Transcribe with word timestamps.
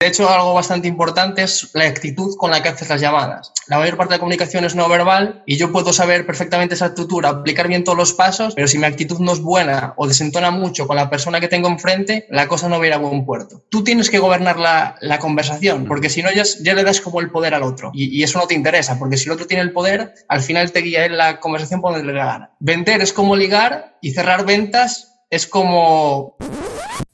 De 0.00 0.06
hecho, 0.06 0.30
algo 0.30 0.54
bastante 0.54 0.88
importante 0.88 1.42
es 1.42 1.72
la 1.74 1.84
actitud 1.84 2.34
con 2.38 2.50
la 2.50 2.62
que 2.62 2.70
haces 2.70 2.88
las 2.88 3.02
llamadas. 3.02 3.52
La 3.68 3.78
mayor 3.78 3.98
parte 3.98 4.14
de 4.14 4.16
la 4.16 4.20
comunicación 4.20 4.64
es 4.64 4.74
no 4.74 4.88
verbal 4.88 5.42
y 5.44 5.58
yo 5.58 5.72
puedo 5.72 5.92
saber 5.92 6.24
perfectamente 6.24 6.74
esa 6.74 6.86
estructura, 6.86 7.28
aplicar 7.28 7.68
bien 7.68 7.84
todos 7.84 7.98
los 7.98 8.14
pasos, 8.14 8.54
pero 8.54 8.66
si 8.66 8.78
mi 8.78 8.86
actitud 8.86 9.18
no 9.18 9.34
es 9.34 9.42
buena 9.42 9.92
o 9.98 10.08
desentona 10.08 10.50
mucho 10.50 10.86
con 10.86 10.96
la 10.96 11.10
persona 11.10 11.38
que 11.38 11.48
tengo 11.48 11.68
enfrente, 11.68 12.26
la 12.30 12.48
cosa 12.48 12.70
no 12.70 12.78
va 12.78 12.84
a 12.84 12.86
ir 12.86 12.94
a 12.94 12.96
buen 12.96 13.26
puerto. 13.26 13.62
Tú 13.68 13.84
tienes 13.84 14.08
que 14.08 14.18
gobernar 14.18 14.58
la, 14.58 15.18
conversación, 15.18 15.84
porque 15.84 16.08
si 16.08 16.22
no 16.22 16.32
ya, 16.32 16.44
ya, 16.62 16.72
le 16.72 16.82
das 16.82 17.02
como 17.02 17.20
el 17.20 17.30
poder 17.30 17.52
al 17.52 17.62
otro 17.62 17.90
y, 17.92 18.06
y, 18.18 18.22
eso 18.22 18.38
no 18.38 18.46
te 18.46 18.54
interesa, 18.54 18.98
porque 18.98 19.18
si 19.18 19.26
el 19.26 19.32
otro 19.32 19.46
tiene 19.46 19.62
el 19.62 19.72
poder, 19.72 20.14
al 20.28 20.40
final 20.40 20.72
te 20.72 20.80
guía 20.80 21.04
en 21.04 21.18
la 21.18 21.40
conversación 21.40 21.82
por 21.82 21.92
donde 21.92 22.10
le 22.10 22.18
gana. 22.18 22.52
Vender 22.58 23.02
es 23.02 23.12
como 23.12 23.36
ligar 23.36 23.98
y 24.00 24.12
cerrar 24.12 24.46
ventas 24.46 25.20
es 25.28 25.46
como... 25.46 26.38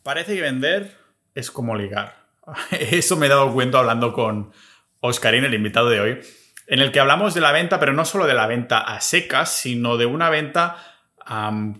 Parece 0.04 0.36
que 0.36 0.42
vender 0.42 0.96
es 1.34 1.50
como 1.50 1.74
ligar. 1.74 2.25
Eso 2.70 3.16
me 3.16 3.26
he 3.26 3.28
dado 3.28 3.52
cuenta 3.52 3.78
hablando 3.78 4.12
con 4.12 4.52
Oscarín, 5.00 5.44
el 5.44 5.54
invitado 5.54 5.88
de 5.88 6.00
hoy, 6.00 6.20
en 6.66 6.80
el 6.80 6.92
que 6.92 7.00
hablamos 7.00 7.34
de 7.34 7.40
la 7.40 7.52
venta, 7.52 7.78
pero 7.78 7.92
no 7.92 8.04
solo 8.04 8.26
de 8.26 8.34
la 8.34 8.46
venta 8.46 8.78
a 8.78 9.00
secas, 9.00 9.52
sino 9.52 9.96
de 9.96 10.06
una 10.06 10.30
venta 10.30 10.76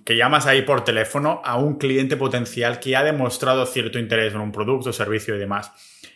que 0.05 0.17
llamas 0.17 0.47
ahí 0.47 0.63
por 0.63 0.83
teléfono 0.83 1.41
a 1.45 1.57
un 1.57 1.79
cliente 1.79 2.17
potencial 2.17 2.81
que 2.81 2.97
ha 2.97 3.05
demostrado 3.05 3.65
cierto 3.65 4.01
interés 4.01 4.35
en 4.35 4.41
un 4.41 4.51
producto, 4.51 4.93
servicio 4.93 5.37
y 5.37 5.39
demás. 5.39 5.71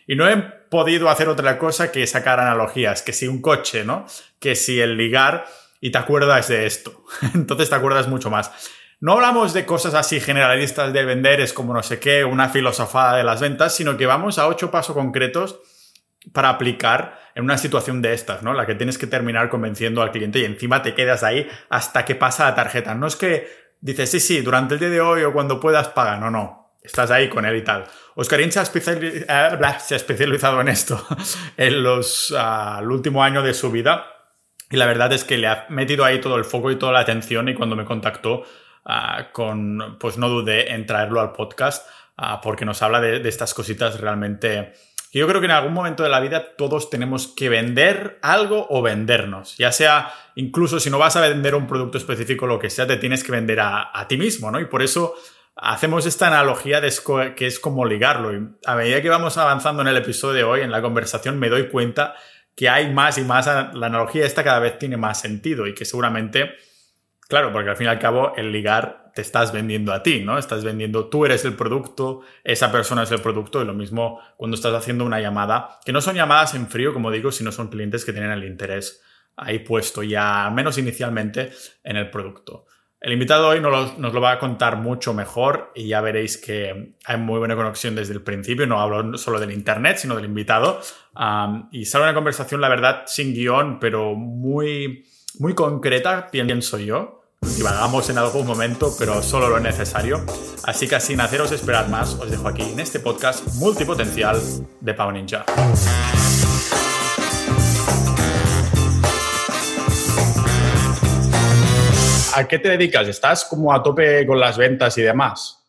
Y 0.05 0.17
no 0.17 0.27
he 0.27 0.35
podido 0.35 1.09
hacer 1.09 1.29
otra 1.29 1.57
cosa 1.57 1.93
que 1.93 2.05
sacar 2.07 2.41
analogías, 2.41 3.01
que 3.01 3.13
si 3.13 3.27
un 3.27 3.41
coche, 3.41 3.85
¿no? 3.85 4.05
Que 4.39 4.55
si 4.55 4.81
el 4.81 4.97
ligar 4.97 5.45
y 5.79 5.91
te 5.91 5.97
acuerdas 5.97 6.49
de 6.49 6.65
esto. 6.65 7.05
Entonces 7.33 7.69
te 7.69 7.75
acuerdas 7.75 8.09
mucho 8.09 8.29
más. 8.29 8.51
No 9.01 9.13
hablamos 9.13 9.53
de 9.53 9.65
cosas 9.65 9.95
así 9.95 10.19
generalistas 10.19 10.93
de 10.93 11.03
vender, 11.03 11.41
es 11.41 11.53
como 11.53 11.73
no 11.73 11.81
sé 11.81 11.99
qué, 11.99 12.23
una 12.23 12.49
filosofada 12.49 13.17
de 13.17 13.23
las 13.23 13.41
ventas, 13.41 13.73
sino 13.73 13.97
que 13.97 14.05
vamos 14.05 14.37
a 14.37 14.47
ocho 14.47 14.69
pasos 14.69 14.95
concretos 14.95 15.59
para 16.33 16.49
aplicar 16.49 17.19
en 17.33 17.43
una 17.43 17.57
situación 17.57 18.03
de 18.03 18.13
estas, 18.13 18.43
¿no? 18.43 18.53
La 18.53 18.67
que 18.67 18.75
tienes 18.75 18.99
que 18.99 19.07
terminar 19.07 19.49
convenciendo 19.49 20.03
al 20.03 20.11
cliente 20.11 20.37
y 20.37 20.45
encima 20.45 20.83
te 20.83 20.93
quedas 20.93 21.23
ahí 21.23 21.49
hasta 21.69 22.05
que 22.05 22.13
pasa 22.13 22.45
la 22.45 22.53
tarjeta. 22.53 22.93
No 22.93 23.07
es 23.07 23.15
que 23.15 23.47
dices, 23.79 24.11
sí, 24.11 24.19
sí, 24.19 24.41
durante 24.41 24.75
el 24.75 24.79
día 24.79 24.89
de 24.89 25.01
hoy 25.01 25.23
o 25.23 25.33
cuando 25.33 25.59
puedas 25.59 25.87
paga. 25.87 26.17
No, 26.17 26.29
no. 26.29 26.75
Estás 26.83 27.09
ahí 27.09 27.27
con 27.27 27.45
él 27.45 27.55
y 27.55 27.63
tal. 27.63 27.85
Oscarín 28.13 28.51
se 28.51 28.59
ha, 28.59 28.63
especializado 28.63 30.61
en 30.61 30.67
esto 30.67 31.03
en 31.57 31.81
los, 31.81 32.29
uh, 32.29 32.81
el 32.81 32.91
último 32.91 33.23
año 33.23 33.41
de 33.41 33.55
su 33.55 33.71
vida 33.71 34.05
y 34.69 34.77
la 34.77 34.85
verdad 34.85 35.11
es 35.11 35.23
que 35.23 35.37
le 35.37 35.47
ha 35.47 35.65
metido 35.69 36.05
ahí 36.05 36.21
todo 36.21 36.37
el 36.37 36.45
foco 36.45 36.69
y 36.69 36.77
toda 36.77 36.93
la 36.93 36.99
atención 36.99 37.49
y 37.49 37.55
cuando 37.55 37.75
me 37.75 37.83
contactó 37.83 38.45
uh, 38.85 39.31
con, 39.31 39.97
pues 39.99 40.17
no 40.17 40.29
dudé 40.29 40.73
en 40.73 40.85
traerlo 40.85 41.19
al 41.21 41.33
podcast 41.33 41.87
uh, 42.17 42.41
porque 42.41 42.65
nos 42.65 42.81
habla 42.81 43.01
de, 43.01 43.27
estas 43.27 43.53
cositas 43.53 43.99
realmente 43.99 44.73
yo 45.13 45.27
creo 45.27 45.41
que 45.41 45.45
en 45.45 45.51
algún 45.51 45.73
momento 45.73 46.03
de 46.03 46.09
la 46.09 46.21
vida 46.21 46.55
todos 46.55 46.89
tenemos 46.89 47.27
que 47.27 47.49
vender 47.49 48.17
algo 48.21 48.67
o 48.69 48.81
vendernos, 48.81 49.57
ya 49.57 49.73
sea 49.73 50.13
incluso 50.35 50.79
si 50.79 50.89
no 50.89 50.97
vas 50.99 51.17
a 51.17 51.21
vender 51.21 51.53
un 51.53 51.67
producto 51.67 51.97
específico, 51.97 52.47
lo 52.47 52.59
que 52.59 52.69
sea, 52.69 52.87
te 52.87 52.95
tienes 52.95 53.23
que 53.23 53.33
vender 53.33 53.59
a, 53.59 53.91
a 53.93 54.07
ti 54.07 54.15
mismo, 54.15 54.51
¿no? 54.51 54.61
Y 54.61 54.65
por 54.65 54.81
eso 54.81 55.15
hacemos 55.55 56.05
esta 56.05 56.27
analogía 56.27 56.81
de 56.81 56.91
que 57.35 57.45
es 57.45 57.59
como 57.59 57.85
ligarlo. 57.85 58.33
Y 58.33 58.47
a 58.65 58.75
medida 58.75 59.01
que 59.01 59.09
vamos 59.09 59.37
avanzando 59.37 59.81
en 59.81 59.89
el 59.89 59.97
episodio 59.97 60.35
de 60.35 60.43
hoy, 60.43 60.61
en 60.61 60.71
la 60.71 60.81
conversación, 60.81 61.39
me 61.39 61.49
doy 61.49 61.67
cuenta 61.67 62.15
que 62.55 62.69
hay 62.69 62.91
más 62.93 63.17
y 63.17 63.23
más, 63.23 63.45
la 63.47 63.87
analogía 63.87 64.25
esta 64.25 64.43
cada 64.43 64.59
vez 64.59 64.77
tiene 64.77 64.97
más 64.97 65.21
sentido 65.21 65.67
y 65.67 65.73
que 65.73 65.85
seguramente 65.85 66.51
Claro, 67.31 67.53
porque 67.53 67.69
al 67.69 67.77
fin 67.77 67.87
y 67.87 67.89
al 67.89 67.97
cabo 67.97 68.33
el 68.35 68.51
ligar 68.51 69.09
te 69.15 69.21
estás 69.21 69.53
vendiendo 69.53 69.93
a 69.93 70.03
ti, 70.03 70.19
¿no? 70.19 70.37
Estás 70.37 70.65
vendiendo, 70.65 71.07
tú 71.07 71.25
eres 71.25 71.45
el 71.45 71.55
producto, 71.55 72.23
esa 72.43 72.73
persona 72.73 73.03
es 73.03 73.11
el 73.11 73.21
producto 73.21 73.61
y 73.61 73.65
lo 73.65 73.73
mismo 73.73 74.19
cuando 74.35 74.55
estás 74.55 74.73
haciendo 74.73 75.05
una 75.05 75.21
llamada, 75.21 75.79
que 75.85 75.93
no 75.93 76.01
son 76.01 76.15
llamadas 76.15 76.55
en 76.55 76.67
frío, 76.67 76.91
como 76.91 77.09
digo, 77.09 77.31
sino 77.31 77.53
son 77.53 77.69
clientes 77.69 78.03
que 78.03 78.11
tienen 78.11 78.31
el 78.31 78.43
interés 78.43 79.01
ahí 79.37 79.59
puesto 79.59 80.03
ya, 80.03 80.49
menos 80.49 80.77
inicialmente, 80.77 81.53
en 81.85 81.95
el 81.95 82.09
producto. 82.09 82.65
El 82.99 83.13
invitado 83.13 83.47
hoy 83.47 83.61
nos 83.61 83.97
lo, 83.97 84.19
va 84.19 84.31
a 84.31 84.37
contar 84.37 84.75
mucho 84.75 85.13
mejor 85.13 85.71
y 85.73 85.87
ya 85.87 86.01
veréis 86.01 86.37
que 86.37 86.95
hay 87.05 87.17
muy 87.17 87.39
buena 87.39 87.55
conexión 87.55 87.95
desde 87.95 88.13
el 88.13 88.23
principio. 88.23 88.67
No 88.67 88.81
hablo 88.81 89.17
solo 89.17 89.39
del 89.39 89.53
Internet, 89.53 89.99
sino 89.99 90.17
del 90.17 90.25
invitado. 90.25 90.81
Y 91.71 91.85
sale 91.85 92.03
una 92.03 92.13
conversación, 92.13 92.59
la 92.59 92.67
verdad, 92.67 93.03
sin 93.05 93.33
guion, 93.33 93.79
pero 93.79 94.15
muy, 94.15 95.05
muy 95.39 95.55
concreta, 95.55 96.27
pienso 96.29 96.77
yo 96.77 97.20
divagamos 97.61 98.09
en 98.09 98.17
algún 98.17 98.47
momento, 98.47 98.95
pero 98.97 99.21
solo 99.21 99.47
lo 99.47 99.59
necesario. 99.59 100.25
Así 100.63 100.87
que 100.87 100.99
sin 100.99 101.21
haceros 101.21 101.51
esperar 101.51 101.89
más, 101.89 102.15
os 102.15 102.31
dejo 102.31 102.47
aquí 102.47 102.63
en 102.63 102.79
este 102.79 102.99
podcast 102.99 103.47
multipotencial 103.53 104.41
de 104.79 104.93
Pau 104.95 105.11
Ninja. 105.11 105.45
¿A 112.33 112.47
qué 112.47 112.57
te 112.57 112.69
dedicas? 112.69 113.07
¿Estás 113.07 113.45
como 113.45 113.71
a 113.71 113.83
tope 113.83 114.25
con 114.25 114.39
las 114.39 114.57
ventas 114.57 114.97
y 114.97 115.03
demás? 115.03 115.59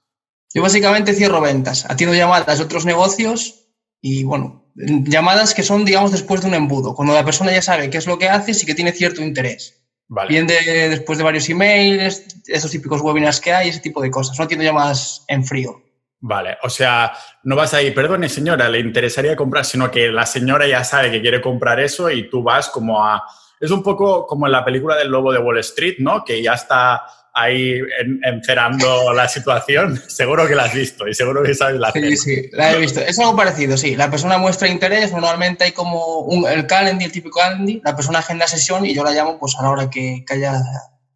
Yo 0.55 0.63
básicamente 0.63 1.13
cierro 1.13 1.43
ventas, 1.43 1.85
atiendo 1.91 2.17
llamadas 2.17 2.57
de 2.57 2.65
otros 2.65 2.87
negocios 2.87 3.67
y 4.01 4.25
bueno, 4.25 4.65
llamadas 4.75 5.53
que 5.53 5.63
son, 5.63 5.85
digamos, 5.85 6.13
después 6.13 6.41
de 6.41 6.49
un 6.49 6.55
embudo, 6.55 6.95
cuando 6.95 7.13
la 7.13 7.25
persona 7.25 7.53
ya 7.53 7.61
sabe 7.61 7.91
qué 7.91 7.99
es 7.99 8.07
lo 8.07 8.19
que 8.19 8.31
haces 8.31 8.63
y 8.63 8.67
que 8.67 8.75
tiene 8.75 8.93
cierto 8.93 9.21
interés. 9.21 9.82
Vale. 10.09 10.29
Bien 10.29 10.47
de, 10.47 10.89
después 10.91 11.19
de 11.19 11.25
varios 11.25 11.49
emails, 11.49 12.27
esos 12.47 12.71
típicos 12.71 13.01
webinars 13.01 13.41
que 13.41 13.53
hay, 13.53 13.69
ese 13.69 13.81
tipo 13.81 14.03
de 14.03 14.11
cosas. 14.11 14.39
No 14.39 14.45
entiendo 14.45 14.65
llamadas 14.65 15.25
en 15.29 15.45
frío. 15.45 15.83
Vale, 16.25 16.57
o 16.63 16.71
sea, 16.71 17.13
no 17.43 17.57
vas 17.57 17.75
ahí, 17.75 17.91
perdone 17.91 18.29
señora, 18.29 18.69
le 18.69 18.79
interesaría 18.79 19.35
comprar, 19.35 19.65
sino 19.65 19.91
que 19.91 20.09
la 20.09 20.25
señora 20.25 20.69
ya 20.69 20.85
sabe 20.85 21.11
que 21.11 21.21
quiere 21.21 21.41
comprar 21.41 21.81
eso 21.81 22.09
y 22.11 22.31
tú 22.31 22.45
vas 22.45 22.69
como 22.69 23.05
a... 23.05 23.25
Es 23.59 23.73
un 23.73 23.83
poco 23.83 24.25
como 24.25 24.47
en 24.47 24.53
la 24.53 24.65
película 24.65 24.97
del 24.97 25.09
lobo 25.09 25.33
de 25.33 25.41
Wall 25.41 25.59
Street, 25.59 25.97
¿no? 25.99 26.25
Que 26.25 26.41
ya 26.41 26.53
está 26.53 27.05
ahí 27.35 27.81
encerando 28.23 29.13
la 29.13 29.29
situación, 29.29 30.01
seguro 30.09 30.47
que 30.47 30.55
la 30.55 30.65
has 30.65 30.75
visto 30.75 31.09
y 31.09 31.15
seguro 31.15 31.43
que 31.43 31.55
sabes 31.55 31.81
la 31.81 31.93
Sí, 31.93 32.17
sí, 32.17 32.51
la 32.53 32.73
he 32.73 32.81
visto. 32.81 33.01
Es 33.01 33.19
algo 33.19 33.37
parecido, 33.37 33.77
sí. 33.77 33.97
La 33.97 34.11
persona 34.11 34.39
muestra 34.39 34.69
interés, 34.69 35.13
normalmente 35.13 35.65
hay 35.65 35.73
como 35.73 36.21
un, 36.21 36.49
el 36.49 36.67
calendar, 36.67 37.07
el 37.07 37.13
típico 37.13 37.41
calendar, 37.41 37.81
la 37.85 37.97
persona 37.97 38.19
agenda 38.21 38.47
sesión 38.47 38.85
y 38.87 38.95
yo 38.95 39.05
la 39.05 39.13
llamo 39.13 39.39
pues 39.39 39.57
a 39.59 39.63
la 39.63 39.71
hora 39.71 39.91
que, 39.91 40.25
que, 40.27 40.35
haya, 40.35 40.61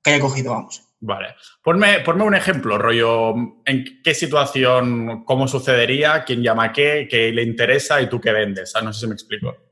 que 0.02 0.10
haya 0.10 0.20
cogido, 0.20 0.52
vamos. 0.52 0.82
Vale. 1.00 1.34
Ponme, 1.62 2.00
ponme 2.00 2.24
un 2.24 2.34
ejemplo, 2.34 2.78
rollo, 2.78 3.34
¿en 3.64 4.00
qué 4.02 4.14
situación, 4.14 5.24
cómo 5.24 5.46
sucedería, 5.46 6.24
quién 6.24 6.42
llama 6.42 6.64
a 6.64 6.72
qué, 6.72 7.06
qué 7.10 7.30
le 7.32 7.42
interesa 7.42 8.00
y 8.00 8.08
tú 8.08 8.20
qué 8.20 8.32
vendes? 8.32 8.74
Ah, 8.74 8.80
no 8.80 8.92
sé 8.92 9.00
si 9.00 9.06
me 9.06 9.14
explico. 9.14 9.65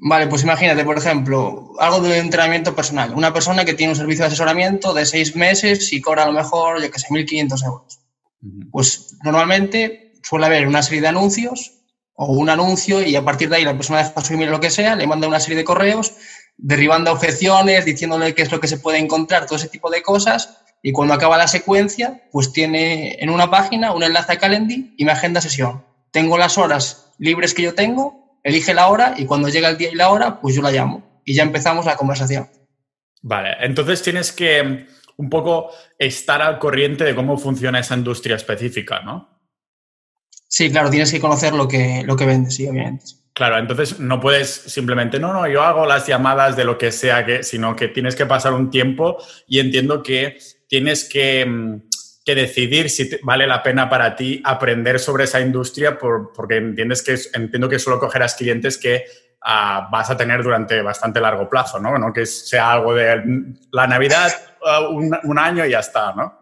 Vale, 0.00 0.28
pues 0.28 0.44
imagínate, 0.44 0.84
por 0.84 0.96
ejemplo, 0.96 1.72
algo 1.80 2.00
de 2.00 2.18
entrenamiento 2.18 2.74
personal. 2.74 3.12
Una 3.14 3.32
persona 3.32 3.64
que 3.64 3.74
tiene 3.74 3.92
un 3.92 3.96
servicio 3.96 4.22
de 4.22 4.28
asesoramiento 4.28 4.94
de 4.94 5.04
seis 5.04 5.34
meses 5.34 5.92
y 5.92 6.00
cobra 6.00 6.22
a 6.22 6.26
lo 6.26 6.32
mejor, 6.32 6.80
yo 6.80 6.88
que 6.88 7.00
sé, 7.00 7.08
1.500 7.08 7.64
euros. 7.64 7.98
Pues 8.70 9.16
normalmente 9.24 10.12
suele 10.22 10.46
haber 10.46 10.68
una 10.68 10.82
serie 10.82 11.00
de 11.00 11.08
anuncios 11.08 11.72
o 12.14 12.26
un 12.26 12.48
anuncio 12.48 13.02
y 13.02 13.16
a 13.16 13.24
partir 13.24 13.48
de 13.48 13.56
ahí 13.56 13.64
la 13.64 13.76
persona 13.76 13.98
deja 13.98 14.20
su 14.20 14.34
email 14.34 14.50
lo 14.50 14.60
que 14.60 14.70
sea, 14.70 14.94
le 14.94 15.06
manda 15.08 15.26
una 15.26 15.40
serie 15.40 15.56
de 15.56 15.64
correos 15.64 16.14
derribando 16.56 17.12
objeciones, 17.12 17.84
diciéndole 17.84 18.34
qué 18.34 18.42
es 18.42 18.52
lo 18.52 18.60
que 18.60 18.68
se 18.68 18.78
puede 18.78 18.98
encontrar, 18.98 19.46
todo 19.46 19.56
ese 19.56 19.68
tipo 19.68 19.90
de 19.90 20.02
cosas. 20.02 20.58
Y 20.80 20.92
cuando 20.92 21.14
acaba 21.14 21.36
la 21.36 21.48
secuencia, 21.48 22.22
pues 22.30 22.52
tiene 22.52 23.16
en 23.20 23.30
una 23.30 23.50
página 23.50 23.92
un 23.92 24.04
enlace 24.04 24.32
a 24.32 24.38
Calendly 24.38 24.94
y 24.96 25.04
me 25.04 25.12
agenda 25.12 25.40
sesión. 25.40 25.84
Tengo 26.12 26.38
las 26.38 26.56
horas 26.56 27.12
libres 27.18 27.52
que 27.52 27.62
yo 27.62 27.74
tengo 27.74 28.17
elige 28.42 28.74
la 28.74 28.88
hora 28.88 29.14
y 29.16 29.26
cuando 29.26 29.48
llega 29.48 29.68
el 29.68 29.78
día 29.78 29.90
y 29.90 29.94
la 29.94 30.10
hora, 30.10 30.40
pues 30.40 30.54
yo 30.54 30.62
la 30.62 30.70
llamo 30.70 31.20
y 31.24 31.34
ya 31.34 31.42
empezamos 31.42 31.86
la 31.86 31.96
conversación. 31.96 32.48
Vale, 33.22 33.56
entonces 33.60 34.02
tienes 34.02 34.32
que 34.32 34.86
un 35.16 35.28
poco 35.28 35.70
estar 35.98 36.40
al 36.40 36.58
corriente 36.58 37.04
de 37.04 37.14
cómo 37.14 37.36
funciona 37.36 37.80
esa 37.80 37.96
industria 37.96 38.36
específica, 38.36 39.00
¿no? 39.00 39.38
Sí, 40.48 40.70
claro, 40.70 40.88
tienes 40.88 41.12
que 41.12 41.20
conocer 41.20 41.52
lo 41.52 41.68
que, 41.68 42.02
lo 42.06 42.16
que 42.16 42.24
vendes, 42.24 42.54
sí, 42.54 42.66
obviamente. 42.66 43.04
Claro, 43.34 43.58
entonces 43.58 44.00
no 44.00 44.20
puedes 44.20 44.48
simplemente, 44.48 45.20
no, 45.20 45.32
no, 45.32 45.46
yo 45.46 45.62
hago 45.62 45.86
las 45.86 46.06
llamadas 46.06 46.56
de 46.56 46.64
lo 46.64 46.78
que 46.78 46.90
sea, 46.90 47.24
que, 47.26 47.42
sino 47.42 47.76
que 47.76 47.88
tienes 47.88 48.16
que 48.16 48.26
pasar 48.26 48.52
un 48.52 48.70
tiempo 48.70 49.18
y 49.46 49.60
entiendo 49.60 50.02
que 50.02 50.38
tienes 50.66 51.04
que 51.04 51.44
mm, 51.44 51.87
que 52.28 52.34
decidir 52.34 52.90
si 52.90 53.08
te, 53.08 53.20
vale 53.22 53.46
la 53.46 53.62
pena 53.62 53.88
para 53.88 54.14
ti 54.14 54.42
aprender 54.44 55.00
sobre 55.00 55.24
esa 55.24 55.40
industria 55.40 55.98
por, 55.98 56.30
porque 56.34 56.58
entiendes 56.58 57.02
que 57.02 57.16
entiendo 57.32 57.70
que 57.70 57.78
solo 57.78 57.98
cogerás 57.98 58.34
clientes 58.34 58.76
que 58.76 59.06
uh, 59.46 59.90
vas 59.90 60.10
a 60.10 60.16
tener 60.18 60.42
durante 60.42 60.82
bastante 60.82 61.22
largo 61.22 61.48
plazo, 61.48 61.80
¿no? 61.80 61.96
¿no? 61.96 62.12
Que 62.12 62.26
sea 62.26 62.72
algo 62.72 62.92
de 62.92 63.56
la 63.72 63.86
Navidad, 63.86 64.30
uh, 64.60 64.94
un, 64.94 65.18
un, 65.24 65.38
año 65.38 65.64
y 65.64 65.70
ya 65.70 65.78
está, 65.78 66.12
¿no? 66.12 66.38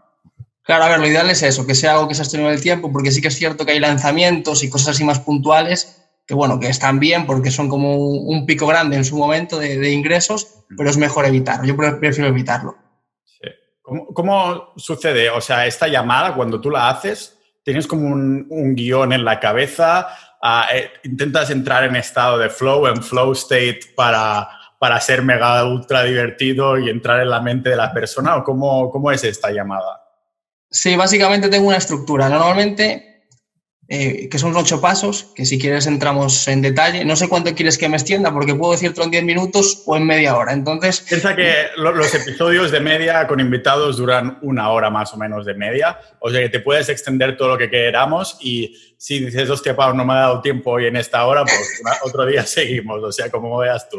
Claro, 0.64 0.82
a 0.82 0.88
ver, 0.88 0.98
lo 0.98 1.06
ideal 1.06 1.30
es 1.30 1.44
eso, 1.44 1.64
que 1.64 1.76
sea 1.76 1.92
algo 1.92 2.08
que 2.08 2.16
se 2.16 2.22
ha 2.22 2.26
tenido 2.26 2.50
el 2.50 2.60
tiempo, 2.60 2.90
porque 2.90 3.12
sí 3.12 3.22
que 3.22 3.28
es 3.28 3.36
cierto 3.36 3.64
que 3.64 3.70
hay 3.70 3.78
lanzamientos 3.78 4.64
y 4.64 4.68
cosas 4.70 4.96
así 4.96 5.04
más 5.04 5.20
puntuales 5.20 6.02
que, 6.26 6.34
bueno, 6.34 6.58
que 6.58 6.66
están 6.66 6.98
bien 6.98 7.26
porque 7.26 7.52
son 7.52 7.68
como 7.68 7.94
un 7.96 8.44
pico 8.44 8.66
grande 8.66 8.96
en 8.96 9.04
su 9.04 9.16
momento 9.16 9.60
de, 9.60 9.78
de 9.78 9.92
ingresos, 9.92 10.64
pero 10.76 10.90
es 10.90 10.96
mejor 10.96 11.26
evitarlo. 11.26 11.64
Yo 11.64 11.76
prefiero 11.76 12.28
evitarlo. 12.28 12.76
¿Cómo, 13.86 14.06
¿Cómo, 14.06 14.72
sucede? 14.76 15.30
O 15.30 15.40
sea, 15.40 15.64
esta 15.64 15.86
llamada, 15.86 16.34
cuando 16.34 16.60
tú 16.60 16.72
la 16.72 16.88
haces, 16.88 17.38
¿tienes 17.62 17.86
como 17.86 18.08
un, 18.08 18.44
un, 18.50 18.74
guion 18.74 19.12
en 19.12 19.24
la 19.24 19.38
cabeza 19.38 20.08
eh, 20.72 20.90
intentas 21.04 21.50
entrar 21.50 21.84
en 21.84 21.94
estado 21.94 22.36
de 22.36 22.50
flow, 22.50 22.88
en 22.88 23.00
flow 23.00 23.30
state 23.30 23.78
para, 23.94 24.48
para 24.80 25.00
ser 25.00 25.22
mega 25.22 25.64
ultra 25.64 26.02
divertido 26.02 26.76
y 26.76 26.90
entrar 26.90 27.20
en 27.20 27.30
la 27.30 27.40
mente 27.40 27.70
de 27.70 27.76
la 27.76 27.92
persona? 27.92 28.34
¿O 28.34 28.42
cómo, 28.42 28.90
cómo 28.90 29.12
es 29.12 29.22
esta 29.22 29.52
llamada? 29.52 30.02
Sí, 30.68 30.96
básicamente 30.96 31.48
tengo 31.48 31.68
una 31.68 31.76
estructura. 31.76 32.28
Normalmente 32.28 33.15
eh, 33.88 34.28
que 34.28 34.38
son 34.38 34.56
ocho 34.56 34.80
pasos, 34.80 35.28
que 35.34 35.46
si 35.46 35.60
quieres 35.60 35.86
entramos 35.86 36.48
en 36.48 36.60
detalle. 36.60 37.04
No 37.04 37.14
sé 37.14 37.28
cuánto 37.28 37.54
quieres 37.54 37.78
que 37.78 37.88
me 37.88 37.96
extienda, 37.96 38.32
porque 38.32 38.54
puedo 38.54 38.72
decirlo 38.72 39.04
en 39.04 39.10
diez 39.12 39.22
minutos 39.22 39.82
o 39.86 39.96
en 39.96 40.04
media 40.06 40.36
hora. 40.36 40.52
Entonces. 40.52 41.04
Piensa 41.08 41.36
que 41.36 41.66
los 41.76 42.14
episodios 42.14 42.72
de 42.72 42.80
media 42.80 43.26
con 43.28 43.38
invitados 43.38 43.96
duran 43.96 44.38
una 44.42 44.70
hora 44.70 44.90
más 44.90 45.14
o 45.14 45.16
menos 45.16 45.46
de 45.46 45.54
media. 45.54 46.00
O 46.18 46.30
sea 46.30 46.40
que 46.40 46.48
te 46.48 46.60
puedes 46.60 46.88
extender 46.88 47.36
todo 47.36 47.48
lo 47.48 47.58
que 47.58 47.70
queramos 47.70 48.36
y 48.40 48.76
si 48.98 49.24
dices, 49.24 49.48
hostia, 49.50 49.76
Pau, 49.76 49.94
no 49.94 50.04
me 50.04 50.14
ha 50.14 50.16
dado 50.16 50.40
tiempo 50.40 50.72
hoy 50.72 50.86
en 50.86 50.96
esta 50.96 51.24
hora, 51.26 51.44
pues 51.44 51.82
otro 52.02 52.26
día 52.26 52.42
seguimos. 52.46 53.02
O 53.04 53.12
sea, 53.12 53.30
como 53.30 53.56
veas 53.58 53.88
tú. 53.88 53.98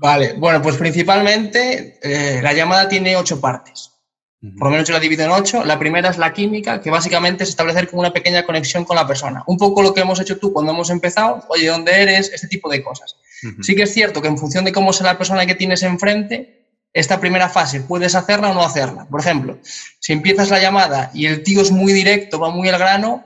Vale, 0.00 0.34
bueno, 0.36 0.60
pues 0.62 0.76
principalmente 0.76 1.98
eh, 2.02 2.40
la 2.42 2.52
llamada 2.52 2.88
tiene 2.88 3.16
ocho 3.16 3.40
partes. 3.40 3.97
Por 4.40 4.68
lo 4.68 4.70
menos 4.70 4.86
yo 4.86 4.94
la 4.94 5.00
divido 5.00 5.24
en 5.24 5.32
ocho. 5.32 5.64
La 5.64 5.78
primera 5.78 6.10
es 6.10 6.18
la 6.18 6.32
química, 6.32 6.80
que 6.80 6.90
básicamente 6.90 7.42
es 7.42 7.50
establecer 7.50 7.88
como 7.88 8.00
una 8.00 8.12
pequeña 8.12 8.46
conexión 8.46 8.84
con 8.84 8.94
la 8.94 9.06
persona. 9.06 9.42
Un 9.46 9.56
poco 9.56 9.82
lo 9.82 9.92
que 9.92 10.00
hemos 10.00 10.20
hecho 10.20 10.38
tú 10.38 10.52
cuando 10.52 10.72
hemos 10.72 10.90
empezado, 10.90 11.44
oye, 11.48 11.66
¿dónde 11.66 12.02
eres? 12.02 12.30
Este 12.32 12.46
tipo 12.46 12.70
de 12.70 12.82
cosas. 12.82 13.16
Sí 13.62 13.74
que 13.74 13.82
es 13.82 13.92
cierto 13.92 14.22
que 14.22 14.28
en 14.28 14.38
función 14.38 14.64
de 14.64 14.72
cómo 14.72 14.92
sea 14.92 15.06
la 15.06 15.18
persona 15.18 15.46
que 15.46 15.54
tienes 15.54 15.82
enfrente, 15.82 16.58
esta 16.92 17.20
primera 17.20 17.48
fase 17.48 17.80
puedes 17.80 18.14
hacerla 18.14 18.50
o 18.50 18.54
no 18.54 18.64
hacerla. 18.64 19.06
Por 19.08 19.20
ejemplo, 19.20 19.58
si 20.00 20.12
empiezas 20.12 20.50
la 20.50 20.60
llamada 20.60 21.10
y 21.14 21.26
el 21.26 21.42
tío 21.42 21.60
es 21.60 21.70
muy 21.70 21.92
directo, 21.92 22.38
va 22.38 22.50
muy 22.50 22.68
al 22.68 22.78
grano, 22.78 23.24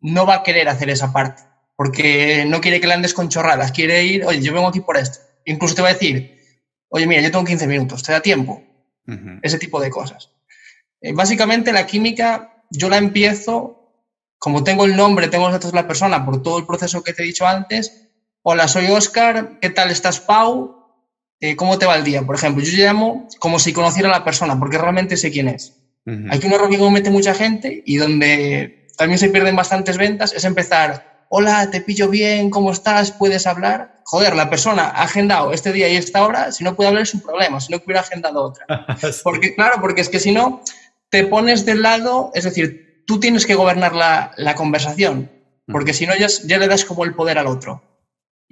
no 0.00 0.26
va 0.26 0.36
a 0.36 0.42
querer 0.42 0.68
hacer 0.68 0.90
esa 0.90 1.12
parte, 1.12 1.42
porque 1.76 2.44
no 2.46 2.60
quiere 2.60 2.80
que 2.80 2.86
le 2.86 2.94
andes 2.94 3.14
con 3.14 3.28
chorradas, 3.28 3.72
quiere 3.72 4.04
ir, 4.04 4.24
oye, 4.24 4.40
yo 4.40 4.52
vengo 4.52 4.68
aquí 4.68 4.80
por 4.80 4.96
esto. 4.96 5.20
Incluso 5.44 5.74
te 5.74 5.82
va 5.82 5.88
a 5.88 5.92
decir, 5.94 6.38
oye, 6.88 7.06
mira, 7.06 7.22
yo 7.22 7.30
tengo 7.30 7.44
15 7.44 7.66
minutos, 7.66 8.02
¿te 8.02 8.12
da 8.12 8.20
tiempo? 8.20 8.62
Ese 9.42 9.58
tipo 9.58 9.80
de 9.80 9.90
cosas. 9.90 10.30
Eh, 11.00 11.12
básicamente 11.12 11.72
la 11.72 11.86
química 11.86 12.64
yo 12.70 12.88
la 12.88 12.96
empiezo, 12.96 13.92
como 14.38 14.64
tengo 14.64 14.84
el 14.84 14.96
nombre, 14.96 15.28
tengo 15.28 15.44
los 15.44 15.52
datos 15.52 15.72
de 15.72 15.76
la 15.76 15.86
persona 15.86 16.24
por 16.24 16.42
todo 16.42 16.58
el 16.58 16.66
proceso 16.66 17.02
que 17.02 17.12
te 17.12 17.22
he 17.22 17.26
dicho 17.26 17.46
antes. 17.46 18.08
Hola, 18.42 18.68
soy 18.68 18.86
Oscar, 18.86 19.58
¿qué 19.60 19.70
tal 19.70 19.90
estás, 19.90 20.20
Pau? 20.20 20.84
Eh, 21.40 21.56
¿Cómo 21.56 21.78
te 21.78 21.86
va 21.86 21.96
el 21.96 22.04
día? 22.04 22.22
Por 22.22 22.36
ejemplo, 22.36 22.62
yo 22.62 22.72
llamo 22.76 23.28
como 23.38 23.58
si 23.58 23.72
conociera 23.72 24.08
a 24.08 24.18
la 24.18 24.24
persona, 24.24 24.58
porque 24.58 24.78
realmente 24.78 25.16
sé 25.16 25.30
quién 25.30 25.48
es. 25.48 25.80
Hay 26.06 26.38
que 26.38 26.46
un 26.46 26.52
error 26.52 26.68
que 26.68 26.78
comete 26.78 27.08
mucha 27.08 27.32
gente 27.32 27.82
y 27.86 27.96
donde 27.96 28.88
también 28.98 29.18
se 29.18 29.30
pierden 29.30 29.56
bastantes 29.56 29.96
ventas 29.96 30.34
es 30.34 30.44
empezar, 30.44 31.13
hola, 31.36 31.68
te 31.68 31.80
pillo 31.80 32.08
bien, 32.08 32.48
¿cómo 32.48 32.70
estás? 32.70 33.10
¿Puedes 33.10 33.48
hablar? 33.48 33.94
joder, 34.04 34.36
la 34.36 34.48
persona 34.50 34.84
ha 34.84 35.02
agendado 35.02 35.52
este 35.52 35.72
día 35.72 35.88
y 35.88 35.96
esta 35.96 36.24
hora, 36.24 36.52
si 36.52 36.62
no 36.62 36.76
puede 36.76 36.88
hablar 36.88 37.02
es 37.02 37.14
un 37.14 37.20
problema, 37.20 37.60
si 37.60 37.72
no 37.72 37.80
hubiera 37.84 38.02
agendado 38.02 38.44
otra. 38.44 38.66
Porque, 39.24 39.54
claro, 39.56 39.80
porque 39.80 40.02
es 40.02 40.08
que 40.08 40.20
si 40.20 40.30
no, 40.30 40.62
te 41.08 41.24
pones 41.26 41.64
del 41.64 41.82
lado, 41.82 42.30
es 42.34 42.44
decir, 42.44 43.02
tú 43.06 43.18
tienes 43.18 43.46
que 43.46 43.56
gobernar 43.56 43.94
la, 43.94 44.54
conversación, 44.54 45.30
porque 45.66 45.94
si 45.94 46.06
no, 46.06 46.14
ya, 46.14 46.28
ya, 46.44 46.58
le 46.58 46.68
das 46.68 46.84
como 46.84 47.04
el 47.04 47.14
poder 47.14 47.38
al 47.38 47.48
otro. 47.48 47.82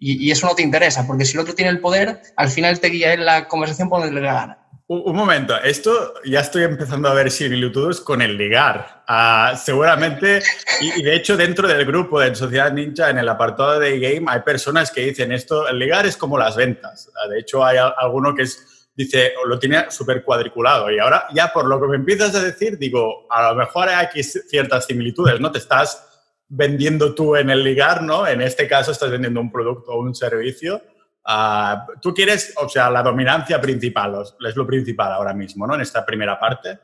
Y, 0.05 0.33
eso 0.33 0.49
no 0.49 0.55
te 0.57 0.63
interesa, 0.63 1.07
porque 1.07 1.25
si 1.25 1.35
el 1.35 1.41
otro 1.43 1.55
tiene 1.55 1.71
el 1.71 1.79
poder, 1.79 2.21
al 2.37 2.49
final 2.49 2.81
te 2.81 2.89
guía 2.89 3.13
en 3.13 3.25
la 3.25 3.47
conversación 3.47 3.89
por 3.89 4.01
donde 4.01 4.21
le 4.21 4.27
gana. 4.27 4.59
Un 4.89 5.15
momento, 5.15 5.57
esto 5.63 6.15
ya 6.25 6.41
estoy 6.41 6.65
empezando 6.65 7.09
a 7.09 7.15
ver 7.15 7.31
similitudes 7.31 8.01
con 8.01 8.21
el 8.21 8.37
ligar. 8.37 9.05
Ah, 9.07 9.55
seguramente, 9.57 10.43
y, 10.81 11.03
de 11.03 11.15
hecho 11.15 11.37
dentro 11.37 11.69
del 11.69 11.87
grupo 11.87 12.19
de 12.21 12.35
Sociedad 12.35 12.73
Ninja, 12.73 13.11
en 13.11 13.19
el 13.19 13.29
apartado 13.29 13.79
de 13.79 14.01
game, 14.01 14.27
hay 14.29 14.41
personas 14.41 14.91
que 14.91 15.03
dicen 15.03 15.31
esto, 15.31 15.69
el 15.69 15.79
ligar 15.79 16.05
es 16.05 16.17
como 16.17 16.37
las 16.37 16.57
ventas. 16.57 17.09
Ah, 17.15 17.29
de 17.29 17.39
hecho, 17.39 17.65
hay 17.65 17.79
alguno 17.97 18.35
que 18.35 18.43
es, 18.43 18.91
dice, 18.97 19.33
lo 19.47 19.57
tiene 19.61 19.89
súper 19.89 20.25
cuadriculado. 20.25 20.91
Y 20.91 20.99
ahora 20.99 21.29
ya 21.33 21.53
por 21.53 21.67
lo 21.67 21.81
que 21.81 21.87
me 21.87 21.97
empiezas 21.97 22.35
a 22.35 22.43
decir, 22.43 22.77
digo, 22.77 23.29
a 23.31 23.51
lo 23.51 23.55
mejor 23.55 23.89
hay 23.89 24.05
aquí 24.05 24.25
ciertas 24.25 24.85
similitudes, 24.85 25.39
¿no? 25.39 25.53
Te 25.53 25.59
estás 25.59 26.12
vendiendo 26.55 27.15
tú 27.15 27.37
en 27.37 27.51
el 27.51 27.65
ligar, 27.65 28.03
¿no? 28.03 28.27
En 28.27 28.41
este 28.43 28.69
caso 28.69 28.93
estás 28.93 29.11
vendiendo 29.11 29.41
un 29.41 29.51
producto 29.51 29.93
o 29.93 30.01
un 30.01 30.15
servicio 30.15 30.83
Ah, 31.25 31.87
tú 32.01 32.13
quieres, 32.13 32.53
o 32.57 32.69
sea, 32.69 32.91
la 32.91 33.03
dominancia 33.03 33.61
principal, 33.61 34.25
es 34.47 34.57
lo 34.57 34.67
principal 34.67 35.13
ahora 35.13 35.33
mismo, 35.33 35.67
¿no? 35.67 35.75
En 35.75 35.81
esta 35.81 36.05
primera 36.05 36.39
parte. 36.39 36.79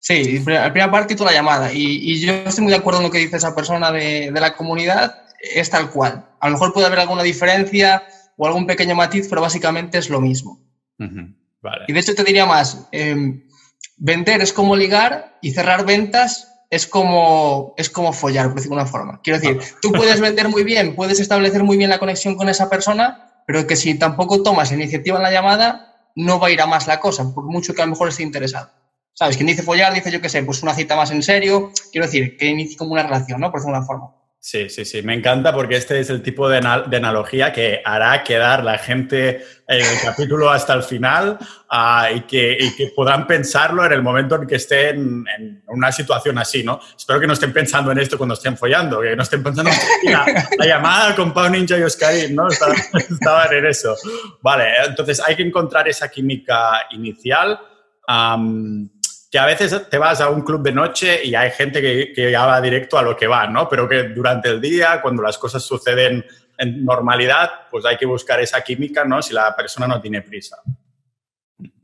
Sí, 0.00 0.40
la 0.46 0.70
primera 0.72 0.90
parte 0.90 1.14
y 1.14 1.16
toda 1.16 1.30
la 1.30 1.36
llamada. 1.36 1.72
Y, 1.72 2.20
yo 2.20 2.32
estoy 2.32 2.64
muy 2.64 2.72
de 2.72 2.78
acuerdo 2.78 3.00
en 3.00 3.06
lo 3.06 3.10
que 3.10 3.18
dice 3.18 3.36
esa 3.36 3.54
persona 3.54 3.92
de, 3.92 4.30
la 4.32 4.54
comunidad, 4.54 5.22
es 5.40 5.70
tal 5.70 5.90
cual. 5.90 6.26
A 6.40 6.46
lo 6.48 6.52
mejor 6.52 6.72
puede 6.72 6.86
haber 6.86 7.00
alguna 7.00 7.22
diferencia 7.22 8.02
o 8.36 8.46
algún 8.46 8.66
pequeño 8.66 8.94
matiz, 8.94 9.26
pero 9.28 9.40
básicamente 9.40 9.98
es 9.98 10.10
lo 10.10 10.20
mismo. 10.20 10.60
Y 10.98 11.92
de 11.92 12.00
hecho 12.00 12.14
te 12.14 12.24
diría 12.24 12.46
más, 12.46 12.88
em, 12.92 13.48
vender 13.96 14.40
es 14.40 14.52
como 14.52 14.76
ligar 14.76 15.38
y 15.40 15.52
cerrar 15.52 15.84
ventas 15.84 16.55
es 16.70 16.86
como, 16.86 17.74
es 17.76 17.90
como 17.90 18.12
follar, 18.12 18.46
por 18.46 18.56
decirlo 18.56 18.76
de 18.76 18.82
alguna 18.82 18.98
forma. 18.98 19.20
Quiero 19.22 19.38
decir, 19.38 19.60
tú 19.80 19.92
puedes 19.92 20.20
vender 20.20 20.48
muy 20.48 20.64
bien, 20.64 20.94
puedes 20.94 21.20
establecer 21.20 21.62
muy 21.62 21.76
bien 21.76 21.90
la 21.90 21.98
conexión 21.98 22.36
con 22.36 22.48
esa 22.48 22.68
persona, 22.68 23.42
pero 23.46 23.66
que 23.66 23.76
si 23.76 23.98
tampoco 23.98 24.42
tomas 24.42 24.72
iniciativa 24.72 25.16
en 25.16 25.22
la 25.22 25.30
llamada, 25.30 26.10
no 26.16 26.40
va 26.40 26.48
a 26.48 26.50
ir 26.50 26.60
a 26.60 26.66
más 26.66 26.86
la 26.86 26.98
cosa, 26.98 27.32
por 27.34 27.44
mucho 27.44 27.74
que 27.74 27.82
a 27.82 27.86
lo 27.86 27.92
mejor 27.92 28.08
esté 28.08 28.22
interesado. 28.22 28.70
¿Sabes? 29.12 29.36
Quien 29.36 29.46
dice 29.46 29.62
follar, 29.62 29.94
dice 29.94 30.10
yo 30.10 30.20
qué 30.20 30.28
sé, 30.28 30.42
pues 30.42 30.62
una 30.62 30.74
cita 30.74 30.94
más 30.94 31.10
en 31.10 31.22
serio, 31.22 31.70
quiero 31.90 32.06
decir, 32.06 32.36
que 32.36 32.46
inicie 32.46 32.76
como 32.76 32.92
una 32.92 33.02
relación, 33.02 33.40
¿no? 33.40 33.50
Por 33.50 33.60
decirlo 33.60 33.74
de 33.74 33.78
una 33.78 33.86
forma. 33.86 34.10
Sí, 34.46 34.68
sí, 34.68 34.84
sí, 34.84 35.02
me 35.02 35.12
encanta 35.12 35.52
porque 35.52 35.74
este 35.74 35.98
es 35.98 36.08
el 36.08 36.22
tipo 36.22 36.48
de, 36.48 36.58
analogía 36.58 37.52
que 37.52 37.82
hará 37.84 38.22
quedar 38.22 38.62
la 38.62 38.78
gente 38.78 39.44
en 39.66 39.84
el 39.84 40.00
capítulo 40.00 40.48
hasta 40.48 40.72
el 40.74 40.84
final 40.84 41.36
ah, 41.68 42.10
y, 42.14 42.20
que, 42.20 42.92
podrán 42.94 43.26
pensarlo 43.26 43.84
en 43.84 43.90
el 43.90 44.02
momento 44.04 44.36
en 44.36 44.46
que 44.46 44.54
estén 44.54 45.24
en 45.36 45.64
una 45.66 45.90
situación 45.90 46.38
así, 46.38 46.62
¿no? 46.62 46.78
Espero 46.96 47.18
que 47.18 47.26
no 47.26 47.32
estén 47.32 47.52
pensando 47.52 47.90
en 47.90 47.98
esto 47.98 48.16
cuando 48.16 48.34
estén 48.34 48.56
follando, 48.56 49.00
que 49.00 49.16
no 49.16 49.24
estén 49.24 49.42
pensando 49.42 49.72
en 50.04 50.12
la, 50.12 50.24
la 50.56 50.64
llamada 50.64 51.16
con 51.16 51.34
Pau 51.34 51.50
Ninja 51.50 51.76
y 51.76 51.82
Oscarín, 51.82 52.36
¿no? 52.36 52.46
Estaban, 52.48 53.52
en 53.52 53.66
eso. 53.66 53.96
Vale, 54.42 54.66
entonces 54.86 55.20
hay 55.26 55.34
que 55.34 55.42
encontrar 55.42 55.88
esa 55.88 56.08
química 56.08 56.86
inicial 56.92 57.58
que 59.30 59.38
a 59.38 59.46
veces 59.46 59.88
te 59.90 59.98
vas 59.98 60.20
a 60.20 60.30
un 60.30 60.42
club 60.42 60.62
de 60.62 60.72
noche 60.72 61.24
y 61.24 61.34
hay 61.34 61.50
gente 61.50 61.80
que, 61.80 62.30
ya 62.30 62.46
va 62.46 62.60
directo 62.60 62.98
a 62.98 63.02
lo 63.02 63.16
que 63.16 63.26
va, 63.26 63.46
¿no? 63.46 63.68
Pero 63.68 63.88
que 63.88 64.04
durante 64.04 64.48
el 64.48 64.60
día, 64.60 65.00
cuando 65.02 65.22
las 65.22 65.38
cosas 65.38 65.62
suceden 65.62 66.24
en 66.58 66.84
normalidad, 66.84 67.50
pues 67.70 67.84
hay 67.84 67.96
que 67.96 68.06
buscar 68.06 68.40
esa 68.40 68.62
química, 68.62 69.04
¿no? 69.04 69.20
Si 69.20 69.34
la 69.34 69.54
persona 69.54 69.86
no 69.86 70.00
tiene 70.00 70.22
prisa. 70.22 70.56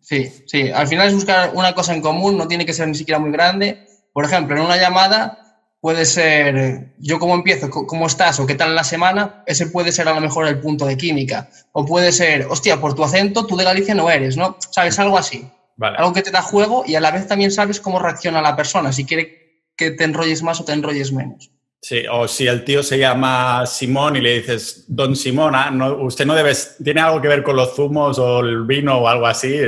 Sí, 0.00 0.30
sí. 0.46 0.70
Al 0.70 0.86
final 0.86 1.08
es 1.08 1.14
buscar 1.14 1.50
una 1.54 1.74
cosa 1.74 1.94
en 1.94 2.02
común, 2.02 2.36
no 2.36 2.48
tiene 2.48 2.66
que 2.66 2.72
ser 2.72 2.88
ni 2.88 2.94
siquiera 2.94 3.18
muy 3.18 3.30
grande. 3.30 3.86
Por 4.12 4.24
ejemplo, 4.24 4.56
en 4.56 4.62
una 4.62 4.76
llamada 4.76 5.38
puede 5.80 6.04
ser 6.04 6.92
yo 6.98 7.18
cómo 7.18 7.34
empiezo, 7.34 7.68
cómo 7.70 8.06
estás 8.06 8.38
o 8.38 8.46
qué 8.46 8.54
tal 8.54 8.74
la 8.76 8.84
semana, 8.84 9.42
ese 9.46 9.66
puede 9.66 9.90
ser 9.90 10.06
a 10.08 10.14
lo 10.14 10.20
mejor 10.20 10.46
el 10.46 10.60
punto 10.60 10.86
de 10.86 10.96
química. 10.96 11.50
O 11.72 11.84
puede 11.84 12.12
ser, 12.12 12.46
hostia, 12.48 12.80
por 12.80 12.94
tu 12.94 13.02
acento 13.02 13.46
tú 13.46 13.56
de 13.56 13.64
Galicia 13.64 13.94
no 13.94 14.08
eres, 14.08 14.36
¿no? 14.36 14.56
¿Sabes? 14.70 14.98
Algo 14.98 15.18
así. 15.18 15.50
Algo 15.80 16.12
que 16.12 16.22
te 16.22 16.30
da 16.30 16.42
juego 16.42 16.84
y 16.86 16.94
a 16.94 17.00
la 17.00 17.10
vez 17.10 17.26
también 17.26 17.50
sabes 17.50 17.80
cómo 17.80 17.98
reacciona 17.98 18.42
la 18.42 18.56
persona, 18.56 18.92
si 18.92 19.04
quiere 19.04 19.64
que 19.76 19.92
te 19.92 20.04
enrolles 20.04 20.42
más 20.42 20.60
o 20.60 20.64
te 20.64 20.72
enrolles 20.72 21.12
menos. 21.12 21.50
Sí, 21.80 22.04
o 22.08 22.28
si 22.28 22.46
el 22.46 22.64
tío 22.64 22.80
se 22.84 22.96
llama 22.96 23.66
Simón 23.66 24.14
y 24.14 24.20
le 24.20 24.34
dices, 24.34 24.84
don 24.86 25.16
Simona, 25.16 25.68
no, 25.70 26.04
usted 26.04 26.24
no 26.24 26.34
debe, 26.36 26.52
tiene 26.82 27.00
algo 27.00 27.20
que 27.20 27.26
ver 27.26 27.42
con 27.42 27.56
los 27.56 27.74
zumos 27.74 28.20
o 28.20 28.38
el 28.38 28.64
vino 28.64 28.98
o 28.98 29.08
algo 29.08 29.26
así. 29.26 29.58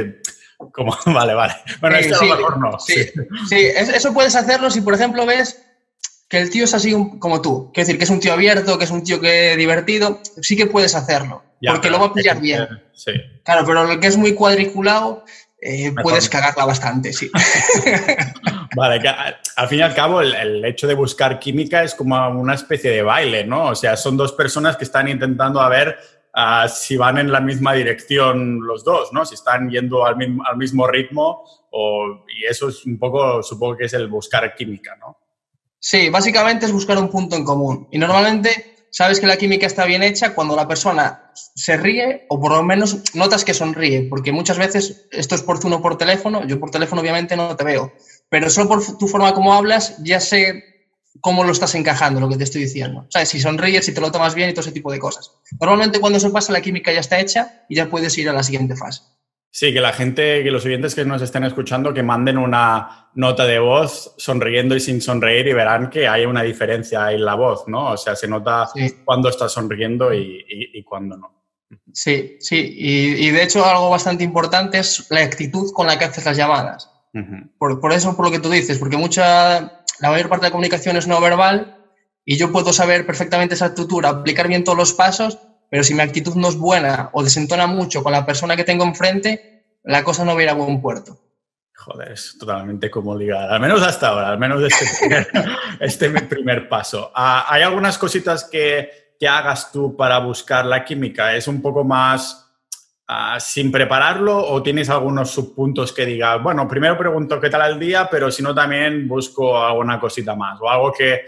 Como, 0.73 0.97
vale, 1.07 1.35
vale. 1.35 1.55
Bueno, 1.81 1.97
sí, 1.99 2.05
esto 2.05 2.21
a 2.23 2.27
lo 2.27 2.37
mejor 2.37 2.59
no. 2.61 2.79
Sí, 2.79 2.95
sí. 3.49 3.57
eso 3.57 4.15
puedes 4.15 4.37
hacerlo 4.37 4.71
si, 4.71 4.81
por 4.81 4.95
ejemplo, 4.95 5.27
ves 5.27 5.61
que 6.29 6.39
el 6.39 6.51
tío 6.51 6.65
es 6.65 6.75
así 6.75 6.95
como 7.19 7.43
tú. 7.43 7.73
Quiero 7.73 7.87
decir, 7.87 7.99
que 7.99 8.05
es 8.05 8.11
un 8.11 8.21
tío 8.21 8.33
abierto, 8.33 8.79
que 8.79 8.85
es 8.85 8.91
un 8.91 9.03
tío 9.03 9.21
que 9.21 9.57
divertido, 9.57 10.21
sí 10.41 10.57
que 10.57 10.67
puedes 10.67 10.95
hacerlo, 10.95 11.43
porque 11.67 11.91
lo 11.91 11.99
va 11.99 12.07
a 12.07 12.15
pillar 12.15 12.41
bien. 12.41 12.67
Sí. 12.95 13.13
Claro, 13.43 13.65
pero 13.67 13.85
lo 13.85 14.01
que 14.01 14.07
es 14.07 14.17
muy 14.17 14.35
cuadriculado, 14.35 15.25
eh, 15.67 15.95
puedes 16.03 16.29
cagarla 16.29 16.67
bastante, 16.67 17.11
sí. 17.15 17.31
vale, 18.77 19.01
al 19.57 19.69
fin 19.69 19.79
y 19.79 19.83
al 19.83 19.95
cabo 19.95 20.21
el, 20.21 20.63
hecho 20.63 20.87
de 20.87 20.93
buscar 20.93 21.39
química 21.39 21.83
es 21.83 21.95
como 21.95 22.29
una 22.29 22.53
especie 22.53 22.91
de 22.91 23.03
baile, 23.03 23.45
¿no? 23.45 23.69
O 23.69 23.75
sea, 23.75 23.97
son 23.97 24.19
dos 24.19 24.33
personas 24.33 24.77
que 24.77 24.85
están 24.85 25.09
intentando 25.09 25.63
a 25.63 25.71
ver 25.71 25.97
ah, 26.35 26.69
si 26.69 26.99
van 26.99 27.17
en 27.17 27.33
la 27.33 27.41
misma 27.41 27.73
dirección 27.73 28.61
los 28.61 28.85
dos, 28.85 29.11
¿no? 29.15 29.25
Si 29.25 29.37
están 29.37 29.71
yendo 29.71 30.05
al 30.05 30.19
mismo, 30.19 30.45
al 30.47 30.59
mismo 30.59 30.87
ritmo 30.87 31.45
o, 31.71 32.25
y 32.29 32.45
eso 32.45 32.69
es 32.69 32.85
un 32.85 32.99
poco, 32.99 33.43
supongo 33.43 33.79
que 33.79 33.87
es 33.87 33.95
el 33.95 34.09
buscar 34.09 34.55
química, 34.55 34.97
¿no? 34.97 35.17
Sí, 35.79 36.11
básicamente 36.11 36.67
es 36.67 36.73
buscar 36.73 36.99
un 36.99 37.09
punto 37.09 37.37
en 37.37 37.45
común. 37.45 37.89
Y 37.91 37.97
normalmente 37.97 38.74
sabes 38.95 39.19
que 39.19 39.27
la 39.27 39.37
química 39.37 39.67
está 39.67 39.85
bien 39.87 40.05
hecha 40.05 40.35
cuando 40.37 40.55
la 40.55 40.69
persona 40.69 41.33
se 41.35 41.77
ríe 41.77 42.27
o 42.29 42.41
por 42.41 42.53
lo 42.53 42.63
menos 42.63 42.99
notas 43.15 43.45
que 43.45 43.53
sonríe, 43.53 44.07
porque 44.09 44.31
muchas 44.31 44.57
veces 44.57 45.07
esto 45.11 45.35
es 45.35 45.43
por 45.43 45.59
uno 45.67 45.83
por 45.83 45.99
teléfono, 45.99 46.47
yo 46.47 46.61
por 46.61 46.71
teléfono 46.71 47.03
obviamente 47.03 47.37
no 47.37 47.57
te 47.57 47.65
veo, 47.65 47.93
pero 48.29 48.49
solo 48.49 48.69
por 48.69 48.97
tu 48.97 49.09
forma 49.09 49.35
como 49.35 49.53
hablas 49.53 49.97
ya 50.05 50.21
sé 50.21 50.63
cómo 51.21 51.43
lo 51.43 51.51
estás 51.51 51.75
encajando, 51.75 52.21
lo 52.21 52.29
que 52.29 52.37
te 52.37 52.45
estoy 52.45 52.63
diciendo. 52.63 53.07
Sea, 53.09 53.27
si 53.27 53.41
sonríes, 53.41 53.85
si 53.85 53.93
te 53.93 54.01
lo 54.01 54.13
tomas 54.13 54.35
bien 54.37 54.51
y 54.51 54.53
todo 54.53 54.61
ese 54.61 54.73
tipo 54.73 54.93
de 54.93 55.01
cosas. 55.01 55.33
Normalmente 55.61 55.99
cuando 55.99 56.19
eso 56.19 56.33
pasa, 56.33 56.53
la 56.53 56.61
química 56.61 56.93
ya 56.93 57.01
está 57.01 57.19
hecha 57.19 57.65
y 57.69 57.75
ya 57.75 57.91
puedes 57.91 58.17
ir 58.17 58.29
a 58.29 58.33
la 58.33 58.45
siguiente 58.45 58.77
fase. 58.77 59.03
Sí, 59.57 59.73
que 59.73 59.81
la 59.81 59.93
gente, 59.93 60.43
que 60.43 60.51
los 60.51 60.65
oyentes 60.65 60.97
que 60.97 61.05
nos 61.05 61.23
estén 61.23 61.45
escuchando, 61.45 61.95
que 61.95 62.03
manden 62.03 62.39
una 62.39 63.09
nota 63.15 63.47
de 63.47 63.61
voz 63.61 64.13
sonriendo 64.19 64.75
y 64.75 64.81
sin 64.81 65.01
sonreír 65.01 65.47
y 65.47 65.53
verán 65.53 65.91
que 65.91 66.09
hay 66.09 66.25
una 66.25 66.43
diferencia 66.43 67.13
en 67.13 67.25
la 67.25 67.37
voz, 67.37 67.69
¿no? 67.69 67.93
O 67.93 67.97
sea, 67.97 68.17
se 68.17 68.27
nota 68.27 68.69
cuando 69.05 69.29
estás 69.29 69.53
sonriendo 69.53 70.13
y, 70.13 70.83
cuando 70.83 71.17
no. 71.17 71.45
Sí, 71.93 72.37
sí. 72.41 72.75
Y, 72.77 73.31
de 73.31 73.45
hecho 73.45 73.65
algo 73.65 73.91
bastante 73.91 74.25
importante 74.25 74.81
es 74.81 75.07
la 75.11 75.21
actitud 75.21 75.73
con 75.73 75.87
la 75.87 76.01
que 76.01 76.07
haces 76.07 76.25
las 76.25 76.37
llamadas. 76.37 76.91
por, 77.57 77.81
por, 77.81 77.93
eso, 77.93 78.17
por 78.17 78.25
lo 78.25 78.33
que 78.33 78.41
tú 78.41 78.51
dices, 78.51 78.81
porque 78.81 78.97
mucha, 78.97 79.85
la 80.01 80.11
mayor 80.11 80.29
parte 80.29 80.47
de 80.47 80.49
la 80.49 80.53
comunicación 80.53 80.97
es 80.97 81.07
no 81.07 81.21
verbal 81.21 81.79
y 82.25 82.39
yo 82.39 82.51
puedo 82.51 82.73
saber 82.73 83.07
perfectamente 83.07 83.55
esa 83.55 83.67
estructura, 83.67 84.09
aplicar 84.09 84.49
bien 84.49 84.65
todos 84.65 84.79
los 84.79 84.95
pasos, 84.95 85.39
pero 85.71 85.85
si 85.85 85.95
mi 85.95 86.03
actitud 86.03 86.35
no 86.37 86.49
es 86.49 86.57
buena 86.57 87.11
o 87.13 87.23
desentona 87.23 87.67
mucho 87.67 88.03
con 88.03 88.13
la 88.13 88.25
persona 88.25 88.57
que 88.57 88.65
tengo 88.65 88.85
enfrente, 88.85 89.65
la 89.85 90.03
cosa 90.03 90.25
no 90.25 90.35
va 90.35 90.41
a 90.41 90.43
ir 90.45 90.49
a 90.49 90.55
buen 90.55 90.81
puerto. 90.81 91.19
Joder, 91.75 92.13
es 92.13 92.37
totalmente 92.39 92.91
como 92.91 93.17
ligar, 93.17 93.53
al 93.53 93.61
menos 93.61 93.83
hasta 93.83 94.09
ahora, 94.09 94.31
al 94.31 94.39
menos 94.39 94.63
este 94.63 94.87
primer, 95.01 95.29
este 95.81 96.11
primer 96.23 96.69
paso. 96.69 97.11
Ah, 97.15 97.47
¿Hay 97.49 97.63
algunas 97.63 97.99
cositas 97.99 98.45
que, 98.45 99.15
que 99.19 99.29
hagas 99.29 99.71
tú 99.71 99.97
para 99.97 100.19
buscar 100.19 100.65
la 100.65 100.85
química? 100.85 101.35
¿Es 101.35 101.47
un 101.49 101.61
poco 101.61 101.85
más 101.85 102.45
Ah, 103.07 103.39
sin 103.39 103.71
prepararlo 103.71 104.35
o 104.39 104.63
tienes 104.63 104.89
algunos 104.89 105.31
subpuntos 105.31 105.93
que 105.93 106.07
digas, 106.07 106.43
bueno, 106.43 106.67
primero 106.67 106.97
pregunto 106.97 107.39
qué 107.39 107.51
tal 107.51 107.73
el 107.73 107.79
día, 107.79 108.09
pero 108.11 108.31
si 108.31 108.43
no 108.43 108.55
también 108.55 109.07
busco 109.07 109.63
alguna 109.63 110.01
cosita 110.01 110.35
más 110.35 110.59
o 110.63 110.71
algo 110.71 110.91
que 110.91 111.27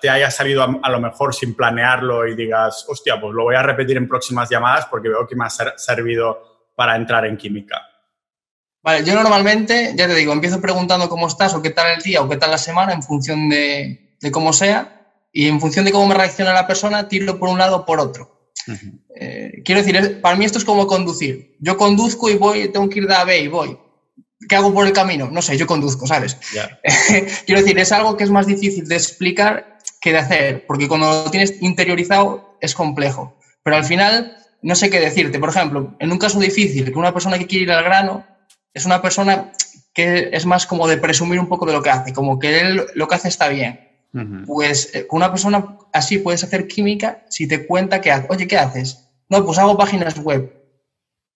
te 0.00 0.08
haya 0.08 0.30
salido 0.30 0.62
a, 0.82 0.90
lo 0.90 1.00
mejor 1.00 1.34
sin 1.34 1.54
planearlo 1.54 2.26
y 2.26 2.34
digas, 2.34 2.84
hostia, 2.88 3.20
pues 3.20 3.34
lo 3.34 3.44
voy 3.44 3.54
a 3.54 3.62
repetir 3.62 3.96
en 3.96 4.08
próximas 4.08 4.48
llamadas 4.48 4.86
porque 4.86 5.08
veo 5.08 5.26
que 5.26 5.36
me 5.36 5.44
ha 5.44 5.50
servido 5.50 6.70
para 6.74 6.96
entrar 6.96 7.26
en 7.26 7.36
química. 7.36 7.82
Vale, 8.82 9.04
yo 9.04 9.14
normalmente, 9.14 9.92
ya 9.94 10.06
te 10.06 10.14
digo, 10.14 10.32
empiezo 10.32 10.60
preguntando 10.60 11.08
cómo 11.08 11.26
estás 11.26 11.54
o 11.54 11.60
qué 11.60 11.70
tal 11.70 11.94
el 11.94 12.02
día 12.02 12.22
o 12.22 12.28
qué 12.28 12.36
tal 12.36 12.50
la 12.50 12.58
semana 12.58 12.94
en 12.94 13.02
función 13.02 13.50
de, 13.50 14.16
de 14.20 14.30
cómo 14.30 14.52
sea 14.52 15.00
y 15.32 15.48
en 15.48 15.60
función 15.60 15.84
de 15.84 15.92
cómo 15.92 16.06
me 16.06 16.14
reacciona 16.14 16.54
la 16.54 16.66
persona, 16.66 17.06
tiro 17.06 17.38
por 17.38 17.50
un 17.50 17.58
lado 17.58 17.76
o 17.76 17.84
por 17.84 18.00
otro. 18.00 18.52
Eh, 19.14 19.62
quiero 19.64 19.82
decir, 19.82 20.20
para 20.20 20.36
mí 20.36 20.44
esto 20.44 20.58
es 20.58 20.64
como 20.64 20.86
conducir. 20.86 21.56
Yo 21.60 21.76
conduzco 21.76 22.30
y 22.30 22.36
voy, 22.36 22.68
tengo 22.68 22.88
que 22.88 23.00
ir 23.00 23.06
de 23.06 23.14
A 23.14 23.20
a 23.20 23.24
B 23.24 23.38
y 23.38 23.48
voy. 23.48 23.78
¿Qué 24.48 24.56
hago 24.56 24.72
por 24.72 24.86
el 24.86 24.92
camino? 24.92 25.28
No 25.30 25.42
sé, 25.42 25.56
yo 25.56 25.66
conduzco, 25.66 26.06
¿sabes? 26.06 26.38
quiero 27.46 27.60
decir, 27.60 27.78
es 27.78 27.92
algo 27.92 28.16
que 28.16 28.24
es 28.24 28.30
más 28.30 28.46
difícil 28.46 28.86
de 28.86 28.96
explicar 28.96 29.78
que 30.00 30.12
de 30.12 30.18
hacer, 30.18 30.66
porque 30.66 30.88
cuando 30.88 31.24
lo 31.24 31.30
tienes 31.30 31.60
interiorizado 31.60 32.56
es 32.60 32.74
complejo. 32.74 33.36
Pero 33.62 33.76
al 33.76 33.84
final, 33.84 34.36
no 34.62 34.74
sé 34.74 34.88
qué 34.88 34.98
decirte. 34.98 35.38
Por 35.38 35.50
ejemplo, 35.50 35.94
en 35.98 36.10
un 36.10 36.18
caso 36.18 36.40
difícil, 36.40 36.90
que 36.90 36.98
una 36.98 37.12
persona 37.12 37.38
que 37.38 37.46
quiere 37.46 37.64
ir 37.64 37.72
al 37.72 37.84
grano 37.84 38.24
es 38.72 38.86
una 38.86 39.02
persona 39.02 39.52
que 39.92 40.30
es 40.32 40.46
más 40.46 40.66
como 40.66 40.86
de 40.88 40.96
presumir 40.96 41.38
un 41.38 41.48
poco 41.48 41.66
de 41.66 41.72
lo 41.72 41.82
que 41.82 41.90
hace, 41.90 42.12
como 42.12 42.38
que 42.38 42.60
él 42.60 42.86
lo 42.94 43.08
que 43.08 43.14
hace 43.14 43.28
está 43.28 43.48
bien. 43.48 43.88
Pues 44.44 44.90
eh, 44.94 45.06
con 45.06 45.18
una 45.18 45.30
persona 45.30 45.78
así 45.92 46.18
puedes 46.18 46.42
hacer 46.42 46.66
química 46.66 47.24
si 47.28 47.46
te 47.46 47.66
cuenta 47.66 48.00
que, 48.00 48.12
oye, 48.28 48.48
¿qué 48.48 48.58
haces? 48.58 49.08
No, 49.28 49.44
pues 49.44 49.58
hago 49.58 49.76
páginas 49.76 50.18
web. 50.18 50.59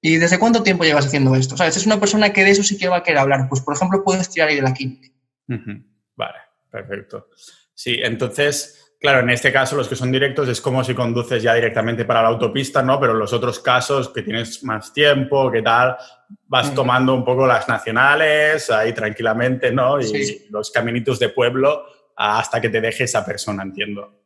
¿Y 0.07 0.19
desde 0.19 0.39
cuánto 0.39 0.63
tiempo 0.63 0.85
llevas 0.85 1.07
haciendo 1.07 1.35
esto? 1.35 1.57
¿Sabes? 1.57 1.79
Es 1.79 1.87
una 1.87 1.99
persona 1.99 2.31
que 2.31 2.45
de 2.45 2.51
eso 2.51 2.63
sí 2.63 2.77
que 2.77 2.89
va 2.89 2.99
a 2.99 3.03
querer 3.03 3.21
hablar. 3.21 3.49
Pues, 3.49 3.63
por 3.63 3.75
ejemplo, 3.75 4.05
puedes 4.05 4.29
tirar 4.29 4.51
ahí 4.51 4.57
de 4.57 4.61
la 4.61 4.75
química. 4.75 5.09
Vale, 6.15 6.39
perfecto. 6.71 7.31
Sí, 7.73 8.01
entonces, 8.03 8.95
claro, 9.01 9.21
en 9.21 9.31
este 9.31 9.51
caso 9.51 9.77
los 9.77 9.89
que 9.89 9.97
son 9.97 10.13
directos 10.13 10.47
es 10.51 10.61
como 10.61 10.85
si 10.85 10.95
conduces 10.95 11.43
ya 11.43 11.55
directamente 11.55 12.05
para 12.05 12.21
la 12.21 12.29
autopista, 12.29 12.83
¿no? 12.83 13.01
Pero 13.01 13.15
los 13.15 13.33
otros 13.33 13.61
casos 13.61 14.11
que 14.11 14.21
tienes 14.21 14.63
más 14.63 14.93
tiempo, 14.93 15.51
¿qué 15.51 15.63
tal? 15.63 15.97
Vas 16.49 16.75
tomando 16.75 17.15
un 17.15 17.25
poco 17.25 17.47
las 17.47 17.67
nacionales 17.67 18.69
ahí 18.69 18.93
tranquilamente, 18.93 19.73
¿no? 19.73 19.99
Y 20.03 20.49
los 20.51 20.71
caminitos 20.71 21.19
de 21.19 21.31
pueblo 21.31 21.87
hasta 22.15 22.61
que 22.61 22.69
te 22.69 22.83
deje 22.83 23.05
esa 23.05 23.25
persona, 23.25 23.63
entiendo. 23.63 24.24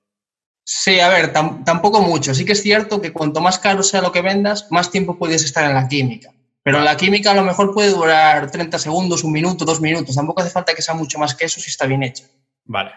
Sí, 0.70 1.00
a 1.00 1.08
ver, 1.08 1.32
tampoco 1.32 2.02
mucho. 2.02 2.34
Sí 2.34 2.44
que 2.44 2.52
es 2.52 2.60
cierto 2.60 3.00
que 3.00 3.10
cuanto 3.10 3.40
más 3.40 3.58
caro 3.58 3.82
sea 3.82 4.02
lo 4.02 4.12
que 4.12 4.20
vendas, 4.20 4.66
más 4.70 4.90
tiempo 4.90 5.16
puedes 5.16 5.42
estar 5.42 5.64
en 5.64 5.72
la 5.72 5.88
química. 5.88 6.30
Pero 6.62 6.80
la 6.80 6.94
química 6.94 7.30
a 7.30 7.34
lo 7.34 7.42
mejor 7.42 7.72
puede 7.72 7.88
durar 7.88 8.50
30 8.50 8.78
segundos, 8.78 9.24
un 9.24 9.32
minuto, 9.32 9.64
dos 9.64 9.80
minutos. 9.80 10.14
Tampoco 10.14 10.42
hace 10.42 10.50
falta 10.50 10.74
que 10.74 10.82
sea 10.82 10.94
mucho 10.94 11.18
más 11.18 11.34
que 11.34 11.46
eso 11.46 11.58
si 11.58 11.70
está 11.70 11.86
bien 11.86 12.02
hecha. 12.02 12.26
Vale. 12.66 12.90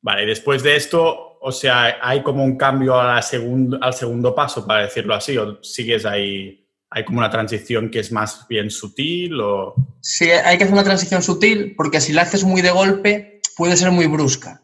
Vale, 0.00 0.22
y 0.22 0.26
después 0.26 0.62
de 0.62 0.76
esto, 0.76 1.40
o 1.40 1.50
sea, 1.50 1.96
¿hay 2.00 2.22
como 2.22 2.44
un 2.44 2.56
cambio 2.56 2.94
a 3.00 3.04
la 3.04 3.16
al 3.16 3.94
segundo 3.94 4.32
paso, 4.36 4.64
para 4.64 4.84
decirlo 4.84 5.16
así? 5.16 5.36
¿O 5.36 5.60
sigues 5.64 6.06
ahí? 6.06 6.64
¿Hay 6.90 7.04
como 7.04 7.18
una 7.18 7.28
transición 7.28 7.90
que 7.90 7.98
es 7.98 8.12
más 8.12 8.46
bien 8.48 8.70
sutil? 8.70 9.40
O... 9.40 9.74
Sí, 10.00 10.30
hay 10.30 10.56
que 10.56 10.62
hacer 10.62 10.74
una 10.74 10.84
transición 10.84 11.22
sutil 11.22 11.74
porque 11.76 12.00
si 12.00 12.12
la 12.12 12.22
haces 12.22 12.44
muy 12.44 12.62
de 12.62 12.70
golpe, 12.70 13.40
puede 13.56 13.76
ser 13.76 13.90
muy 13.90 14.06
brusca. 14.06 14.62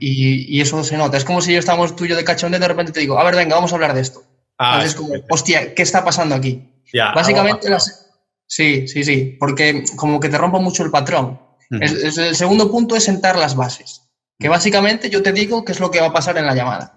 Y, 0.00 0.60
eso 0.60 0.82
se 0.84 0.96
nota. 0.96 1.16
Es 1.16 1.24
como 1.24 1.40
si 1.40 1.52
yo 1.52 1.58
estábamos 1.58 1.96
tú 1.96 2.04
y 2.04 2.08
yo 2.08 2.16
de 2.16 2.24
cachondeo 2.24 2.58
y 2.58 2.60
de 2.60 2.68
repente 2.68 2.92
te 2.92 3.00
digo, 3.00 3.18
a 3.18 3.24
ver, 3.24 3.34
venga, 3.34 3.54
vamos 3.54 3.72
a 3.72 3.74
hablar 3.74 3.94
de 3.94 4.00
esto. 4.00 4.22
Ah, 4.58 4.74
Entonces 4.74 4.90
es 4.90 4.96
como, 4.96 5.14
hostia, 5.28 5.74
¿qué 5.74 5.82
está 5.82 6.04
pasando 6.04 6.34
aquí? 6.34 6.72
Básicamente, 7.14 7.68
las... 7.68 8.10
sí, 8.46 8.86
sí, 8.88 9.04
sí, 9.04 9.36
porque 9.38 9.84
como 9.96 10.20
que 10.20 10.28
te 10.28 10.38
rompo 10.38 10.60
mucho 10.60 10.82
el 10.82 10.90
patrón. 10.90 11.40
el, 11.70 12.36
segundo 12.36 12.70
punto 12.70 12.96
es 12.96 13.04
sentar 13.04 13.36
las 13.36 13.56
bases, 13.56 14.02
que 14.38 14.48
básicamente 14.48 15.10
yo 15.10 15.22
te 15.22 15.32
digo 15.32 15.64
qué 15.64 15.72
es 15.72 15.80
lo 15.80 15.90
que 15.90 16.00
va 16.00 16.06
a 16.06 16.12
pasar 16.12 16.38
en 16.38 16.46
la 16.46 16.54
llamada. 16.54 16.96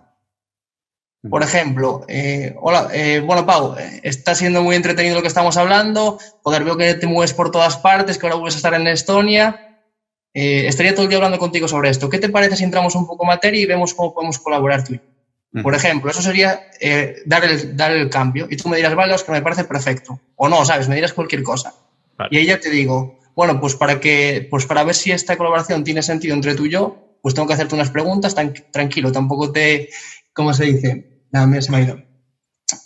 Por 1.27 1.43
ejemplo, 1.43 2.05
eh, 2.07 2.55
hola, 2.61 2.87
eh, 2.93 3.19
bueno, 3.19 3.45
Pau, 3.45 3.75
eh, 3.77 3.99
está 4.03 4.35
siendo 4.35 4.63
muy 4.63 4.77
entretenido 4.77 5.15
lo 5.15 5.21
que 5.21 5.27
estamos 5.27 5.57
hablando, 5.57 6.17
poder 6.43 6.63
veo 6.63 6.77
que 6.77 6.93
te 6.93 7.07
mueves 7.07 7.33
por 7.33 7.51
todas 7.51 7.75
partes, 7.77 8.17
que 8.17 8.25
ahora 8.25 8.37
vuelves 8.37 8.55
a 8.55 8.57
estar 8.59 8.73
en 8.73 8.87
Estonia, 8.87 9.68
eh, 10.33 10.67
estaría 10.67 10.93
todo 10.93 11.03
el 11.03 11.09
día 11.09 11.17
hablando 11.17 11.39
contigo 11.39 11.67
sobre 11.67 11.89
esto. 11.89 12.09
¿Qué 12.09 12.19
te 12.19 12.29
parece 12.29 12.55
si 12.55 12.63
entramos 12.63 12.95
un 12.95 13.05
poco 13.05 13.23
en 13.23 13.29
materia 13.29 13.61
y 13.61 13.65
vemos 13.65 13.93
cómo 13.93 14.13
podemos 14.13 14.37
colaborar 14.39 14.83
tú 14.83 14.95
Por 15.63 15.73
ejemplo, 15.73 16.11
eso 16.11 16.21
sería 16.21 16.61
eh, 16.79 17.15
dar, 17.25 17.43
el, 17.43 17.75
dar 17.75 17.91
el 17.91 18.09
cambio 18.09 18.47
y 18.49 18.57
tú 18.57 18.69
me 18.69 18.77
dirás, 18.77 18.95
vale, 18.95 19.15
que 19.25 19.31
me 19.31 19.41
parece 19.41 19.63
perfecto. 19.63 20.19
O 20.35 20.47
no, 20.47 20.63
¿sabes? 20.65 20.87
Me 20.87 20.95
dirás 20.95 21.13
cualquier 21.13 21.43
cosa. 21.43 21.73
Y 22.29 22.37
ahí 22.37 22.45
ya 22.45 22.59
te 22.59 22.69
digo, 22.69 23.15
bueno, 23.35 23.59
pues 23.59 23.75
para, 23.75 23.99
que, 23.99 24.47
pues 24.49 24.65
para 24.65 24.83
ver 24.83 24.95
si 24.95 25.11
esta 25.11 25.37
colaboración 25.37 25.83
tiene 25.83 26.03
sentido 26.03 26.35
entre 26.35 26.55
tú 26.55 26.65
y 26.65 26.71
yo, 26.71 26.99
pues 27.21 27.33
tengo 27.33 27.47
que 27.47 27.53
hacerte 27.53 27.75
unas 27.75 27.89
preguntas, 27.89 28.35
tan, 28.35 28.53
tranquilo, 28.71 29.11
tampoco 29.11 29.51
te, 29.51 29.87
¿cómo 30.33 30.53
se 30.53 30.65
dice? 30.65 31.05
Nada, 31.31 31.47
mira, 31.47 31.61
se 31.61 31.71
me 31.71 31.77
ha 31.77 31.81
ido. 31.81 31.97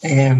Eh, 0.03 0.35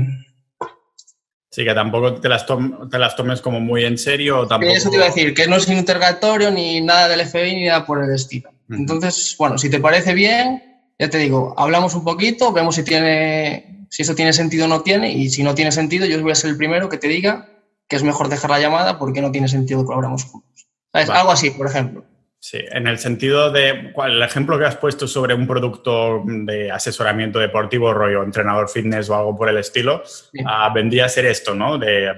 Sí, 1.53 1.63
que 1.63 1.74
tampoco 1.75 2.15
te 2.15 2.27
las, 2.27 2.48
te 2.48 2.98
las 2.98 3.15
tomes 3.15 3.39
como 3.39 3.60
muy 3.60 3.86
en 3.86 4.00
serio. 4.00 4.48
Tampoco... 4.48 4.74
Eso 4.74 4.89
te 4.89 4.95
iba 4.95 5.05
a 5.05 5.10
decir, 5.10 5.36
que 5.36 5.45
no 5.45 5.57
es 5.57 5.69
interrogatorio 5.69 6.50
ni 6.50 6.81
nada 6.81 7.07
del 7.07 7.27
FBI 7.27 7.55
ni 7.55 7.65
nada 7.67 7.86
por 7.86 8.03
el 8.03 8.12
estilo. 8.12 8.50
Entonces, 8.72 9.36
bueno, 9.38 9.60
si 9.60 9.69
te 9.69 9.79
parece 9.79 10.15
bien, 10.15 10.63
ya 10.98 11.12
te 11.12 11.19
digo, 11.19 11.53
hablamos 11.55 11.93
un 11.93 12.03
poquito, 12.03 12.51
vemos 12.51 12.74
si, 12.74 12.83
tiene, 12.83 13.86
si 13.91 14.01
eso 14.01 14.15
tiene 14.15 14.33
sentido 14.33 14.65
o 14.65 14.67
no 14.67 14.81
tiene, 14.81 15.12
y 15.12 15.29
si 15.29 15.43
no 15.43 15.53
tiene 15.53 15.72
sentido, 15.72 16.07
yo 16.07 16.19
voy 16.24 16.31
a 16.31 16.36
ser 16.36 16.50
el 16.50 16.57
primero 16.57 16.89
que 16.89 16.98
te 16.98 17.07
diga 17.07 17.48
que 17.88 17.98
es 17.98 18.03
mejor 18.03 18.29
dejar 18.29 18.50
la 18.50 18.60
llamada 18.60 18.98
porque 18.98 19.22
no 19.22 19.31
tiene 19.31 19.48
sentido 19.48 19.86
que 19.86 19.93
juntos. 19.93 20.67
Algo 20.91 21.31
así, 21.31 21.51
por 21.51 21.67
ejemplo. 21.67 22.03
Sí, 22.45 22.57
en 22.57 22.88
el 22.88 23.00
sentido 23.00 23.51
de 23.51 23.93
el 24.05 24.21
ejemplo 24.21 24.59
que 24.59 24.65
has 24.65 24.75
puesto 24.75 25.07
sobre 25.07 25.33
un 25.33 25.47
producto 25.47 26.21
de 26.25 26.69
asesoramiento 26.69 27.39
deportivo, 27.39 27.93
rollo 27.93 28.21
entrenador 28.21 28.67
fitness 28.67 29.09
o 29.09 29.15
algo 29.15 29.38
por 29.38 29.47
el 29.47 29.55
estilo, 29.55 30.03
ah, 30.45 30.69
vendría 30.75 31.05
a 31.05 31.09
ser 31.09 31.25
esto, 31.25 31.55
¿no? 31.55 31.77
De, 31.77 32.12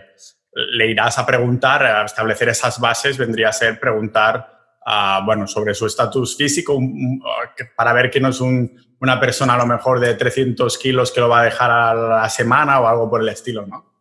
le 0.52 0.88
irás 0.88 1.20
a 1.20 1.28
preguntar, 1.28 1.86
a 1.86 2.06
establecer 2.06 2.50
esas 2.50 2.80
bases, 2.80 3.20
vendría 3.20 3.50
a 3.50 3.54
ser 3.54 3.80
preguntar, 3.80 4.50
ah, 4.84 5.22
bueno, 5.24 5.46
sobre 5.46 5.76
su 5.76 5.86
estatus 5.86 6.36
físico, 6.36 6.80
para 7.78 7.94
ver 7.94 8.10
que 8.10 8.20
no 8.20 8.30
es 8.30 8.42
una 8.42 9.20
persona 9.20 9.54
a 9.54 9.58
lo 9.60 9.68
mejor 9.68 10.00
de 10.00 10.16
300 10.16 10.76
kilos 10.80 11.12
que 11.12 11.22
lo 11.22 11.30
va 11.30 11.42
a 11.42 11.44
dejar 11.44 11.70
a 11.70 11.94
la 11.94 12.30
semana 12.30 12.80
o 12.80 12.88
algo 12.88 13.08
por 13.12 13.22
el 13.22 13.30
estilo, 13.30 13.68
¿no? 13.68 13.94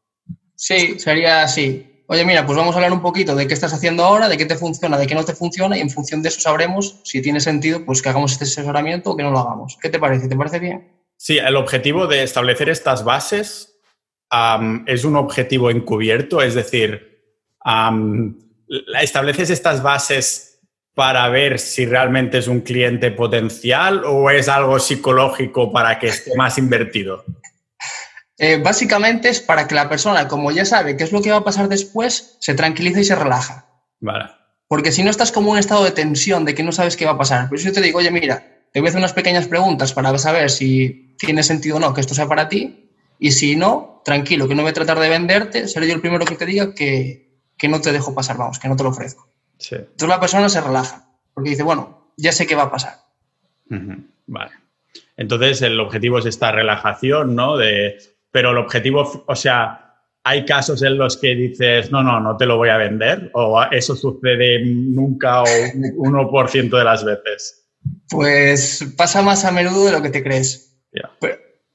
Sí, 0.55 0.99
sería 0.99 1.43
así 1.43 1.94
oye, 2.07 2.25
mira, 2.25 2.45
pues 2.45 2.57
vamos 2.57 2.75
a 2.75 2.79
hablar 2.79 2.93
un 2.93 3.03
poquito 3.03 3.35
de 3.35 3.47
qué 3.47 3.55
estás 3.55 3.73
haciendo 3.73 4.05
ahora, 4.05 4.29
de 4.29 4.37
qué 4.37 4.47
te 4.47 4.57
funciona, 4.57 4.99
de 4.99 5.07
qué 5.07 5.15
no 5.15 5.25
te 5.25 5.35
funciona 5.35 5.77
y 5.77 5.81
en 5.81 5.91
función 5.91 6.23
de 6.23 6.29
eso 6.29 6.41
sabremos 6.41 7.01
si 7.05 7.23
tiene 7.23 7.41
sentido 7.41 7.85
pues 7.85 8.03
que 8.03 8.09
hagamos 8.09 8.33
este 8.33 8.45
asesoramiento 8.45 9.11
o 9.11 9.17
que 9.17 9.23
no 9.23 9.31
lo 9.31 9.39
hagamos. 9.39 9.79
¿Qué 9.81 9.89
te 9.89 9.99
parece? 9.99 10.29
¿Te 10.29 10.37
parece 10.37 10.59
bien? 10.59 10.93
Sí, 11.17 11.39
el 11.39 11.57
objetivo 11.57 12.07
de 12.07 12.23
establecer 12.23 12.69
estas 12.69 13.05
bases 13.05 13.79
es 14.87 15.05
un 15.05 15.17
objetivo 15.17 15.71
encubierto, 15.71 16.43
es 16.43 16.55
decir, 16.55 17.23
estableces 19.01 19.51
estas 19.51 19.83
bases 19.83 20.61
para 20.95 21.29
ver 21.29 21.59
si 21.59 21.87
realmente 21.87 22.39
es 22.39 22.49
un 22.49 22.61
cliente 22.61 23.11
potencial 23.11 24.03
o 24.05 24.31
es 24.31 24.49
algo 24.49 24.79
psicológico 24.79 25.73
para 25.73 25.99
que 25.99 26.09
esté 26.09 26.37
más 26.37 26.59
invertido. 26.59 27.25
Eh, 28.39 28.61
básicamente 28.63 29.29
es 29.29 29.41
para 29.41 29.69
que 29.69 29.75
la 29.75 29.89
persona, 29.89 30.27
como 30.27 30.51
ya 30.51 30.65
sabe 30.65 30.97
qué 30.97 31.05
es 31.05 31.13
lo 31.13 31.23
que 31.23 31.31
va 31.31 31.39
a 31.39 31.45
pasar 31.45 31.69
después, 31.69 32.37
se 32.41 32.55
tranquilice 32.55 33.01
y 33.01 33.05
se 33.05 33.15
relaja. 33.15 33.67
Vale. 34.01 34.31
Porque 34.67 34.93
si 34.93 35.03
no 35.03 35.11
estás 35.11 35.31
como 35.31 35.49
en 35.49 35.53
un 35.53 35.59
estado 35.59 35.85
de 35.85 35.93
tensión, 35.93 36.45
de 36.45 36.55
que 36.55 36.63
no 36.63 36.73
sabes 36.73 36.97
qué 36.97 37.05
va 37.05 37.13
a 37.13 37.19
pasar. 37.19 37.49
Por 37.49 37.59
eso 37.59 37.69
yo 37.69 37.75
te 37.75 37.81
digo, 37.81 37.99
oye, 37.99 38.11
mira, 38.11 38.67
te 38.73 38.81
voy 38.81 38.89
a 38.89 38.91
hacer 38.91 38.99
unas 38.99 39.13
pequeñas 39.13 39.47
preguntas 39.47 39.93
para 39.93 40.17
saber 40.19 40.51
si 40.51 41.15
tiene 41.19 41.43
sentido 41.43 41.77
o 41.77 41.81
no 41.81 41.95
que 41.95 42.01
esto 42.01 42.15
sea 42.15 42.27
para 42.27 42.49
ti. 42.49 42.91
Y 43.21 43.31
si 43.31 43.55
no, 43.55 44.03
tranquilo, 44.05 44.49
que 44.49 44.55
no 44.55 44.63
voy 44.63 44.71
a 44.71 44.75
tratar 44.75 44.99
de 44.99 45.09
venderte, 45.09 45.69
seré 45.69 45.87
yo 45.87 45.95
el 45.95 46.01
primero 46.01 46.25
que 46.25 46.35
te 46.35 46.47
diga 46.47 46.75
que, 46.75 47.39
que 47.57 47.69
no 47.69 47.81
te 47.81 47.93
dejo 47.93 48.15
pasar, 48.15 48.37
vamos, 48.37 48.59
que 48.59 48.69
no 48.69 48.77
te 48.77 48.83
lo 48.83 48.89
ofrezco. 48.89 49.29
Entonces 49.71 50.09
la 50.09 50.21
persona 50.21 50.49
se 50.49 50.61
relaja, 50.61 51.09
porque 51.33 51.51
dice, 51.51 51.63
bueno, 51.63 52.13
ya 52.17 52.33
sé 52.33 52.47
qué 52.47 52.55
va 52.55 52.65
a 52.65 52.71
pasar. 52.71 52.95
Vale. 54.27 54.51
Entonces 55.17 55.63
el 55.63 55.79
objetivo 55.79 56.19
es 56.19 56.27
esta 56.27 56.51
relajación, 56.51 57.37
¿no? 57.37 57.57
De, 57.57 57.97
pero 58.35 58.51
el 58.51 58.59
objetivo, 58.59 59.25
o 59.29 59.37
sea, 59.37 59.95
hay 60.25 60.45
casos 60.45 60.83
en 60.83 60.99
los 60.99 61.17
que 61.17 61.37
dices, 61.37 61.93
no, 61.93 62.03
no, 62.03 62.19
no 62.19 62.37
te 62.37 62.47
lo 62.47 62.57
voy 62.57 62.69
a 62.69 62.77
vender, 62.77 63.31
o 63.33 63.63
eso 63.71 63.95
sucede 63.95 64.61
nunca 64.65 65.43
o 65.43 65.47
1% 65.47 66.77
de 66.77 66.85
las 66.85 67.05
veces. 67.05 67.69
Pues 68.09 68.93
pasa 68.97 69.23
más 69.23 69.45
a 69.45 69.53
menudo 69.53 69.87
de 69.87 69.93
lo 69.93 70.03
que 70.03 70.11
te 70.11 70.25
crees. 70.25 70.77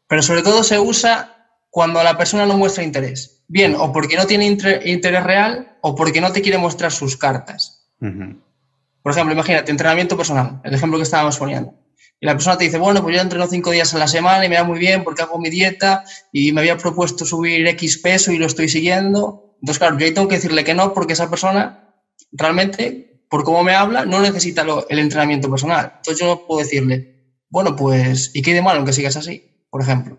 Pero, 0.10 0.22
sobre 0.22 0.42
todo 0.42 0.66
se 0.66 0.78
usa 0.78 1.48
cuando 1.70 2.04
la 2.04 2.18
persona 2.18 2.46
no 2.46 2.58
muestra 2.58 2.84
interés. 2.84 3.42
Bien, 3.48 3.74
o 3.80 3.94
porque 3.94 4.18
no 4.18 4.28
tiene 4.28 4.46
interés 4.48 5.24
real 5.24 5.78
o 5.80 5.96
porque 5.96 6.20
no 6.20 6.34
te 6.34 6.42
quiere 6.42 6.58
mostrar 6.58 6.92
sus 6.92 7.16
cartas. 7.16 7.90
Por 8.00 9.14
ejemplo, 9.14 9.34
imagínate, 9.34 9.72
entrenamiento 9.72 10.18
personal, 10.18 10.60
el 10.66 10.74
ejemplo 10.74 11.00
que 11.00 11.04
estábamos 11.04 11.38
poniendo. 11.38 11.74
Y 12.22 12.26
la 12.26 12.34
persona 12.34 12.58
te 12.58 12.66
dice, 12.66 12.78
bueno, 12.78 13.02
pues 13.02 13.16
yo 13.16 13.22
entreno 13.22 13.48
cinco 13.48 13.72
días 13.72 13.94
a 13.94 13.98
la 13.98 14.08
semana 14.08 14.46
y 14.46 14.50
me 14.50 14.56
da 14.56 14.64
muy 14.64 14.78
bien 14.78 15.04
porque 15.04 15.22
hago 15.22 15.40
mi 15.40 15.50
dieta 15.50 16.04
y 16.34 16.52
me 16.52 16.62
había 16.62 16.78
propuesto 16.78 17.26
subir 17.26 17.66
X 17.68 18.00
peso 18.00 18.32
y 18.32 18.38
lo 18.38 18.46
estoy 18.46 18.68
siguiendo. 18.68 19.56
Entonces, 19.62 19.80
claro, 19.80 19.98
yo 19.98 20.06
ahí 20.06 20.14
tengo 20.14 20.28
que 20.28 20.36
decirle 20.36 20.64
que 20.64 20.74
no 20.74 20.94
porque 20.94 21.14
esa 21.14 21.30
persona 21.30 21.96
realmente, 22.32 23.24
por 23.30 23.44
cómo 23.44 23.64
me 23.64 23.74
habla, 23.74 24.06
no 24.06 24.20
necesita 24.20 24.66
el 24.90 25.00
entrenamiento 25.00 25.50
personal. 25.50 25.94
Entonces 25.98 26.20
yo 26.20 26.28
no 26.28 26.46
puedo 26.46 26.60
decirle, 26.60 27.38
bueno, 27.50 27.76
pues, 27.76 28.32
¿y 28.34 28.42
qué 28.42 28.52
hay 28.52 28.56
de 28.58 28.62
malo 28.62 28.80
en 28.80 28.86
que 28.86 28.94
sigas 28.94 29.16
así? 29.16 29.66
Por 29.70 29.82
ejemplo. 29.82 30.18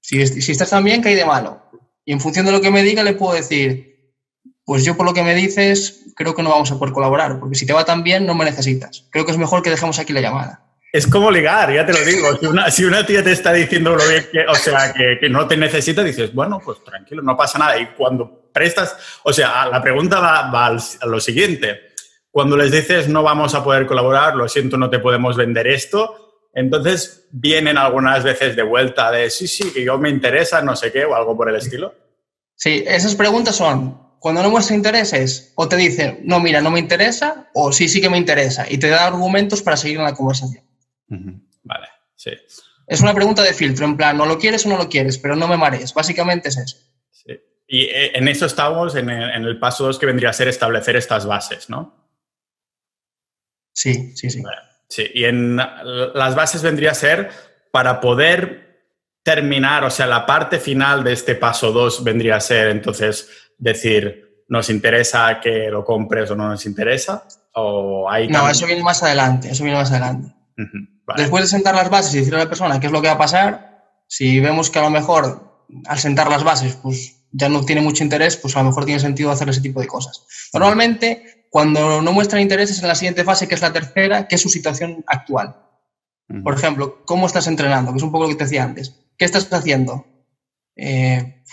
si, 0.00 0.24
si 0.26 0.52
estás 0.52 0.70
tan 0.70 0.84
bien, 0.84 1.02
¿qué 1.02 1.08
hay 1.10 1.14
de 1.16 1.26
malo? 1.26 1.62
Y 2.04 2.12
en 2.12 2.20
función 2.20 2.46
de 2.46 2.52
lo 2.52 2.60
que 2.60 2.70
me 2.70 2.84
diga, 2.84 3.02
le 3.02 3.14
puedo 3.14 3.34
decir, 3.34 4.14
pues 4.64 4.84
yo 4.84 4.96
por 4.96 5.06
lo 5.06 5.14
que 5.14 5.22
me 5.22 5.34
dices, 5.34 6.12
creo 6.14 6.34
que 6.34 6.42
no 6.42 6.50
vamos 6.50 6.70
a 6.70 6.78
poder 6.78 6.94
colaborar, 6.94 7.38
porque 7.40 7.56
si 7.56 7.66
te 7.66 7.72
va 7.72 7.84
tan 7.84 8.02
bien, 8.02 8.26
no 8.26 8.34
me 8.34 8.44
necesitas. 8.44 9.06
Creo 9.10 9.24
que 9.24 9.32
es 9.32 9.38
mejor 9.38 9.62
que 9.62 9.70
dejemos 9.70 9.98
aquí 9.98 10.12
la 10.12 10.20
llamada. 10.20 10.65
Es 10.92 11.06
como 11.06 11.30
ligar, 11.30 11.72
ya 11.72 11.84
te 11.84 11.92
lo 11.92 12.04
digo. 12.04 12.38
Si 12.70 12.84
una, 12.84 13.04
tía 13.04 13.22
te 13.22 13.32
está 13.32 13.52
diciendo 13.52 13.94
lo 13.94 14.08
bien 14.08 14.26
que, 14.32 14.46
o 14.46 14.54
sea, 14.54 14.94
que, 14.94 15.28
no 15.28 15.46
te 15.46 15.56
necesita, 15.56 16.02
dices, 16.02 16.32
bueno, 16.32 16.60
pues 16.64 16.82
tranquilo, 16.82 17.22
no 17.22 17.36
pasa 17.36 17.58
nada. 17.58 17.78
Y 17.78 17.86
cuando 17.88 18.50
prestas, 18.52 18.96
o 19.22 19.32
sea, 19.32 19.66
la 19.66 19.82
pregunta 19.82 20.20
va, 20.20 20.66
a 20.66 21.06
lo 21.06 21.20
siguiente. 21.20 21.92
Cuando 22.30 22.56
les 22.56 22.70
dices 22.70 23.08
no 23.08 23.22
vamos 23.22 23.54
a 23.54 23.64
poder 23.64 23.86
colaborar, 23.86 24.36
lo 24.36 24.48
siento, 24.48 24.76
no 24.76 24.90
te 24.90 24.98
podemos 24.98 25.36
vender 25.36 25.66
esto, 25.66 26.48
entonces 26.54 27.28
vienen 27.30 27.78
algunas 27.78 28.24
veces 28.24 28.56
de 28.56 28.62
vuelta 28.62 29.10
de 29.10 29.30
sí, 29.30 29.46
sí, 29.46 29.72
que 29.72 29.84
yo 29.84 29.98
me 29.98 30.08
interesa, 30.08 30.62
no 30.62 30.76
sé 30.76 30.92
qué, 30.92 31.04
o 31.04 31.14
algo 31.14 31.36
por 31.36 31.48
el 31.48 31.56
estilo. 31.56 31.94
Sí, 32.54 32.84
esas 32.86 33.14
preguntas 33.14 33.56
son 33.56 34.06
cuando 34.18 34.42
no 34.42 34.50
muestra 34.50 34.74
intereses, 34.74 35.52
o 35.54 35.68
te 35.68 35.76
dicen, 35.76 36.20
no, 36.24 36.40
mira, 36.40 36.60
no 36.60 36.70
me 36.70 36.80
interesa, 36.80 37.48
o 37.54 37.72
sí, 37.72 37.88
sí 37.88 38.00
que 38.00 38.10
me 38.10 38.18
interesa, 38.18 38.66
y 38.68 38.78
te 38.78 38.88
da 38.88 39.06
argumentos 39.06 39.62
para 39.62 39.76
seguir 39.76 39.98
en 39.98 40.04
la 40.04 40.14
conversación. 40.14 40.65
Vale, 41.08 41.88
sí. 42.14 42.30
Es 42.86 43.00
una 43.00 43.14
pregunta 43.14 43.42
de 43.42 43.52
filtro, 43.52 43.84
en 43.84 43.96
plan, 43.96 44.16
no 44.16 44.26
lo 44.26 44.38
quieres 44.38 44.64
o 44.66 44.68
no 44.68 44.76
lo 44.76 44.88
quieres, 44.88 45.18
pero 45.18 45.34
no 45.34 45.48
me 45.48 45.56
marees. 45.56 45.92
Básicamente 45.92 46.48
es 46.48 46.56
eso. 46.56 46.76
Sí. 47.10 47.32
Y 47.66 47.82
eh, 47.84 48.16
en 48.16 48.28
eso 48.28 48.46
estamos, 48.46 48.94
en 48.94 49.10
el, 49.10 49.58
paso 49.58 49.84
2, 49.86 49.98
que 49.98 50.06
vendría 50.06 50.30
a 50.30 50.32
ser 50.32 50.48
establecer 50.48 50.96
estas 50.96 51.26
bases, 51.26 51.68
¿no? 51.68 52.06
Sí, 53.72 54.16
sí, 54.16 54.30
sí. 54.30 54.42
Sí, 54.88 55.10
y 55.12 55.24
en 55.24 55.56
las 55.56 56.34
bases 56.36 56.62
vendría 56.62 56.92
a 56.92 56.94
ser 56.94 57.28
para 57.72 58.00
poder 58.00 58.66
terminar, 59.22 59.82
o 59.82 59.90
sea, 59.90 60.06
la 60.06 60.24
parte 60.24 60.60
final 60.60 61.02
de 61.02 61.12
este 61.12 61.34
paso 61.34 61.72
2 61.72 62.04
vendría 62.04 62.36
a 62.36 62.40
ser 62.40 62.68
entonces 62.68 63.28
decir, 63.58 64.44
¿nos 64.48 64.70
interesa 64.70 65.40
que 65.40 65.68
lo 65.68 65.84
compres 65.84 66.30
o 66.30 66.36
no 66.36 66.48
nos 66.48 66.64
interesa? 66.64 67.26
¿O 67.54 68.08
hay 68.08 68.28
no, 68.28 68.48
eso 68.48 68.66
viene 68.66 68.82
más 68.82 69.02
adelante, 69.02 69.50
eso 69.50 69.64
viene 69.64 69.78
más 69.78 69.90
adelante. 69.90 70.32
Después 71.14 71.44
de 71.44 71.48
sentar 71.48 71.74
las 71.74 71.88
bases 71.88 72.14
y 72.14 72.18
decirle 72.18 72.40
a 72.40 72.44
la 72.44 72.48
persona 72.48 72.80
qué 72.80 72.86
es 72.86 72.92
lo 72.92 73.00
que 73.00 73.08
va 73.08 73.14
a 73.14 73.18
pasar, 73.18 73.84
si 74.08 74.40
vemos 74.40 74.70
que 74.70 74.78
a 74.78 74.82
lo 74.82 74.90
mejor 74.90 75.64
al 75.86 75.98
sentar 75.98 76.30
las 76.30 76.44
bases 76.44 76.74
pues 76.82 77.16
ya 77.32 77.48
no 77.48 77.64
tiene 77.64 77.80
mucho 77.80 78.02
interés, 78.02 78.36
pues 78.36 78.56
a 78.56 78.60
lo 78.62 78.68
mejor 78.68 78.84
tiene 78.84 79.00
sentido 79.00 79.30
hacer 79.30 79.48
ese 79.48 79.60
tipo 79.60 79.80
de 79.80 79.86
cosas. 79.86 80.24
Normalmente, 80.52 81.46
cuando 81.50 82.00
no 82.02 82.12
muestran 82.12 82.42
interés 82.42 82.70
es 82.70 82.82
en 82.82 82.88
la 82.88 82.94
siguiente 82.94 83.24
fase, 83.24 83.46
que 83.46 83.54
es 83.54 83.60
la 83.60 83.72
tercera, 83.72 84.26
que 84.26 84.36
es 84.36 84.40
su 84.40 84.48
situación 84.48 85.04
actual. 85.06 85.56
Por 86.42 86.54
ejemplo, 86.54 87.04
¿cómo 87.04 87.26
estás 87.26 87.46
entrenando? 87.46 87.92
Que 87.92 87.98
es 87.98 88.02
un 88.02 88.10
poco 88.10 88.24
lo 88.24 88.30
que 88.30 88.36
te 88.36 88.44
decía 88.44 88.64
antes. 88.64 88.94
¿Qué 89.16 89.24
estás 89.24 89.52
haciendo? 89.52 90.06
Eh, 90.74 91.44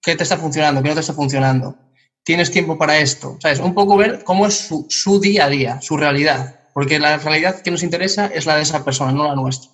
¿Qué 0.00 0.14
te 0.14 0.22
está 0.22 0.36
funcionando? 0.36 0.80
¿Qué 0.82 0.88
no 0.88 0.94
te 0.94 1.00
está 1.00 1.12
funcionando? 1.12 1.76
¿Tienes 2.22 2.50
tiempo 2.52 2.78
para 2.78 2.98
esto? 2.98 3.36
¿Sabes? 3.40 3.58
Un 3.58 3.74
poco 3.74 3.96
ver 3.96 4.22
cómo 4.22 4.46
es 4.46 4.54
su, 4.54 4.86
su 4.88 5.18
día 5.18 5.46
a 5.46 5.48
día, 5.48 5.80
su 5.80 5.96
realidad 5.96 6.61
porque 6.72 6.98
la 6.98 7.18
realidad 7.18 7.62
que 7.62 7.70
nos 7.70 7.82
interesa 7.82 8.26
es 8.26 8.46
la 8.46 8.56
de 8.56 8.62
esa 8.62 8.84
persona, 8.84 9.12
no 9.12 9.24
la 9.24 9.34
nuestra. 9.34 9.70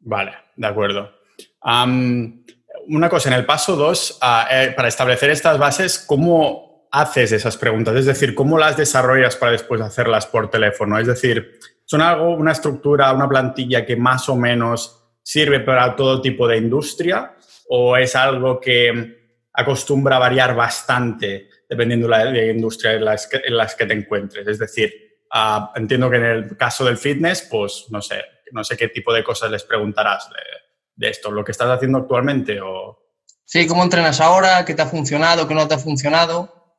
Vale, 0.00 0.32
de 0.56 0.66
acuerdo. 0.66 1.10
una 2.88 3.08
cosa, 3.08 3.28
en 3.28 3.34
el 3.36 3.46
paso 3.46 3.76
2, 3.76 4.18
ah, 4.20 4.48
eh, 4.50 4.72
para 4.74 4.88
establecer 4.88 5.30
estas 5.30 5.58
bases, 5.58 5.98
¿cómo 5.98 6.88
haces 6.90 7.32
esas 7.32 7.56
preguntas? 7.56 7.94
Es 7.96 8.06
decir, 8.06 8.34
¿cómo 8.34 8.58
las 8.58 8.76
desarrollas 8.76 9.36
para 9.36 9.52
después 9.52 9.80
hacerlas 9.80 10.26
por 10.26 10.50
teléfono? 10.50 10.98
Es 10.98 11.06
decir, 11.06 11.58
¿son 11.84 12.00
algo, 12.00 12.34
una 12.34 12.52
estructura, 12.52 13.12
una 13.12 13.28
plantilla 13.28 13.86
que 13.86 13.96
más 13.96 14.28
o 14.28 14.36
menos 14.36 14.98
sirve 15.22 15.60
para 15.60 15.94
todo 15.94 16.20
tipo 16.20 16.48
de 16.48 16.58
industria 16.58 17.36
o 17.68 17.96
es 17.96 18.16
algo 18.16 18.60
que 18.60 19.20
acostumbra 19.52 20.16
a 20.16 20.18
variar 20.18 20.54
bastante 20.54 21.48
dependiendo 21.68 22.08
de 22.08 22.24
la 22.24 22.44
industria 22.46 22.94
en 22.94 23.04
las 23.04 23.28
en 23.32 23.56
las 23.56 23.74
que 23.74 23.86
te 23.86 23.94
encuentres? 23.94 24.46
Es 24.46 24.58
decir, 24.58 25.11
Ah, 25.34 25.72
entiendo 25.76 26.10
que 26.10 26.16
en 26.16 26.24
el 26.24 26.56
caso 26.58 26.84
del 26.84 26.98
fitness, 26.98 27.48
pues 27.50 27.86
no 27.88 28.02
sé, 28.02 28.22
no 28.52 28.62
sé 28.62 28.76
qué 28.76 28.88
tipo 28.88 29.14
de 29.14 29.24
cosas 29.24 29.50
les 29.50 29.64
preguntarás 29.64 30.28
de, 30.94 31.08
esto, 31.08 31.30
lo 31.30 31.42
que 31.42 31.52
estás 31.52 31.70
haciendo 31.70 31.98
actualmente 31.98 32.60
o... 32.60 32.98
Sí, 33.46 33.66
cómo 33.66 33.82
entrenas 33.82 34.20
ahora, 34.20 34.64
qué 34.66 34.74
te 34.74 34.82
ha 34.82 34.86
funcionado, 34.86 35.48
qué 35.48 35.54
no 35.54 35.66
te 35.66 35.74
ha 35.74 35.78
funcionado. 35.78 36.76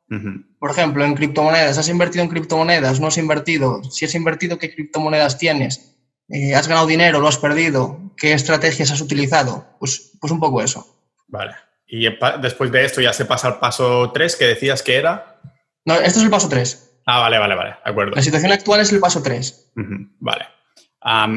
Por 0.60 0.70
ejemplo, 0.70 1.04
en 1.04 1.14
criptomonedas, 1.14 1.76
¿has 1.76 1.88
invertido 1.88 2.22
en 2.22 2.30
criptomonedas? 2.30 3.00
¿No 3.00 3.08
has 3.08 3.18
invertido? 3.18 3.82
Si 3.84 4.04
has 4.04 4.14
invertido, 4.14 4.58
¿qué 4.58 4.72
criptomonedas 4.72 5.36
tienes? 5.36 5.96
Eh, 6.28 6.54
¿Has 6.54 6.68
ganado 6.68 6.86
dinero? 6.86 7.20
¿Lo 7.20 7.26
has 7.26 7.38
perdido? 7.38 8.12
¿Qué 8.16 8.32
estrategias 8.32 8.92
has 8.92 9.00
utilizado? 9.00 9.66
Pues, 9.80 10.12
pues 10.20 10.32
un 10.32 10.38
poco 10.38 10.62
eso. 10.62 11.02
Vale. 11.26 11.54
Y 11.86 12.08
después 12.40 12.70
de 12.70 12.84
esto 12.84 13.00
ya 13.00 13.12
se 13.12 13.24
pasa 13.24 13.48
al 13.48 13.58
paso 13.58 14.12
3 14.12 14.36
que 14.36 14.46
decías 14.46 14.82
que 14.82 14.96
era. 14.96 15.40
No, 15.84 15.94
esto 15.94 16.20
es 16.20 16.24
el 16.24 16.30
paso 16.30 16.48
3. 16.48 16.93
Ah, 17.06 17.20
vale, 17.20 17.38
vale, 17.38 17.54
vale, 17.54 17.70
de 17.70 17.90
acuerdo. 17.90 18.16
La 18.16 18.22
situación 18.22 18.52
actual 18.52 18.80
es 18.80 18.92
el 18.92 19.00
paso 19.00 19.22
3. 19.22 19.72
vale. 20.20 20.46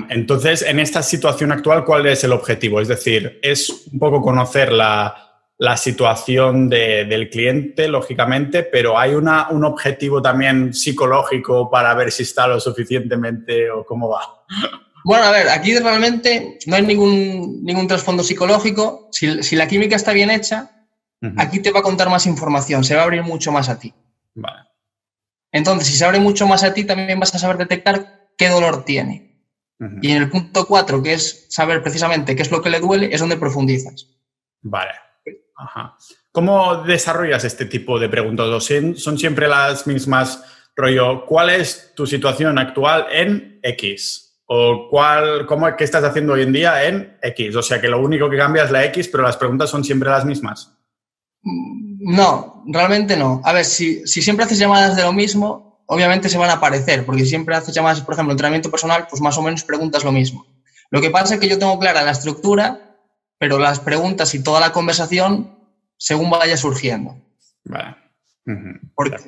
entonces, 0.10 0.62
en 0.62 0.80
esta 0.80 1.04
situación 1.04 1.52
actual, 1.52 1.84
¿cuál 1.84 2.06
es 2.08 2.24
el 2.24 2.32
objetivo? 2.32 2.80
Es 2.80 2.88
decir, 2.88 3.40
es 3.42 3.88
un 3.92 4.00
poco 4.00 4.22
conocer 4.22 4.72
la, 4.72 5.24
situación 5.76 6.70
del 6.70 7.30
cliente, 7.30 7.88
lógicamente, 7.88 8.64
pero 8.64 8.98
hay 8.98 9.16
una, 9.16 9.50
un 9.50 9.66
objetivo 9.66 10.22
también 10.22 10.74
psicológico 10.74 11.70
para 11.70 11.94
ver 11.96 12.12
si 12.12 12.24
está 12.24 12.48
lo 12.48 12.60
suficientemente 12.60 13.70
o 13.72 13.84
cómo 13.84 14.10
va. 14.10 14.22
Bueno, 15.04 15.24
a 15.24 15.32
ver, 15.32 15.50
aquí 15.50 15.78
realmente 15.80 16.60
no 16.66 16.76
hay 16.76 16.82
ningún, 16.82 17.64
ningún 17.64 17.88
trasfondo 17.88 18.24
psicológico. 18.24 19.08
Si, 19.12 19.56
la 19.56 19.68
química 19.68 19.96
está 19.96 20.12
bien 20.12 20.30
hecha, 20.30 20.86
aquí 21.38 21.60
te 21.60 21.72
va 21.72 21.80
a 21.80 21.84
contar 21.84 22.10
más 22.10 22.26
información, 22.26 22.84
se 22.84 22.94
va 22.94 23.02
a 23.02 23.06
abrir 23.06 23.24
mucho 23.24 23.52
más 23.52 23.70
a 23.70 23.80
ti. 23.80 23.94
Vale. 24.36 24.67
Entonces, 25.58 25.88
si 25.88 25.98
se 25.98 26.06
abre 26.06 26.20
mucho 26.20 26.48
más 26.48 26.64
a 26.64 26.74
ti, 26.74 26.86
también 26.86 27.20
vas 27.20 27.34
a 27.34 27.40
saber 27.40 27.58
detectar 27.58 28.30
qué 28.38 28.50
dolor 28.50 28.86
tiene. 28.86 29.28
Y 30.02 30.12
en 30.12 30.24
el 30.24 30.30
punto 30.30 30.66
4, 30.66 31.04
que 31.04 31.14
es 31.14 31.46
saber 31.50 31.84
precisamente 31.84 32.36
qué 32.36 32.42
es 32.42 32.52
lo 32.52 32.62
que 32.62 32.70
le 32.70 32.80
duele, 32.80 33.10
es 33.12 33.20
donde 33.20 33.38
profundizas. 33.38 34.08
Vale. 34.62 34.92
Ajá. 35.56 35.98
¿Cómo 36.32 36.84
desarrollas 36.84 37.44
este 37.44 37.66
tipo 37.66 38.00
de 38.00 38.10
preguntas? 38.10 38.48
¿Son 38.96 39.18
siempre 39.18 39.48
las 39.48 39.88
mismas, 39.88 40.44
rollo, 40.76 41.26
cuál 41.26 41.50
es 41.50 41.94
tu 41.96 42.06
situación 42.06 42.58
actual 42.58 43.08
en 43.12 43.60
X? 43.64 44.42
¿O 44.46 44.88
cuál, 44.90 45.46
cómo, 45.46 45.76
qué 45.76 45.84
estás 45.84 46.04
haciendo 46.04 46.34
hoy 46.34 46.44
en 46.44 46.54
día 46.54 46.88
en 46.88 47.18
X? 47.22 47.56
O 47.56 47.62
sea, 47.62 47.82
que 47.82 47.88
lo 47.88 48.00
único 48.00 48.30
que 48.30 48.38
cambia 48.38 48.64
es 48.64 48.72
la 48.72 48.86
X, 48.86 49.10
pero 49.10 49.24
las 49.24 49.38
preguntas 49.38 49.70
son 49.70 49.84
siempre 49.84 50.10
las 50.10 50.26
mismas. 50.26 50.78
No, 52.00 52.64
realmente 52.68 53.18
no. 53.18 53.42
A 53.44 53.54
ver, 53.54 53.66
si, 53.66 54.06
siempre 54.08 54.46
haces 54.46 54.60
llamadas 54.60 54.96
de 54.96 55.04
lo 55.04 55.14
mismo, 55.14 55.82
obviamente 55.88 56.30
se 56.30 56.38
van 56.38 56.50
a 56.50 56.54
aparecer, 56.54 57.06
porque 57.06 57.24
si 57.24 57.30
siempre 57.30 57.56
haces 57.56 57.74
llamadas, 57.74 58.02
por 58.02 58.14
ejemplo, 58.14 58.34
entrenamiento 58.34 58.70
personal, 58.70 59.08
pues 59.10 59.22
más 59.22 59.38
o 59.38 59.42
menos 59.42 59.64
preguntas 59.64 60.04
lo 60.04 60.12
mismo. 60.12 60.46
Lo 60.90 61.02
que 61.02 61.10
pasa 61.10 61.36
es 61.36 61.40
que 61.40 61.50
yo 61.50 61.60
tengo 61.60 61.78
clara 61.80 62.04
la 62.04 62.12
estructura, 62.12 62.98
pero 63.40 63.60
las 63.60 63.80
preguntas 63.80 64.34
y 64.36 64.44
toda 64.44 64.60
la 64.60 64.72
conversación 64.72 65.58
según 65.98 66.30
vaya 66.30 66.58
surgiendo. 66.58 67.18
Vale. 67.64 67.96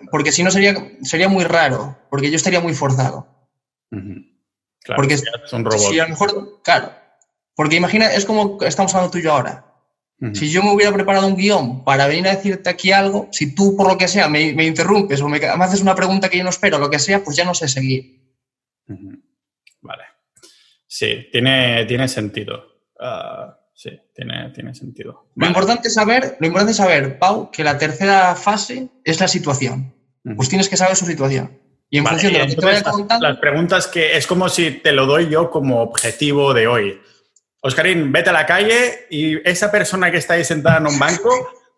porque, 0.09 0.31
si 0.31 0.43
no 0.43 0.51
sería, 0.51 0.75
sería 1.01 1.27
muy 1.27 1.43
raro, 1.43 1.97
porque 2.09 2.29
yo 2.29 2.35
estaría 2.35 2.61
muy 2.61 2.73
forzado. 2.73 3.27
porque 4.95 5.15
es 5.15 5.23
un 5.51 5.65
robot. 5.65 5.79
Si 5.79 5.99
a 5.99 6.03
lo 6.03 6.09
mejor, 6.09 6.61
claro, 6.63 6.91
porque 7.55 7.75
imagina, 7.75 8.13
es 8.13 8.25
como 8.25 8.57
estamos 8.61 8.93
hablando 8.93 9.11
tú 9.11 9.17
y 9.17 9.23
yo 9.23 9.33
ahora. 9.33 9.68
Si 10.33 10.49
yo 10.49 10.61
me 10.61 10.73
hubiera 10.73 10.91
preparado 10.91 11.27
un 11.27 11.37
guion 11.37 11.85
para 11.85 12.05
venir 12.05 12.27
a 12.27 12.35
decirte 12.35 12.69
aquí 12.69 12.91
algo, 12.91 13.29
si 13.31 13.55
tú 13.55 13.77
por 13.77 13.87
lo 13.87 13.97
que 13.97 14.09
sea 14.09 14.27
me, 14.27 14.49
interrumpes 14.65 15.21
o 15.21 15.29
me, 15.29 15.37
haces 15.37 15.81
una 15.81 15.95
pregunta 15.95 16.29
que 16.29 16.37
yo 16.37 16.43
no 16.43 16.49
espero, 16.49 16.77
lo 16.77 16.89
que 16.89 16.99
sea, 16.99 17.23
pues 17.23 17.37
ya 17.37 17.45
no 17.45 17.53
sé 17.53 17.69
seguir. 17.69 18.19
Vale. 19.81 20.03
Sí, 20.85 21.27
tiene, 21.31 21.85
tiene 21.85 22.09
sentido. 22.09 22.63
Ah, 22.99 23.57
sí, 23.73 23.91
tiene, 24.13 24.49
tiene 24.49 24.75
sentido. 24.75 25.29
Lo, 25.35 25.47
importante 25.47 25.87
es 25.87 25.93
saber, 25.93 26.35
lo 26.39 26.47
importante 26.47 26.71
es 26.71 26.77
saber, 26.77 27.17
Pau, 27.17 27.49
que 27.49 27.63
la 27.63 27.77
tercera 27.77 28.35
fase 28.35 28.89
es 29.05 29.21
la 29.21 29.27
situación. 29.29 29.93
Pues 30.35 30.49
tienes 30.49 30.67
que 30.67 30.75
saber 30.75 30.97
su 30.97 31.05
situación. 31.05 31.57
Y 31.89 31.97
en 31.97 32.05
función 32.05 32.33
de 32.33 32.39
lo 32.39 32.47
que 32.47 32.55
te 32.55 32.65
vaya 32.65 32.83
contando. 32.83 33.27
Las 33.27 33.37
preguntas 33.37 33.87
que 33.87 34.17
es 34.17 34.27
como 34.27 34.49
si 34.49 34.71
te 34.71 34.91
lo 34.91 35.05
doy 35.05 35.29
yo 35.29 35.49
como 35.49 35.81
objetivo 35.81 36.53
de 36.53 36.67
hoy. 36.67 36.99
Oscarín, 37.61 38.11
vete 38.11 38.29
a 38.29 38.33
la 38.33 38.45
calle 38.45 39.07
y 39.09 39.37
esa 39.47 39.69
persona 39.69 40.09
que 40.11 40.17
está 40.17 40.35
ahí 40.35 40.45
sentada 40.45 40.77
en 40.77 40.87
un 40.87 40.97
banco, 40.97 41.29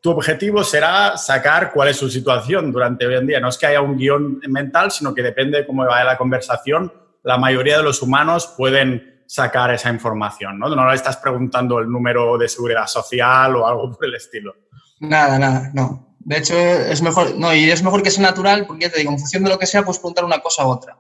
tu 0.01 0.11
objetivo 0.11 0.63
será 0.63 1.17
sacar 1.17 1.71
cuál 1.71 1.89
es 1.89 1.97
su 1.97 2.09
situación 2.09 2.71
durante 2.71 3.05
hoy 3.05 3.15
en 3.15 3.27
día. 3.27 3.39
No 3.39 3.49
es 3.49 3.57
que 3.57 3.67
haya 3.67 3.81
un 3.81 3.97
guion 3.97 4.39
mental, 4.47 4.91
sino 4.91 5.13
que 5.13 5.21
depende 5.21 5.59
de 5.59 5.65
cómo 5.65 5.85
vaya 5.85 6.03
la 6.03 6.17
conversación. 6.17 6.91
La 7.23 7.37
mayoría 7.37 7.77
de 7.77 7.83
los 7.83 8.01
humanos 8.01 8.53
pueden 8.57 9.23
sacar 9.27 9.73
esa 9.73 9.89
información, 9.89 10.59
¿no? 10.59 10.67
No 10.75 10.89
le 10.89 10.95
estás 10.95 11.17
preguntando 11.17 11.79
el 11.79 11.89
número 11.89 12.37
de 12.37 12.49
seguridad 12.49 12.85
social 12.87 13.55
o 13.55 13.67
algo 13.67 13.91
por 13.91 14.05
el 14.05 14.15
estilo. 14.15 14.55
Nada, 14.99 15.39
nada, 15.39 15.71
no. 15.73 16.17
De 16.19 16.37
hecho, 16.37 16.55
es 16.55 17.01
mejor, 17.01 17.35
no, 17.35 17.53
y 17.53 17.71
es 17.71 17.81
mejor 17.81 18.03
que 18.03 18.11
sea 18.11 18.23
natural, 18.23 18.65
porque 18.67 18.85
ya 18.85 18.91
te 18.91 18.99
digo, 18.99 19.11
en 19.11 19.19
función 19.19 19.43
de 19.43 19.49
lo 19.49 19.57
que 19.57 19.65
sea, 19.65 19.83
puedes 19.83 19.99
preguntar 19.99 20.25
una 20.25 20.39
cosa 20.39 20.65
u 20.65 20.69
otra. 20.69 20.97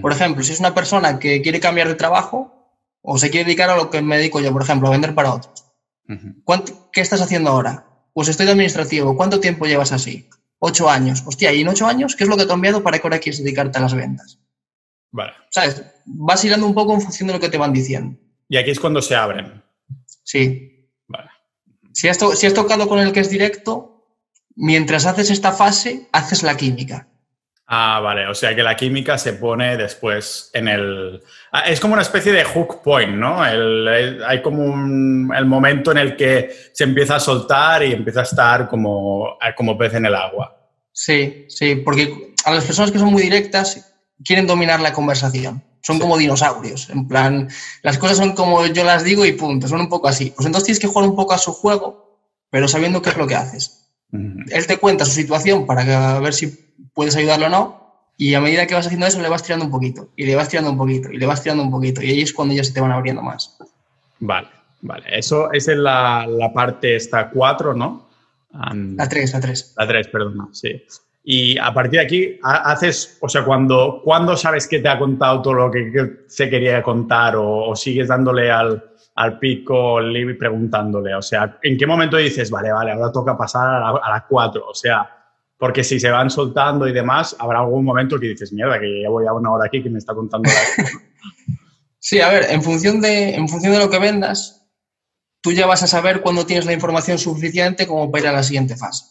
Por 0.00 0.12
ejemplo, 0.12 0.42
si 0.42 0.52
es 0.52 0.60
una 0.60 0.74
persona 0.74 1.18
que 1.18 1.42
quiere 1.42 1.60
cambiar 1.60 1.88
de 1.88 1.94
trabajo, 1.96 2.51
o 3.02 3.18
se 3.18 3.30
quiere 3.30 3.44
dedicar 3.44 3.68
a 3.70 3.76
lo 3.76 3.90
que 3.90 4.00
me 4.00 4.16
dedico 4.16 4.40
yo, 4.40 4.52
por 4.52 4.62
ejemplo, 4.62 4.88
a 4.88 4.92
vender 4.92 5.14
para 5.14 5.34
otros. 5.34 5.64
¿Qué 6.92 7.00
estás 7.00 7.20
haciendo 7.20 7.50
ahora? 7.50 7.86
Pues 8.14 8.28
estoy 8.28 8.46
de 8.46 8.52
administrativo. 8.52 9.16
¿Cuánto 9.16 9.40
tiempo 9.40 9.66
llevas 9.66 9.92
así? 9.92 10.28
Ocho 10.58 10.88
años. 10.88 11.22
Hostia, 11.26 11.52
¿y 11.52 11.62
en 11.62 11.68
ocho 11.68 11.86
años 11.86 12.14
qué 12.14 12.24
es 12.24 12.30
lo 12.30 12.36
que 12.36 12.42
ha 12.42 12.48
cambiado 12.48 12.82
para 12.82 12.98
que 12.98 13.06
ahora 13.06 13.18
quieres 13.18 13.42
dedicarte 13.42 13.78
a 13.78 13.82
las 13.82 13.94
ventas? 13.94 14.38
Vale. 15.10 15.32
¿Sabes? 15.50 15.82
Vas 16.06 16.44
hilando 16.44 16.66
un 16.66 16.74
poco 16.74 16.94
en 16.94 17.00
función 17.00 17.26
de 17.26 17.34
lo 17.34 17.40
que 17.40 17.48
te 17.48 17.58
van 17.58 17.72
diciendo. 17.72 18.18
Y 18.48 18.56
aquí 18.56 18.70
es 18.70 18.80
cuando 18.80 19.02
se 19.02 19.16
abren. 19.16 19.62
Sí. 20.22 20.88
Vale. 21.08 21.30
Si 21.92 22.08
has, 22.08 22.18
si 22.38 22.46
has 22.46 22.54
tocado 22.54 22.88
con 22.88 23.00
el 23.00 23.12
que 23.12 23.20
es 23.20 23.30
directo, 23.30 24.06
mientras 24.54 25.06
haces 25.06 25.30
esta 25.30 25.52
fase, 25.52 26.08
haces 26.12 26.42
la 26.42 26.56
química. 26.56 27.08
Ah, 27.74 28.00
vale. 28.00 28.28
O 28.28 28.34
sea 28.34 28.54
que 28.54 28.62
la 28.62 28.76
química 28.76 29.16
se 29.16 29.32
pone 29.32 29.78
después 29.78 30.50
en 30.52 30.68
el. 30.68 31.22
Ah, 31.52 31.62
es 31.62 31.80
como 31.80 31.94
una 31.94 32.02
especie 32.02 32.30
de 32.30 32.44
hook 32.44 32.82
point, 32.82 33.14
¿no? 33.14 33.40
hay 33.40 34.42
como 34.42 34.62
un, 34.62 35.32
el 35.34 35.46
momento 35.46 35.90
en 35.90 35.96
el 35.96 36.14
que 36.14 36.54
se 36.74 36.84
empieza 36.84 37.16
a 37.16 37.20
soltar 37.20 37.82
y 37.82 37.94
empieza 37.94 38.20
a 38.20 38.24
estar 38.24 38.68
como, 38.68 39.38
como 39.56 39.78
pez 39.78 39.94
en 39.94 40.04
el 40.04 40.14
agua. 40.14 40.54
Sí, 40.92 41.46
sí, 41.48 41.76
porque 41.76 42.34
a 42.44 42.52
las 42.52 42.66
personas 42.66 42.90
que 42.90 42.98
son 42.98 43.10
muy 43.10 43.22
directas 43.22 43.94
quieren 44.22 44.46
dominar 44.46 44.80
la 44.80 44.92
conversación. 44.92 45.64
Son 45.80 45.98
como 45.98 46.18
dinosaurios. 46.18 46.90
En 46.90 47.08
plan, 47.08 47.48
las 47.82 47.96
cosas 47.96 48.18
son 48.18 48.34
como 48.34 48.66
yo 48.66 48.84
las 48.84 49.02
digo 49.02 49.24
y 49.24 49.32
punto. 49.32 49.66
Son 49.66 49.80
un 49.80 49.88
poco 49.88 50.08
así. 50.08 50.30
Pues 50.36 50.44
entonces 50.44 50.66
tienes 50.66 50.78
que 50.78 50.88
jugar 50.88 51.08
un 51.08 51.16
poco 51.16 51.32
a 51.32 51.38
su 51.38 51.54
juego, 51.54 52.20
pero 52.50 52.68
sabiendo 52.68 53.00
qué 53.00 53.08
es 53.08 53.16
lo 53.16 53.26
que 53.26 53.36
haces. 53.36 53.78
Él 54.12 54.66
te 54.66 54.76
cuenta 54.76 55.06
su 55.06 55.12
situación 55.12 55.64
para 55.64 56.20
ver 56.20 56.34
si 56.34 56.71
puedes 56.94 57.16
ayudarlo 57.16 57.46
o 57.46 57.50
no, 57.50 57.82
y 58.16 58.34
a 58.34 58.40
medida 58.40 58.66
que 58.66 58.74
vas 58.74 58.86
haciendo 58.86 59.06
eso 59.06 59.20
le 59.20 59.28
vas 59.28 59.42
tirando 59.42 59.64
un 59.64 59.70
poquito, 59.70 60.08
y 60.16 60.26
le 60.26 60.36
vas 60.36 60.48
tirando 60.48 60.70
un 60.70 60.78
poquito, 60.78 61.10
y 61.10 61.18
le 61.18 61.26
vas 61.26 61.42
tirando 61.42 61.62
un 61.62 61.70
poquito, 61.70 62.02
y 62.02 62.10
ahí 62.10 62.22
es 62.22 62.32
cuando 62.32 62.54
ya 62.54 62.64
se 62.64 62.72
te 62.72 62.80
van 62.80 62.92
abriendo 62.92 63.22
más. 63.22 63.58
Vale, 64.20 64.48
vale. 64.82 65.04
Eso 65.08 65.52
es 65.52 65.68
en 65.68 65.82
la, 65.82 66.26
la 66.28 66.52
parte 66.52 66.96
esta 66.96 67.30
4, 67.30 67.74
¿no? 67.74 68.08
la 68.52 69.08
3, 69.08 69.32
la 69.32 69.40
3. 69.40 69.74
La 69.78 69.86
3, 69.86 70.08
perdón, 70.08 70.48
sí. 70.52 70.84
Y 71.24 71.56
a 71.56 71.72
partir 71.72 72.00
de 72.00 72.06
aquí, 72.06 72.40
haces, 72.42 73.18
o 73.20 73.28
sea, 73.28 73.44
cuando, 73.44 74.00
cuando 74.04 74.36
sabes 74.36 74.66
que 74.66 74.80
te 74.80 74.88
ha 74.88 74.98
contado 74.98 75.40
todo 75.40 75.54
lo 75.54 75.70
que, 75.70 76.24
se 76.26 76.50
quería 76.50 76.82
contar 76.82 77.34
o, 77.36 77.74
sigues 77.76 78.08
dándole 78.08 78.50
al, 78.50 78.82
al 79.14 79.38
pico 79.38 80.02
y 80.02 80.34
preguntándole, 80.34 81.14
o 81.14 81.22
sea, 81.22 81.58
¿en 81.62 81.78
qué 81.78 81.86
momento 81.86 82.16
dices, 82.16 82.50
vale, 82.50 82.72
vale, 82.72 82.92
ahora 82.92 83.12
toca 83.12 83.36
pasar 83.36 83.82
a 83.82 84.10
la 84.10 84.26
4? 84.28 84.66
O 84.68 84.74
sea, 84.74 85.21
porque 85.62 85.84
si 85.84 86.00
se 86.00 86.10
van 86.10 86.28
soltando 86.28 86.88
y 86.88 86.92
demás, 86.92 87.36
habrá 87.38 87.60
algún 87.60 87.84
momento 87.84 88.18
que 88.18 88.26
dices, 88.26 88.52
mierda, 88.52 88.80
que 88.80 89.02
ya 89.02 89.08
voy 89.08 89.28
a 89.28 89.32
una 89.32 89.52
hora 89.52 89.66
aquí 89.66 89.80
que 89.80 89.90
me 89.90 90.00
está 90.00 90.12
contando. 90.12 90.50
sí, 92.00 92.20
a 92.20 92.30
ver, 92.30 92.46
en 92.50 92.64
función, 92.64 93.00
de, 93.00 93.36
en 93.36 93.48
función 93.48 93.72
de 93.72 93.78
lo 93.78 93.88
que 93.88 94.00
vendas, 94.00 94.68
tú 95.40 95.52
ya 95.52 95.68
vas 95.68 95.84
a 95.84 95.86
saber 95.86 96.20
cuándo 96.20 96.46
tienes 96.46 96.66
la 96.66 96.72
información 96.72 97.16
suficiente 97.16 97.86
como 97.86 98.10
para 98.10 98.22
ir 98.24 98.28
a 98.30 98.32
la 98.32 98.42
siguiente 98.42 98.76
fase. 98.76 99.04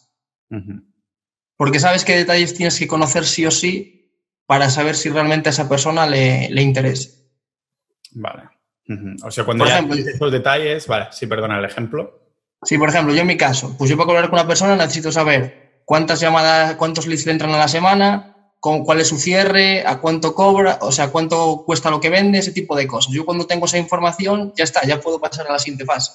Porque 1.56 1.80
sabes 1.80 2.04
qué 2.04 2.16
detalles 2.16 2.52
tienes 2.52 2.78
que 2.78 2.86
conocer 2.86 3.24
sí 3.24 3.46
o 3.46 3.50
sí 3.50 4.20
para 4.44 4.68
saber 4.68 4.94
si 4.94 5.08
realmente 5.08 5.48
a 5.48 5.52
esa 5.52 5.70
persona 5.70 6.06
le, 6.06 6.50
le 6.50 6.60
interesa. 6.60 7.08
Vale. 8.10 8.42
O 9.24 9.30
sea, 9.30 9.44
cuando 9.44 9.64
ya 9.64 9.78
ejemplo, 9.78 9.96
esos 9.96 10.30
detalles, 10.30 10.86
vale, 10.86 11.06
sí, 11.12 11.26
perdona 11.26 11.58
el 11.58 11.64
ejemplo. 11.64 12.34
Sí, 12.62 12.76
por 12.76 12.90
ejemplo, 12.90 13.14
yo 13.14 13.22
en 13.22 13.26
mi 13.26 13.38
caso, 13.38 13.74
pues 13.78 13.88
yo 13.88 13.96
para 13.96 14.10
hablar 14.10 14.28
con 14.28 14.38
una 14.38 14.46
persona 14.46 14.76
necesito 14.76 15.10
saber 15.10 15.61
cuántas 15.84 16.20
llamadas, 16.20 16.76
cuántos 16.76 17.06
leads 17.06 17.26
le 17.26 17.32
entran 17.32 17.52
a 17.52 17.58
la 17.58 17.68
semana, 17.68 18.54
con 18.60 18.84
cuál 18.84 19.00
es 19.00 19.08
su 19.08 19.18
cierre, 19.18 19.84
a 19.86 20.00
cuánto 20.00 20.34
cobra, 20.34 20.78
o 20.82 20.92
sea, 20.92 21.10
cuánto 21.10 21.64
cuesta 21.66 21.90
lo 21.90 22.00
que 22.00 22.10
vende, 22.10 22.38
ese 22.38 22.52
tipo 22.52 22.76
de 22.76 22.86
cosas. 22.86 23.12
Yo 23.12 23.24
cuando 23.24 23.46
tengo 23.46 23.66
esa 23.66 23.78
información, 23.78 24.52
ya 24.56 24.64
está, 24.64 24.86
ya 24.86 25.00
puedo 25.00 25.20
pasar 25.20 25.48
a 25.48 25.52
la 25.52 25.58
siguiente 25.58 25.84
fase, 25.84 26.12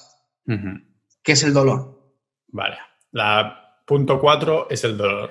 que 1.22 1.32
es 1.32 1.42
el 1.42 1.52
dolor. 1.52 2.16
Vale. 2.48 2.78
La 3.10 3.82
punto 3.86 4.20
cuatro 4.20 4.66
es 4.70 4.84
el 4.84 4.96
dolor. 4.96 5.30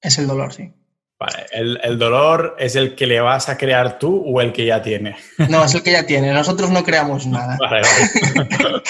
Es 0.00 0.18
el 0.18 0.26
dolor, 0.26 0.52
sí. 0.52 0.72
Vale, 1.20 1.46
¿El, 1.52 1.98
dolor 1.98 2.56
es 2.58 2.76
el 2.76 2.94
que 2.94 3.06
le 3.06 3.20
vas 3.20 3.50
a 3.50 3.58
crear 3.58 3.98
tú 3.98 4.24
o 4.26 4.40
el 4.40 4.54
que 4.54 4.64
ya 4.64 4.80
tiene? 4.80 5.16
No, 5.50 5.62
es 5.62 5.74
el 5.74 5.82
que 5.82 5.92
ya 5.92 6.06
tiene. 6.06 6.32
Nosotros 6.32 6.70
no 6.70 6.82
creamos 6.82 7.26
nada. 7.26 7.58
Vale, 7.60 7.82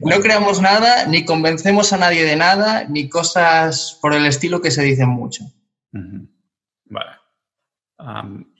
no 0.00 0.20
creamos 0.20 0.60
nada, 0.60 1.06
ni 1.06 1.24
convencemos 1.24 1.94
a 1.94 1.96
nadie 1.96 2.24
de 2.24 2.36
nada, 2.36 2.84
ni 2.90 3.08
cosas 3.08 3.98
por 4.02 4.12
el 4.12 4.26
estilo 4.26 4.60
que 4.60 4.70
se 4.70 4.82
dicen 4.82 5.08
mucho. 5.08 5.44
Vale. 6.84 7.12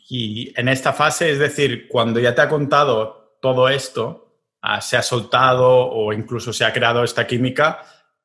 y 0.08 0.58
en 0.58 0.68
esta 0.68 0.94
fase, 0.94 1.32
es 1.32 1.38
decir, 1.38 1.88
cuando 1.88 2.18
ya 2.18 2.34
te 2.34 2.40
ha 2.40 2.48
contado 2.48 3.36
todo 3.42 3.68
esto, 3.68 4.38
ah, 4.62 4.80
se 4.80 4.96
ha 4.96 5.02
soltado 5.02 5.68
o 5.68 6.14
incluso 6.14 6.54
se 6.54 6.64
ha 6.64 6.72
creado 6.72 7.04
esta 7.04 7.26
química, 7.26 7.82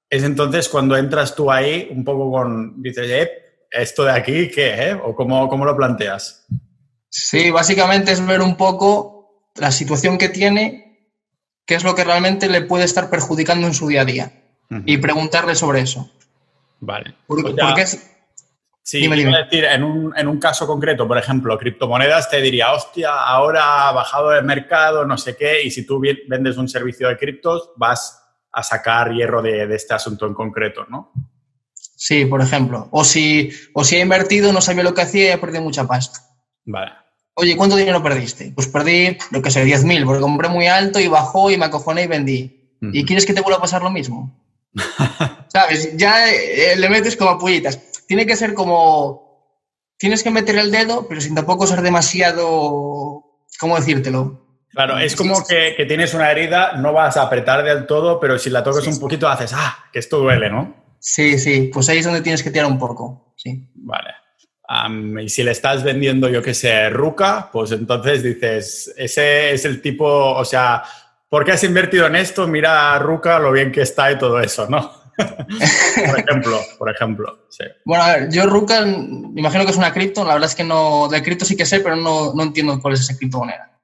es 0.09 0.23
entonces 0.23 0.69
cuando 0.69 0.95
entras 0.95 1.35
tú 1.35 1.51
ahí 1.51 1.89
un 1.91 2.05
poco 2.05 2.31
con, 2.31 2.81
dices, 2.81 3.09
eh, 3.09 3.46
¿esto 3.71 4.05
de 4.05 4.11
aquí 4.11 4.49
qué? 4.49 4.89
Eh? 4.89 4.93
¿O 4.93 5.15
cómo, 5.15 5.47
cómo, 5.49 5.65
lo 5.65 5.75
planteas? 5.75 6.45
Sí, 7.09 7.49
básicamente 7.51 8.11
es 8.11 8.25
ver 8.25 8.41
un 8.41 8.55
poco 8.55 9.51
la 9.55 9.71
situación 9.71 10.17
que 10.17 10.29
tiene, 10.29 11.09
qué 11.65 11.75
es 11.75 11.83
lo 11.83 11.95
que 11.95 12.03
realmente 12.03 12.49
le 12.49 12.61
puede 12.61 12.85
estar 12.85 13.09
perjudicando 13.09 13.67
en 13.67 13.73
su 13.73 13.87
día 13.87 14.01
a 14.01 14.05
día 14.05 14.31
y 14.85 14.97
preguntarle 14.97 15.55
sobre 15.55 15.81
eso. 15.81 16.11
Vale. 16.79 17.15
Porque, 17.25 17.55
es... 17.81 18.13
Sí, 18.83 18.99
dime, 19.01 19.17
decir, 19.17 19.65
en 19.65 19.83
un, 19.83 20.17
en 20.17 20.27
un, 20.27 20.39
caso 20.39 20.65
concreto, 20.65 21.07
por 21.07 21.17
ejemplo, 21.17 21.57
criptomonedas, 21.57 22.29
te 22.29 22.39
diría, 22.39 22.71
hostia, 22.71 23.09
ahora 23.11 23.89
ha 23.89 23.91
bajado 23.91 24.33
el 24.33 24.45
mercado, 24.45 25.05
no 25.05 25.17
sé 25.17 25.35
qué, 25.35 25.61
y 25.63 25.71
si 25.71 25.85
tú 25.85 25.99
vendes 25.99 26.55
un 26.55 26.69
servicio 26.69 27.09
de 27.09 27.17
criptos, 27.17 27.71
vas 27.75 28.23
a 28.51 28.63
sacar 28.63 29.11
hierro 29.11 29.41
de, 29.41 29.67
de 29.67 29.75
este 29.75 29.93
asunto 29.93 30.25
en 30.25 30.33
concreto, 30.33 30.85
¿no? 30.89 31.11
Sí, 31.97 32.25
por 32.25 32.41
ejemplo. 32.41 32.87
O 32.91 33.03
si, 33.03 33.49
o 33.73 33.83
si 33.83 33.95
ha 33.95 34.01
invertido, 34.01 34.53
no 34.53 34.61
sabía 34.61 34.83
lo 34.83 34.93
que 34.93 35.01
hacía 35.01 35.29
y 35.29 35.31
ha 35.31 35.41
perdido 35.41 35.63
mucha 35.63 35.87
pasta. 35.87 36.19
Vale. 36.63 36.91
Oye, 37.33 37.57
¿cuánto 37.57 37.75
dinero 37.75 38.03
perdiste? 38.03 38.51
Pues 38.53 38.67
perdí, 38.67 39.17
lo 39.31 39.41
que 39.41 39.49
sé, 39.49 39.65
10.000, 39.65 40.05
porque 40.05 40.21
compré 40.21 40.47
muy 40.47 40.67
alto 40.67 40.99
y 40.99 41.07
bajó 41.07 41.49
y 41.49 41.57
me 41.57 41.65
acojoné 41.65 42.03
y 42.03 42.07
vendí. 42.07 42.77
¿Y 42.79 43.03
quieres 43.05 43.25
que 43.25 43.33
te 43.33 43.41
vuelva 43.41 43.57
a 43.57 43.61
pasar 43.61 43.81
lo 43.81 43.89
mismo? 43.89 44.39
¿Sabes? 45.47 45.97
Ya 45.97 46.31
eh, 46.31 46.75
le 46.77 46.89
metes 46.89 47.17
como 47.17 47.39
pullitas. 47.39 48.05
Tiene 48.07 48.27
que 48.27 48.35
ser 48.35 48.53
como... 48.53 49.25
Tienes 49.97 50.21
que 50.21 50.29
meter 50.29 50.55
el 50.59 50.71
dedo, 50.71 51.07
pero 51.07 51.19
sin 51.19 51.33
tampoco 51.33 51.65
ser 51.65 51.81
demasiado... 51.81 53.23
¿Cómo 53.59 53.75
decírtelo? 53.75 54.45
Claro, 54.69 54.99
es 54.99 55.15
como 55.15 55.43
que, 55.43 55.73
que, 55.75 55.85
tienes 55.85 56.13
una 56.13 56.29
herida, 56.29 56.73
no 56.73 56.93
vas 56.93 57.17
a 57.17 57.23
apretar 57.23 57.63
del 57.63 57.87
todo, 57.87 58.19
pero 58.19 58.37
si 58.37 58.51
la 58.51 58.63
tocas 58.63 58.85
un 58.85 58.99
poquito 58.99 59.27
haces, 59.27 59.51
ah, 59.55 59.85
que 59.91 59.97
esto 59.97 60.19
duele, 60.19 60.51
¿no? 60.51 60.86
Sí, 60.99 61.37
sí, 61.37 61.69
pues 61.73 61.89
ahí 61.89 61.99
es 61.99 62.05
donde 62.05 62.21
tienes 62.21 62.43
que 62.43 62.51
tirar 62.51 62.67
un 62.67 62.79
poco, 62.79 63.33
sí. 63.35 63.69
Vale. 63.75 64.09
y 65.23 65.29
si 65.29 65.43
le 65.43 65.51
estás 65.51 65.83
vendiendo, 65.83 66.29
yo 66.29 66.41
qué 66.41 66.53
sé, 66.53 66.89
Ruca, 66.89 67.49
pues 67.51 67.71
entonces 67.71 68.23
dices, 68.23 68.93
ese 68.97 69.51
es 69.53 69.65
el 69.65 69.81
tipo, 69.81 70.05
o 70.05 70.45
sea, 70.45 70.83
¿por 71.29 71.45
qué 71.45 71.53
has 71.53 71.63
invertido 71.63 72.07
en 72.07 72.15
esto? 72.15 72.47
Mira 72.47 72.93
a 72.93 72.99
Ruca 72.99 73.39
lo 73.39 73.51
bien 73.51 73.71
que 73.71 73.81
está 73.81 74.11
y 74.11 74.17
todo 74.17 74.39
eso, 74.39 74.67
¿no? 74.69 74.91
por 75.17 76.19
ejemplo, 76.19 76.59
por 76.77 76.91
ejemplo, 76.91 77.47
sí. 77.49 77.63
Bueno, 77.85 78.03
a 78.03 78.17
ver, 78.17 78.29
yo 78.31 78.45
Ruka, 78.45 78.85
me 78.85 79.39
imagino 79.39 79.65
que 79.65 79.71
es 79.71 79.77
una 79.77 79.93
cripto, 79.93 80.23
la 80.23 80.33
verdad 80.33 80.49
es 80.49 80.55
que 80.55 80.63
no, 80.63 81.07
de 81.07 81.23
cripto 81.23 81.45
sí 81.45 81.55
que 81.55 81.65
sé, 81.65 81.79
pero 81.79 81.95
no, 81.95 82.33
no 82.33 82.43
entiendo 82.43 82.79
cuál 82.81 82.93
es 82.93 83.01
esa 83.01 83.17
criptomoneda. 83.17 83.79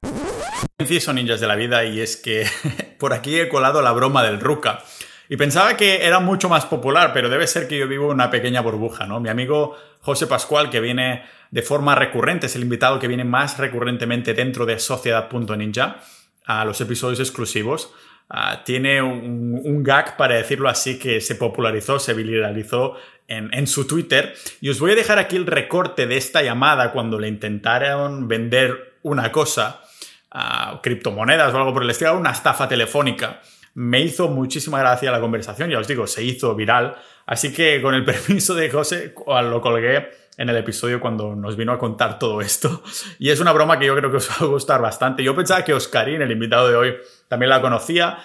Inciso 0.80 1.14
ninjas 1.14 1.40
de 1.40 1.48
la 1.48 1.56
vida 1.56 1.86
y 1.86 2.02
es 2.02 2.18
que 2.18 2.46
por 3.00 3.14
aquí 3.14 3.40
he 3.40 3.50
colado 3.50 3.82
la 3.82 3.92
broma 3.92 4.24
del 4.24 4.40
Ruka. 4.40 4.84
Y 5.30 5.38
pensaba 5.38 5.78
que 5.78 6.06
era 6.06 6.20
mucho 6.20 6.50
más 6.50 6.66
popular, 6.66 7.12
pero 7.14 7.30
debe 7.30 7.48
ser 7.48 7.68
que 7.68 7.78
yo 7.78 7.88
vivo 7.88 8.08
en 8.08 8.16
una 8.16 8.30
pequeña 8.30 8.62
burbuja, 8.62 9.06
¿no? 9.06 9.20
Mi 9.20 9.30
amigo 9.30 9.78
José 10.02 10.28
Pascual, 10.28 10.70
que 10.70 10.82
viene 10.82 11.24
de 11.50 11.62
forma 11.62 11.96
recurrente, 11.96 12.48
es 12.48 12.56
el 12.56 12.64
invitado 12.64 13.00
que 13.00 13.08
viene 13.08 13.24
más 13.24 13.58
recurrentemente 13.58 14.34
dentro 14.34 14.66
de 14.66 14.80
Sociedad.ninja 14.80 15.98
a 16.46 16.66
los 16.66 16.82
episodios 16.82 17.20
exclusivos. 17.20 17.94
Ah, 18.30 18.64
tiene 18.66 19.02
un, 19.02 19.84
gag, 19.84 20.18
para 20.18 20.36
decirlo 20.36 20.70
así, 20.70 20.98
que 20.98 21.22
se 21.22 21.36
popularizó, 21.36 22.00
se 22.00 22.14
viralizó 22.14 22.96
en, 23.28 23.68
su 23.68 23.86
Twitter. 23.86 24.34
Y 24.62 24.70
os 24.70 24.80
voy 24.80 24.92
a 24.92 24.96
dejar 24.96 25.20
aquí 25.20 25.36
el 25.36 25.46
recorte 25.46 26.08
de 26.08 26.18
esta 26.18 26.42
llamada 26.42 26.92
cuando 26.92 27.20
le 27.20 27.28
intentaron 27.28 28.28
vender 28.28 28.98
una 29.04 29.32
cosa, 29.32 29.82
a 30.32 30.80
criptomonedas 30.82 31.54
o 31.54 31.58
algo 31.58 31.74
por 31.74 31.84
el 31.84 31.90
estilo, 31.90 32.18
una 32.18 32.32
estafa 32.32 32.68
telefónica. 32.68 33.42
Me 33.76 34.02
hizo 34.02 34.28
muchísima 34.30 34.80
gracia 34.80 35.12
la 35.12 35.20
conversación, 35.20 35.70
ya 35.70 35.80
os 35.80 35.88
digo, 35.88 36.08
se 36.08 36.24
hizo 36.24 36.56
viral. 36.56 36.96
Así 37.26 37.54
que 37.54 37.82
con 37.82 37.96
el 37.96 38.06
permiso 38.06 38.54
de 38.54 38.70
José, 38.70 39.14
lo 39.16 39.62
colgué 39.62 40.10
en 40.38 40.50
el 40.50 40.58
episodio 40.58 41.00
cuando 41.00 41.36
nos 41.36 41.56
vino 41.56 41.72
a 41.72 41.80
contar 41.80 42.20
todo 42.20 42.42
esto. 42.42 42.84
Y 43.20 43.30
es 43.30 43.40
una 43.40 43.52
broma 43.52 43.80
que 43.80 43.86
yo 43.86 43.96
creo 43.96 44.12
que 44.12 44.18
os 44.18 44.30
va 44.30 44.46
a 44.46 44.46
gustar 44.46 44.82
bastante. 44.82 45.24
Yo 45.24 45.36
pensaba 45.36 45.64
que 45.64 45.74
Oscarín, 45.74 46.22
el 46.22 46.32
invitado 46.32 46.68
de 46.68 46.76
hoy, 46.76 46.96
también 47.28 47.50
la 47.50 47.62
conocía, 47.62 48.20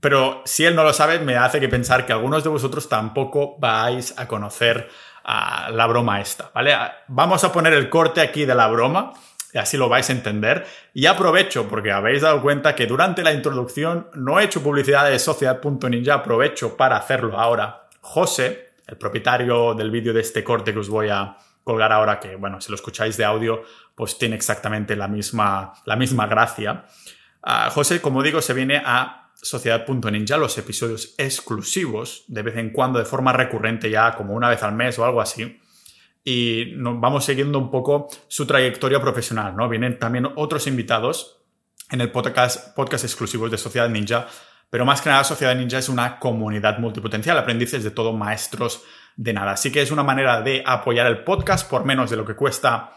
pero 0.00 0.42
si 0.44 0.64
él 0.64 0.74
no 0.76 0.84
lo 0.84 0.92
sabe, 0.92 1.18
me 1.18 1.36
hace 1.36 1.60
que 1.60 1.68
pensar 1.68 2.06
que 2.06 2.12
algunos 2.12 2.44
de 2.44 2.50
vosotros 2.50 2.88
tampoco 2.88 3.56
vais 3.58 4.14
a 4.18 4.28
conocer 4.28 4.88
la 5.24 5.86
broma 5.88 6.20
esta, 6.20 6.50
¿vale? 6.54 6.72
Vamos 7.08 7.42
a 7.42 7.52
poner 7.52 7.72
el 7.72 7.88
corte 7.88 8.20
aquí 8.20 8.44
de 8.44 8.54
la 8.54 8.68
broma 8.68 9.12
así 9.58 9.76
lo 9.76 9.88
vais 9.88 10.08
a 10.10 10.12
entender. 10.12 10.66
Y 10.94 11.06
aprovecho, 11.06 11.68
porque 11.68 11.92
habéis 11.92 12.22
dado 12.22 12.42
cuenta 12.42 12.74
que 12.74 12.86
durante 12.86 13.22
la 13.22 13.32
introducción 13.32 14.08
no 14.14 14.38
he 14.38 14.44
hecho 14.44 14.62
publicidad 14.62 15.08
de 15.08 15.18
Sociedad.ninja, 15.18 16.14
aprovecho 16.14 16.76
para 16.76 16.96
hacerlo 16.96 17.38
ahora. 17.38 17.88
José, 18.00 18.74
el 18.86 18.96
propietario 18.96 19.74
del 19.74 19.90
vídeo 19.90 20.12
de 20.12 20.20
este 20.20 20.44
corte 20.44 20.72
que 20.72 20.78
os 20.78 20.88
voy 20.88 21.08
a 21.08 21.36
colgar 21.64 21.92
ahora, 21.92 22.20
que 22.20 22.36
bueno, 22.36 22.60
si 22.60 22.70
lo 22.70 22.76
escucháis 22.76 23.16
de 23.16 23.24
audio, 23.24 23.62
pues 23.94 24.18
tiene 24.18 24.36
exactamente 24.36 24.94
la 24.94 25.08
misma, 25.08 25.74
la 25.84 25.96
misma 25.96 26.26
gracia. 26.26 26.84
Ah, 27.42 27.70
José, 27.70 28.00
como 28.00 28.22
digo, 28.22 28.40
se 28.40 28.54
viene 28.54 28.82
a 28.84 29.32
Sociedad.ninja, 29.34 30.36
los 30.36 30.56
episodios 30.58 31.14
exclusivos, 31.18 32.24
de 32.28 32.42
vez 32.42 32.56
en 32.56 32.70
cuando, 32.70 32.98
de 32.98 33.04
forma 33.04 33.32
recurrente, 33.32 33.90
ya 33.90 34.14
como 34.14 34.34
una 34.34 34.48
vez 34.48 34.62
al 34.62 34.74
mes 34.74 34.98
o 34.98 35.04
algo 35.04 35.20
así. 35.20 35.60
Y 36.28 36.72
nos 36.74 36.98
vamos 37.00 37.24
siguiendo 37.24 37.56
un 37.56 37.70
poco 37.70 38.08
su 38.26 38.48
trayectoria 38.48 39.00
profesional, 39.00 39.54
¿no? 39.54 39.68
Vienen 39.68 39.96
también 39.96 40.26
otros 40.34 40.66
invitados 40.66 41.40
en 41.92 42.00
el 42.00 42.10
podcast, 42.10 42.74
podcast 42.74 43.04
exclusivos 43.04 43.48
de 43.48 43.56
Sociedad 43.56 43.88
Ninja, 43.88 44.26
pero 44.68 44.84
más 44.84 45.00
que 45.00 45.08
nada 45.08 45.22
Sociedad 45.22 45.54
Ninja 45.54 45.78
es 45.78 45.88
una 45.88 46.18
comunidad 46.18 46.80
multipotencial, 46.80 47.38
aprendices 47.38 47.84
de 47.84 47.92
todo, 47.92 48.12
maestros 48.12 48.82
de 49.14 49.32
nada. 49.32 49.52
Así 49.52 49.70
que 49.70 49.82
es 49.82 49.92
una 49.92 50.02
manera 50.02 50.42
de 50.42 50.64
apoyar 50.66 51.06
el 51.06 51.22
podcast 51.22 51.70
por 51.70 51.84
menos 51.84 52.10
de 52.10 52.16
lo 52.16 52.24
que 52.24 52.34
cuesta 52.34 52.94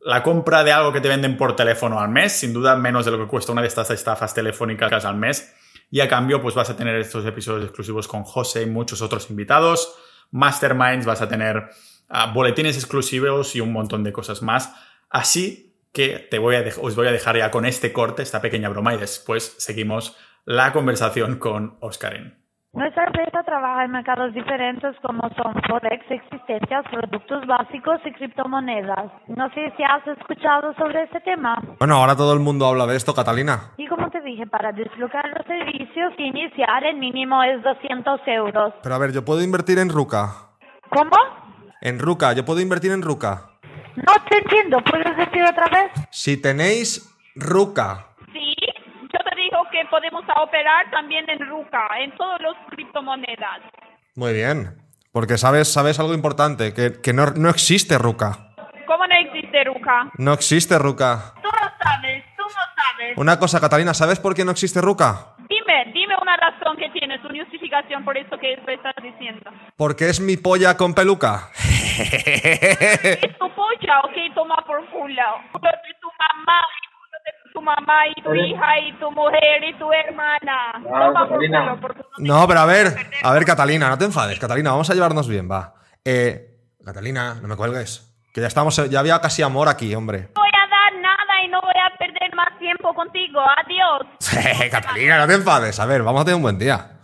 la 0.00 0.22
compra 0.22 0.64
de 0.64 0.72
algo 0.72 0.90
que 0.90 1.02
te 1.02 1.08
venden 1.08 1.36
por 1.36 1.54
teléfono 1.54 2.00
al 2.00 2.08
mes, 2.08 2.32
sin 2.32 2.54
duda 2.54 2.76
menos 2.76 3.04
de 3.04 3.10
lo 3.10 3.18
que 3.18 3.26
cuesta 3.26 3.52
una 3.52 3.60
de 3.60 3.68
estas 3.68 3.90
estafas 3.90 4.32
telefónicas 4.32 5.04
al 5.04 5.16
mes. 5.16 5.54
Y 5.90 6.00
a 6.00 6.08
cambio, 6.08 6.40
pues 6.40 6.54
vas 6.54 6.70
a 6.70 6.76
tener 6.76 6.96
estos 6.96 7.26
episodios 7.26 7.64
exclusivos 7.64 8.08
con 8.08 8.24
José 8.24 8.62
y 8.62 8.66
muchos 8.66 9.02
otros 9.02 9.28
invitados, 9.28 9.94
masterminds, 10.30 11.04
vas 11.04 11.20
a 11.20 11.28
tener 11.28 11.68
ah, 12.10 12.32
boletines 12.32 12.76
exclusivos 12.76 13.56
y 13.56 13.60
un 13.60 13.72
montón 13.72 14.04
de 14.04 14.12
cosas 14.12 14.42
más. 14.42 14.74
Así 15.08 15.74
que 15.92 16.18
te 16.30 16.38
voy 16.38 16.56
a 16.56 16.64
os 16.80 16.94
voy 16.94 17.06
a 17.06 17.12
dejar 17.12 17.36
ya 17.36 17.50
con 17.50 17.64
este 17.64 17.92
corte, 17.92 18.22
esta 18.22 18.40
pequeña 18.40 18.68
broma, 18.68 18.94
y 18.94 18.98
después 18.98 19.54
seguimos 19.58 20.16
la 20.44 20.72
conversación 20.72 21.38
con 21.38 21.76
Oscarín. 21.80 22.40
Nuestra 22.72 23.04
empresa 23.04 23.42
trabaja 23.42 23.84
en 23.84 23.90
mercados 23.90 24.32
diferentes 24.32 24.94
como 25.02 25.22
son 25.34 25.54
Forex, 25.68 26.08
existencias, 26.08 26.84
productos 26.88 27.44
básicos 27.44 27.98
y 28.04 28.12
criptomonedas. 28.12 29.10
No 29.26 29.50
sé 29.50 29.72
si 29.76 29.82
has 29.82 30.06
escuchado 30.06 30.72
sobre 30.74 31.02
este 31.02 31.20
tema. 31.22 31.60
Bueno, 31.80 31.96
ahora 31.96 32.14
todo 32.14 32.32
el 32.32 32.38
mundo 32.38 32.66
habla 32.66 32.86
de 32.86 32.96
esto, 32.96 33.12
Catalina. 33.12 33.72
Y 33.76 33.88
como 33.88 34.08
te 34.10 34.20
dije, 34.20 34.46
para 34.46 34.70
desbloquear 34.70 35.30
los 35.36 35.46
servicios, 35.46 36.12
iniciar 36.18 36.84
el 36.84 36.98
mínimo 36.98 37.42
es 37.42 37.60
200 37.64 38.20
euros. 38.26 38.72
Pero 38.84 38.94
a 38.94 38.98
ver, 38.98 39.10
¿yo 39.10 39.24
puedo 39.24 39.42
invertir 39.42 39.80
en 39.80 39.88
Ruca? 39.88 40.52
¿Cómo? 40.90 41.49
En 41.80 41.98
Ruca, 41.98 42.32
¿yo 42.32 42.44
puedo 42.44 42.60
invertir 42.60 42.92
en 42.92 43.02
Ruca? 43.02 43.50
No 43.96 44.14
te 44.28 44.38
entiendo, 44.38 44.82
¿puedes 44.84 45.16
decir 45.16 45.42
otra 45.42 45.66
vez? 45.68 45.90
Si 46.10 46.36
tenéis 46.36 47.14
Ruca, 47.34 48.10
que 49.70 49.84
podemos 49.90 50.24
operar 50.42 50.90
también 50.90 51.28
en 51.28 51.46
Ruca, 51.48 51.88
en 52.02 52.14
todos 52.16 52.40
los 52.40 52.54
criptomonedas. 52.70 53.60
Muy 54.14 54.32
bien, 54.32 54.76
porque 55.12 55.38
sabes, 55.38 55.72
sabes 55.72 55.98
algo 56.00 56.14
importante, 56.14 56.74
que, 56.74 57.12
no, 57.12 57.26
no, 57.26 57.48
existe 57.48 57.98
Ruca. 57.98 58.52
¿Cómo 58.86 59.06
no 59.06 59.14
existe 59.14 59.64
Ruca? 59.64 60.10
No 60.18 60.32
existe 60.32 60.78
Ruca. 60.78 61.34
Tú 61.42 61.48
no 61.48 61.70
sabes, 61.82 62.24
tú 62.36 62.42
no 62.42 62.82
sabes. 62.82 63.16
Una 63.16 63.38
cosa, 63.38 63.60
Catalina, 63.60 63.94
¿sabes 63.94 64.18
por 64.18 64.34
qué 64.34 64.44
no 64.44 64.50
existe 64.50 64.80
Ruca? 64.80 65.36
Razón 66.50 66.76
que 66.76 66.90
tienes, 66.90 67.22
una 67.24 67.44
justificación 67.44 68.04
por 68.04 68.16
eso 68.16 68.36
que 68.38 68.54
estás 68.54 68.94
diciendo. 69.02 69.50
Porque 69.76 70.08
es 70.08 70.20
mi 70.20 70.36
polla 70.36 70.76
con 70.76 70.94
peluca. 70.94 71.50
¿Es 71.98 73.38
tu 73.38 73.50
polla 73.54 74.00
o 74.04 74.08
qué 74.14 74.30
toma 74.34 74.56
por 74.66 74.84
culo? 74.90 75.22
tu 75.52 76.08
mamá 76.18 76.60
tu 77.52 77.60
mamá 77.60 78.06
y 78.16 78.22
tu 78.22 78.34
hija 78.34 78.78
y 78.78 78.92
tu 78.98 79.10
mujer 79.10 79.64
y 79.68 79.78
tu 79.78 79.92
hermana. 79.92 80.80
no, 82.18 82.46
pero 82.46 82.60
a 82.60 82.66
ver, 82.66 82.94
a 83.22 83.32
ver, 83.32 83.44
Catalina, 83.44 83.88
no 83.88 83.98
te 83.98 84.04
enfades, 84.04 84.38
Catalina, 84.38 84.70
vamos 84.70 84.88
a 84.90 84.94
llevarnos 84.94 85.28
bien, 85.28 85.50
va. 85.50 85.74
Eh, 86.04 86.50
Catalina, 86.84 87.34
no 87.40 87.48
me 87.48 87.56
cuelgues. 87.56 88.06
Que 88.32 88.40
ya 88.40 88.46
estamos, 88.46 88.76
ya 88.88 89.00
había 89.00 89.20
casi 89.20 89.42
amor 89.42 89.68
aquí, 89.68 89.94
hombre. 89.94 90.28
No 90.36 90.49
tiempo 92.70 92.94
contigo. 92.94 93.40
Adiós. 93.40 94.70
Catalina, 94.70 95.18
no 95.18 95.26
te 95.26 95.34
enfades. 95.34 95.78
A 95.78 95.86
ver, 95.86 96.02
vamos 96.02 96.22
a 96.22 96.24
tener 96.24 96.36
un 96.36 96.42
buen 96.42 96.58
día. 96.58 97.00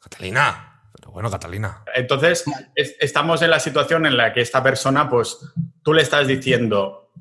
Catalina. 0.00 0.82
Pero 0.92 1.10
bueno, 1.10 1.30
Catalina. 1.30 1.82
Entonces, 1.94 2.44
estamos 2.74 3.42
en 3.42 3.50
la 3.50 3.60
situación 3.60 4.06
en 4.06 4.16
la 4.16 4.32
que 4.32 4.40
esta 4.40 4.62
persona, 4.62 5.08
pues, 5.08 5.38
tú 5.82 5.92
le 5.92 6.02
estás 6.02 6.26
diciendo, 6.26 7.12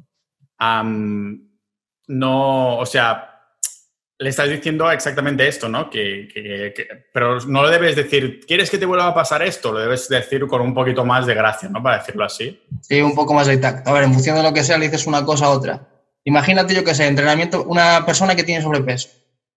no, 2.08 2.78
o 2.78 2.86
sea, 2.86 3.34
le 4.20 4.30
estás 4.30 4.50
diciendo 4.50 4.90
exactamente 4.92 5.48
esto, 5.48 5.70
¿no? 5.70 5.90
Que, 5.90 7.04
pero 7.14 7.40
no 7.42 7.62
lo 7.62 7.70
debes 7.70 7.96
decir, 7.96 8.42
¿quieres 8.48 8.70
que 8.70 8.78
te 8.78 8.86
vuelva 8.86 9.08
a 9.08 9.14
pasar 9.14 9.42
esto? 9.44 9.72
Lo 9.72 9.80
debes 9.80 10.08
decir 10.10 10.48
con 10.48 10.62
un 10.62 10.74
poquito 10.74 11.06
más 11.06 11.26
de 11.26 11.36
gracia, 11.36 11.70
¿no? 11.70 11.84
Para 11.84 12.00
decirlo 12.00 12.26
así. 12.26 12.60
Sí, 12.82 13.02
un 13.02 13.16
poco 13.16 13.34
más 13.34 13.48
de 13.48 13.58
tacto. 13.58 13.90
A 13.90 13.94
ver, 13.94 14.04
en 14.04 14.14
función 14.14 14.36
de 14.36 14.44
lo 14.44 14.54
que 14.54 14.64
sea, 14.64 14.78
le 14.78 14.86
dices 14.86 15.06
una 15.08 15.24
cosa 15.26 15.46
a 15.46 15.50
otra. 15.50 15.97
Imagínate, 16.28 16.76
yo 16.76 16.84
que 16.84 16.94
sé, 16.94 17.08
entrenamiento, 17.08 17.64
una 17.64 18.06
persona 18.06 18.36
que 18.36 18.44
tiene 18.44 18.62
sobrepeso 18.62 19.08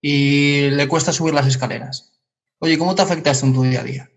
y 0.01 0.71
le 0.71 0.87
cuesta 0.87 1.13
subir 1.13 1.35
las 1.35 1.49
escaleras. 1.49 2.13
Oye, 2.61 2.79
¿cómo 2.79 2.95
te 2.95 3.03
afecta 3.03 3.33
esto 3.33 3.45
en 3.45 3.55
tu 3.55 3.65
día 3.65 3.81
a 3.81 3.83
día? 3.83 4.11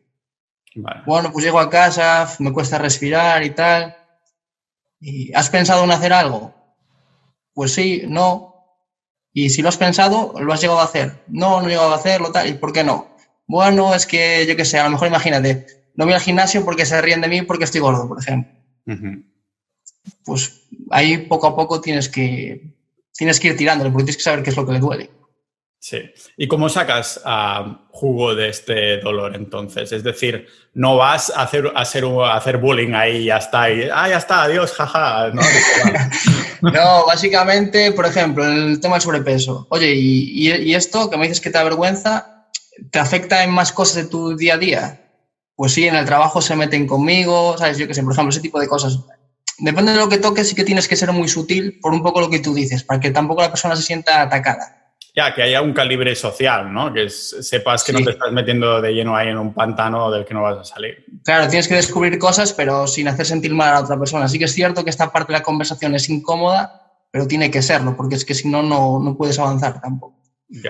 Bueno, 1.08 1.32
pues 1.32 1.44
llego 1.44 1.60
a 1.60 1.72
casa, 1.72 2.32
me 2.38 2.54
cuesta 2.54 2.78
respirar 2.78 3.44
y 3.44 3.50
tal. 3.56 3.98
¿Y 5.00 5.34
¿Has 5.34 5.50
pensado 5.50 5.84
en 5.84 5.94
hacer 5.94 6.14
algo? 6.14 6.54
Pues 7.56 7.74
sí, 7.74 8.04
no. 8.08 8.54
Y 9.34 9.50
si 9.50 9.64
lo 9.64 9.70
has 9.70 9.78
pensado, 9.78 10.36
lo 10.40 10.54
has 10.54 10.62
llegado 10.62 10.80
a 10.80 10.84
hacer. 10.86 11.24
No, 11.30 11.60
no 11.60 11.66
he 11.66 11.72
llegado 11.72 11.92
a 11.92 11.96
hacerlo, 11.96 12.32
tal. 12.32 12.48
¿Y 12.48 12.54
por 12.54 12.72
qué 12.72 12.84
no? 12.84 13.16
Bueno, 13.48 13.96
es 13.96 14.06
que 14.06 14.46
yo 14.46 14.56
qué 14.56 14.66
sé, 14.66 14.78
a 14.78 14.84
lo 14.84 14.92
mejor 14.92 15.08
imagínate, 15.08 15.66
no 15.96 16.06
voy 16.06 16.14
al 16.14 16.22
gimnasio 16.22 16.64
porque 16.64 16.86
se 16.86 17.02
ríen 17.02 17.22
de 17.22 17.30
mí 17.30 17.42
porque 17.42 17.64
estoy 17.64 17.82
gordo, 17.82 18.08
por 18.08 18.20
ejemplo. 18.20 18.54
Pues 20.24 20.68
ahí 20.92 21.18
poco 21.18 21.48
a 21.48 21.56
poco 21.56 21.82
tienes 21.82 22.10
que, 22.10 22.74
tienes 23.14 23.40
que 23.40 23.50
ir 23.50 23.58
tirándole 23.58 23.92
porque 23.92 24.06
tienes 24.06 24.18
que 24.18 24.24
saber 24.24 24.44
qué 24.44 24.50
es 24.50 24.58
lo 24.58 24.66
que 24.66 24.74
le 24.74 24.80
duele. 24.80 25.10
Sí. 25.84 25.98
¿Y 26.38 26.48
cómo 26.48 26.70
sacas 26.70 27.20
jugo 27.90 28.36
de 28.36 28.48
este 28.48 29.00
dolor 29.00 29.36
entonces? 29.36 29.92
Es 29.92 30.02
decir, 30.02 30.48
no 30.74 30.96
vas 30.96 31.30
a 31.30 31.44
hacer, 31.44 31.74
a 31.76 31.82
hacer, 31.82 32.06
a 32.06 32.38
hacer 32.38 32.58
bullying 32.58 32.94
ahí 32.94 33.18
y 33.18 33.26
ya 33.26 33.36
está. 33.36 33.70
Y, 33.70 33.90
ah, 33.94 34.08
ya 34.08 34.16
está, 34.16 34.44
adiós, 34.44 34.72
jaja. 34.72 35.32
No, 35.34 35.42
no, 36.72 37.06
básicamente, 37.06 37.92
por 37.92 38.06
ejemplo, 38.06 38.46
el 38.46 38.80
tema 38.80 38.96
del 38.96 39.02
sobrepeso. 39.02 39.68
Oye, 39.72 39.94
y, 39.94 40.54
y, 40.54 40.74
esto 40.74 41.10
que 41.10 41.18
me 41.18 41.24
dices 41.24 41.42
que 41.42 41.50
te 41.50 41.58
avergüenza, 41.58 42.48
¿te 42.90 43.00
afecta 43.00 43.44
en 43.44 43.52
más 43.52 43.74
cosas 43.74 43.96
de 43.98 44.06
tu 44.06 44.38
día 44.38 44.54
a 44.54 44.60
día? 44.60 45.02
Pues 45.58 45.74
sí, 45.74 45.86
en 45.86 45.96
el 45.96 46.06
trabajo 46.06 46.42
se 46.42 46.56
meten 46.56 46.88
conmigo, 46.88 47.58
¿sabes? 47.58 47.78
Yo 47.78 47.90
qué 47.90 47.94
sé, 47.94 48.04
por 48.04 48.14
ejemplo, 48.14 48.30
ese 48.30 48.40
tipo 48.40 48.58
de 48.58 48.70
cosas. 48.70 49.00
Depende 49.60 49.92
de 49.92 50.00
lo 50.00 50.10
que 50.10 50.18
toques, 50.18 50.50
sí 50.50 50.56
que 50.56 50.64
tienes 50.64 50.88
que 50.88 50.96
ser 50.96 51.12
muy 51.12 51.28
sutil 51.28 51.80
por 51.80 51.94
un 51.94 52.02
poco 52.02 52.22
lo 52.22 52.30
que 52.30 52.40
tú 52.40 52.54
dices, 52.54 52.84
para 52.84 53.00
que 53.00 53.12
tampoco 53.12 53.42
la 53.42 53.50
persona 53.50 53.76
se 53.76 53.84
sienta 53.84 54.22
atacada. 54.22 54.80
Ya, 55.16 55.36
que 55.36 55.44
haya 55.44 55.62
un 55.62 55.74
calibre 55.74 56.16
social, 56.16 56.74
¿no? 56.74 56.92
Que 56.92 57.08
sepas 57.08 57.84
que 57.84 57.94
no 57.94 58.04
te 58.04 58.12
estás 58.12 58.32
metiendo 58.32 58.82
de 58.82 58.94
lleno 58.94 59.16
ahí 59.16 59.28
en 59.30 59.38
un 59.38 59.54
pantano 59.54 60.10
del 60.10 60.26
que 60.26 60.34
no 60.34 60.42
vas 60.42 60.58
a 60.58 60.64
salir. 60.64 61.06
Claro, 61.24 61.48
tienes 61.48 61.68
que 61.68 61.76
descubrir 61.76 62.18
cosas, 62.18 62.52
pero 62.52 62.88
sin 62.88 63.08
hacer 63.08 63.28
sentir 63.28 63.54
mal 63.54 63.70
a 63.70 63.74
la 63.74 63.82
otra 63.82 64.00
persona. 64.00 64.28
Sí 64.28 64.40
que 64.40 64.46
es 64.46 64.54
cierto 64.54 64.84
que 64.84 64.90
esta 64.90 65.12
parte 65.12 65.32
de 65.32 65.38
la 65.38 65.44
conversación 65.44 65.94
es 65.94 66.10
incómoda, 66.10 66.98
pero 67.12 67.28
tiene 67.28 67.52
que 67.52 67.62
serlo, 67.62 67.96
porque 67.96 68.16
es 68.16 68.26
que 68.26 68.34
si 68.34 68.50
no, 68.50 68.64
no 68.64 69.16
puedes 69.16 69.38
avanzar 69.38 69.80
tampoco. 69.80 70.20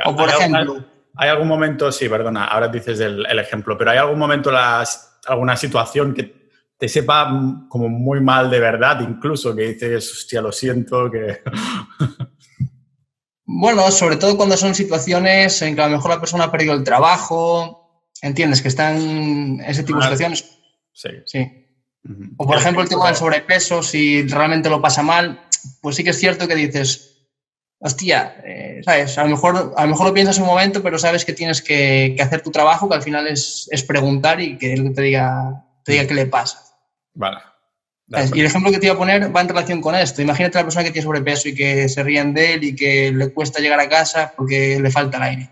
O 0.06 0.16
por 0.16 0.30
ejemplo... 0.30 0.86
¿Hay 1.16 1.30
algún 1.30 1.48
momento, 1.48 1.92
sí, 1.92 2.10
perdona, 2.10 2.46
ahora 2.46 2.68
dices 2.70 3.00
el, 3.00 3.40
ejemplo, 3.40 3.78
pero 3.78 3.92
hay 3.92 3.98
algún 4.00 4.18
momento, 4.18 4.52
las, 4.52 5.20
alguna 5.28 5.56
situación 5.56 6.14
que 6.14 6.43
te 6.78 6.90
sepa 6.90 7.30
como 7.70 7.90
muy 7.90 8.22
mal 8.22 8.50
de 8.50 8.60
verdad, 8.60 9.02
incluso 9.02 9.56
que 9.56 9.74
dices, 9.74 10.12
hostia, 10.12 10.42
lo 10.42 10.52
siento, 10.52 11.10
que... 11.12 11.42
Bueno, 13.46 13.92
sobre 13.92 14.16
todo 14.16 14.38
cuando 14.38 14.56
son 14.56 14.74
situaciones 14.74 15.62
en 15.62 15.76
que 15.76 15.82
a 15.82 15.88
lo 15.88 15.98
mejor 15.98 16.12
la 16.12 16.20
persona 16.20 16.46
ha 16.46 16.52
perdido 16.52 16.74
el 16.74 16.84
trabajo, 16.84 18.10
¿entiendes? 18.22 18.62
Que 18.62 18.70
están 18.70 19.60
ese 19.60 19.84
tipo 19.84 20.00
de 20.00 20.04
situaciones. 20.04 20.60
Sí. 20.94 21.10
Sí. 21.26 21.64
O 22.38 22.46
por 22.46 22.58
ejemplo 22.58 22.82
el 22.82 22.90
tema 22.90 23.08
del 23.08 23.16
sobrepeso, 23.16 23.84
si 23.84 24.26
realmente 24.28 24.70
lo 24.70 24.82
pasa 24.82 25.04
mal, 25.04 25.42
pues 25.82 25.96
sí 25.96 26.04
que 26.04 26.12
es 26.12 26.20
cierto 26.20 26.48
que 26.48 26.56
dices, 26.56 27.14
hostia, 27.80 28.36
eh, 28.46 28.82
¿sabes? 28.84 29.18
A 29.18 29.24
lo, 29.24 29.30
mejor, 29.30 29.74
a 29.76 29.84
lo 29.84 29.90
mejor 29.90 30.08
lo 30.08 30.14
piensas 30.14 30.38
un 30.38 30.46
momento, 30.46 30.82
pero 30.82 30.98
sabes 30.98 31.26
que 31.26 31.34
tienes 31.34 31.62
que, 31.62 32.16
hacer 32.20 32.42
tu 32.42 32.52
trabajo, 32.52 32.90
que 32.90 32.96
al 32.96 33.02
final 33.02 33.28
es, 33.28 33.70
preguntar 33.88 34.42
y 34.42 34.58
que 34.58 34.74
él 34.74 34.94
te 34.94 35.02
diga, 35.02 35.66
te 35.84 35.94
diga 35.94 36.08
qué 36.08 36.14
le 36.14 36.26
pasa. 36.26 36.64
Vale. 37.14 37.40
Y 38.08 38.40
el 38.40 38.46
ejemplo 38.46 38.72
que 38.72 38.80
te 38.80 38.88
iba 38.88 38.96
a 38.96 38.98
poner 38.98 39.36
va 39.36 39.42
en 39.42 39.48
relación 39.48 39.82
con 39.82 39.96
esto. 39.96 40.22
Imagínate 40.22 40.58
a 40.58 40.62
la 40.62 40.66
persona 40.66 40.84
que 40.84 40.92
tiene 40.92 41.06
sobrepeso 41.06 41.50
y 41.50 41.56
que 41.56 41.90
se 41.90 42.04
ríen 42.04 42.34
de 42.34 42.54
él 42.54 42.64
y 42.64 42.76
que 42.76 43.12
le 43.12 43.34
cuesta 43.34 43.60
llegar 43.60 43.80
a 43.80 43.90
casa 43.90 44.34
porque 44.36 44.80
le 44.80 44.92
falta 44.92 45.18
el 45.18 45.24
aire. 45.24 45.50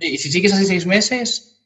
Y 0.00 0.18
si 0.18 0.32
sigues 0.32 0.52
así 0.52 0.66
seis 0.66 0.86
meses, 0.86 1.60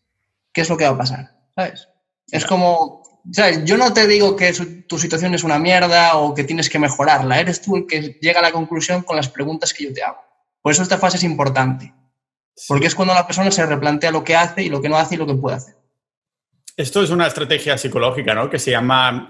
¿qué 0.52 0.62
es 0.62 0.68
lo 0.68 0.76
que 0.76 0.84
va 0.84 0.90
a 0.90 0.98
pasar? 0.98 1.30
¿Sabes? 1.54 1.88
Es 2.30 2.44
como, 2.44 3.02
¿sabes? 3.32 3.64
Yo 3.64 3.76
no 3.76 3.92
te 3.92 4.06
digo 4.06 4.34
que 4.34 4.52
tu 4.86 4.98
situación 4.98 5.34
es 5.34 5.44
una 5.44 5.58
mierda 5.58 6.16
o 6.16 6.34
que 6.34 6.44
tienes 6.44 6.68
que 6.68 6.78
mejorarla. 6.78 7.38
Eres 7.38 7.62
tú 7.62 7.76
el 7.76 7.86
que 7.86 8.18
llega 8.20 8.40
a 8.40 8.42
la 8.42 8.52
conclusión 8.52 9.02
con 9.02 9.16
las 9.16 9.28
preguntas 9.28 9.72
que 9.72 9.84
yo 9.84 9.92
te 9.92 10.02
hago. 10.02 10.18
Por 10.60 10.72
eso 10.72 10.82
esta 10.82 10.98
fase 10.98 11.18
es 11.18 11.22
importante. 11.22 11.92
Porque 12.66 12.86
es 12.86 12.94
cuando 12.94 13.14
la 13.14 13.26
persona 13.26 13.50
se 13.50 13.64
replantea 13.64 14.10
lo 14.10 14.24
que 14.24 14.34
hace 14.34 14.62
y 14.62 14.68
lo 14.68 14.80
que 14.80 14.88
no 14.88 14.96
hace 14.96 15.14
y 15.14 15.18
lo 15.18 15.26
que 15.26 15.34
puede 15.34 15.56
hacer. 15.56 15.76
Esto 16.76 17.02
es 17.02 17.10
una 17.10 17.26
estrategia 17.26 17.78
psicológica, 17.78 18.34
¿no? 18.34 18.50
Que 18.50 18.58
se 18.58 18.70
llama 18.70 19.26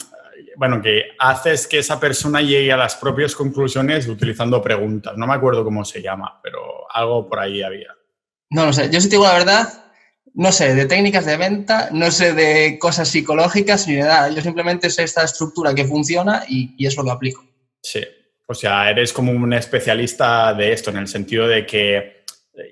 bueno, 0.57 0.81
que 0.81 1.05
haces 1.19 1.67
que 1.67 1.79
esa 1.79 2.01
persona 2.01 2.41
llegue 2.41 2.73
a 2.73 2.77
las 2.77 2.97
propias 2.97 3.35
conclusiones 3.35 4.09
utilizando 4.09 4.63
preguntas. 4.63 5.15
No 5.17 5.27
me 5.27 5.35
acuerdo 5.35 5.65
cómo 5.65 5.85
se 5.85 6.03
llama, 6.03 6.41
pero 6.43 6.87
algo 6.93 7.29
por 7.29 7.41
ahí 7.41 7.63
había. 7.63 7.95
No 8.51 8.67
lo 8.67 8.73
sé. 8.73 8.91
Yo 8.91 9.01
sí 9.01 9.09
te 9.09 9.17
digo 9.17 9.25
la 9.25 9.35
verdad, 9.35 9.69
no 10.35 10.53
sé 10.53 10.75
de 10.75 10.87
técnicas 10.87 11.27
de 11.27 11.37
venta, 11.37 11.89
no 11.93 12.11
sé 12.11 12.33
de 12.33 12.79
cosas 12.79 13.09
psicológicas 13.09 13.87
ni 13.87 13.97
de 13.97 14.03
nada. 14.03 14.31
Yo 14.31 14.41
simplemente 14.41 14.91
sé 14.91 15.03
esta 15.03 15.25
estructura 15.25 15.75
que 15.75 15.85
funciona 15.85 16.45
y, 16.49 16.75
y 16.79 16.87
es 16.87 16.97
lo 16.97 17.05
que 17.05 17.11
aplico. 17.11 17.45
Sí. 17.83 18.03
O 18.47 18.55
sea, 18.55 18.91
eres 18.91 19.13
como 19.13 19.33
un 19.33 19.53
especialista 19.53 20.55
de 20.55 20.73
esto, 20.73 20.91
en 20.91 20.99
el 20.99 21.09
sentido 21.09 21.49
de 21.49 21.67
que 21.67 22.25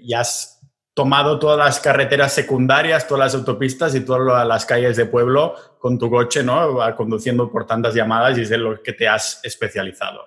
ya 0.02 0.20
has 0.20 0.53
tomado 0.94 1.40
todas 1.40 1.58
las 1.58 1.80
carreteras 1.80 2.32
secundarias, 2.32 3.06
todas 3.06 3.26
las 3.26 3.34
autopistas 3.34 3.94
y 3.94 4.00
todas 4.00 4.46
las 4.46 4.64
calles 4.64 4.96
de 4.96 5.06
pueblo 5.06 5.54
con 5.78 5.98
tu 5.98 6.08
coche, 6.08 6.42
¿no? 6.42 6.78
Conduciendo 6.96 7.50
por 7.50 7.66
tantas 7.66 7.94
llamadas 7.94 8.38
y 8.38 8.42
es 8.42 8.50
lo 8.50 8.80
que 8.82 8.92
te 8.92 9.08
has 9.08 9.40
especializado. 9.42 10.20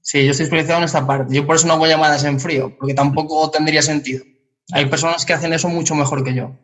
Sí, 0.00 0.24
yo 0.24 0.30
estoy 0.30 0.44
especializado 0.44 0.78
en 0.78 0.84
esta 0.84 1.06
parte. 1.06 1.34
Yo 1.34 1.46
por 1.46 1.56
eso 1.56 1.66
no 1.66 1.74
hago 1.74 1.86
llamadas 1.86 2.24
en 2.24 2.40
frío, 2.40 2.74
porque 2.78 2.94
tampoco 2.94 3.50
tendría 3.50 3.82
sentido. 3.82 4.24
Hay 4.72 4.86
personas 4.86 5.26
que 5.26 5.34
hacen 5.34 5.52
eso 5.52 5.68
mucho 5.68 5.94
mejor 5.94 6.24
que 6.24 6.34
yo. 6.34 6.56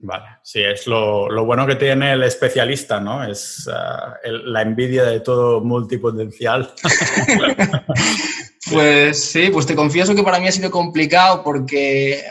Vale, 0.00 0.26
sí, 0.42 0.60
es 0.60 0.86
lo, 0.86 1.44
bueno 1.44 1.66
que 1.66 1.76
tiene 1.76 2.12
el 2.12 2.24
especialista, 2.24 3.00
¿no? 3.00 3.24
Es 3.24 3.68
ah, 3.72 4.16
la 4.24 4.62
envidia 4.62 5.04
de 5.04 5.20
todo 5.20 5.60
multipotencial. 5.60 6.74
Pues 8.70 9.24
sí, 9.30 9.50
pues 9.50 9.66
te 9.66 9.74
confieso 9.74 10.14
que 10.14 10.22
para 10.22 10.38
mí 10.38 10.48
ha 10.48 10.52
sido 10.52 10.70
complicado 10.70 11.42
porque 11.42 12.22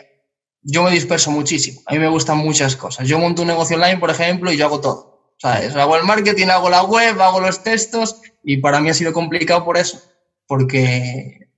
yo 0.61 0.83
me 0.83 0.91
disperso 0.91 1.31
muchísimo. 1.31 1.81
A 1.85 1.93
mí 1.93 1.99
me 1.99 2.07
gustan 2.07 2.37
muchas 2.37 2.75
cosas. 2.75 3.07
Yo 3.07 3.19
monto 3.19 3.41
un 3.41 3.49
negocio 3.49 3.75
online, 3.75 3.97
por 3.97 4.09
ejemplo, 4.09 4.51
y 4.51 4.57
yo 4.57 4.65
hago 4.65 4.81
todo. 4.81 5.13
¿Sabes? 5.37 5.75
Hago 5.75 5.97
el 5.97 6.05
marketing, 6.05 6.47
hago 6.47 6.69
la 6.69 6.83
web, 6.83 7.19
hago 7.21 7.39
los 7.41 7.63
textos 7.63 8.21
y 8.43 8.57
para 8.57 8.79
mí 8.79 8.89
ha 8.89 8.93
sido 8.93 9.13
complicado 9.13 9.65
por 9.65 9.77
eso. 9.77 10.01
Porque, 10.47 11.49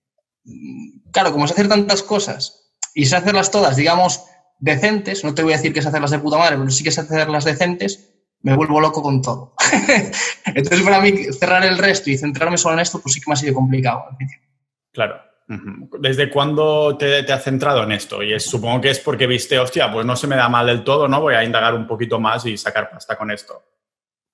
claro, 1.11 1.31
como 1.31 1.47
sé 1.47 1.53
hacer 1.53 1.67
tantas 1.67 2.01
cosas 2.01 2.71
y 2.93 3.05
sé 3.05 3.15
hacerlas 3.15 3.51
todas, 3.51 3.75
digamos, 3.75 4.23
decentes, 4.59 5.23
no 5.23 5.35
te 5.35 5.43
voy 5.43 5.53
a 5.53 5.57
decir 5.57 5.73
que 5.73 5.81
sé 5.81 5.89
hacerlas 5.89 6.11
de 6.11 6.19
puta 6.19 6.37
madre, 6.37 6.57
pero 6.57 6.71
sí 6.71 6.83
que 6.83 6.91
sé 6.91 7.01
hacerlas 7.01 7.45
decentes, 7.45 8.09
me 8.41 8.55
vuelvo 8.55 8.79
loco 8.79 9.01
con 9.01 9.21
todo. 9.21 9.53
Entonces, 10.45 10.81
para 10.81 10.99
mí, 11.01 11.13
cerrar 11.37 11.63
el 11.65 11.77
resto 11.77 12.09
y 12.09 12.17
centrarme 12.17 12.57
solo 12.57 12.75
en 12.75 12.81
esto, 12.81 12.99
pues 13.01 13.13
sí 13.13 13.19
que 13.19 13.29
me 13.29 13.33
ha 13.33 13.37
sido 13.37 13.53
complicado. 13.53 14.05
Claro. 14.95 15.21
¿Desde 15.99 16.31
cuándo 16.31 16.97
te, 16.97 17.31
has 17.31 17.43
centrado 17.43 17.83
en 17.83 17.91
esto? 17.91 18.23
Y 18.23 18.39
supongo 18.39 18.81
que 18.81 18.89
es 18.89 18.99
porque 18.99 19.27
viste, 19.27 19.59
hostia, 19.59 19.91
pues 19.91 20.05
no 20.05 20.15
se 20.15 20.25
me 20.25 20.35
da 20.35 20.49
mal 20.49 20.65
del 20.65 20.83
todo, 20.83 21.07
¿no? 21.07 21.21
Voy 21.21 21.35
a 21.35 21.43
indagar 21.43 21.75
un 21.75 21.85
poquito 21.85 22.19
más 22.19 22.45
y 22.47 22.57
sacar 22.57 22.89
pasta 22.89 23.15
con 23.15 23.29
esto. 23.29 23.61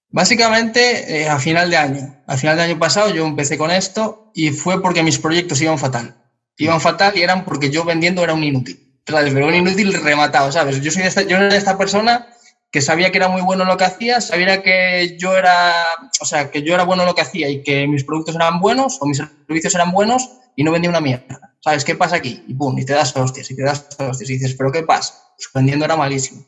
Básicamente, 0.09 1.23
eh, 1.23 1.27
a 1.27 1.39
final 1.39 1.69
de 1.69 1.77
año. 1.77 2.23
A 2.27 2.37
final 2.37 2.55
de 2.55 2.63
año 2.63 2.79
pasado 2.79 3.09
yo 3.09 3.25
empecé 3.25 3.57
con 3.57 3.71
esto 3.71 4.31
y 4.33 4.51
fue 4.51 4.81
porque 4.81 5.03
mis 5.03 5.17
proyectos 5.17 5.61
iban 5.61 5.79
fatal. 5.79 6.15
Iban 6.57 6.79
fatal 6.79 7.17
y 7.17 7.23
eran 7.23 7.43
porque 7.43 7.69
yo 7.69 7.83
vendiendo 7.83 8.23
era 8.23 8.33
un 8.33 8.43
inútil. 8.43 9.01
Pero 9.03 9.47
un 9.47 9.55
inútil 9.55 9.93
rematado, 10.01 10.51
¿sabes? 10.51 10.79
Yo, 10.81 10.91
soy 10.91 11.03
esta, 11.03 11.23
yo 11.23 11.37
era 11.37 11.55
esta 11.55 11.77
persona 11.77 12.27
que 12.69 12.81
sabía 12.81 13.11
que 13.11 13.17
era 13.17 13.27
muy 13.27 13.41
bueno 13.41 13.65
lo 13.65 13.75
que 13.75 13.83
hacía, 13.83 14.21
sabía 14.21 14.63
que 14.63 15.17
yo 15.19 15.35
era, 15.35 15.73
o 16.21 16.25
sea, 16.25 16.51
que 16.51 16.63
yo 16.63 16.73
era 16.73 16.85
bueno 16.85 17.03
lo 17.03 17.13
que 17.13 17.21
hacía 17.21 17.49
y 17.49 17.63
que 17.63 17.85
mis 17.85 18.05
productos 18.05 18.35
eran 18.35 18.61
buenos 18.61 18.97
o 19.01 19.05
mis 19.05 19.17
servicios 19.17 19.75
eran 19.75 19.91
buenos 19.91 20.29
y 20.55 20.63
no 20.63 20.71
vendía 20.71 20.89
una 20.89 21.01
mierda. 21.01 21.55
¿Sabes 21.59 21.85
qué 21.85 21.95
pasa 21.95 22.15
aquí? 22.15 22.43
Y 22.47 22.53
pum, 22.53 22.77
y 22.77 22.85
te 22.85 22.93
das 22.93 23.15
hostias, 23.15 23.49
y 23.51 23.55
te 23.55 23.63
das 23.63 23.87
hostias, 23.99 24.29
y 24.29 24.33
dices, 24.33 24.55
¿pero 24.55 24.71
qué 24.71 24.83
pasa? 24.83 25.13
Pues 25.35 25.49
vendiendo 25.53 25.85
era 25.85 25.95
malísimo. 25.95 26.45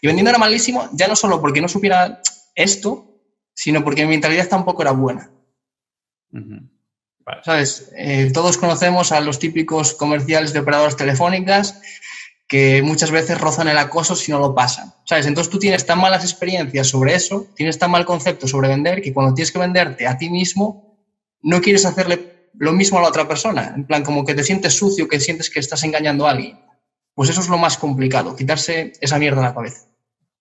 Y 0.00 0.06
vendiendo 0.06 0.30
era 0.30 0.38
malísimo 0.38 0.88
ya 0.92 1.08
no 1.08 1.16
solo 1.16 1.40
porque 1.40 1.60
no 1.60 1.68
supiera 1.68 2.20
esto, 2.54 3.22
sino 3.54 3.82
porque 3.82 4.02
mi 4.02 4.10
mentalidad 4.10 4.48
tampoco 4.48 4.82
era 4.82 4.90
buena. 4.90 5.30
¿Sabes? 7.42 7.90
Eh, 7.96 8.30
todos 8.32 8.58
conocemos 8.58 9.12
a 9.12 9.20
los 9.20 9.38
típicos 9.38 9.94
comerciales 9.94 10.52
de 10.52 10.60
operadoras 10.60 10.96
telefónicas 10.96 11.80
que 12.48 12.82
muchas 12.82 13.10
veces 13.10 13.40
rozan 13.40 13.68
el 13.68 13.78
acoso 13.78 14.14
si 14.14 14.30
no 14.30 14.38
lo 14.38 14.54
pasan. 14.54 14.94
¿Sabes? 15.04 15.26
Entonces 15.26 15.50
tú 15.50 15.58
tienes 15.58 15.86
tan 15.86 15.98
malas 15.98 16.24
experiencias 16.24 16.88
sobre 16.88 17.14
eso, 17.14 17.48
tienes 17.56 17.78
tan 17.78 17.90
mal 17.90 18.04
concepto 18.04 18.46
sobre 18.46 18.68
vender, 18.68 19.02
que 19.02 19.12
cuando 19.12 19.34
tienes 19.34 19.50
que 19.50 19.58
venderte 19.58 20.06
a 20.06 20.16
ti 20.16 20.30
mismo, 20.30 21.00
no 21.42 21.60
quieres 21.60 21.84
hacerle 21.84 22.35
lo 22.58 22.72
mismo 22.72 22.98
a 22.98 23.02
la 23.02 23.08
otra 23.08 23.28
persona. 23.28 23.72
En 23.74 23.86
plan, 23.86 24.02
como 24.02 24.24
que 24.24 24.34
te 24.34 24.44
sientes 24.44 24.74
sucio, 24.74 25.08
que 25.08 25.20
sientes 25.20 25.50
que 25.50 25.60
estás 25.60 25.82
engañando 25.84 26.26
a 26.26 26.32
alguien. 26.32 26.58
Pues 27.14 27.30
eso 27.30 27.40
es 27.40 27.48
lo 27.48 27.58
más 27.58 27.78
complicado, 27.78 28.36
quitarse 28.36 28.92
esa 29.00 29.18
mierda 29.18 29.40
de 29.40 29.46
la 29.46 29.54
cabeza. 29.54 29.86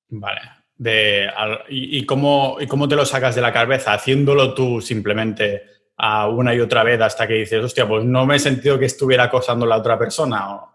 Vale. 0.09 0.41
De, 0.77 1.27
y, 1.69 2.05
cómo, 2.05 2.57
¿Y 2.59 2.67
cómo 2.67 2.87
te 2.87 2.97
lo 2.97 3.05
sacas 3.05 3.33
de 3.33 3.41
la 3.41 3.53
cabeza? 3.53 3.93
Haciéndolo 3.93 4.53
tú 4.53 4.81
simplemente 4.81 5.63
a 5.97 6.27
una 6.27 6.53
y 6.53 6.59
otra 6.59 6.83
vez 6.83 6.99
hasta 6.99 7.27
que 7.27 7.35
dices, 7.35 7.63
hostia, 7.63 7.87
pues 7.87 8.03
no 8.03 8.25
me 8.25 8.35
he 8.35 8.39
sentido 8.39 8.77
que 8.77 8.85
estuviera 8.85 9.23
acosando 9.23 9.65
a 9.65 9.69
la 9.69 9.77
otra 9.77 9.97
persona. 9.97 10.53
¿o? 10.53 10.69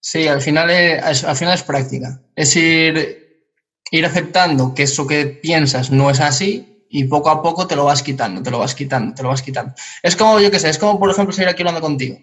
Sí, 0.00 0.26
al 0.26 0.40
final 0.40 0.70
es, 0.70 1.22
al 1.22 1.36
final 1.36 1.54
es 1.54 1.62
práctica. 1.62 2.20
Es 2.34 2.56
ir, 2.56 3.46
ir 3.92 4.06
aceptando 4.06 4.74
que 4.74 4.82
eso 4.82 5.06
que 5.06 5.26
piensas 5.26 5.92
no 5.92 6.10
es 6.10 6.20
así 6.20 6.79
y 6.92 7.04
poco 7.04 7.30
a 7.30 7.40
poco 7.40 7.68
te 7.68 7.76
lo 7.76 7.84
vas 7.84 8.02
quitando, 8.02 8.42
te 8.42 8.50
lo 8.50 8.58
vas 8.58 8.74
quitando, 8.74 9.14
te 9.14 9.22
lo 9.22 9.28
vas 9.28 9.42
quitando. 9.42 9.72
Es 10.02 10.16
como, 10.16 10.40
yo 10.40 10.50
qué 10.50 10.58
sé, 10.58 10.68
es 10.68 10.78
como, 10.78 10.98
por 10.98 11.08
ejemplo, 11.08 11.32
seguir 11.32 11.48
aquí 11.48 11.62
hablando 11.62 11.80
contigo. 11.80 12.18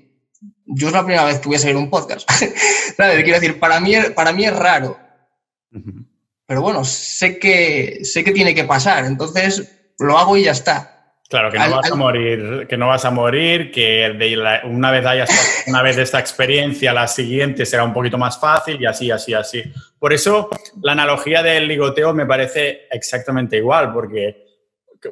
Yo 0.66 0.88
es 0.88 0.94
la 0.94 1.04
primera 1.06 1.24
vez 1.24 1.40
que 1.40 1.48
voy 1.48 1.56
a 1.56 1.60
seguir 1.60 1.78
un 1.78 1.90
podcast. 1.90 2.30
Quiero 2.98 3.40
decir, 3.40 3.60
para 3.60 3.80
mí, 3.80 3.94
para 4.14 4.34
mí 4.34 4.44
es 4.44 4.54
raro. 4.54 5.00
Pero 6.46 6.62
bueno, 6.62 6.84
sé 6.84 7.40
que, 7.40 8.00
sé 8.04 8.26
que 8.26 8.34
tiene 8.34 8.54
que 8.54 8.66
pasar, 8.66 9.06
entonces 9.06 9.94
lo 10.00 10.18
hago 10.18 10.36
y 10.36 10.44
ya 10.44 10.52
está. 10.52 11.16
Claro, 11.30 11.50
que 11.52 11.60
no 11.60 11.76
vas 11.76 11.92
a 11.92 11.96
morir, 11.96 12.68
que 12.70 12.78
no 12.78 12.88
vas 12.88 13.06
a 13.06 13.12
morir, 13.12 13.72
que 13.72 14.62
una 14.66 14.92
vez 14.92 15.06
hayas 15.06 15.64
una 15.68 15.82
vez 15.82 15.98
esta 15.98 16.20
experiencia, 16.20 16.94
la 16.94 17.08
siguiente 17.08 17.66
será 17.66 17.84
un 17.84 17.94
poquito 17.94 18.18
más 18.18 18.40
fácil 18.40 18.82
y 18.82 18.86
así, 18.86 19.12
así, 19.12 19.34
así. 19.34 19.64
Por 20.00 20.14
eso 20.14 20.50
la 20.82 20.94
analogía 20.94 21.42
del 21.42 21.68
ligoteo 21.68 22.14
me 22.14 22.26
parece 22.26 22.88
exactamente 22.92 23.58
igual, 23.58 23.94
porque 23.94 24.47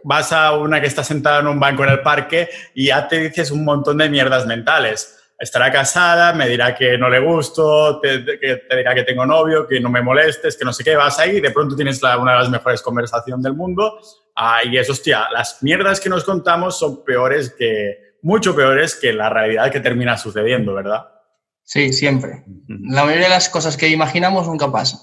vas 0.03 0.31
a 0.31 0.53
una 0.53 0.81
que 0.81 0.87
está 0.87 1.03
sentada 1.03 1.39
en 1.39 1.47
un 1.47 1.59
banco 1.59 1.83
en 1.83 1.89
el 1.89 2.01
parque 2.01 2.49
y 2.73 2.87
ya 2.87 3.07
te 3.07 3.19
dices 3.19 3.51
un 3.51 3.63
montón 3.63 3.97
de 3.97 4.09
mierdas 4.09 4.45
mentales. 4.45 5.19
Estará 5.37 5.71
casada, 5.71 6.33
me 6.33 6.47
dirá 6.47 6.73
que 6.75 6.97
no 6.97 7.09
le 7.09 7.19
gusto, 7.19 7.99
te, 7.99 8.19
dirá 8.19 8.95
que 8.95 9.03
tengo 9.03 9.25
novio, 9.25 9.67
que 9.67 9.81
no 9.81 9.89
me 9.89 10.01
molestes, 10.01 10.55
que 10.55 10.63
no 10.63 10.71
sé 10.71 10.83
qué. 10.83 10.95
Vas 10.95 11.19
ahí 11.19 11.37
y 11.37 11.41
de 11.41 11.51
pronto 11.51 11.75
tienes 11.75 12.01
una 12.01 12.31
de 12.31 12.39
las 12.39 12.49
mejores 12.49 12.81
conversaciones 12.81 13.43
del 13.43 13.53
mundo. 13.53 13.99
Ah, 14.35 14.59
y 14.63 14.77
eso, 14.77 14.93
hostia, 14.93 15.27
las 15.31 15.61
mierdas 15.61 15.99
que 15.99 16.09
nos 16.09 16.23
contamos 16.23 16.79
son 16.79 17.03
peores 17.03 17.53
que, 17.57 18.05
mucho 18.25 18.55
peores 18.55 18.95
que 18.95 19.13
la 19.13 19.29
realidad 19.29 19.71
que 19.71 19.79
termina 19.79 20.17
sucediendo, 20.17 20.73
¿verdad? 20.73 21.05
Sí, 21.63 21.93
siempre. 21.93 22.43
La 22.67 23.03
mayoría 23.03 23.25
de 23.25 23.33
las 23.33 23.49
cosas 23.49 23.77
que 23.77 23.89
imaginamos 23.89 24.47
nunca 24.47 24.71
pasan. 24.71 24.99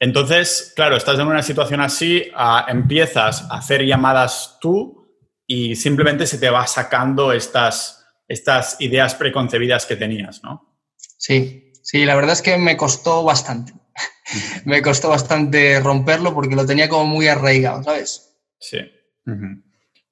Entonces, 0.00 0.72
claro, 0.74 0.96
estás 0.96 1.18
en 1.18 1.26
una 1.26 1.42
situación 1.42 1.82
así, 1.82 2.24
ah, 2.34 2.64
empiezas 2.68 3.42
a 3.50 3.58
hacer 3.58 3.84
llamadas 3.84 4.56
tú 4.58 5.14
y 5.46 5.76
simplemente 5.76 6.26
se 6.26 6.38
te 6.38 6.48
va 6.48 6.66
sacando 6.66 7.34
estas, 7.34 8.06
estas 8.26 8.80
ideas 8.80 9.14
preconcebidas 9.14 9.84
que 9.84 9.96
tenías, 9.96 10.42
¿no? 10.42 10.78
Sí, 10.96 11.74
sí, 11.82 12.06
la 12.06 12.14
verdad 12.14 12.32
es 12.32 12.40
que 12.40 12.56
me 12.56 12.78
costó 12.78 13.22
bastante. 13.24 13.74
me 14.64 14.80
costó 14.80 15.10
bastante 15.10 15.78
romperlo 15.80 16.32
porque 16.32 16.56
lo 16.56 16.64
tenía 16.64 16.88
como 16.88 17.04
muy 17.04 17.28
arraigado, 17.28 17.82
¿sabes? 17.82 18.38
Sí. 18.58 18.78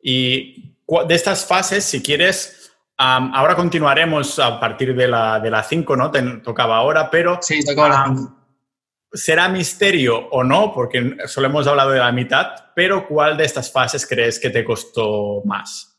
Y 0.03 0.77
de 1.09 1.15
estas 1.15 1.47
fases, 1.47 1.83
si 1.85 2.03
quieres, 2.03 2.73
ahora 2.99 3.57
continuaremos 3.57 4.39
a 4.39 4.61
partir 4.61 4.95
de 4.95 5.09
la 5.09 5.67
5, 5.67 5.97
¿no? 5.97 6.11
Te 6.11 6.23
tocaba 6.41 6.77
ahora, 6.77 7.11
pero... 7.11 7.39
Sí, 7.41 7.65
tocaba 7.65 7.89
la 7.89 8.05
5 8.07 8.38
será 9.13 9.49
misterio 9.49 10.29
o 10.31 10.45
no, 10.45 10.73
porque 10.75 11.17
solo 11.27 11.49
hemos 11.49 11.67
hablado 11.67 11.91
de 11.91 11.99
la 11.99 12.13
mitad, 12.13 12.47
pero 12.75 13.07
¿cuál 13.07 13.37
de 13.37 13.45
estas 13.45 13.73
fases 13.73 14.07
crees 14.07 14.39
que 14.39 14.51
te 14.51 14.65
costó 14.65 15.43
más? 15.45 15.99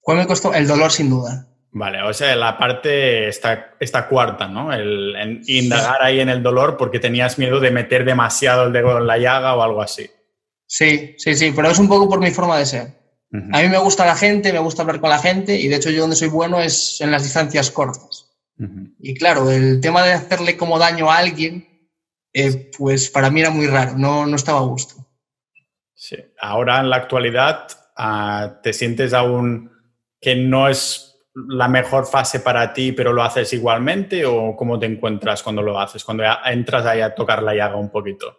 ¿Cuál 0.00 0.18
me 0.18 0.26
costó? 0.26 0.52
El 0.54 0.66
dolor, 0.66 0.90
sin 0.90 1.10
duda. 1.10 1.46
Vale, 1.72 2.02
o 2.02 2.12
sea, 2.12 2.34
la 2.34 2.58
parte, 2.58 3.28
esta, 3.28 3.74
esta 3.78 4.08
cuarta, 4.08 4.48
¿no? 4.48 4.72
El, 4.72 5.42
indagar 5.46 6.02
ahí 6.02 6.20
en 6.20 6.28
el 6.28 6.42
dolor 6.42 6.76
porque 6.76 6.98
tenías 6.98 7.38
miedo 7.38 7.60
de 7.60 7.70
meter 7.70 8.04
demasiado 8.04 8.64
el 8.64 8.72
dedo 8.72 8.98
en 8.98 9.06
la 9.06 9.18
llaga 9.18 9.54
o 9.54 9.62
algo 9.62 9.80
así. 9.80 10.10
Sí, 10.66 11.14
sí, 11.16 11.34
sí, 11.34 11.52
pero 11.54 11.68
es 11.68 11.78
un 11.78 11.88
poco 11.88 12.08
por 12.08 12.20
mi 12.20 12.30
forma 12.30 12.58
de 12.58 12.66
ser. 12.66 13.00
A 13.52 13.62
mí 13.62 13.68
me 13.68 13.78
gusta 13.78 14.04
la 14.04 14.16
gente, 14.16 14.52
me 14.52 14.58
gusta 14.58 14.82
hablar 14.82 15.00
con 15.00 15.10
la 15.10 15.20
gente 15.20 15.54
y 15.56 15.68
de 15.68 15.76
hecho 15.76 15.90
yo 15.90 16.00
donde 16.00 16.16
soy 16.16 16.28
bueno 16.28 16.60
es 16.60 17.00
en 17.00 17.12
las 17.12 17.22
distancias 17.22 17.70
cortas. 17.70 18.29
Y 18.98 19.14
claro, 19.14 19.50
el 19.50 19.80
tema 19.80 20.02
de 20.02 20.12
hacerle 20.12 20.56
como 20.56 20.78
daño 20.78 21.10
a 21.10 21.18
alguien, 21.18 21.88
eh, 22.32 22.70
pues 22.76 23.10
para 23.10 23.30
mí 23.30 23.40
era 23.40 23.50
muy 23.50 23.66
raro, 23.66 23.96
no, 23.96 24.26
no 24.26 24.36
estaba 24.36 24.60
a 24.60 24.64
gusto. 24.64 25.06
Sí. 25.94 26.16
Ahora 26.40 26.80
en 26.80 26.90
la 26.90 26.96
actualidad, 26.96 27.68
ah, 27.96 28.60
¿te 28.62 28.72
sientes 28.72 29.12
aún 29.14 29.70
que 30.20 30.36
no 30.36 30.68
es 30.68 31.18
la 31.34 31.68
mejor 31.68 32.06
fase 32.06 32.40
para 32.40 32.72
ti, 32.72 32.92
pero 32.92 33.12
lo 33.12 33.22
haces 33.22 33.52
igualmente? 33.52 34.24
¿O 34.26 34.54
cómo 34.56 34.78
te 34.78 34.86
encuentras 34.86 35.42
cuando 35.42 35.62
lo 35.62 35.80
haces, 35.80 36.04
cuando 36.04 36.24
entras 36.44 36.84
ahí 36.86 37.00
a 37.00 37.14
tocar 37.14 37.42
la 37.42 37.54
llaga 37.54 37.76
un 37.76 37.90
poquito? 37.90 38.36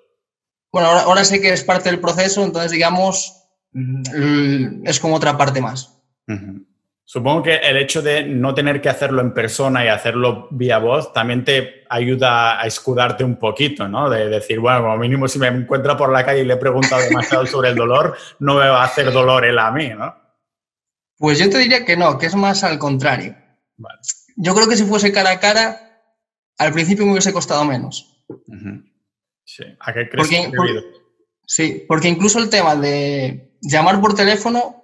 Bueno, 0.72 0.88
ahora, 0.88 1.24
sé 1.26 1.42
que 1.42 1.52
es 1.52 1.64
parte 1.64 1.90
del 1.90 2.00
proceso, 2.00 2.44
entonces 2.44 2.72
digamos, 2.72 3.44
es 4.86 5.00
como 5.00 5.16
otra 5.16 5.38
parte 5.38 5.60
más. 5.60 6.02
Supongo 7.12 7.44
que 7.44 7.56
el 7.58 7.76
hecho 7.76 8.02
de 8.02 8.24
no 8.24 8.54
tener 8.54 8.80
que 8.80 8.88
hacerlo 8.88 9.20
en 9.20 9.34
persona 9.34 9.84
y 9.84 9.90
hacerlo 9.90 10.48
vía 10.50 10.78
voz 10.78 11.12
también 11.12 11.44
te 11.44 11.84
ayuda 11.90 12.62
a 12.62 12.66
escudarte 12.66 13.26
un 13.26 13.36
poquito, 13.36 13.86
¿no? 13.86 14.10
De 14.10 14.30
decir, 14.30 14.60
bueno, 14.60 14.84
como 14.84 14.96
mínimo 14.96 15.28
si 15.28 15.38
me 15.38 15.48
encuentra 15.48 15.98
por 15.98 16.10
la 16.10 16.24
calle 16.24 16.40
y 16.40 16.46
le 16.46 16.54
he 16.54 16.56
preguntado 16.56 17.02
demasiado 17.02 17.46
sobre 17.46 17.68
el 17.68 17.76
dolor, 17.76 18.16
no 18.40 18.54
me 18.54 18.66
va 18.66 18.82
a 18.82 18.86
hacer 18.86 19.12
dolor 19.12 19.44
él 19.44 19.60
a 19.60 19.72
mí, 19.72 19.90
¿no? 19.90 20.16
Pues 21.18 21.38
yo 21.38 21.50
te 21.50 21.58
diría 21.58 21.84
que 21.84 21.98
no, 21.98 22.18
que 22.18 22.28
es 22.28 22.36
más 22.36 22.64
al 22.64 22.80
contrario. 22.80 23.36
Yo 24.38 24.56
creo 24.56 24.70
que 24.70 24.78
si 24.78 24.86
fuese 24.86 25.12
cara 25.12 25.32
a 25.32 25.40
cara, 25.42 26.06
al 26.60 26.72
principio 26.72 27.06
me 27.06 27.12
hubiese 27.12 27.34
costado 27.34 27.66
menos. 27.66 28.24
Sí, 29.44 29.66
¿a 29.82 29.92
qué 29.92 30.08
crees 30.08 30.30
que 30.30 30.50
porque, 30.56 30.82
Sí, 31.46 31.84
porque 31.90 32.08
incluso 32.08 32.40
el 32.40 32.50
tema 32.50 32.78
de 32.78 33.58
llamar 33.60 34.00
por 34.00 34.16
teléfono 34.16 34.81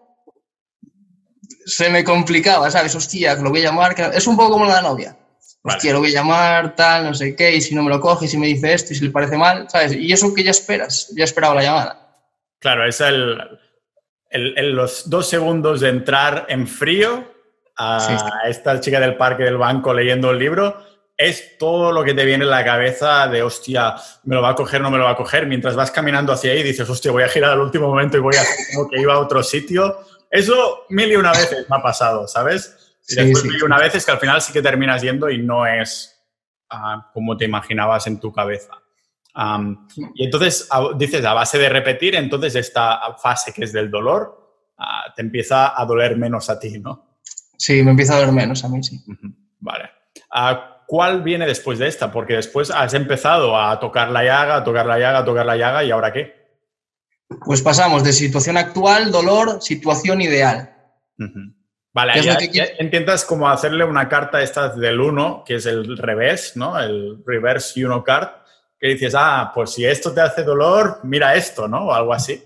se 1.68 1.90
me 1.90 2.04
complicaba, 2.04 2.72
¿sabes? 2.72 2.96
Hostia, 2.96 3.36
lo 3.36 3.50
voy 3.50 3.60
a 3.60 3.66
llamar. 3.66 3.94
Es 4.14 4.26
un 4.26 4.38
poco 4.38 4.52
como 4.52 4.66
la 4.66 4.82
novia. 4.82 5.18
Hostia, 5.62 5.92
lo 5.92 6.00
voy 6.00 6.12
a 6.12 6.22
llamar, 6.22 6.76
tal, 6.76 7.04
no 7.04 7.14
sé 7.14 7.36
qué, 7.36 7.54
y 7.54 7.62
si 7.62 7.76
no 7.76 7.84
me 7.84 7.90
lo 7.90 8.00
coge, 8.00 8.24
y 8.24 8.28
si 8.30 8.38
me 8.38 8.48
dice 8.48 8.74
esto, 8.74 8.94
y 8.94 8.96
si 8.96 9.04
le 9.04 9.12
parece 9.12 9.38
mal, 9.38 9.70
¿sabes? 9.70 9.94
Y 9.94 10.14
eso 10.14 10.34
que 10.34 10.44
ya 10.44 10.52
esperas, 10.52 11.12
ya 11.14 11.26
esperaba 11.26 11.56
la 11.56 11.64
llamada. 11.64 12.24
Claro, 12.60 12.88
es 12.88 13.02
el, 13.02 13.38
los 14.32 15.10
dos 15.10 15.28
segundos 15.28 15.82
de 15.82 15.90
entrar 15.90 16.46
en 16.48 16.68
frío 16.68 17.26
a 17.76 18.48
esta 18.48 18.80
chica 18.80 19.02
del 19.02 19.18
parque 19.18 19.44
del 19.44 19.58
banco 19.58 19.94
leyendo 19.94 20.32
el 20.32 20.40
libro, 20.40 20.84
es 21.18 21.58
todo 21.58 21.92
lo 21.92 22.04
que 22.04 22.14
te 22.14 22.24
viene 22.24 22.46
en 22.46 22.50
la 22.50 22.64
cabeza 22.64 23.28
de, 23.28 23.44
hostia, 23.44 23.96
me 24.24 24.36
lo 24.36 24.42
va 24.42 24.52
a 24.52 24.56
coger, 24.56 24.80
no 24.80 24.90
me 24.90 24.98
lo 24.98 25.04
va 25.04 25.12
a 25.12 25.16
coger, 25.16 25.48
mientras 25.48 25.76
vas 25.76 25.92
caminando 25.92 26.32
hacia 26.32 26.54
ahí 26.54 26.60
y 26.60 26.64
dices, 26.64 26.90
hostia, 26.90 27.12
voy 27.12 27.24
a 27.24 27.28
girar 27.28 27.52
al 27.52 27.60
último 27.60 27.88
momento 27.88 28.16
y 28.16 28.22
voy 28.22 28.36
a 28.38 28.42
hacer 28.42 28.56
como 28.74 28.90
que 28.90 29.02
iba 29.02 29.16
a 29.16 29.20
otro 29.20 29.44
sitio 29.44 29.98
eso 30.30 30.86
mil 30.90 31.12
y 31.12 31.16
una 31.16 31.32
veces 31.32 31.70
me 31.70 31.76
ha 31.76 31.82
pasado, 31.82 32.28
¿sabes? 32.28 33.00
Y 33.08 33.16
después 33.16 33.46
mil 33.46 33.58
y 33.58 33.64
una 33.64 33.80
veces 33.80 34.06
que 34.06 34.12
al 34.12 34.20
final 34.20 34.42
sí 34.42 34.52
que 34.52 34.62
terminas 34.62 35.02
yendo 35.02 35.30
y 35.30 35.38
no 35.38 35.66
es 35.66 36.22
ah, 36.70 37.10
como 37.14 37.38
te 37.38 37.46
imaginabas 37.46 38.08
en 38.08 38.20
tu 38.20 38.32
cabeza. 38.32 38.74
y 40.16 40.26
entonces 40.26 40.68
dices, 40.98 41.24
a 41.26 41.34
base 41.34 41.58
de 41.58 41.70
repetir, 41.70 42.16
entonces 42.16 42.56
esta 42.56 43.00
fase 43.22 43.54
que 43.54 43.64
es 43.64 43.74
del 43.74 43.90
dolor 43.90 44.74
ah, 44.78 45.14
te 45.16 45.22
empieza 45.22 45.80
a 45.80 45.86
doler 45.86 46.18
menos 46.18 46.50
a 46.50 46.60
ti, 46.60 46.80
¿no? 46.80 47.20
Sí, 47.58 47.82
me 47.84 47.92
empieza 47.92 48.14
a 48.14 48.20
doler 48.20 48.34
menos 48.34 48.64
a 48.64 48.70
mí, 48.70 48.84
sí. 48.84 49.04
Vale. 49.60 49.90
Ah, 50.32 50.84
¿Cuál 50.88 51.22
viene 51.22 51.46
después 51.46 51.80
de 51.80 51.88
esta? 51.88 52.12
Porque 52.14 52.36
después 52.36 52.72
has 52.72 52.94
empezado 52.94 53.60
a 53.60 53.78
tocar 53.78 54.10
la 54.10 54.24
llaga, 54.24 54.56
a 54.56 54.64
tocar 54.64 54.86
la 54.86 54.98
llaga, 54.98 55.20
a 55.20 55.26
tocar 55.26 55.46
la 55.46 55.58
llaga, 55.58 55.84
¿y 55.84 55.92
ahora 55.92 56.14
qué? 56.14 56.37
Pues 57.46 57.62
pasamos 57.62 58.04
de 58.04 58.14
situación 58.14 58.58
actual, 58.58 59.12
dolor, 59.12 59.62
situación 59.62 60.22
ideal. 60.22 60.74
Vale, 61.94 62.14
ahí, 62.14 62.52
intentas 62.80 63.26
como 63.26 63.50
hacerle 63.50 63.84
una 63.84 64.08
carta 64.08 64.42
esta 64.42 64.70
del 64.70 65.00
1, 65.00 65.44
que 65.46 65.56
es 65.56 65.66
el 65.66 65.98
revés, 65.98 66.54
¿no? 66.56 66.80
El 66.80 67.24
reverse 67.26 67.86
uno 67.86 68.04
card, 68.04 68.30
que 68.80 68.90
dices, 68.90 69.14
ah, 69.18 69.52
pues 69.54 69.72
si 69.72 69.86
esto 69.86 70.14
te 70.14 70.22
hace 70.22 70.44
dolor, 70.44 71.00
mira 71.04 71.36
esto, 71.36 71.68
¿no? 71.68 71.88
O 71.88 71.94
algo 71.94 72.14
así. 72.14 72.44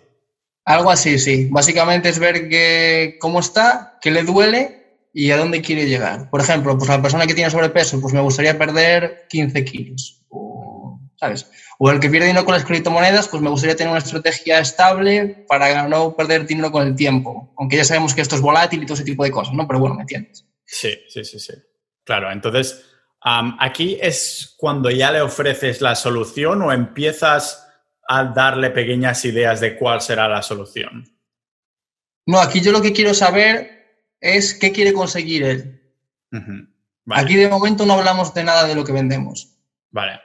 Algo 0.66 0.90
así, 0.90 1.20
sí. 1.20 1.48
Básicamente 1.52 2.10
es 2.10 2.20
ver 2.20 2.48
que, 2.48 3.18
cómo 3.20 3.40
está, 3.40 3.98
qué 4.02 4.10
le 4.10 4.24
duele 4.24 4.82
y 5.14 5.32
a 5.32 5.38
dónde 5.38 5.62
quiere 5.62 5.86
llegar. 5.86 6.30
Por 6.30 6.40
ejemplo, 6.40 6.78
pues 6.78 6.90
la 6.90 7.02
persona 7.02 7.28
que 7.28 7.34
tiene 7.34 7.50
sobrepeso, 7.50 8.00
pues 8.00 8.14
me 8.14 8.22
gustaría 8.22 8.58
perder 8.58 9.26
15 9.30 9.66
kilos. 9.66 10.21
¿Sabes? 11.22 11.50
o 11.84 11.90
el 11.90 12.00
que 12.00 12.10
pierde 12.10 12.28
dinero 12.28 12.46
con 12.46 12.54
las 12.54 12.66
criptomonedas, 12.66 13.28
pues 13.28 13.42
me 13.42 13.50
gustaría 13.50 13.76
tener 13.76 13.90
una 13.90 13.98
estrategia 13.98 14.60
estable 14.60 15.46
para 15.48 15.88
no 15.88 16.16
perder 16.16 16.46
dinero 16.46 16.72
con 16.72 16.86
el 16.86 16.96
tiempo. 16.96 17.54
Aunque 17.58 17.78
ya 17.78 17.84
sabemos 17.84 18.14
que 18.14 18.22
esto 18.22 18.36
es 18.36 18.42
volátil 18.42 18.84
y 18.84 18.86
todo 18.86 18.94
ese 18.94 19.04
tipo 19.04 19.24
de 19.24 19.32
cosas, 19.32 19.54
¿no? 19.56 19.68
Pero 19.68 19.80
bueno, 19.80 19.96
¿me 19.96 20.02
entiendes? 20.02 20.46
Sí, 20.64 20.96
sí, 21.10 21.24
sí, 21.24 21.40
sí. 21.40 21.54
Claro, 22.04 22.32
entonces, 22.32 22.86
aquí 23.22 23.98
es 24.00 24.54
cuando 24.58 24.92
ya 24.92 25.12
le 25.12 25.22
ofreces 25.22 25.82
la 25.82 25.96
solución 25.96 26.62
o 26.62 26.72
empiezas 26.72 27.68
a 28.08 28.26
darle 28.26 28.70
pequeñas 28.70 29.26
ideas 29.26 29.60
de 29.60 29.76
cuál 29.76 30.02
será 30.02 30.28
la 30.28 30.42
solución. 30.44 31.06
No, 32.28 32.40
aquí 32.40 32.62
yo 32.62 32.72
lo 32.72 32.84
que 32.84 32.94
quiero 32.94 33.16
saber 33.16 34.06
es 34.20 34.54
qué 34.54 34.72
quiere 34.72 34.94
conseguir 34.94 35.44
él. 35.44 35.82
Aquí 37.10 37.36
de 37.36 37.48
momento 37.48 37.88
no 37.88 37.94
hablamos 37.94 38.34
de 38.36 38.44
nada 38.44 38.68
de 38.68 38.76
lo 38.76 38.84
que 38.84 38.92
vendemos. 38.92 39.58
Vale. 39.90 40.20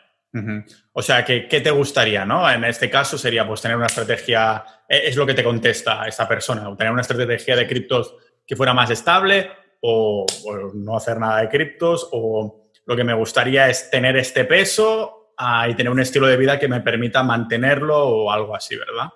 O 0.93 1.03
sea, 1.03 1.25
¿qué, 1.25 1.41
te 1.49 1.71
gustaría, 1.71 2.25
no? 2.25 2.51
En 2.51 2.65
este 2.65 2.91
caso 2.91 3.17
sería 3.17 3.47
pues 3.47 3.61
tener 3.61 3.77
una 3.77 3.87
estrategia, 3.87 4.65
eh, 4.89 5.03
es 5.05 5.17
lo 5.17 5.27
que 5.27 5.35
te 5.35 5.45
contesta 5.45 6.07
esta 6.07 6.29
persona, 6.29 6.69
o 6.69 6.77
tener 6.77 6.93
una 6.93 7.03
estrategia 7.03 7.57
de 7.57 7.67
criptos 7.67 8.15
que 8.47 8.57
fuera 8.57 8.75
más 8.75 8.91
estable 8.91 9.49
o, 9.81 10.27
no 10.75 10.97
hacer 10.97 11.19
nada 11.19 11.41
de 11.41 11.49
criptos 11.49 12.09
o 12.13 12.63
lo 12.85 12.97
que 12.97 13.05
me 13.05 13.15
gustaría 13.15 13.69
es 13.69 13.91
tener 13.91 14.17
este 14.17 14.45
peso 14.45 15.33
ah, 15.37 15.69
y 15.69 15.75
tener 15.75 15.93
un 15.93 16.01
estilo 16.01 16.27
de 16.27 16.37
vida 16.37 16.59
que 16.59 16.69
me 16.69 16.81
permita 16.81 17.23
mantenerlo 17.23 17.97
o 17.99 18.31
algo 18.31 18.55
así, 18.55 18.77
¿verdad? 18.77 19.09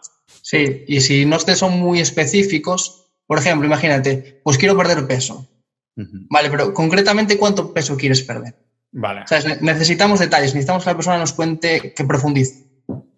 Sí, 0.42 0.84
y 0.86 1.00
si 1.00 1.26
no 1.26 1.38
te 1.38 1.54
son 1.54 1.78
muy 1.78 2.00
específicos, 2.00 3.10
por 3.26 3.38
ejemplo, 3.38 3.66
imagínate, 3.66 4.40
pues 4.42 4.58
quiero 4.58 4.76
perder 4.76 5.06
peso. 5.06 5.46
Vale, 5.94 6.48
pero 6.50 6.72
concretamente, 6.72 7.36
¿cuánto 7.36 7.74
peso 7.74 7.96
quieres 7.96 8.22
perder? 8.22 8.54
Vale. 8.92 9.24
necesitamos 9.60 10.18
detalles, 10.18 10.54
necesitamos 10.54 10.84
que 10.84 10.90
la 10.90 10.96
persona 10.96 11.18
nos 11.18 11.32
cuente, 11.32 11.94
que 11.94 12.04
profundice. 12.04 12.66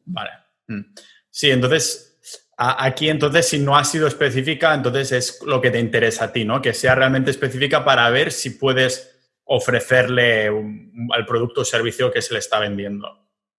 Vale. 0.04 0.30
Mm. 0.68 0.94
Sí, 1.30 1.50
entonces, 1.50 2.18
aquí 2.56 3.08
entonces 3.08 3.48
si 3.48 3.58
no 3.58 3.76
ha 3.76 3.84
sido 3.84 4.06
específica, 4.06 4.74
entonces 4.74 5.12
es 5.12 5.42
lo 5.46 5.60
que 5.60 5.70
te 5.70 5.80
interesa 5.80 6.26
a 6.26 6.32
ti, 6.32 6.44
¿no? 6.44 6.60
Que 6.60 6.74
sea 6.74 6.94
realmente 6.94 7.30
específica 7.30 7.84
para 7.84 8.08
ver 8.10 8.32
si 8.32 8.50
puedes 8.50 9.10
ofrecerle 9.44 10.48
al 10.48 11.26
producto 11.26 11.62
o 11.62 11.64
servicio 11.64 12.12
que 12.12 12.22
se 12.22 12.34
le 12.34 12.38
está 12.38 12.58
vendiendo. 12.58 13.08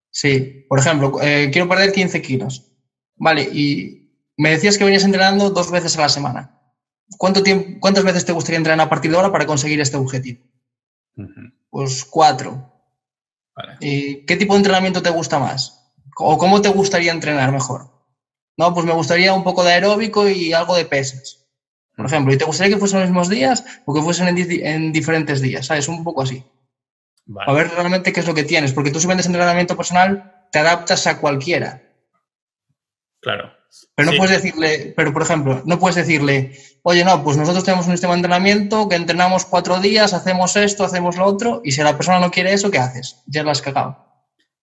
Sí, 0.10 0.66
por 0.70 0.80
ejemplo, 0.80 1.20
eh, 1.22 1.50
quiero 1.52 1.68
perder 1.68 1.92
15 1.92 2.22
kilos. 2.22 2.72
Vale, 3.16 3.42
y 3.44 4.12
me 4.38 4.52
decías 4.52 4.78
que 4.78 4.84
venías 4.84 5.04
entrenando 5.04 5.50
dos 5.50 5.72
veces 5.72 5.98
a 5.98 6.02
la 6.02 6.10
semana. 6.10 6.60
¿Cuánto 7.18 7.44
tiempo, 7.44 7.80
¿Cuántas 7.80 8.04
veces 8.04 8.26
te 8.26 8.32
gustaría 8.32 8.58
entrenar 8.58 8.86
a 8.86 8.90
partir 8.90 9.12
de 9.12 9.18
ahora 9.18 9.32
para 9.32 9.46
conseguir 9.46 9.82
este 9.82 9.98
objetivo? 9.98 10.44
Pues 11.70 12.06
cuatro. 12.06 12.72
¿Y 13.80 14.26
qué 14.26 14.36
tipo 14.36 14.54
de 14.54 14.60
entrenamiento 14.60 15.02
te 15.02 15.10
gusta 15.10 15.40
más? 15.40 15.92
¿O 16.18 16.38
cómo 16.38 16.62
te 16.62 16.70
gustaría 16.70 17.12
entrenar 17.12 17.52
mejor? 17.52 17.92
No, 18.58 18.74
pues 18.74 18.86
me 18.86 18.94
gustaría 18.94 19.34
un 19.34 19.44
poco 19.44 19.64
de 19.64 19.74
aeróbico 19.74 20.28
y 20.30 20.54
algo 20.54 20.76
de 20.76 20.86
pesas. 20.86 21.46
por 21.96 22.06
ejemplo, 22.06 22.34
y 22.34 22.38
te 22.38 22.46
gustaría 22.46 22.74
que 22.74 22.80
fuesen 22.80 23.00
los 23.00 23.10
mismos 23.10 23.30
días 23.30 23.64
o 23.86 23.94
que 23.94 24.02
fuesen 24.02 24.38
en, 24.38 24.92
diferentes 24.92 25.42
días, 25.42 25.68
¿sabes? 25.68 25.88
Un 25.88 26.04
poco 26.04 26.22
así. 26.22 26.44
A 27.48 27.54
ver 27.54 27.70
realmente 27.70 28.12
qué 28.12 28.20
es 28.20 28.28
lo 28.28 28.34
que 28.34 28.44
tienes, 28.44 28.74
porque 28.74 28.92
tú 28.92 29.00
si 29.00 29.08
vendes 29.08 29.26
entrenamiento 29.26 29.78
personal, 29.78 30.48
te 30.52 30.60
adaptas 30.60 31.08
a 31.08 31.20
cualquiera. 31.20 31.82
Claro. 33.22 33.52
Pero 33.96 34.12
no 34.12 34.18
puedes 34.18 34.42
decirle, 34.42 34.94
pero 34.96 35.14
por 35.14 35.22
ejemplo, 35.22 35.62
no 35.66 35.80
puedes 35.80 35.96
decirle, 35.96 36.58
oye, 36.82 37.04
no, 37.04 37.24
pues 37.24 37.38
nosotros 37.38 37.64
tenemos 37.64 37.86
un 37.86 37.94
sistema 37.94 38.14
de 38.14 38.20
entrenamiento 38.20 38.90
que 38.90 38.96
entrenamos 38.96 39.46
cuatro 39.46 39.80
días, 39.80 40.14
hacemos 40.14 40.56
esto, 40.56 40.84
hacemos 40.84 41.16
lo 41.18 41.26
otro, 41.26 41.62
y 41.64 41.72
si 41.72 41.82
la 41.84 41.96
persona 41.96 42.20
no 42.20 42.32
quiere 42.32 42.54
eso, 42.54 42.72
¿qué 42.72 42.80
haces? 42.80 43.22
Ya 43.28 43.44
lo 43.44 43.52
has 43.52 43.62
cagado. 43.62 43.98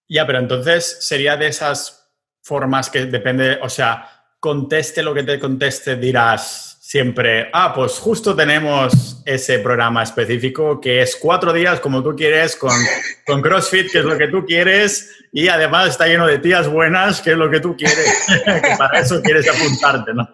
Ya, 0.09 0.27
pero 0.27 0.41
entonces 0.41 0.99
sería 1.01 1.37
de 1.37 1.47
esas 1.49 2.11
formas 2.43 2.91
que 2.91 3.07
depende, 3.07 3.59
o 3.63 3.69
sea, 3.69 4.20
conteste 4.41 5.03
lo 5.03 5.14
que 5.14 5.22
te 5.22 5.38
conteste, 5.38 5.97
dirás, 5.97 6.78
siempre, 6.80 7.51
ah, 7.53 7.72
pues 7.74 7.93
justo 7.99 8.34
tenemos 8.34 9.22
ese 9.24 9.61
programa 9.61 10.03
específico 10.03 10.80
que 10.80 11.03
es 11.03 11.14
cuatro 11.14 11.53
días 11.53 11.78
como 11.78 12.03
tú 12.03 12.16
quieres 12.16 12.57
con, 12.57 12.74
con 13.26 13.43
CrossFit, 13.43 13.93
que 13.93 13.99
es 13.99 14.05
lo 14.05 14.18
que 14.18 14.28
tú 14.28 14.45
quieres, 14.45 15.09
y 15.30 15.47
además 15.49 15.91
está 15.91 16.07
lleno 16.07 16.26
de 16.26 16.38
tías 16.38 16.68
buenas, 16.68 17.20
que 17.20 17.32
es 17.32 17.36
lo 17.36 17.51
que 17.51 17.61
tú 17.61 17.76
quieres, 17.76 18.26
para 18.78 19.01
eso 19.01 19.22
quieres 19.22 19.49
apuntarte, 19.49 20.14
¿no? 20.14 20.28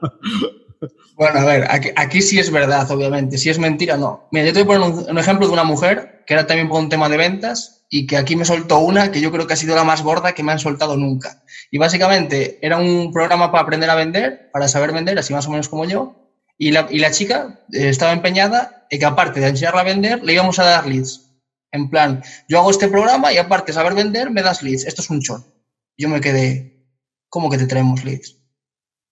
Bueno, 1.17 1.41
a 1.41 1.45
ver, 1.45 1.67
aquí, 1.97 2.21
sí 2.21 2.39
es 2.39 2.51
verdad, 2.51 2.91
obviamente. 2.91 3.39
Si 3.39 3.49
es 3.49 3.59
mentira, 3.59 3.97
no. 3.97 4.29
Mira, 4.33 4.47
yo 4.47 4.53
te 4.53 4.63
voy 4.63 4.77
a 4.77 4.81
poner 4.81 5.09
un, 5.11 5.19
ejemplo 5.19 5.47
de 5.47 5.53
una 5.53 5.65
mujer 5.65 6.23
que 6.27 6.35
era 6.35 6.47
también 6.47 6.69
por 6.69 6.79
un 6.79 6.91
tema 6.91 7.09
de 7.09 7.17
ventas 7.17 7.87
y 7.89 8.07
que 8.07 8.19
aquí 8.19 8.37
me 8.37 8.45
soltó 8.45 8.81
una 8.81 9.11
que 9.11 9.21
yo 9.21 9.33
creo 9.33 9.47
que 9.47 9.55
ha 9.55 9.57
sido 9.57 9.75
la 9.75 9.85
más 9.85 10.03
gorda 10.03 10.35
que 10.35 10.43
me 10.43 10.53
han 10.53 10.59
soltado 10.59 10.97
nunca. 10.97 11.43
Y 11.71 11.79
básicamente 11.79 12.59
era 12.63 12.79
un 12.79 13.13
programa 13.13 13.51
para 13.51 13.63
aprender 13.63 13.91
a 13.91 13.95
vender, 13.95 14.51
para 14.53 14.69
saber 14.69 14.93
vender, 14.93 15.19
así 15.19 15.33
más 15.33 15.47
o 15.47 15.51
menos 15.51 15.69
como 15.69 15.85
yo, 15.85 16.15
y 16.59 16.71
la, 16.71 16.87
y 16.91 16.99
la 16.99 17.11
chica 17.11 17.61
eh, 17.73 17.89
estaba 17.89 18.13
empeñada 18.13 18.87
en 18.91 18.99
que 18.99 19.05
aparte 19.05 19.41
de 19.41 19.49
enseñarla 19.49 19.81
a 19.81 19.85
vender, 19.85 20.23
le 20.23 20.33
íbamos 20.33 20.59
a 20.59 20.65
dar 20.65 20.87
leads. 20.87 21.27
En 21.73 21.91
plan, 21.91 22.23
yo 22.49 22.59
hago 22.59 22.71
este 22.71 22.89
programa 22.89 23.33
y 23.33 23.39
aparte 23.39 23.73
de 23.73 23.75
saber 23.75 23.95
vender, 23.95 24.31
me 24.31 24.43
das 24.43 24.63
leads. 24.63 24.87
Esto 24.87 25.03
es 25.03 25.11
un 25.11 25.21
chon. 25.21 25.45
Yo 25.99 26.09
me 26.09 26.21
quedé, 26.21 26.87
¿cómo 27.29 27.51
que 27.51 27.59
te 27.59 27.67
traemos 27.67 28.05
leads? 28.05 28.37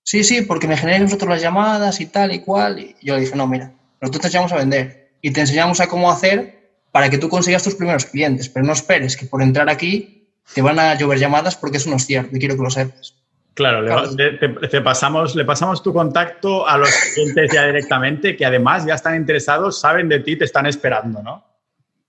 Sí, 0.02 0.22
sí, 0.22 0.42
porque 0.42 0.68
me 0.68 0.76
generáis 0.76 1.02
nosotros 1.02 1.30
las 1.30 1.42
llamadas 1.42 2.00
y 2.00 2.06
tal 2.06 2.32
y 2.32 2.40
cual. 2.40 2.78
Y 2.78 2.96
yo 3.02 3.14
le 3.14 3.20
dije, 3.20 3.36
no, 3.36 3.46
mira, 3.46 3.74
nosotros 4.00 4.22
te 4.22 4.28
enseñamos 4.28 4.52
a 4.52 4.56
vender 4.56 5.18
y 5.20 5.32
te 5.32 5.40
enseñamos 5.40 5.80
a 5.80 5.86
cómo 5.86 6.10
hacer 6.10 6.78
para 6.92 7.10
que 7.10 7.18
tú 7.18 7.28
consigas 7.28 7.62
tus 7.62 7.74
primeros 7.74 8.04
clientes, 8.04 8.48
pero 8.48 8.64
no 8.64 8.72
esperes 8.72 9.16
que 9.16 9.26
por 9.26 9.42
entrar 9.42 9.68
aquí 9.68 10.23
te 10.52 10.62
van 10.62 10.78
a 10.78 10.94
llover 10.96 11.18
llamadas 11.18 11.56
porque 11.56 11.78
eso 11.78 11.90
no 11.90 11.96
es 11.96 12.06
cierto 12.06 12.36
y 12.36 12.38
quiero 12.38 12.56
que 12.56 12.62
lo 12.62 12.70
sepas. 12.70 13.14
Claro, 13.54 13.82
le, 13.82 14.32
te, 14.68 14.80
pasamos, 14.80 15.36
le 15.36 15.44
pasamos 15.44 15.80
tu 15.80 15.92
contacto 15.92 16.66
a 16.66 16.76
los 16.76 16.90
clientes 16.90 17.52
ya 17.52 17.66
directamente, 17.66 18.36
que 18.36 18.44
además 18.44 18.84
ya 18.84 18.94
están 18.94 19.14
interesados, 19.14 19.78
saben 19.78 20.08
de 20.08 20.18
ti, 20.20 20.36
te 20.36 20.44
están 20.44 20.66
esperando, 20.66 21.22
¿no? 21.22 21.44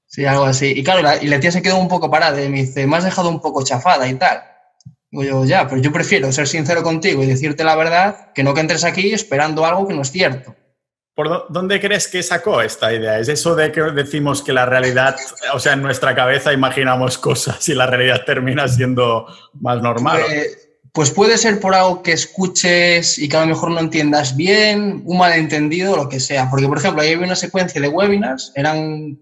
Sí, 0.07 0.25
algo 0.25 0.45
así. 0.45 0.73
Y 0.75 0.83
claro, 0.83 1.03
la, 1.03 1.21
y 1.21 1.27
la 1.27 1.39
tía 1.39 1.51
se 1.51 1.61
quedó 1.61 1.77
un 1.77 1.87
poco 1.87 2.09
parada 2.09 2.43
y 2.43 2.49
me 2.49 2.61
dice, 2.61 2.87
me 2.87 2.97
has 2.97 3.03
dejado 3.03 3.29
un 3.29 3.41
poco 3.41 3.63
chafada 3.63 4.07
y 4.07 4.15
tal. 4.15 4.41
Digo 5.11 5.23
yo, 5.23 5.45
ya, 5.45 5.67
pero 5.67 5.79
yo 5.81 5.91
prefiero 5.91 6.31
ser 6.31 6.47
sincero 6.47 6.81
contigo 6.81 7.21
y 7.21 7.27
decirte 7.27 7.63
la 7.63 7.75
verdad 7.75 8.33
que 8.33 8.43
no 8.43 8.55
que 8.55 8.61
entres 8.61 8.83
aquí 8.83 9.13
esperando 9.13 9.65
algo 9.65 9.87
que 9.87 9.93
no 9.93 10.01
es 10.01 10.11
cierto. 10.11 10.55
¿Por 11.15 11.47
dónde 11.49 11.79
crees 11.79 12.09
que 12.09 12.21
sacó 12.21 12.61
esta 12.61 12.93
idea? 12.93 13.17
¿Es 13.19 13.29
eso 13.29 13.55
de 13.55 13.71
que 13.71 13.81
decimos 13.81 14.41
que 14.41 14.51
la 14.51 14.65
realidad, 14.65 15.15
o 15.53 15.59
sea, 15.59 15.71
en 15.71 15.81
nuestra 15.81 16.13
cabeza 16.13 16.51
imaginamos 16.51 17.17
cosas 17.17 17.67
y 17.69 17.73
la 17.73 17.87
realidad 17.87 18.25
termina 18.25 18.67
siendo 18.67 19.25
más 19.53 19.81
normal? 19.81 20.21
Pues, 20.27 20.65
pues 20.91 21.11
puede 21.11 21.37
ser 21.37 21.61
por 21.61 21.73
algo 21.73 22.03
que 22.03 22.11
escuches 22.11 23.17
y 23.17 23.29
que 23.29 23.37
a 23.37 23.41
lo 23.41 23.47
mejor 23.47 23.71
no 23.71 23.79
entiendas 23.79 24.35
bien, 24.35 25.03
un 25.05 25.17
malentendido, 25.17 25.95
lo 25.95 26.09
que 26.09 26.19
sea. 26.19 26.49
Porque, 26.49 26.67
por 26.67 26.79
ejemplo, 26.79 27.01
ahí 27.01 27.13
había 27.13 27.25
una 27.25 27.35
secuencia 27.37 27.79
de 27.79 27.87
webinars, 27.87 28.51
eran, 28.53 29.17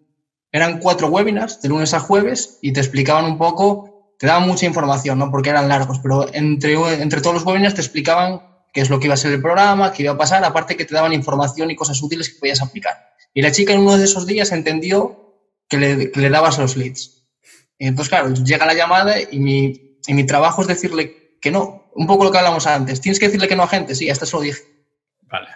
eran 0.51 0.79
cuatro 0.79 1.09
webinars 1.09 1.61
de 1.61 1.69
lunes 1.69 1.93
a 1.93 1.99
jueves 1.99 2.57
y 2.63 2.73
te 2.73 2.79
explicaban 2.79 3.25
un 3.25 3.37
poco, 3.37 4.15
te 4.17 4.25
daban 4.25 4.47
mucha 4.47 4.65
información, 4.65 5.19
¿no? 5.19 5.29
Porque 5.29 5.51
eran 5.51 5.69
largos, 5.69 5.99
pero 5.99 6.27
entre, 6.33 6.73
entre 7.01 7.21
todos 7.21 7.35
los 7.35 7.45
webinars 7.45 7.75
te 7.75 7.81
explicaban 7.81 8.52
qué 8.73 8.81
es 8.81 8.89
lo 8.89 8.99
que 8.99 9.05
iba 9.05 9.13
a 9.13 9.17
ser 9.17 9.31
el 9.31 9.41
programa, 9.41 9.93
qué 9.93 10.03
iba 10.03 10.13
a 10.13 10.17
pasar, 10.17 10.43
aparte 10.43 10.75
que 10.75 10.83
te 10.83 10.95
daban 10.95 11.13
información 11.13 11.69
y 11.71 11.75
cosas 11.75 12.01
útiles 12.01 12.29
que 12.29 12.39
podías 12.39 12.61
aplicar. 12.61 13.13
Y 13.33 13.41
la 13.41 13.51
chica 13.51 13.71
en 13.71 13.81
uno 13.81 13.97
de 13.97 14.05
esos 14.05 14.25
días 14.25 14.51
entendió 14.51 15.39
que 15.69 15.77
le, 15.77 16.11
que 16.11 16.19
le 16.19 16.29
dabas 16.29 16.57
los 16.57 16.75
leads. 16.75 17.23
Entonces, 17.77 18.09
claro, 18.09 18.33
llega 18.33 18.65
la 18.65 18.73
llamada 18.73 19.15
y 19.19 19.39
mi, 19.39 19.99
y 20.07 20.13
mi 20.13 20.25
trabajo 20.25 20.61
es 20.61 20.67
decirle 20.67 21.37
que 21.39 21.51
no. 21.51 21.91
Un 21.95 22.07
poco 22.07 22.23
lo 22.23 22.31
que 22.31 22.39
hablamos 22.39 22.65
antes. 22.65 23.01
Tienes 23.01 23.19
que 23.19 23.27
decirle 23.27 23.47
que 23.47 23.55
no 23.55 23.63
a 23.63 23.67
gente. 23.67 23.93
Sí, 23.93 24.09
hasta 24.09 24.25
eso 24.25 24.37
lo 24.37 24.43
dije. 24.43 24.63
Vale. 25.21 25.49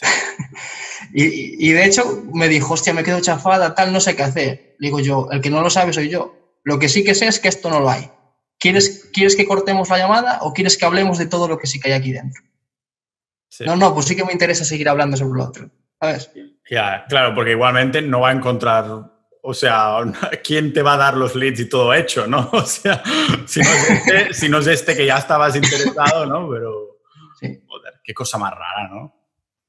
y, 1.12 1.68
y, 1.68 1.72
de 1.72 1.84
hecho 1.84 2.24
me 2.32 2.48
dijo, 2.48 2.72
hostia, 2.72 2.94
me 2.94 3.04
quedo 3.04 3.20
chafada, 3.20 3.74
tal, 3.74 3.92
no 3.92 4.00
sé 4.00 4.16
qué 4.16 4.22
hacer. 4.22 4.76
digo 4.78 5.00
yo, 5.00 5.28
el 5.30 5.42
que 5.42 5.50
no 5.50 5.60
lo 5.60 5.68
sabe 5.68 5.92
soy 5.92 6.08
yo. 6.08 6.36
Lo 6.64 6.78
que 6.78 6.88
sí 6.88 7.04
que 7.04 7.14
sé 7.14 7.26
es 7.26 7.40
que 7.40 7.48
esto 7.48 7.68
no 7.68 7.80
lo 7.80 7.90
hay. 7.90 8.10
¿Quieres, 8.58 9.10
¿Quieres 9.12 9.36
que 9.36 9.44
cortemos 9.44 9.90
la 9.90 9.98
llamada 9.98 10.38
o 10.42 10.52
quieres 10.54 10.78
que 10.78 10.84
hablemos 10.86 11.18
de 11.18 11.26
todo 11.26 11.48
lo 11.48 11.58
que 11.58 11.66
sí 11.66 11.80
que 11.80 11.88
hay 11.88 11.94
aquí 11.94 12.12
dentro? 12.12 12.42
No, 13.60 13.76
no, 13.76 13.94
pues 13.94 14.06
sí 14.06 14.16
que 14.16 14.24
me 14.24 14.32
interesa 14.32 14.64
seguir 14.64 14.88
hablando 14.88 15.16
sobre 15.16 15.38
lo 15.38 15.48
otro. 15.48 15.70
¿Sabes? 16.00 16.30
Ya, 16.70 17.04
claro, 17.08 17.34
porque 17.34 17.52
igualmente 17.52 18.02
no 18.02 18.20
va 18.20 18.30
a 18.30 18.32
encontrar 18.32 19.12
o 19.44 19.54
sea, 19.54 19.96
¿quién 20.44 20.72
te 20.72 20.82
va 20.82 20.94
a 20.94 20.98
dar 20.98 21.16
los 21.16 21.34
leads 21.34 21.60
y 21.60 21.68
todo 21.68 21.92
hecho, 21.92 22.26
no? 22.26 22.48
O 22.52 22.64
sea, 22.64 23.02
si 23.46 23.60
no 23.60 23.68
es 23.68 23.90
este, 23.90 24.34
si 24.34 24.48
no 24.48 24.58
es 24.58 24.66
este 24.68 24.96
que 24.96 25.06
ya 25.06 25.18
estabas 25.18 25.56
interesado, 25.56 26.26
¿no? 26.26 26.48
Pero, 26.48 27.00
joder, 27.40 27.94
qué 28.04 28.14
cosa 28.14 28.38
más 28.38 28.52
rara, 28.52 28.88
¿no? 28.88 29.14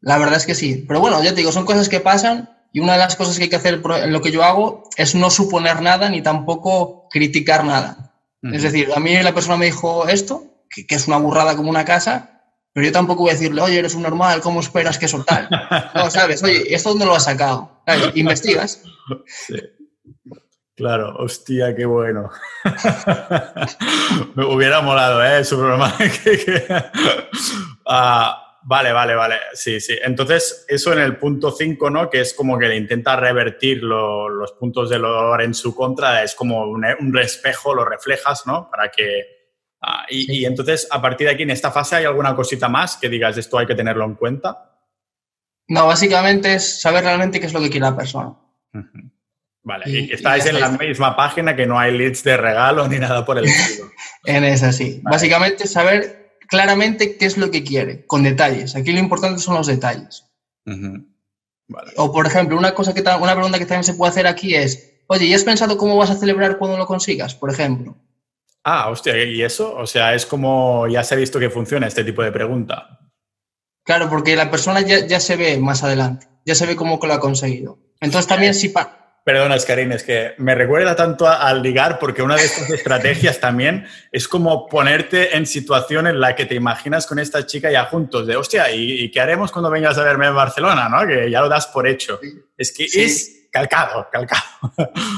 La 0.01 0.17
verdad 0.17 0.35
es 0.35 0.45
que 0.45 0.55
sí. 0.55 0.85
Pero 0.87 0.99
bueno, 0.99 1.21
ya 1.23 1.31
te 1.31 1.37
digo, 1.37 1.51
son 1.51 1.65
cosas 1.65 1.89
que 1.89 1.99
pasan 1.99 2.49
y 2.71 2.79
una 2.79 2.93
de 2.93 2.99
las 2.99 3.15
cosas 3.15 3.37
que 3.37 3.43
hay 3.43 3.49
que 3.49 3.55
hacer 3.55 3.81
en 3.83 4.13
lo 4.13 4.21
que 4.21 4.31
yo 4.31 4.43
hago 4.43 4.89
es 4.97 5.15
no 5.15 5.29
suponer 5.29 5.81
nada 5.81 6.09
ni 6.09 6.21
tampoco 6.21 7.07
criticar 7.09 7.65
nada. 7.65 8.11
Es 8.41 8.61
decir, 8.61 8.89
a 8.93 8.99
mí 8.99 9.15
la 9.23 9.33
persona 9.33 9.55
me 9.55 9.67
dijo 9.67 10.05
esto, 10.09 10.65
que, 10.69 10.85
que, 10.85 10.95
es 10.95 11.07
una 11.07 11.15
burrada 11.15 11.55
como 11.55 11.69
una 11.69 11.85
casa, 11.85 12.32
pero 12.73 12.87
yo 12.87 12.91
tampoco 12.91 13.21
voy 13.21 13.29
a 13.29 13.33
decirle, 13.33 13.61
oye, 13.61 13.77
eres 13.77 13.93
un 13.93 14.01
normal, 14.01 14.41
¿cómo 14.41 14.59
esperas 14.59 14.97
que 14.97 15.05
eso 15.05 15.23
tal? 15.23 15.47
No, 15.95 16.09
¿sabes? 16.09 16.43
Oye, 16.43 16.73
¿esto 16.73 16.89
dónde 16.89 17.05
lo 17.05 17.15
has 17.15 17.25
sacado? 17.25 17.83
Investigas. 18.15 18.83
Sí. 19.27 19.61
Claro, 20.75 21.15
hostia, 21.17 21.75
qué 21.75 21.85
bueno. 21.85 22.31
Me 24.35 24.43
hubiera 24.43 24.81
molado, 24.81 25.23
¿eh? 25.23 25.43
Su 25.43 25.57
broma. 25.59 25.95
Ah, 27.85 28.59
vale, 28.63 28.91
vale, 28.91 29.13
vale. 29.13 29.35
Sí, 29.53 29.79
sí. 29.79 29.95
Entonces, 30.01 30.65
eso 30.67 30.93
en 30.93 30.99
el 30.99 31.17
punto 31.17 31.51
5, 31.51 31.89
¿no? 31.91 32.09
Que 32.09 32.21
es 32.21 32.33
como 32.33 32.57
que 32.57 32.67
le 32.67 32.77
intenta 32.77 33.15
revertir 33.15 33.83
los 33.83 34.51
puntos 34.53 34.89
de 34.89 34.97
dolor 34.97 35.43
en 35.43 35.53
su 35.53 35.75
contra, 35.75 36.23
es 36.23 36.33
como 36.33 36.63
un, 36.63 36.83
un 36.99 37.19
espejo, 37.19 37.75
lo 37.75 37.85
reflejas, 37.85 38.47
¿no? 38.47 38.69
Para 38.71 38.89
que... 38.89 39.32
Ah, 39.85 40.05
y, 40.09 40.39
y, 40.39 40.45
entonces, 40.45 40.87
a 40.89 41.01
partir 41.01 41.27
de 41.27 41.33
aquí, 41.33 41.43
en 41.43 41.49
esta 41.49 41.69
fase, 41.69 41.97
¿hay 41.97 42.05
alguna 42.05 42.33
cosita 42.33 42.69
más 42.69 42.95
que 42.95 43.09
digas, 43.09 43.37
esto 43.37 43.57
hay 43.57 43.67
que 43.67 43.75
tenerlo 43.75 44.05
en 44.05 44.15
cuenta? 44.15 44.79
No, 45.67 45.87
básicamente 45.87 46.53
es 46.53 46.79
saber 46.79 47.03
realmente 47.03 47.41
qué 47.41 47.47
es 47.47 47.53
lo 47.53 47.59
que 47.59 47.69
quiere 47.69 47.85
la 47.85 47.95
persona. 47.95 48.33
Vale, 49.63 49.89
y, 49.89 50.13
estáis 50.13 50.45
en 50.45 50.59
la 50.59 50.69
misma 50.69 51.17
página 51.17 51.53
que 51.55 51.65
no 51.65 51.77
hay 51.77 51.97
leads 51.97 52.23
de 52.23 52.37
regalo 52.37 52.87
ni 52.87 52.97
nada 52.97 53.25
por 53.25 53.37
el 53.37 53.45
estilo. 53.45 53.89
en 54.25 54.45
esa, 54.45 54.71
sí. 54.71 55.01
Básicamente 55.03 55.67
saber 55.67 56.37
claramente 56.47 57.17
qué 57.17 57.25
es 57.25 57.37
lo 57.37 57.51
que 57.51 57.63
quiere, 57.63 58.05
con 58.05 58.23
detalles. 58.23 58.77
Aquí 58.77 58.93
lo 58.93 58.99
importante 58.99 59.39
son 59.39 59.55
los 59.55 59.67
detalles. 59.67 60.25
O, 61.97 62.11
por 62.13 62.25
ejemplo, 62.25 62.57
una, 62.57 62.73
cosa 62.73 62.93
que 62.93 63.01
una 63.01 63.35
pregunta 63.35 63.59
que 63.59 63.65
también 63.65 63.83
se 63.83 63.95
puede 63.95 64.11
hacer 64.11 64.27
aquí 64.27 64.55
es, 64.55 65.01
oye, 65.07 65.25
¿y 65.25 65.33
has 65.33 65.43
pensado 65.43 65.77
cómo 65.77 65.97
vas 65.97 66.09
a 66.09 66.15
celebrar 66.15 66.57
cuando 66.57 66.77
lo 66.77 66.85
consigas, 66.85 67.35
por 67.35 67.49
ejemplo? 67.49 67.97
Ah, 68.63 68.89
hostia, 68.89 69.21
¿y 69.23 69.41
eso? 69.41 69.75
O 69.75 69.85
sea, 69.85 70.13
es 70.13 70.25
como 70.25 70.87
ya 70.87 71.03
se 71.03 71.15
ha 71.15 71.17
visto 71.17 71.39
que 71.39 71.49
funciona 71.49 71.87
este 71.87 72.03
tipo 72.03 72.23
de 72.23 72.31
pregunta. 72.31 72.99
Claro, 73.83 74.09
porque 74.09 74.35
la 74.35 74.49
persona 74.49 74.81
ya, 74.81 75.19
se 75.19 75.35
ve 75.35 75.57
más 75.57 75.83
adelante, 75.83 76.27
ya 76.45 76.55
se 76.55 76.65
ve 76.65 76.75
cómo 76.75 76.99
lo 77.01 77.13
ha 77.13 77.19
conseguido. 77.19 77.79
Entonces 77.99 78.27
también 78.27 78.53
si... 78.53 78.73
Perdona, 79.25 79.57
Karin, 79.57 79.93
es 79.93 80.03
que 80.03 80.33
me 80.37 80.53
recuerda 80.53 80.97
tanto 80.97 81.27
al 81.27 81.61
ligar 81.61 81.97
porque 81.97 82.21
una 82.21 82.35
de 82.35 82.43
estas 82.43 82.69
estrategias 82.69 83.39
también 83.39 83.87
es 84.11 84.27
como 84.27 84.67
ponerte 84.67 85.37
en 85.37 85.45
situación 85.45 86.07
en 86.07 86.19
la 86.19 86.35
que 86.35 86.45
te 86.45 86.55
imaginas 86.55 87.07
con 87.07 87.19
esta 87.19 87.45
chica 87.45 87.71
ya 87.71 87.85
juntos, 87.85 88.27
de 88.27 88.35
hostia, 88.35 88.69
¿y, 88.71 89.09
qué 89.11 89.21
haremos 89.21 89.51
cuando 89.51 89.69
vengas 89.69 89.97
a 89.97 90.03
verme 90.03 90.27
en 90.27 90.35
Barcelona? 90.35 90.89
¿no? 90.89 91.07
Que 91.07 91.31
ya 91.31 91.39
lo 91.39 91.47
das 91.47 91.67
por 91.67 91.87
hecho. 91.87 92.19
Es 92.57 92.73
que 92.73 92.83
es 92.83 93.42
calcado, 93.53 94.07
calcado. 94.11 94.43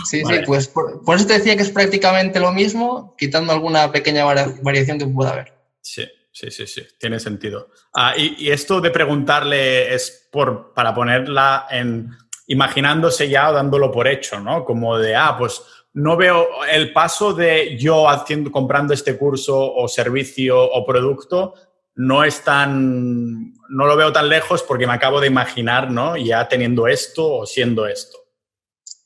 Sí, 0.06 0.24
sí, 0.24 0.34
pues 0.46 0.68
por, 0.68 1.04
por, 1.04 1.16
eso 1.16 1.26
te 1.26 1.34
decía 1.34 1.56
que 1.56 1.64
es 1.64 1.72
prácticamente 1.72 2.40
lo 2.40 2.52
mismo, 2.52 3.16
quitando 3.18 3.54
alguna 3.54 3.92
pequeña 3.92 4.26
variación 4.26 5.00
que 5.00 5.08
pueda 5.08 5.32
haber. 5.32 5.54
Sí. 5.82 6.06
Sí, 6.36 6.52
sí, 6.52 6.68
sí, 6.68 6.86
tiene 7.00 7.18
sentido. 7.18 7.70
Ah, 7.94 8.14
y, 8.18 8.52
esto 8.52 8.82
de 8.82 8.92
preguntarle 8.92 9.96
es 9.96 10.28
por, 10.30 10.74
para 10.74 10.94
ponerla 10.94 11.66
en, 11.72 12.10
imaginándose 12.48 13.30
ya 13.30 13.50
o 13.50 13.54
dándolo 13.54 13.90
por 13.90 14.06
hecho, 14.06 14.42
¿no? 14.42 14.66
Como 14.66 14.98
de, 14.98 15.16
ah, 15.16 15.38
pues 15.40 15.62
no 15.94 16.18
veo 16.18 16.46
el 16.70 16.92
paso 16.92 17.34
de 17.34 17.78
yo 17.78 18.10
haciendo, 18.10 18.52
comprando 18.52 18.94
este 18.94 19.18
curso 19.18 19.74
o 19.76 19.88
servicio 19.88 20.62
o 20.62 20.86
producto, 20.86 21.54
no 21.96 22.26
es 22.26 22.44
tan, 22.44 23.54
no 23.70 23.86
lo 23.86 23.96
veo 23.96 24.12
tan 24.12 24.28
lejos 24.28 24.62
porque 24.62 24.88
me 24.88 24.94
acabo 24.94 25.22
de 25.22 25.28
imaginar, 25.28 25.90
¿no? 25.90 26.18
Ya 26.18 26.50
teniendo 26.50 26.86
esto 26.90 27.34
o 27.34 27.46
siendo 27.46 27.88
esto. 27.88 28.25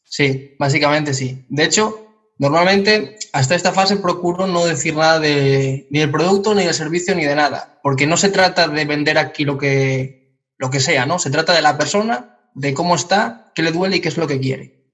Sí, 0.10 0.55
básicamente 0.57 1.14
sí. 1.14 1.45
De 1.49 1.64
hecho, 1.64 2.07
normalmente 2.39 3.18
hasta 3.32 3.53
esta 3.53 3.72
fase 3.72 3.97
procuro 3.97 4.47
no 4.47 4.66
decir 4.66 4.95
nada 4.95 5.20
de, 5.20 5.88
ni 5.91 5.99
del 5.99 6.10
producto, 6.10 6.55
ni 6.55 6.66
del 6.66 6.74
servicio, 6.74 7.16
ni 7.16 7.26
de 7.26 7.36
nada, 7.36 7.80
porque 7.84 8.07
no 8.07 8.18
se 8.18 8.30
trata 8.30 8.68
de 8.68 8.86
vender 8.86 9.20
aquí 9.20 9.45
lo 9.45 9.57
que, 9.57 10.36
lo 10.57 10.72
que 10.72 10.80
sea, 10.80 11.05
¿no? 11.05 11.20
Se 11.20 11.30
trata 11.30 11.53
de 11.53 11.62
la 11.62 11.78
persona, 11.78 12.39
de 12.55 12.74
cómo 12.74 12.95
está, 12.95 13.51
qué 13.53 13.62
le 13.62 13.72
duele 13.72 13.97
y 13.97 14.01
qué 14.01 14.10
es 14.10 14.18
lo 14.18 14.28
que 14.28 14.39
quiere. 14.39 14.89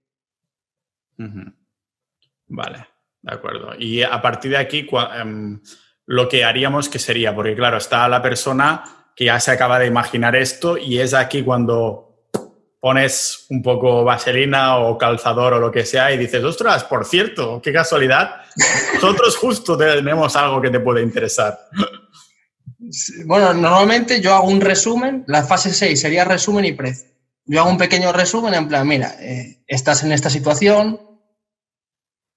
Vale, 2.47 2.85
de 3.21 3.33
acuerdo. 3.33 3.73
Y 3.79 4.03
a 4.03 4.21
partir 4.21 4.51
de 4.51 4.57
aquí, 4.57 4.85
em, 5.15 5.61
lo 6.05 6.27
que 6.27 6.43
haríamos, 6.43 6.89
¿qué 6.89 6.99
sería? 6.99 7.33
Porque 7.33 7.55
claro, 7.55 7.77
está 7.77 8.07
la 8.09 8.21
persona 8.21 8.83
que 9.15 9.25
ya 9.25 9.39
se 9.39 9.51
acaba 9.51 9.79
de 9.79 9.87
imaginar 9.87 10.35
esto 10.35 10.77
y 10.77 10.99
es 10.99 11.13
aquí 11.13 11.41
cuando 11.41 12.04
pones 12.85 13.47
un 13.49 13.63
poco 13.63 14.03
vaselina 14.03 14.77
o 14.77 14.95
calzador 14.95 15.53
o 15.53 15.59
lo 15.59 15.71
que 15.71 15.87
sea 15.87 16.11
y 16.11 16.19
dices, 16.19 16.43
ostras, 16.43 16.83
por 16.83 17.03
cierto, 17.03 17.59
qué 17.59 17.73
casualidad, 17.73 18.43
nosotros 18.93 19.37
justo 19.37 19.75
tenemos 19.75 20.35
algo 20.35 20.61
que 20.61 20.69
te 20.69 20.79
puede 20.79 21.01
interesar. 21.01 21.61
Bueno, 23.25 23.55
normalmente 23.55 24.21
yo 24.21 24.35
hago 24.35 24.47
un 24.49 24.61
resumen, 24.61 25.23
la 25.25 25.43
fase 25.43 25.73
6 25.73 25.99
sería 25.99 26.25
resumen 26.25 26.63
y 26.63 26.73
precio. 26.73 27.09
Yo 27.45 27.61
hago 27.61 27.71
un 27.71 27.79
pequeño 27.79 28.11
resumen 28.11 28.53
en 28.53 28.67
plan, 28.67 28.87
mira, 28.87 29.15
eh, 29.19 29.63
estás 29.65 30.03
en 30.03 30.11
esta 30.11 30.29
situación, 30.29 31.01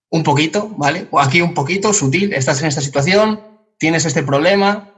un 0.08 0.22
poquito, 0.22 0.70
¿vale? 0.78 1.08
O 1.10 1.20
aquí 1.20 1.42
un 1.42 1.52
poquito, 1.52 1.92
sutil, 1.92 2.32
estás 2.32 2.62
en 2.62 2.68
esta 2.68 2.80
situación, 2.80 3.42
tienes 3.76 4.06
este 4.06 4.22
problema 4.22 4.94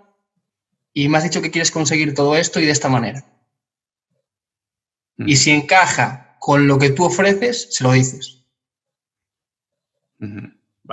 y 0.95 1.09
me 1.09 1.19
has 1.19 1.25
dicho 1.25 1.43
que 1.43 1.51
quieres 1.51 1.73
conseguir 1.73 2.15
todo 2.15 2.37
esto 2.37 2.61
y 2.61 2.67
de 2.67 2.71
esta 2.71 2.89
manera. 2.89 3.25
Y 5.27 5.37
si 5.37 5.51
encaja 5.51 6.37
con 6.39 6.67
lo 6.67 6.79
que 6.79 6.91
tú 6.91 7.05
ofreces, 7.05 7.69
se 7.71 7.85
lo 7.85 7.93
dices. 7.93 8.45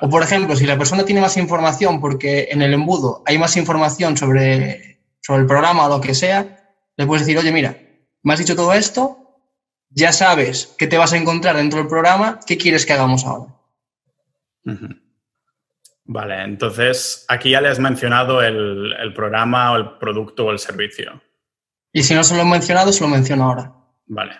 O 0.01 0.09
por 0.09 0.23
ejemplo, 0.23 0.55
si 0.55 0.65
la 0.65 0.77
persona 0.77 1.05
tiene 1.05 1.21
más 1.21 1.37
información 1.37 1.99
porque 1.99 2.49
en 2.51 2.61
el 2.61 2.73
embudo 2.73 3.23
hay 3.25 3.37
más 3.37 3.57
información 3.57 4.15
sobre, 4.17 4.99
sobre 5.21 5.41
el 5.41 5.47
programa 5.47 5.85
o 5.85 5.89
lo 5.89 6.01
que 6.01 6.13
sea, 6.13 6.75
le 6.95 7.05
puedes 7.05 7.25
decir, 7.25 7.37
oye, 7.39 7.51
mira, 7.51 7.77
me 8.23 8.33
has 8.33 8.39
dicho 8.39 8.55
todo 8.55 8.73
esto, 8.73 9.39
ya 9.89 10.11
sabes 10.11 10.75
qué 10.77 10.87
te 10.87 10.97
vas 10.97 11.13
a 11.13 11.17
encontrar 11.17 11.55
dentro 11.55 11.79
del 11.79 11.87
programa, 11.87 12.39
¿qué 12.45 12.57
quieres 12.57 12.85
que 12.85 12.93
hagamos 12.93 13.25
ahora? 13.25 13.55
Vale, 16.03 16.43
entonces 16.43 17.25
aquí 17.29 17.51
ya 17.51 17.61
le 17.61 17.69
has 17.69 17.79
mencionado 17.79 18.41
el, 18.41 18.93
el, 18.99 19.13
programa 19.13 19.71
o 19.71 19.77
el 19.77 19.97
producto 19.97 20.45
o 20.45 20.51
el 20.51 20.59
servicio. 20.59 21.21
Y 21.93 22.03
si 22.03 22.13
no 22.13 22.23
se 22.23 22.35
lo 22.35 22.41
he 22.41 22.45
mencionado, 22.45 22.91
se 22.91 23.01
lo 23.01 23.09
menciono 23.09 23.45
ahora. 23.45 23.76
Vale. 24.07 24.33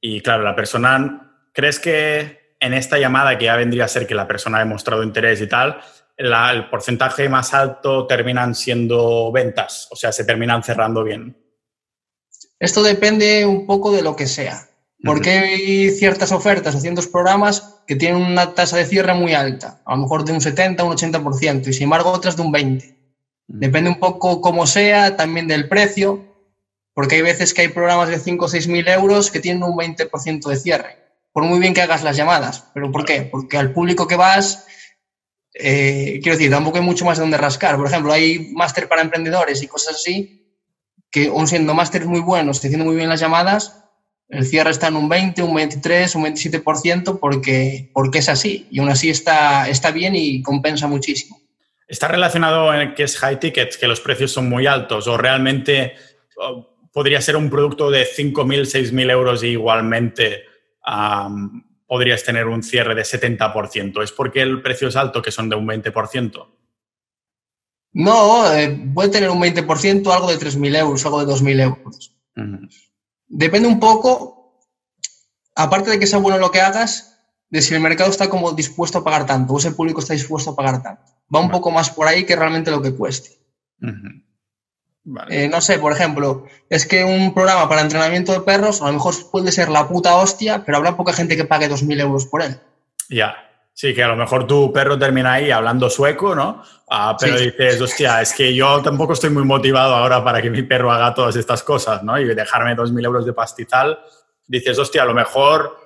Y 0.00 0.20
claro, 0.20 0.42
la 0.42 0.54
persona, 0.54 1.48
¿crees 1.52 1.80
que 1.80 2.56
en 2.60 2.74
esta 2.74 2.98
llamada 2.98 3.38
que 3.38 3.46
ya 3.46 3.56
vendría 3.56 3.86
a 3.86 3.88
ser 3.88 4.06
que 4.06 4.14
la 4.14 4.28
persona 4.28 4.58
ha 4.58 4.64
demostrado 4.64 5.02
interés 5.02 5.40
y 5.40 5.46
tal, 5.46 5.80
el 6.16 6.68
porcentaje 6.68 7.28
más 7.28 7.54
alto 7.54 8.06
terminan 8.06 8.54
siendo 8.54 9.32
ventas? 9.32 9.88
O 9.90 9.96
sea, 9.96 10.12
se 10.12 10.24
terminan 10.24 10.62
cerrando 10.62 11.02
bien. 11.02 11.36
Esto 12.58 12.82
depende 12.82 13.46
un 13.46 13.66
poco 13.66 13.92
de 13.92 14.02
lo 14.02 14.14
que 14.16 14.26
sea. 14.26 14.68
Porque 15.04 15.30
hay 15.30 15.90
ciertas 15.90 16.32
ofertas 16.32 16.74
o 16.74 16.80
ciertos 16.80 17.08
programas 17.08 17.82
que 17.86 17.94
tienen 17.94 18.22
una 18.22 18.54
tasa 18.54 18.78
de 18.78 18.86
cierre 18.86 19.12
muy 19.12 19.34
alta, 19.34 19.82
a 19.84 19.94
lo 19.94 20.02
mejor 20.02 20.24
de 20.24 20.32
un 20.32 20.40
70, 20.40 20.82
un 20.82 20.96
80%, 20.96 21.68
y 21.68 21.72
sin 21.74 21.84
embargo 21.84 22.10
otras 22.10 22.36
de 22.36 22.42
un 22.42 22.52
20%. 22.52 22.96
Depende 23.46 23.90
un 23.90 23.98
poco 24.00 24.40
cómo 24.40 24.66
sea, 24.66 25.14
también 25.16 25.46
del 25.46 25.68
precio, 25.68 26.33
porque 26.94 27.16
hay 27.16 27.22
veces 27.22 27.52
que 27.52 27.62
hay 27.62 27.68
programas 27.68 28.08
de 28.08 28.18
5 28.18 28.44
o 28.44 28.48
6 28.48 28.68
mil 28.68 28.88
euros 28.88 29.30
que 29.30 29.40
tienen 29.40 29.62
un 29.64 29.76
20% 29.76 30.48
de 30.48 30.56
cierre, 30.56 30.98
por 31.32 31.42
muy 31.44 31.58
bien 31.58 31.74
que 31.74 31.82
hagas 31.82 32.02
las 32.02 32.16
llamadas. 32.16 32.70
¿Pero 32.72 32.90
por 32.90 33.04
qué? 33.04 33.22
Porque 33.22 33.58
al 33.58 33.72
público 33.72 34.06
que 34.06 34.16
vas, 34.16 34.66
eh, 35.52 36.20
quiero 36.22 36.38
decir, 36.38 36.50
tampoco 36.50 36.78
hay 36.78 36.84
mucho 36.84 37.04
más 37.04 37.18
de 37.18 37.22
donde 37.22 37.36
rascar. 37.36 37.76
Por 37.76 37.88
ejemplo, 37.88 38.12
hay 38.12 38.52
máster 38.54 38.88
para 38.88 39.02
emprendedores 39.02 39.62
y 39.62 39.66
cosas 39.66 39.96
así, 39.96 40.56
que 41.10 41.26
aun 41.26 41.46
siendo 41.46 41.74
másteres 41.74 42.06
muy 42.06 42.20
buenos, 42.20 42.58
haciendo 42.58 42.84
muy 42.84 42.96
bien 42.96 43.08
las 43.08 43.20
llamadas, 43.20 43.84
el 44.28 44.46
cierre 44.46 44.70
está 44.70 44.88
en 44.88 44.96
un 44.96 45.08
20, 45.08 45.42
un 45.42 45.54
23, 45.54 46.14
un 46.14 46.24
27% 46.24 47.18
porque, 47.20 47.90
porque 47.92 48.18
es 48.18 48.28
así. 48.28 48.66
Y 48.70 48.80
aún 48.80 48.88
así 48.88 49.10
está, 49.10 49.68
está 49.68 49.90
bien 49.90 50.14
y 50.16 50.42
compensa 50.42 50.86
muchísimo. 50.86 51.40
¿Está 51.86 52.08
relacionado 52.08 52.72
en 52.74 52.94
que 52.94 53.02
es 53.02 53.18
high 53.18 53.38
ticket, 53.38 53.76
que 53.78 53.86
los 53.86 54.00
precios 54.00 54.32
son 54.32 54.48
muy 54.48 54.66
altos 54.66 55.06
o 55.06 55.16
realmente 55.18 55.92
podría 56.94 57.20
ser 57.20 57.36
un 57.36 57.50
producto 57.50 57.90
de 57.90 58.06
5.000, 58.06 58.62
6.000 58.62 59.10
euros 59.10 59.42
y 59.42 59.48
igualmente 59.48 60.44
podrías 61.86 62.22
tener 62.22 62.46
un 62.46 62.62
cierre 62.62 62.94
de 62.94 63.02
70%. 63.02 64.02
¿Es 64.02 64.12
porque 64.12 64.40
el 64.40 64.62
precio 64.62 64.88
es 64.88 64.96
alto 64.96 65.20
que 65.20 65.32
son 65.32 65.48
de 65.48 65.56
un 65.56 65.66
20%? 65.66 66.46
No, 67.94 68.52
eh, 68.52 68.90
puede 68.94 69.08
tener 69.08 69.28
un 69.28 69.40
20%, 69.40 70.12
algo 70.12 70.30
de 70.30 70.38
3.000 70.38 70.76
euros, 70.78 71.04
algo 71.04 71.24
de 71.24 71.32
2.000 71.32 71.60
euros. 71.62 72.16
Depende 73.26 73.68
un 73.68 73.80
poco, 73.80 74.60
aparte 75.56 75.90
de 75.90 75.98
que 75.98 76.06
sea 76.06 76.20
bueno 76.20 76.38
lo 76.38 76.52
que 76.52 76.60
hagas, 76.60 77.18
de 77.50 77.60
si 77.60 77.74
el 77.74 77.80
mercado 77.80 78.10
está 78.10 78.30
como 78.30 78.52
dispuesto 78.52 78.98
a 78.98 79.04
pagar 79.04 79.26
tanto 79.26 79.52
o 79.52 79.58
ese 79.58 79.72
público 79.72 80.00
está 80.00 80.14
dispuesto 80.14 80.50
a 80.50 80.56
pagar 80.56 80.80
tanto. 80.80 81.02
Va 81.34 81.40
un 81.40 81.50
poco 81.50 81.72
más 81.72 81.90
por 81.90 82.06
ahí 82.06 82.24
que 82.24 82.36
realmente 82.36 82.70
lo 82.70 82.80
que 82.80 82.94
cueste. 82.94 83.30
Eh, 85.28 85.48
no 85.48 85.60
sé, 85.60 85.78
por 85.78 85.92
ejemplo, 85.92 86.46
es 86.70 86.86
que 86.86 87.04
un 87.04 87.34
programa 87.34 87.68
para 87.68 87.82
entrenamiento 87.82 88.32
de 88.32 88.40
perros 88.40 88.80
a 88.80 88.86
lo 88.86 88.94
mejor 88.94 89.14
puede 89.30 89.52
ser 89.52 89.68
la 89.68 89.86
puta 89.86 90.16
hostia, 90.16 90.64
pero 90.64 90.78
habrá 90.78 90.96
poca 90.96 91.12
gente 91.12 91.36
que 91.36 91.44
pague 91.44 91.68
2.000 91.68 92.00
euros 92.00 92.24
por 92.24 92.40
él. 92.40 92.58
Ya, 93.10 93.36
sí, 93.74 93.94
que 93.94 94.02
a 94.02 94.08
lo 94.08 94.16
mejor 94.16 94.46
tu 94.46 94.72
perro 94.72 94.98
termina 94.98 95.34
ahí 95.34 95.50
hablando 95.50 95.90
sueco, 95.90 96.34
¿no? 96.34 96.62
Ah, 96.88 97.16
pero 97.20 97.38
dices, 97.38 97.80
hostia, 97.80 98.22
es 98.22 98.32
que 98.32 98.54
yo 98.54 98.80
tampoco 98.80 99.12
estoy 99.12 99.28
muy 99.28 99.44
motivado 99.44 99.94
ahora 99.94 100.24
para 100.24 100.40
que 100.40 100.48
mi 100.48 100.62
perro 100.62 100.90
haga 100.90 101.12
todas 101.12 101.36
estas 101.36 101.62
cosas, 101.62 102.02
¿no? 102.02 102.18
Y 102.18 102.34
dejarme 102.34 102.74
2.000 102.74 103.04
euros 103.04 103.26
de 103.26 103.34
pastizal. 103.34 103.98
Dices, 104.46 104.78
hostia, 104.78 105.02
a 105.02 105.06
lo 105.06 105.14
mejor 105.14 105.83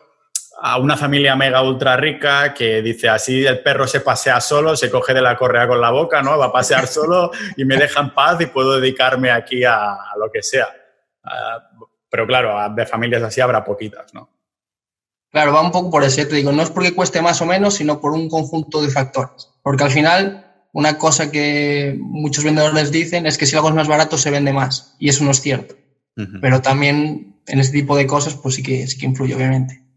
a 0.61 0.79
una 0.79 0.97
familia 0.97 1.37
mega 1.37 1.63
ultra 1.63 1.97
rica 1.97 2.53
que 2.53 2.83
dice 2.83 3.09
así 3.09 3.47
el 3.47 3.61
perro 3.61 3.87
se 3.87 4.01
pasea 4.01 4.41
solo, 4.41 4.77
se 4.77 4.91
coge 4.91 5.15
de 5.15 5.23
la 5.23 5.37
correa 5.37 5.69
con 5.69 5.81
la 5.81 5.91
boca, 5.91 6.21
¿no? 6.23 6.37
Va 6.37 6.47
a 6.47 6.53
pasear 6.53 6.87
solo 6.89 7.31
y 7.57 7.65
me 7.65 7.77
deja 7.77 8.01
en 8.01 8.11
paz 8.11 8.41
y 8.41 8.47
puedo 8.47 8.81
dedicarme 8.81 9.31
aquí 9.31 9.65
a, 9.65 9.97
lo 10.19 10.31
que 10.31 10.43
sea. 10.43 10.69
Ah, 11.23 11.71
pero 12.11 12.27
claro, 12.27 12.75
de 12.75 12.87
familias 12.87 13.23
así 13.23 13.41
habrá 13.41 13.65
poquitas, 13.65 14.13
¿no? 14.15 14.31
Claro, 15.31 15.53
va 15.53 15.61
un 15.61 15.71
poco 15.71 15.91
por 15.91 16.03
eso, 16.03 16.27
te 16.27 16.37
digo, 16.37 16.53
no 16.53 16.63
es 16.63 16.71
porque 16.71 16.95
cueste 16.95 17.21
más 17.21 17.41
o 17.43 17.47
menos, 17.47 17.75
sino 17.75 18.01
por 18.01 18.13
un 18.13 18.31
conjunto 18.31 18.81
de 18.81 18.89
factores. 18.89 19.51
Porque 19.63 19.85
al 19.85 19.91
final, 19.91 20.65
una 20.73 20.97
cosa 20.97 21.31
que 21.31 21.97
muchos 22.01 22.45
vendedores 22.45 22.91
dicen 22.91 23.27
es 23.27 23.37
que 23.37 23.45
si 23.45 23.55
algo 23.55 23.69
es 23.69 23.75
más 23.75 23.89
barato 23.89 24.17
se 24.17 24.31
vende 24.31 24.55
más, 24.55 24.97
y 24.99 25.11
eso 25.11 25.25
no 25.25 25.31
es 25.31 25.41
cierto. 25.41 25.77
Pero 26.41 26.61
también 26.63 27.41
en 27.47 27.61
este 27.61 27.79
tipo 27.79 27.97
de 27.97 28.09
cosas, 28.09 28.35
pues 28.35 28.57
sí 28.57 28.63
que, 28.63 28.89
sí 28.89 28.99
que 28.99 29.07
influye, 29.07 29.37
obviamente. 29.37 29.88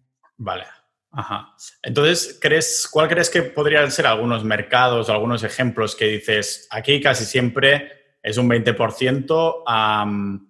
Vale. 0.43 0.65
Ajá. 1.11 1.53
Entonces, 1.83 2.39
¿crees, 2.41 2.87
¿cuál 2.91 3.07
crees 3.07 3.29
que 3.29 3.43
podrían 3.43 3.91
ser 3.91 4.07
algunos 4.07 4.43
mercados, 4.43 5.09
algunos 5.09 5.43
ejemplos 5.43 5.95
que 5.95 6.05
dices, 6.05 6.67
aquí 6.71 6.99
casi 6.99 7.25
siempre 7.25 8.17
es 8.23 8.37
un 8.37 8.49
20%? 8.49 10.43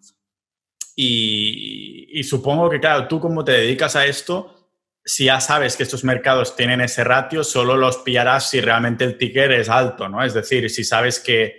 y, 0.95 2.23
supongo 2.23 2.69
que, 2.69 2.79
claro, 2.79 3.07
tú 3.09 3.19
como 3.19 3.43
te 3.43 3.51
dedicas 3.51 3.97
a 3.97 4.05
esto, 4.05 4.71
si 5.03 5.25
ya 5.25 5.41
sabes 5.41 5.75
que 5.75 5.83
estos 5.83 6.05
mercados 6.05 6.55
tienen 6.55 6.79
ese 6.79 7.03
ratio, 7.03 7.43
solo 7.43 7.75
los 7.75 7.97
pillarás 7.97 8.49
si 8.49 8.61
realmente 8.61 9.03
el 9.03 9.17
ticket 9.17 9.51
es 9.51 9.67
alto, 9.67 10.07
¿no? 10.07 10.23
Es 10.23 10.33
decir, 10.33 10.69
si 10.69 10.85
sabes 10.85 11.19
que 11.19 11.57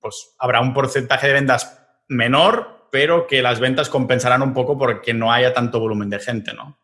pues, 0.00 0.34
habrá 0.38 0.60
un 0.60 0.72
porcentaje 0.72 1.26
de 1.26 1.32
ventas 1.34 1.78
menor, 2.08 2.88
pero 2.90 3.26
que 3.26 3.42
las 3.42 3.60
ventas 3.60 3.90
compensarán 3.90 4.40
un 4.40 4.54
poco 4.54 4.78
porque 4.78 5.12
no 5.12 5.30
haya 5.30 5.52
tanto 5.52 5.80
volumen 5.80 6.08
de 6.08 6.20
gente, 6.20 6.54
¿no? 6.54 6.83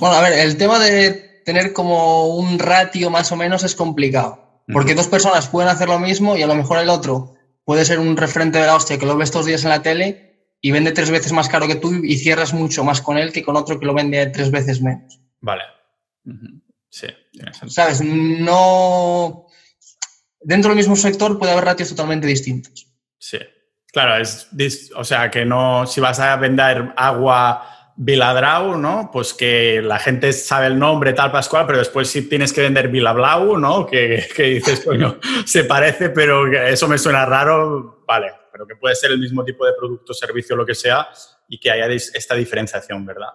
Bueno, 0.00 0.16
a 0.16 0.22
ver, 0.22 0.32
el 0.32 0.56
tema 0.56 0.78
de 0.78 1.42
tener 1.44 1.74
como 1.74 2.28
un 2.34 2.58
ratio 2.58 3.10
más 3.10 3.30
o 3.32 3.36
menos 3.36 3.62
es 3.64 3.74
complicado, 3.74 4.62
porque 4.72 4.94
dos 4.94 5.08
personas 5.08 5.48
pueden 5.48 5.68
hacer 5.68 5.88
lo 5.88 5.98
mismo 5.98 6.36
y 6.36 6.42
a 6.42 6.46
lo 6.46 6.54
mejor 6.54 6.78
el 6.78 6.88
otro 6.88 7.34
puede 7.64 7.84
ser 7.84 7.98
un 7.98 8.16
referente 8.16 8.58
de 8.58 8.66
la 8.66 8.76
hostia 8.76 8.98
que 8.98 9.04
lo 9.04 9.16
ves 9.16 9.30
todos 9.30 9.44
los 9.44 9.48
días 9.48 9.64
en 9.64 9.70
la 9.70 9.82
tele 9.82 10.54
y 10.62 10.70
vende 10.70 10.92
tres 10.92 11.10
veces 11.10 11.32
más 11.32 11.48
caro 11.48 11.66
que 11.66 11.74
tú 11.74 11.92
y 12.02 12.16
cierras 12.16 12.54
mucho 12.54 12.82
más 12.82 13.02
con 13.02 13.18
él 13.18 13.30
que 13.30 13.42
con 13.42 13.56
otro 13.56 13.78
que 13.78 13.84
lo 13.84 13.92
vende 13.92 14.24
tres 14.26 14.50
veces 14.50 14.80
menos. 14.80 15.20
Vale. 15.40 15.64
Sí. 16.88 17.06
¿Sabes? 17.68 18.02
No. 18.02 19.46
Dentro 20.40 20.70
del 20.70 20.78
mismo 20.78 20.96
sector 20.96 21.38
puede 21.38 21.52
haber 21.52 21.64
ratios 21.66 21.90
totalmente 21.90 22.26
distintos. 22.26 22.86
Sí. 23.18 23.38
Claro, 23.92 24.16
es, 24.22 24.48
o 24.96 25.04
sea, 25.04 25.30
que 25.30 25.44
no, 25.44 25.86
si 25.86 26.00
vas 26.00 26.20
a 26.20 26.36
vender 26.36 26.94
agua 26.96 27.79
Viladrau, 28.02 28.78
¿no? 28.78 29.10
Pues 29.12 29.34
que 29.34 29.82
la 29.82 29.98
gente 29.98 30.32
sabe 30.32 30.68
el 30.68 30.78
nombre 30.78 31.12
tal 31.12 31.30
Pascual, 31.30 31.66
pero 31.66 31.80
después 31.80 32.08
si 32.08 32.22
tienes 32.30 32.50
que 32.50 32.62
vender 32.62 32.88
Vilablau, 32.88 33.58
¿no? 33.58 33.84
Que, 33.84 34.26
que 34.34 34.44
dices, 34.44 34.80
coño, 34.86 35.18
se 35.44 35.64
parece, 35.64 36.08
pero 36.08 36.50
eso 36.50 36.88
me 36.88 36.96
suena 36.96 37.26
raro, 37.26 38.02
vale, 38.08 38.32
pero 38.50 38.66
que 38.66 38.74
puede 38.76 38.94
ser 38.94 39.10
el 39.10 39.18
mismo 39.18 39.44
tipo 39.44 39.66
de 39.66 39.74
producto, 39.78 40.14
servicio, 40.14 40.56
lo 40.56 40.64
que 40.64 40.74
sea, 40.74 41.08
y 41.46 41.60
que 41.60 41.70
haya 41.70 41.88
esta 41.88 42.34
diferenciación, 42.34 43.04
¿verdad? 43.04 43.34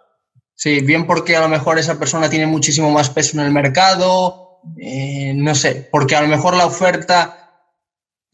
Sí, 0.56 0.82
bien 0.82 1.06
porque 1.06 1.36
a 1.36 1.42
lo 1.42 1.48
mejor 1.48 1.78
esa 1.78 2.00
persona 2.00 2.28
tiene 2.28 2.48
muchísimo 2.48 2.90
más 2.90 3.12
peso 3.12 3.40
en 3.40 3.46
el 3.46 3.52
mercado, 3.52 4.62
eh, 4.82 5.34
no 5.36 5.54
sé, 5.54 5.88
porque 5.92 6.16
a 6.16 6.24
lo 6.24 6.28
mejor 6.28 6.56
la 6.56 6.66
oferta 6.66 7.45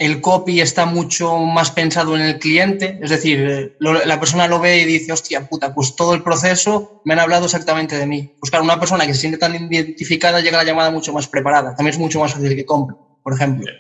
el 0.02 0.20
copy 0.20 0.62
está 0.62 0.88
mucho 0.88 1.38
más 1.38 1.70
pensado 1.70 2.16
en 2.16 2.24
el 2.24 2.40
cliente, 2.40 2.98
es 3.04 3.12
decir, 3.12 3.76
la 3.80 4.20
persona 4.20 4.48
lo 4.48 4.60
ve 4.60 4.82
y 4.82 4.86
dice, 4.86 5.12
hostia 5.12 5.48
puta, 5.48 5.76
pues 5.76 5.96
todo 5.96 6.16
el 6.16 6.24
proceso 6.24 7.04
me 7.06 7.14
han 7.14 7.20
hablado 7.20 7.46
exactamente 7.46 7.96
de 7.96 8.08
mí. 8.08 8.36
Pues 8.40 8.50
claro, 8.50 8.66
una 8.66 8.80
persona 8.80 9.06
que 9.06 9.14
se 9.14 9.20
siente 9.20 9.38
tan 9.38 9.54
identificada 9.72 10.40
llega 10.42 10.60
a 10.60 10.64
la 10.64 10.68
llamada 10.68 10.90
mucho 10.90 11.14
más 11.14 11.28
preparada, 11.28 11.76
también 11.76 11.94
es 11.94 12.00
mucho 12.00 12.20
más 12.20 12.34
fácil 12.34 12.56
que 12.56 12.66
compre, 12.66 12.98
por 13.22 13.34
ejemplo. 13.36 13.72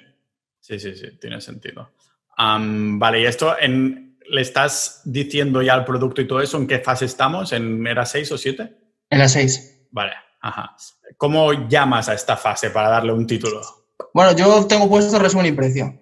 Sí, 0.59 0.79
sí, 0.79 0.95
sí, 0.95 1.07
tiene 1.19 1.41
sentido. 1.41 1.89
vale, 2.37 3.21
y 3.21 3.25
esto 3.25 3.55
le 3.59 4.41
estás 4.41 5.01
diciendo 5.05 5.63
ya 5.63 5.73
el 5.73 5.85
producto 5.85 6.21
y 6.21 6.27
todo 6.27 6.39
eso, 6.39 6.57
¿en 6.57 6.67
qué 6.67 6.77
fase 6.77 7.05
estamos? 7.05 7.51
¿En 7.51 7.87
era 7.87 8.05
6 8.05 8.31
o 8.31 8.37
7? 8.37 8.77
En 9.09 9.17
la 9.17 9.27
6. 9.27 9.87
Vale, 9.89 10.13
ajá. 10.39 10.75
¿Cómo 11.17 11.67
llamas 11.67 12.09
a 12.09 12.13
esta 12.13 12.37
fase 12.37 12.69
para 12.69 12.89
darle 12.89 13.11
un 13.11 13.25
título? 13.25 13.59
Bueno, 14.13 14.35
yo 14.35 14.67
tengo 14.67 14.87
puesto 14.87 15.17
resumen 15.17 15.47
y 15.47 15.51
precio. 15.53 16.00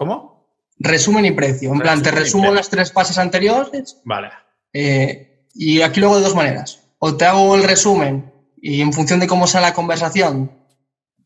¿Cómo? 0.00 0.46
Resumen 0.78 1.26
y 1.26 1.32
precio. 1.32 1.74
En 1.74 1.78
plan, 1.78 2.02
te 2.02 2.10
resumo 2.10 2.50
las 2.54 2.70
tres 2.70 2.90
fases 2.90 3.18
anteriores. 3.18 3.98
Vale. 4.06 4.30
Eh, 4.72 5.44
y 5.52 5.82
aquí 5.82 6.00
luego 6.00 6.16
de 6.16 6.22
dos 6.22 6.34
maneras. 6.34 6.88
O 7.00 7.18
te 7.18 7.26
hago 7.26 7.54
el 7.54 7.64
resumen 7.64 8.32
y 8.62 8.80
en 8.80 8.94
función 8.94 9.20
de 9.20 9.26
cómo 9.26 9.46
sea 9.46 9.60
la 9.60 9.74
conversación, 9.74 10.52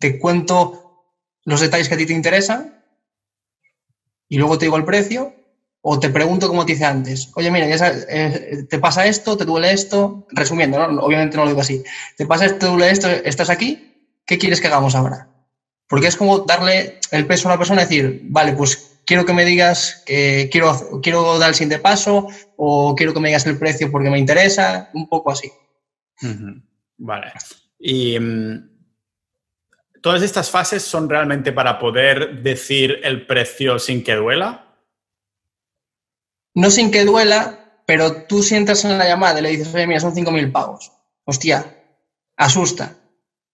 te 0.00 0.18
cuento 0.18 1.04
los 1.44 1.60
detalles 1.60 1.88
que 1.88 1.94
a 1.94 1.98
ti 1.98 2.04
te 2.04 2.14
interesan 2.14 2.82
y 4.28 4.38
luego 4.38 4.58
te 4.58 4.64
digo 4.64 4.76
el 4.76 4.84
precio. 4.84 5.36
O 5.80 6.00
te 6.00 6.10
pregunto 6.10 6.48
como 6.48 6.66
te 6.66 6.72
hice 6.72 6.84
antes. 6.84 7.30
Oye, 7.36 7.52
mira, 7.52 7.68
ya 7.68 7.92
eh, 8.08 8.66
te 8.68 8.80
pasa 8.80 9.06
esto, 9.06 9.36
te 9.36 9.44
duele 9.44 9.70
esto. 9.70 10.26
Resumiendo, 10.30 10.82
obviamente 11.00 11.36
no 11.36 11.44
lo 11.44 11.50
digo 11.50 11.60
así. 11.60 11.84
Te 12.16 12.26
pasa 12.26 12.46
esto, 12.46 12.58
te 12.58 12.66
duele 12.66 12.90
esto, 12.90 13.08
estás 13.08 13.50
aquí. 13.50 14.18
¿Qué 14.26 14.36
quieres 14.36 14.60
que 14.60 14.66
hagamos 14.66 14.96
ahora? 14.96 15.28
Porque 15.88 16.06
es 16.06 16.16
como 16.16 16.40
darle 16.40 16.98
el 17.10 17.26
peso 17.26 17.48
a 17.48 17.52
una 17.52 17.58
persona 17.58 17.82
y 17.82 17.84
decir, 17.84 18.20
vale, 18.24 18.52
pues 18.54 19.00
quiero 19.04 19.24
que 19.26 19.34
me 19.34 19.44
digas 19.44 20.02
que 20.06 20.48
quiero, 20.50 21.00
quiero 21.02 21.38
dar 21.38 21.50
el 21.50 21.54
siguiente 21.54 21.78
paso 21.78 22.28
o 22.56 22.94
quiero 22.94 23.12
que 23.12 23.20
me 23.20 23.28
digas 23.28 23.46
el 23.46 23.58
precio 23.58 23.90
porque 23.90 24.10
me 24.10 24.18
interesa, 24.18 24.90
un 24.94 25.08
poco 25.08 25.30
así. 25.30 25.50
Vale. 26.96 27.32
Y 27.78 28.18
mm, 28.18 28.70
todas 30.00 30.22
estas 30.22 30.50
fases 30.50 30.82
son 30.82 31.08
realmente 31.08 31.52
para 31.52 31.78
poder 31.78 32.42
decir 32.42 33.00
el 33.02 33.26
precio 33.26 33.78
sin 33.78 34.02
que 34.02 34.14
duela. 34.14 34.78
No 36.54 36.70
sin 36.70 36.90
que 36.90 37.04
duela, 37.04 37.82
pero 37.84 38.22
tú 38.24 38.42
sientas 38.42 38.84
en 38.84 38.96
la 38.96 39.06
llamada 39.06 39.40
y 39.40 39.42
le 39.42 39.50
dices, 39.50 39.74
oye, 39.74 39.86
mira, 39.86 40.00
son 40.00 40.14
5.000 40.14 40.52
pagos. 40.52 40.92
Hostia, 41.24 41.66
asusta 42.36 42.96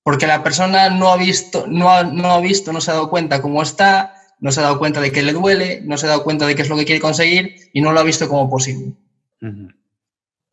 porque 0.02 0.26
la 0.26 0.42
persona 0.42 0.90
no 0.90 1.10
ha 1.10 1.16
visto, 1.16 1.66
no 1.66 1.90
ha, 1.90 2.04
no 2.04 2.30
ha 2.30 2.40
visto, 2.40 2.72
no 2.72 2.80
se 2.80 2.90
ha 2.90 2.94
dado 2.94 3.10
cuenta 3.10 3.42
cómo 3.42 3.62
está, 3.62 4.14
no 4.40 4.50
se 4.50 4.60
ha 4.60 4.64
dado 4.64 4.78
cuenta 4.78 5.00
de 5.00 5.12
que 5.12 5.22
le 5.22 5.32
duele, 5.32 5.82
no 5.84 5.98
se 5.98 6.06
ha 6.06 6.10
dado 6.10 6.24
cuenta 6.24 6.46
de 6.46 6.54
qué 6.54 6.62
es 6.62 6.68
lo 6.68 6.76
que 6.76 6.86
quiere 6.86 7.00
conseguir 7.00 7.56
y 7.72 7.80
no 7.80 7.92
lo 7.92 8.00
ha 8.00 8.04
visto 8.04 8.28
como 8.28 8.48
posible. 8.48 8.94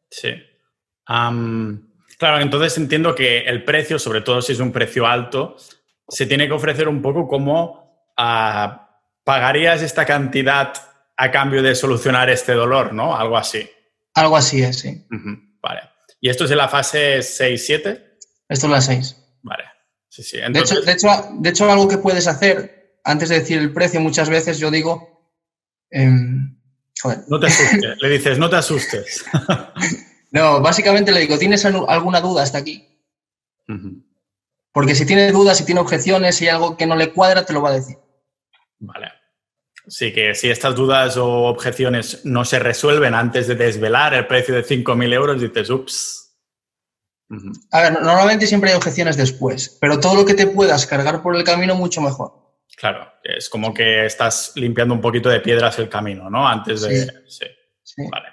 Sí. 0.09 0.29
claro, 1.05 2.39
entonces 2.41 2.77
entiendo 2.77 3.15
que 3.15 3.39
el 3.39 3.63
precio, 3.63 3.97
sobre 3.99 4.21
todo 4.21 4.41
si 4.41 4.53
es 4.53 4.59
un 4.59 4.71
precio 4.71 5.07
alto, 5.07 5.55
se 6.07 6.25
tiene 6.25 6.47
que 6.47 6.53
ofrecer 6.53 6.87
un 6.87 7.01
poco 7.01 7.27
como 7.27 8.05
uh, 8.17 8.87
pagarías 9.23 9.81
esta 9.81 10.05
cantidad 10.05 10.73
a 11.15 11.31
cambio 11.31 11.63
de 11.63 11.75
solucionar 11.75 12.29
este 12.29 12.53
dolor, 12.53 12.93
¿no? 12.93 13.15
Algo 13.15 13.37
así. 13.37 13.69
Algo 14.13 14.37
así 14.37 14.61
es, 14.61 14.79
sí. 14.79 15.05
Vale. 15.61 15.81
¿Y 16.19 16.29
esto 16.29 16.45
es 16.45 16.51
en 16.51 16.57
la 16.57 16.67
fase 16.67 17.19
6-7? 17.19 18.03
Esto 18.49 18.67
es 18.67 18.71
la 18.71 18.81
6. 18.81 19.26
Vale. 19.47 19.63
Sí, 20.09 20.23
sí. 20.23 20.37
De, 20.37 20.59
hecho, 20.59 20.81
de, 20.81 21.49
hecho, 21.49 21.71
algo 21.71 21.87
que 21.87 21.97
puedes 21.97 22.27
hacer, 22.27 22.99
antes 23.03 23.29
de 23.29 23.39
decir 23.39 23.59
el 23.59 23.73
precio, 23.73 23.99
muchas 23.99 24.29
veces 24.29 24.57
yo 24.59 24.71
digo. 24.71 25.31
Em, 25.89 26.57
no 27.27 27.39
te 27.39 27.47
asustes. 27.47 27.97
le 28.01 28.09
dices, 28.09 28.37
no 28.37 28.49
te 28.49 28.55
asustes. 28.55 29.25
no, 30.31 30.61
básicamente 30.61 31.11
le 31.11 31.21
digo, 31.21 31.37
¿tienes 31.37 31.65
alguna 31.65 32.21
duda 32.21 32.43
hasta 32.43 32.57
aquí? 32.57 32.87
Porque 34.71 34.95
si 34.95 35.05
tiene 35.05 35.31
dudas, 35.31 35.57
si 35.57 35.65
tiene 35.65 35.81
objeciones, 35.81 36.35
si 36.35 36.45
hay 36.45 36.55
algo 36.55 36.77
que 36.77 36.85
no 36.85 36.95
le 36.95 37.11
cuadra, 37.11 37.45
te 37.45 37.53
lo 37.53 37.61
va 37.61 37.69
a 37.69 37.73
decir. 37.73 37.97
Vale. 38.79 39.11
Sí, 39.87 40.11
que 40.11 40.35
si 40.35 40.49
estas 40.49 40.75
dudas 40.75 41.15
o 41.17 41.45
objeciones 41.45 42.25
no 42.25 42.43
se 42.43 42.59
resuelven 42.59 43.13
antes 43.13 43.47
de 43.47 43.55
desvelar 43.55 44.13
el 44.13 44.27
precio 44.27 44.53
de 44.53 44.65
5.000 44.65 45.13
euros, 45.13 45.41
dices, 45.41 45.69
ups, 45.69 46.26
a 47.71 47.81
ver, 47.81 48.01
normalmente 48.01 48.47
siempre 48.47 48.69
hay 48.69 48.77
objeciones 48.77 49.17
después, 49.17 49.77
pero 49.81 49.99
todo 49.99 50.15
lo 50.15 50.25
que 50.25 50.33
te 50.33 50.47
puedas 50.47 50.85
cargar 50.85 51.21
por 51.21 51.35
el 51.35 51.43
camino, 51.43 51.75
mucho 51.75 52.01
mejor. 52.01 52.33
Claro, 52.77 53.07
es 53.23 53.49
como 53.49 53.73
que 53.73 54.05
estás 54.05 54.53
limpiando 54.55 54.93
un 54.93 55.01
poquito 55.01 55.29
de 55.29 55.39
piedras 55.39 55.79
el 55.79 55.89
camino, 55.89 56.29
¿no? 56.29 56.47
Antes 56.47 56.81
de... 56.81 57.05
Sí, 57.05 57.11
sí. 57.25 57.45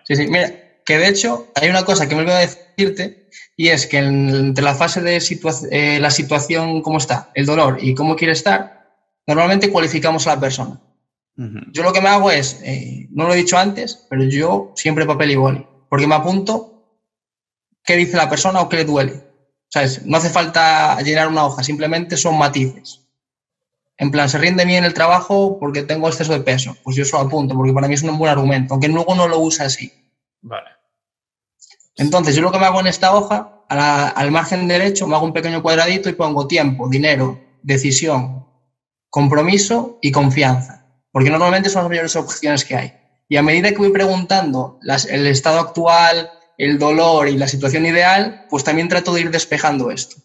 sí, 0.04 0.16
sí. 0.16 0.26
Mira, 0.28 0.52
que 0.84 0.98
de 0.98 1.08
hecho 1.08 1.50
hay 1.54 1.70
una 1.70 1.84
cosa 1.84 2.08
que 2.08 2.14
me 2.14 2.22
olvidé 2.22 2.40
decirte 2.40 3.28
y 3.56 3.68
es 3.68 3.86
que 3.86 3.98
entre 3.98 4.64
la 4.64 4.74
fase 4.74 5.00
de 5.00 5.16
eh, 5.70 5.98
la 6.00 6.10
situación, 6.10 6.82
cómo 6.82 6.98
está, 6.98 7.30
el 7.34 7.46
dolor 7.46 7.78
y 7.80 7.94
cómo 7.94 8.16
quiere 8.16 8.32
estar, 8.32 8.92
normalmente 9.26 9.70
cualificamos 9.70 10.26
a 10.26 10.34
la 10.34 10.40
persona. 10.40 10.80
Yo 11.72 11.82
lo 11.82 11.92
que 11.92 12.00
me 12.00 12.08
hago 12.08 12.30
es, 12.30 12.60
eh, 12.62 13.08
no 13.10 13.26
lo 13.26 13.34
he 13.34 13.38
dicho 13.38 13.58
antes, 13.58 14.06
pero 14.08 14.22
yo 14.22 14.72
siempre 14.76 15.04
papel 15.04 15.32
y 15.32 15.36
boli, 15.36 15.66
porque 15.88 16.06
me 16.06 16.14
apunto 16.14 16.73
qué 17.84 17.96
dice 17.96 18.16
la 18.16 18.28
persona 18.28 18.60
o 18.60 18.68
qué 18.68 18.78
le 18.78 18.84
duele. 18.84 19.22
¿Sabes? 19.68 20.04
No 20.06 20.16
hace 20.16 20.30
falta 20.30 21.00
llenar 21.02 21.28
una 21.28 21.44
hoja, 21.44 21.62
simplemente 21.62 22.16
son 22.16 22.38
matices. 22.38 23.00
En 23.96 24.10
plan, 24.10 24.28
se 24.28 24.38
rinde 24.38 24.64
bien 24.64 24.84
el 24.84 24.94
trabajo 24.94 25.58
porque 25.58 25.82
tengo 25.82 26.08
exceso 26.08 26.32
de 26.32 26.40
peso. 26.40 26.76
Pues 26.82 26.96
yo 26.96 27.02
eso 27.02 27.16
lo 27.18 27.24
apunto, 27.24 27.54
porque 27.54 27.72
para 27.72 27.88
mí 27.88 27.94
es 27.94 28.02
un 28.02 28.18
buen 28.18 28.30
argumento, 28.30 28.74
aunque 28.74 28.88
luego 28.88 29.14
no 29.14 29.28
lo 29.28 29.38
usa 29.38 29.66
así. 29.66 29.92
Vale. 30.42 30.70
Entonces, 31.96 32.34
yo 32.34 32.42
lo 32.42 32.50
que 32.50 32.58
me 32.58 32.66
hago 32.66 32.80
en 32.80 32.88
esta 32.88 33.14
hoja, 33.14 33.64
al 33.68 34.30
margen 34.30 34.66
derecho, 34.66 35.06
me 35.06 35.14
hago 35.14 35.24
un 35.24 35.32
pequeño 35.32 35.62
cuadradito 35.62 36.08
y 36.08 36.14
pongo 36.14 36.48
tiempo, 36.48 36.88
dinero, 36.88 37.40
decisión, 37.62 38.46
compromiso 39.10 39.98
y 40.02 40.10
confianza. 40.10 40.86
Porque 41.12 41.30
normalmente 41.30 41.70
son 41.70 41.82
las 41.82 41.88
mayores 41.88 42.16
opciones 42.16 42.64
que 42.64 42.76
hay. 42.76 42.92
Y 43.28 43.36
a 43.36 43.42
medida 43.42 43.70
que 43.70 43.78
voy 43.78 43.90
preguntando 43.90 44.80
el 45.08 45.26
estado 45.28 45.60
actual, 45.60 46.30
el 46.58 46.78
dolor 46.78 47.28
y 47.28 47.36
la 47.36 47.48
situación 47.48 47.86
ideal, 47.86 48.46
pues 48.50 48.64
también 48.64 48.88
trato 48.88 49.12
de 49.14 49.22
ir 49.22 49.30
despejando 49.30 49.90
esto. 49.90 50.16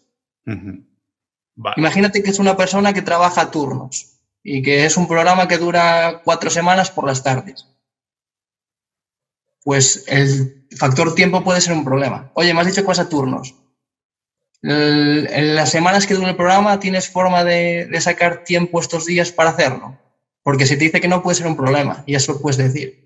Imagínate 1.76 2.22
que 2.22 2.30
es 2.30 2.38
una 2.38 2.56
persona 2.56 2.92
que 2.92 3.02
trabaja 3.02 3.42
a 3.42 3.50
turnos 3.50 4.18
y 4.42 4.62
que 4.62 4.84
es 4.84 4.96
un 4.96 5.06
programa 5.06 5.48
que 5.48 5.58
dura 5.58 6.22
cuatro 6.24 6.50
semanas 6.50 6.90
por 6.90 7.06
las 7.06 7.22
tardes. 7.22 7.66
Pues 9.62 10.04
el 10.06 10.66
factor 10.76 11.14
tiempo 11.14 11.44
puede 11.44 11.60
ser 11.60 11.74
un 11.74 11.84
problema. 11.84 12.30
Oye, 12.34 12.54
me 12.54 12.60
has 12.60 12.66
dicho 12.66 12.80
que 12.80 12.88
vas 12.88 12.98
a 12.98 13.08
turnos. 13.08 13.54
en 14.62 15.54
las 15.54 15.70
semanas 15.70 16.06
que 16.06 16.14
dura 16.14 16.30
el 16.30 16.36
programa, 16.36 16.80
¿tienes 16.80 17.08
forma 17.08 17.44
de, 17.44 17.86
de, 17.86 18.00
sacar 18.00 18.44
tiempo 18.44 18.80
estos 18.80 19.06
días 19.06 19.32
para 19.32 19.50
hacerlo? 19.50 19.98
Porque 20.42 20.66
si 20.66 20.76
te 20.76 20.84
dice 20.84 21.00
que 21.00 21.08
no, 21.08 21.22
puede 21.22 21.36
ser 21.36 21.46
un 21.46 21.56
problema 21.56 22.02
y 22.06 22.14
eso 22.14 22.32
lo 22.32 22.40
puedes 22.40 22.56
decir 22.56 22.99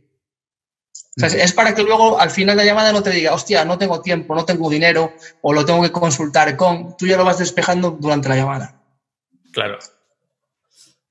es 1.17 1.53
para 1.53 1.75
que 1.75 1.83
luego 1.83 2.19
al 2.19 2.31
final 2.31 2.57
de 2.57 2.65
la 2.65 2.69
llamada 2.69 2.93
no 2.93 3.03
te 3.03 3.11
diga, 3.11 3.33
hostia, 3.33 3.65
no 3.65 3.79
tengo 3.79 4.01
tiempo, 4.01 4.35
no 4.35 4.45
tengo 4.45 4.69
dinero 4.69 5.13
o 5.43 5.53
lo 5.53 5.65
tengo 5.65 5.83
que 5.83 5.93
consultar 5.93 6.57
con. 6.57 6.97
Tú 6.97 7.07
ya 7.07 7.17
lo 7.17 7.25
vas 7.25 7.39
despejando 7.39 7.93
durante 7.93 8.29
la 8.29 8.37
llamada. 8.37 8.81
Claro. 9.53 9.79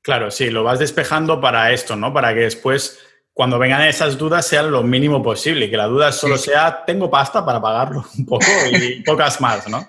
Claro, 0.02 0.30
sí, 0.30 0.50
lo 0.50 0.64
vas 0.64 0.80
despejando 0.80 1.40
para 1.40 1.72
esto, 1.72 1.96
¿no? 1.96 2.14
Para 2.14 2.34
que 2.34 2.42
después, 2.42 3.00
cuando 3.32 3.58
vengan 3.58 3.84
esas 3.84 4.18
dudas, 4.18 4.46
sean 4.46 4.70
lo 4.70 4.84
mínimo 4.84 5.24
posible 5.24 5.66
y 5.66 5.72
que 5.72 5.78
la 5.78 5.86
duda 5.86 6.12
solo 6.12 6.38
sea, 6.38 6.84
tengo 6.86 7.10
pasta 7.10 7.46
para 7.46 7.62
pagarlo 7.62 8.06
un 8.18 8.26
poco 8.26 8.46
y 8.72 9.02
pocas 9.06 9.40
más, 9.40 9.68
¿no? 9.70 9.88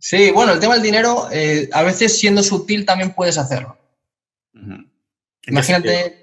Sí, 0.00 0.32
bueno, 0.32 0.52
el 0.52 0.60
tema 0.60 0.74
del 0.74 0.82
dinero, 0.82 1.28
eh, 1.30 1.68
a 1.72 1.82
veces 1.82 2.18
siendo 2.18 2.42
sutil 2.42 2.84
también 2.84 3.14
puedes 3.14 3.38
hacerlo. 3.38 3.78
Imagínate, 5.46 6.20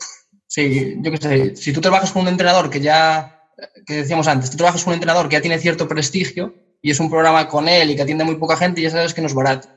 Sí, 0.52 0.98
yo 0.98 1.12
qué 1.12 1.18
sé, 1.18 1.56
si 1.56 1.72
tú 1.72 1.80
trabajas 1.80 2.12
con 2.12 2.24
un 2.24 2.28
entrenador 2.28 2.70
que 2.70 2.82
ya, 2.82 3.42
que 3.86 3.94
decíamos 3.94 4.28
antes, 4.28 4.52
tú 4.52 4.58
trabajas 4.58 4.84
con 4.84 4.92
un 4.92 4.96
entrenador 4.96 5.30
que 5.30 5.38
ya 5.38 5.42
tiene 5.42 5.58
cierto 5.58 5.88
prestigio 5.88 6.54
y 6.82 6.92
es 6.92 7.00
un 7.00 7.10
programa 7.10 7.48
con 7.48 7.70
él 7.70 7.90
y 7.90 7.96
que 7.96 8.02
atiende 8.02 8.26
muy 8.26 8.36
poca 8.36 8.58
gente, 8.58 8.82
ya 8.82 8.90
sabes 8.90 9.14
que 9.14 9.22
no 9.22 9.28
es 9.28 9.34
barato. 9.34 9.70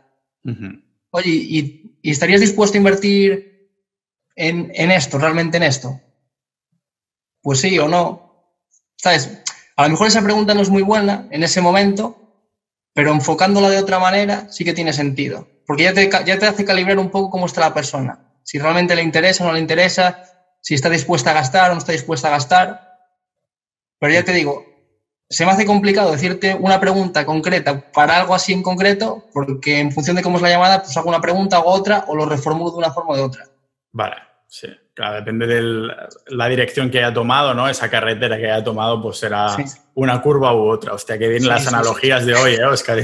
Oye, 1.10 1.30
¿y, 1.30 2.00
estarías 2.02 2.40
dispuesto 2.40 2.76
a 2.76 2.78
invertir 2.78 3.70
en, 4.34 4.90
esto, 4.90 5.16
realmente 5.16 5.58
en 5.58 5.62
esto? 5.62 6.00
Pues 7.40 7.60
sí 7.60 7.78
o 7.78 7.86
no. 7.86 8.58
¿Sabes? 8.96 9.30
A 9.76 9.84
lo 9.84 9.90
mejor 9.90 10.08
esa 10.08 10.24
pregunta 10.24 10.54
no 10.54 10.62
es 10.62 10.70
muy 10.70 10.82
buena 10.82 11.28
en 11.30 11.44
ese 11.44 11.60
momento, 11.60 12.50
pero 12.92 13.12
enfocándola 13.12 13.70
de 13.70 13.78
otra 13.78 14.00
manera 14.00 14.50
sí 14.50 14.64
que 14.64 14.74
tiene 14.74 14.92
sentido, 14.92 15.46
porque 15.68 15.84
ya 15.84 15.94
te, 15.94 16.10
ya 16.10 16.36
te 16.36 16.46
hace 16.46 16.64
calibrar 16.64 16.98
un 16.98 17.10
poco 17.10 17.30
cómo 17.30 17.46
está 17.46 17.60
la 17.60 17.74
persona, 17.74 18.34
si 18.42 18.58
realmente 18.58 18.96
le 18.96 19.04
interesa 19.04 19.44
o 19.44 19.46
no 19.46 19.52
le 19.52 19.60
interesa, 19.60 20.33
si 20.64 20.72
está 20.72 20.88
dispuesta 20.88 21.30
a 21.30 21.34
gastar 21.34 21.70
o 21.70 21.74
no 21.74 21.78
está 21.78 21.92
dispuesta 21.92 22.28
a 22.28 22.30
gastar. 22.30 22.98
Pero 23.98 24.14
ya 24.14 24.24
te 24.24 24.32
digo, 24.32 24.64
se 25.28 25.44
me 25.44 25.52
hace 25.52 25.66
complicado 25.66 26.10
decirte 26.10 26.54
una 26.54 26.80
pregunta 26.80 27.26
concreta 27.26 27.92
para 27.92 28.16
algo 28.16 28.34
así 28.34 28.54
en 28.54 28.62
concreto, 28.62 29.26
porque 29.34 29.78
en 29.78 29.92
función 29.92 30.16
de 30.16 30.22
cómo 30.22 30.36
es 30.36 30.42
la 30.42 30.48
llamada, 30.48 30.82
pues 30.82 30.96
hago 30.96 31.10
una 31.10 31.20
pregunta 31.20 31.60
o 31.60 31.68
otra 31.68 32.06
o 32.08 32.16
lo 32.16 32.24
reformulo 32.24 32.70
de 32.70 32.78
una 32.78 32.90
forma 32.90 33.12
o 33.12 33.16
de 33.16 33.22
otra. 33.22 33.44
Vale, 33.92 34.16
sí. 34.48 34.68
Claro, 34.94 35.16
depende 35.16 35.46
de 35.48 35.90
la 36.28 36.48
dirección 36.48 36.88
que 36.88 36.98
haya 36.98 37.12
tomado, 37.12 37.52
¿no? 37.52 37.68
Esa 37.68 37.90
carretera 37.90 38.36
que 38.36 38.48
haya 38.48 38.62
tomado, 38.62 39.02
pues 39.02 39.18
será 39.18 39.56
una 39.94 40.22
curva 40.22 40.54
u 40.54 40.68
otra. 40.68 40.92
Hostia, 40.92 41.18
que 41.18 41.26
bien 41.26 41.48
las 41.48 41.66
analogías 41.66 42.24
de 42.24 42.34
hoy, 42.34 42.54
¿eh, 42.54 42.64
Oscar? 42.64 43.00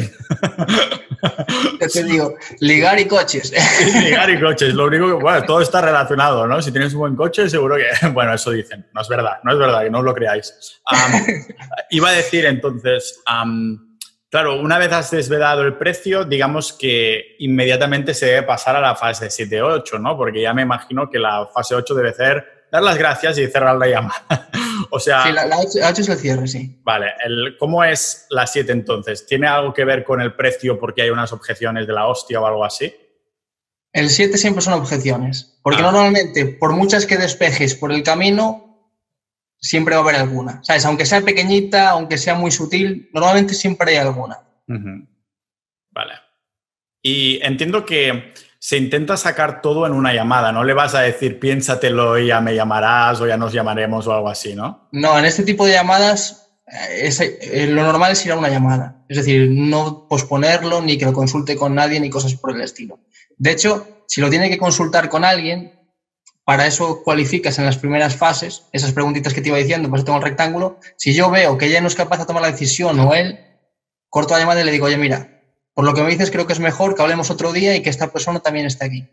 te 1.92 2.04
digo, 2.04 2.36
ligar 2.60 3.00
y 3.00 3.06
coches. 3.06 3.52
ligar 4.04 4.30
y 4.30 4.40
coches, 4.40 4.72
lo 4.72 4.86
único 4.86 5.06
que, 5.08 5.14
bueno, 5.14 5.42
todo 5.44 5.60
está 5.60 5.80
relacionado, 5.80 6.46
¿no? 6.46 6.62
Si 6.62 6.70
tienes 6.70 6.92
un 6.92 7.00
buen 7.00 7.16
coche, 7.16 7.50
seguro 7.50 7.74
que, 7.76 8.08
bueno, 8.12 8.34
eso 8.34 8.52
dicen, 8.52 8.86
no 8.92 9.00
es 9.00 9.08
verdad, 9.08 9.38
no 9.42 9.52
es 9.52 9.58
verdad, 9.58 9.82
que 9.82 9.90
no 9.90 9.98
os 9.98 10.04
lo 10.04 10.14
creáis. 10.14 10.80
iba 11.90 12.08
a 12.08 12.12
decir 12.12 12.46
entonces, 12.46 13.20
claro, 14.30 14.60
una 14.60 14.78
vez 14.78 14.92
has 14.92 15.10
desvelado 15.10 15.62
el 15.62 15.76
precio, 15.76 16.24
digamos 16.24 16.72
que 16.72 17.36
inmediatamente 17.40 18.14
se 18.14 18.26
debe 18.26 18.44
pasar 18.44 18.76
a 18.76 18.80
la 18.80 18.94
fase 18.94 19.26
7-8, 19.26 20.00
¿no? 20.00 20.16
Porque 20.16 20.40
ya 20.40 20.54
me 20.54 20.62
imagino 20.62 21.10
que 21.10 21.18
la 21.18 21.48
fase 21.52 21.74
8 21.74 21.94
debe 21.94 22.14
ser 22.14 22.60
dar 22.70 22.82
las 22.82 22.96
gracias 22.96 23.38
y 23.38 23.46
cerrar 23.48 23.76
la 23.76 23.88
llamada. 23.88 24.48
o 24.90 25.00
sea... 25.00 25.24
Sí, 25.24 25.32
la, 25.32 25.46
8, 25.58 26.00
es 26.00 26.08
el 26.08 26.16
cierre, 26.16 26.46
sí. 26.46 26.80
Vale, 26.82 27.08
¿cómo 27.58 27.84
es 27.84 28.26
la 28.30 28.46
7 28.46 28.70
entonces? 28.72 29.26
¿Tiene 29.26 29.48
algo 29.48 29.74
que 29.74 29.84
ver 29.84 30.04
con 30.04 30.20
el 30.20 30.34
precio 30.34 30.78
porque 30.78 31.02
hay 31.02 31.10
unas 31.10 31.32
objeciones 31.32 31.86
de 31.86 31.92
la 31.92 32.06
hostia 32.06 32.40
o 32.40 32.46
algo 32.46 32.64
así? 32.64 32.94
El 33.92 34.08
7 34.08 34.38
siempre 34.38 34.62
son 34.62 34.74
objeciones, 34.74 35.58
porque 35.62 35.80
ah. 35.80 35.90
normalmente, 35.90 36.46
por 36.46 36.72
muchas 36.72 37.06
que 37.06 37.16
despejes 37.18 37.74
por 37.74 37.92
el 37.92 38.04
camino, 38.04 38.69
siempre 39.60 39.94
va 39.94 40.00
a 40.00 40.04
haber 40.04 40.16
alguna. 40.16 40.60
¿Sabes? 40.62 40.84
Aunque 40.86 41.06
sea 41.06 41.20
pequeñita, 41.20 41.90
aunque 41.90 42.18
sea 42.18 42.34
muy 42.34 42.50
sutil, 42.50 43.10
normalmente 43.12 43.54
siempre 43.54 43.92
hay 43.92 43.96
alguna. 43.98 44.38
Vale. 44.66 46.14
Y 47.02 47.40
entiendo 47.42 47.84
que 47.84 48.34
se 48.58 48.76
intenta 48.76 49.16
sacar 49.16 49.62
todo 49.62 49.86
en 49.86 49.92
una 49.92 50.12
llamada, 50.12 50.52
no 50.52 50.64
le 50.64 50.74
vas 50.74 50.94
a 50.94 51.00
decir 51.00 51.40
piénsatelo 51.40 52.18
y 52.18 52.26
ya 52.26 52.40
me 52.40 52.54
llamarás 52.54 53.20
o 53.20 53.26
ya 53.26 53.38
nos 53.38 53.52
llamaremos 53.52 54.06
o 54.06 54.12
algo 54.12 54.28
así, 54.28 54.54
¿no? 54.54 54.88
No, 54.92 55.18
en 55.18 55.24
este 55.24 55.44
tipo 55.44 55.64
de 55.64 55.72
llamadas 55.72 56.50
eh, 56.70 57.10
eh, 57.18 57.66
lo 57.68 57.82
normal 57.82 58.12
es 58.12 58.24
ir 58.26 58.32
a 58.32 58.38
una 58.38 58.50
llamada, 58.50 59.02
es 59.08 59.16
decir, 59.16 59.50
no 59.50 60.06
posponerlo 60.08 60.82
ni 60.82 60.98
que 60.98 61.06
lo 61.06 61.12
consulte 61.14 61.56
con 61.56 61.74
nadie 61.74 61.98
ni 62.00 62.10
cosas 62.10 62.34
por 62.34 62.54
el 62.54 62.60
estilo. 62.60 63.00
De 63.38 63.50
hecho, 63.50 64.04
si 64.06 64.20
lo 64.20 64.28
tiene 64.28 64.50
que 64.50 64.58
consultar 64.58 65.08
con 65.08 65.24
alguien, 65.24 65.79
para 66.50 66.66
eso 66.66 67.04
cualificas 67.04 67.60
en 67.60 67.64
las 67.64 67.78
primeras 67.78 68.16
fases, 68.16 68.66
esas 68.72 68.90
preguntitas 68.90 69.32
que 69.32 69.40
te 69.40 69.50
iba 69.50 69.58
diciendo, 69.58 69.88
pues 69.88 70.04
tengo 70.04 70.18
el 70.18 70.24
rectángulo, 70.24 70.80
si 70.96 71.14
yo 71.14 71.30
veo 71.30 71.56
que 71.56 71.66
ella 71.66 71.80
no 71.80 71.86
es 71.86 71.94
capaz 71.94 72.18
de 72.18 72.26
tomar 72.26 72.42
la 72.42 72.50
decisión 72.50 72.98
o 72.98 73.14
él, 73.14 73.38
corto 74.08 74.34
la 74.34 74.40
llamada 74.40 74.60
y 74.60 74.64
le 74.64 74.72
digo, 74.72 74.86
oye, 74.86 74.96
mira, 74.96 75.44
por 75.74 75.84
lo 75.84 75.94
que 75.94 76.02
me 76.02 76.10
dices, 76.10 76.32
creo 76.32 76.48
que 76.48 76.52
es 76.52 76.58
mejor 76.58 76.96
que 76.96 77.02
hablemos 77.02 77.30
otro 77.30 77.52
día 77.52 77.76
y 77.76 77.82
que 77.82 77.88
esta 77.88 78.10
persona 78.10 78.40
también 78.40 78.66
esté 78.66 78.84
aquí. 78.84 79.08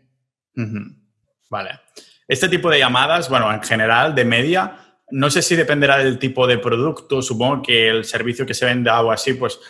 Vale. 1.48 1.78
Este 2.26 2.48
tipo 2.48 2.68
de 2.70 2.80
llamadas, 2.80 3.28
bueno, 3.28 3.54
en 3.54 3.62
general, 3.62 4.16
de 4.16 4.24
media, 4.24 4.98
no 5.12 5.30
sé 5.30 5.40
si 5.40 5.54
dependerá 5.54 5.98
del 5.98 6.18
tipo 6.18 6.44
de 6.48 6.58
producto. 6.58 7.22
Supongo 7.22 7.62
que 7.62 7.88
el 7.88 8.04
servicio 8.04 8.46
que 8.46 8.54
se 8.54 8.64
vende 8.64 8.90
algo 8.90 9.12
así, 9.12 9.34
pues 9.34 9.60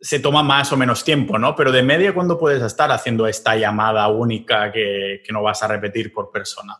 se 0.00 0.20
toma 0.20 0.42
más 0.42 0.72
o 0.72 0.78
menos 0.78 1.04
tiempo, 1.04 1.38
¿no? 1.38 1.54
Pero 1.54 1.70
de 1.70 1.82
media, 1.82 2.14
¿cuándo 2.14 2.38
puedes 2.38 2.62
estar 2.62 2.90
haciendo 2.90 3.26
esta 3.26 3.56
llamada 3.56 4.08
única 4.08 4.72
que, 4.72 5.20
no 5.30 5.42
vas 5.42 5.62
a 5.62 5.68
repetir 5.68 6.14
por 6.14 6.30
persona? 6.30 6.78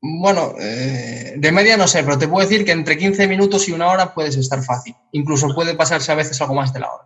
Bueno, 0.00 0.54
eh, 0.60 1.34
de 1.36 1.52
media 1.52 1.76
no 1.76 1.88
sé, 1.88 2.02
pero 2.02 2.18
te 2.18 2.28
puedo 2.28 2.46
decir 2.46 2.64
que 2.64 2.72
entre 2.72 2.96
15 2.96 3.26
minutos 3.28 3.68
y 3.68 3.72
una 3.72 3.88
hora 3.88 4.14
puedes 4.14 4.36
estar 4.36 4.62
fácil. 4.62 4.94
Incluso 5.12 5.54
puede 5.54 5.74
pasarse 5.74 6.12
a 6.12 6.16
veces 6.16 6.40
algo 6.40 6.54
más 6.54 6.72
de 6.72 6.80
la 6.80 6.92
hora. 6.92 7.04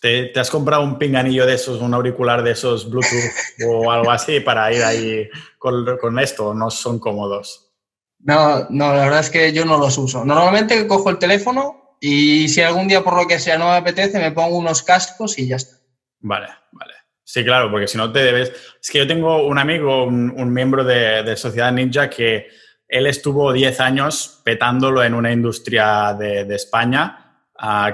¿Te, 0.00 0.38
has 0.38 0.50
comprado 0.50 0.82
un 0.82 0.98
pinganillo 0.98 1.46
de 1.46 1.54
esos, 1.54 1.80
un 1.80 1.94
auricular 1.94 2.42
de 2.42 2.52
esos 2.52 2.88
Bluetooth 2.90 3.32
o 3.66 3.90
algo 3.90 4.10
así 4.10 4.40
para 4.40 4.72
ir 4.72 4.84
ahí 4.84 5.28
con, 5.58 6.18
esto? 6.18 6.54
¿No 6.54 6.70
son 6.70 6.98
cómodos? 6.98 7.72
No, 8.20 8.66
no, 8.70 8.92
la 8.92 9.04
verdad 9.04 9.20
es 9.20 9.30
que 9.30 9.52
yo 9.52 9.64
no 9.64 9.78
los 9.78 9.96
uso. 9.98 10.24
Normalmente 10.24 10.86
cojo 10.86 11.10
el 11.10 11.18
teléfono 11.18 11.96
y 12.00 12.48
si 12.48 12.60
algún 12.60 12.88
día 12.88 13.02
por 13.02 13.16
lo 13.16 13.26
que 13.26 13.38
sea 13.38 13.56
no 13.56 13.66
me 13.66 13.76
apetece, 13.76 14.18
me 14.18 14.32
pongo 14.32 14.58
unos 14.58 14.82
cascos 14.82 15.38
y 15.38 15.48
ya 15.48 15.56
está. 15.56 15.76
Vale, 16.20 16.48
vale. 16.72 16.95
Sí, 17.28 17.44
claro, 17.44 17.70
porque 17.70 17.88
si 17.88 17.98
no 17.98 18.12
te 18.12 18.20
debes... 18.20 18.52
Es 18.80 18.88
que 18.90 18.98
yo 18.98 19.06
tengo 19.06 19.46
un 19.46 19.58
amigo, 19.58 20.04
un, 20.04 20.52
miembro 20.52 20.84
de, 20.84 21.24
de, 21.24 21.36
Sociedad 21.36 21.72
Ninja, 21.72 22.08
que 22.08 22.46
él 22.86 23.06
estuvo 23.06 23.52
10 23.52 23.80
años 23.80 24.40
petándolo 24.44 25.02
en 25.02 25.12
una 25.12 25.32
industria 25.32 26.14
de, 26.14 26.44
de 26.44 26.54
España 26.54 27.26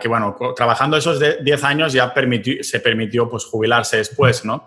que 0.01 0.09
bueno, 0.09 0.37
trabajando 0.57 0.97
esos 0.97 1.21
10 1.21 1.65
años 1.65 1.93
ya 1.93 2.13
se 2.63 2.81
permitió 2.81 3.29
pues 3.29 3.45
jubilarse 3.45 3.99
después, 3.99 4.45
¿no? 4.45 4.67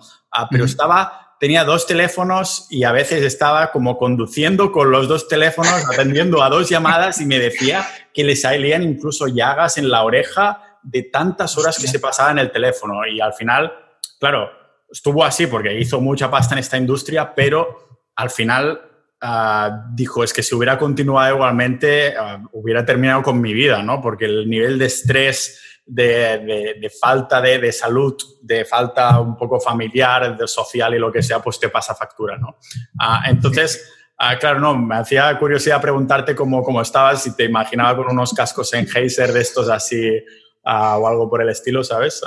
pero 0.49 0.65
estaba, 0.65 1.35
tenía 1.39 1.63
dos 1.63 1.85
teléfonos 1.85 2.67
y 2.69 2.83
a 2.83 2.91
veces 2.91 3.23
estaba 3.23 3.71
como 3.71 3.97
conduciendo 3.97 4.71
con 4.71 4.91
los 4.91 5.07
dos 5.07 5.27
teléfonos, 5.27 5.73
atendiendo 5.91 6.43
a 6.43 6.49
dos 6.49 6.69
llamadas 6.69 7.19
y 7.21 7.25
me 7.25 7.39
decía 7.39 7.85
que 8.13 8.23
le 8.23 8.35
salían 8.35 8.83
incluso 8.83 9.27
llagas 9.27 9.77
en 9.77 9.89
la 9.89 10.03
oreja 10.03 10.79
de 10.81 11.03
tantas 11.03 11.57
horas 11.57 11.77
que 11.79 11.87
se 11.87 11.99
pasaba 11.99 12.31
en 12.31 12.39
el 12.39 12.51
teléfono 12.51 13.05
y 13.05 13.19
al 13.19 13.33
final, 13.33 13.73
claro, 14.19 14.49
estuvo 14.89 15.23
así 15.23 15.47
porque 15.47 15.79
hizo 15.79 15.99
mucha 16.01 16.29
pasta 16.29 16.55
en 16.55 16.59
esta 16.59 16.77
industria, 16.77 17.33
pero 17.33 18.01
al 18.15 18.29
final 18.29 18.79
Ah, 19.27 19.87
dijo, 19.91 20.23
es 20.23 20.31
que 20.31 20.43
si 20.43 20.53
hubiera 20.53 20.77
continuado 20.77 21.33
igualmente, 21.33 22.15
ah, 22.15 22.43
hubiera 22.51 22.85
terminado 22.85 23.23
con 23.23 23.41
mi 23.41 23.53
vida, 23.53 23.81
¿no? 23.81 23.99
Porque 23.99 24.25
el 24.25 24.47
nivel 24.47 24.77
de 24.77 24.85
estrés, 24.85 25.59
de, 25.83 26.91
falta 27.01 27.41
de, 27.41 27.71
salud, 27.71 28.15
de 28.41 28.65
falta 28.65 29.19
un 29.19 29.35
poco 29.35 29.59
familiar, 29.59 30.37
de 30.37 30.47
social 30.47 30.93
y 30.93 30.99
lo 30.99 31.11
que 31.11 31.23
sea, 31.23 31.39
pues 31.39 31.59
te 31.59 31.69
pasa 31.69 31.95
factura, 31.95 32.37
¿no? 32.37 32.57
Ah, 32.99 33.23
entonces, 33.27 33.91
claro, 34.39 34.59
no, 34.59 34.77
me 34.77 34.95
hacía 34.95 35.37
curiosidad 35.39 35.81
preguntarte 35.81 36.35
cómo, 36.35 36.61
cómo 36.61 36.81
estabas, 36.81 37.23
si 37.23 37.35
te 37.35 37.45
imaginaba 37.45 37.95
con 37.95 38.11
unos 38.11 38.31
cascos 38.31 38.73
en 38.75 38.87
Heiser 38.93 39.31
de 39.31 39.41
estos 39.41 39.69
así 39.69 40.23
o 40.65 41.07
algo 41.07 41.29
por 41.29 41.41
el 41.41 41.49
estilo, 41.49 41.83
¿sabes? 41.83 42.21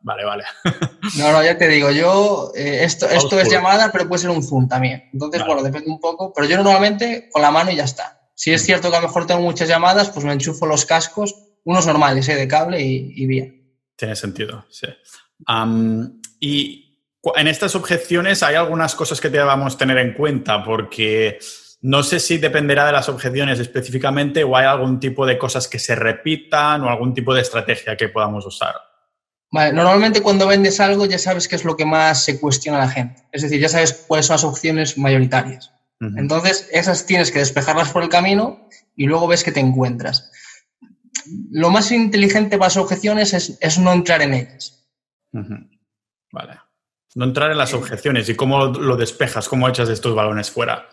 Vale, 0.00 0.24
vale. 0.24 0.44
No, 1.16 1.32
no, 1.32 1.42
ya 1.42 1.56
te 1.56 1.68
digo, 1.68 1.90
yo, 1.90 2.52
eh, 2.54 2.80
esto, 2.82 3.08
esto 3.08 3.40
es 3.40 3.50
llamada, 3.50 3.90
pero 3.90 4.06
puede 4.06 4.20
ser 4.20 4.30
un 4.30 4.42
Zoom 4.42 4.68
también. 4.68 5.08
Entonces, 5.12 5.42
bueno, 5.46 5.62
depende 5.62 5.88
un 5.88 6.00
poco, 6.00 6.32
pero 6.34 6.46
yo 6.46 6.56
normalmente 6.56 7.30
con 7.32 7.40
la 7.40 7.50
mano 7.50 7.70
y 7.70 7.76
ya 7.76 7.84
está. 7.84 8.28
Si 8.34 8.52
es 8.52 8.62
cierto 8.62 8.90
que 8.90 8.96
a 8.96 9.00
lo 9.00 9.06
mejor 9.06 9.26
tengo 9.26 9.40
muchas 9.40 9.68
llamadas, 9.68 10.10
pues 10.10 10.26
me 10.26 10.32
enchufo 10.32 10.66
los 10.66 10.84
cascos, 10.84 11.34
unos 11.64 11.86
normales, 11.86 12.28
¿eh? 12.28 12.34
de 12.34 12.46
cable 12.46 12.80
y, 12.80 13.26
bien. 13.26 13.74
Tiene 13.96 14.16
sentido, 14.16 14.66
sí. 14.70 14.86
y 16.40 17.06
en 17.36 17.48
estas 17.48 17.74
objeciones 17.74 18.42
hay 18.42 18.56
algunas 18.56 18.94
cosas 18.94 19.20
que 19.20 19.30
debamos 19.30 19.78
tener 19.78 19.98
en 19.98 20.12
cuenta, 20.12 20.62
porque 20.62 21.38
no 21.80 22.02
sé 22.02 22.20
si 22.20 22.38
dependerá 22.38 22.86
de 22.86 22.92
las 22.92 23.08
objeciones 23.08 23.60
específicamente 23.60 24.44
o 24.44 24.56
hay 24.56 24.66
algún 24.66 24.98
tipo 24.98 25.26
de 25.26 25.38
cosas 25.38 25.68
que 25.68 25.78
se 25.78 25.94
repitan 25.94 26.82
o 26.82 26.90
algún 26.90 27.14
tipo 27.14 27.34
de 27.34 27.42
estrategia 27.42 27.96
que 27.96 28.08
podamos 28.08 28.44
usar 28.46 28.74
normalmente 29.50 30.22
cuando 30.22 30.46
vendes 30.46 30.80
algo 30.80 31.06
ya 31.06 31.18
sabes 31.18 31.48
qué 31.48 31.56
es 31.56 31.64
lo 31.64 31.76
que 31.76 31.86
más 31.86 32.24
se 32.24 32.40
cuestiona 32.40 32.78
a 32.78 32.86
la 32.86 32.90
gente. 32.90 33.22
Es 33.32 33.42
decir, 33.42 33.60
ya 33.60 33.68
sabes 33.68 34.04
cuáles 34.06 34.26
son 34.26 34.34
las 34.34 34.44
opciones 34.44 34.98
mayoritarias. 34.98 35.72
Entonces, 36.00 36.68
esas 36.70 37.06
tienes 37.06 37.32
que 37.32 37.40
despejarlas 37.40 37.90
por 37.90 38.04
el 38.04 38.08
camino 38.08 38.68
y 38.94 39.06
luego 39.06 39.26
ves 39.26 39.42
que 39.42 39.50
te 39.50 39.58
encuentras. 39.58 40.30
Lo 41.50 41.70
más 41.70 41.90
inteligente 41.90 42.56
para 42.56 42.66
las 42.66 42.76
objeciones 42.76 43.34
es, 43.34 43.78
no 43.80 43.92
entrar 43.92 44.22
en 44.22 44.34
ellas. 44.34 44.86
Vale. 45.32 46.60
No 47.16 47.24
entrar 47.24 47.50
en 47.50 47.58
las 47.58 47.74
objeciones. 47.74 48.28
¿Y 48.28 48.36
cómo 48.36 48.66
lo 48.66 48.96
despejas? 48.96 49.48
¿Cómo 49.48 49.68
echas 49.68 49.88
estos 49.88 50.14
balones 50.14 50.52
fuera? 50.52 50.88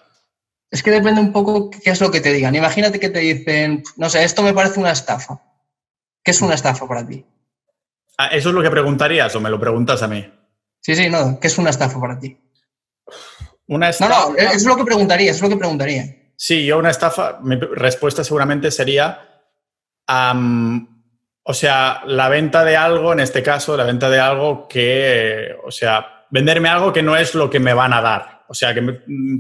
Es 0.72 0.84
que 0.84 0.92
depende 0.92 1.22
un 1.22 1.32
poco 1.32 1.70
qué 1.70 1.90
es 1.90 2.02
lo 2.02 2.12
que 2.12 2.22
te 2.22 2.34
digan. 2.34 2.56
Imagínate 2.56 3.00
que 3.00 3.10
te 3.10 3.20
dicen, 3.20 3.84
no 3.98 4.10
sé, 4.10 4.24
esto 4.24 4.42
me 4.42 4.54
parece 4.54 4.80
una 4.80 4.92
estafa. 4.92 5.42
¿Qué 6.24 6.32
es 6.32 6.42
una 6.42 6.56
estafa 6.56 6.88
para 6.88 7.06
ti? 7.06 7.26
Ah, 8.18 8.28
¿Eso 8.28 8.50
es 8.50 8.56
lo 8.56 8.62
que 8.62 8.72
preguntarías 8.72 9.36
o 9.36 9.42
me 9.42 9.50
lo 9.50 9.60
preguntas 9.60 10.02
a 10.02 10.08
mí? 10.08 10.28
Sí, 10.82 10.96
sí, 10.96 11.10
no. 11.10 11.40
¿Qué 11.40 11.48
es 11.48 11.58
una 11.58 11.70
estafa 11.70 12.00
para 12.00 12.20
ti? 12.20 12.38
Una 13.68 13.90
estafa. 13.90 14.14
No, 14.14 14.30
no, 14.32 14.38
es 14.38 14.66
lo 14.66 14.76
que 14.76 14.84
preguntaría, 14.84 15.32
es 15.32 15.42
lo 15.42 15.50
que 15.50 15.58
preguntaría. 15.58 16.04
Sí, 16.36 16.66
yo 16.66 16.78
una 16.78 16.90
estafa, 16.92 17.40
mi 17.42 17.56
respuesta 17.56 18.24
seguramente 18.24 18.70
sería, 18.70 19.20
o 20.08 21.54
sea, 21.54 22.02
la 22.06 22.30
venta 22.30 22.64
de 22.66 22.76
algo, 22.76 23.14
en 23.14 23.22
este 23.22 23.42
caso, 23.42 23.78
la 23.78 23.86
venta 23.86 24.10
de 24.10 24.20
algo 24.20 24.68
que, 24.68 25.56
o 25.64 25.72
sea, 25.72 26.26
venderme 26.30 26.70
algo 26.70 26.92
que 26.92 27.04
no 27.04 27.16
es 27.16 27.36
lo 27.36 27.50
que 27.50 27.60
me 27.60 27.74
van 27.74 27.94
a 27.94 28.02
dar. 28.02 28.35
O 28.48 28.54
sea, 28.54 28.74
que 28.74 28.82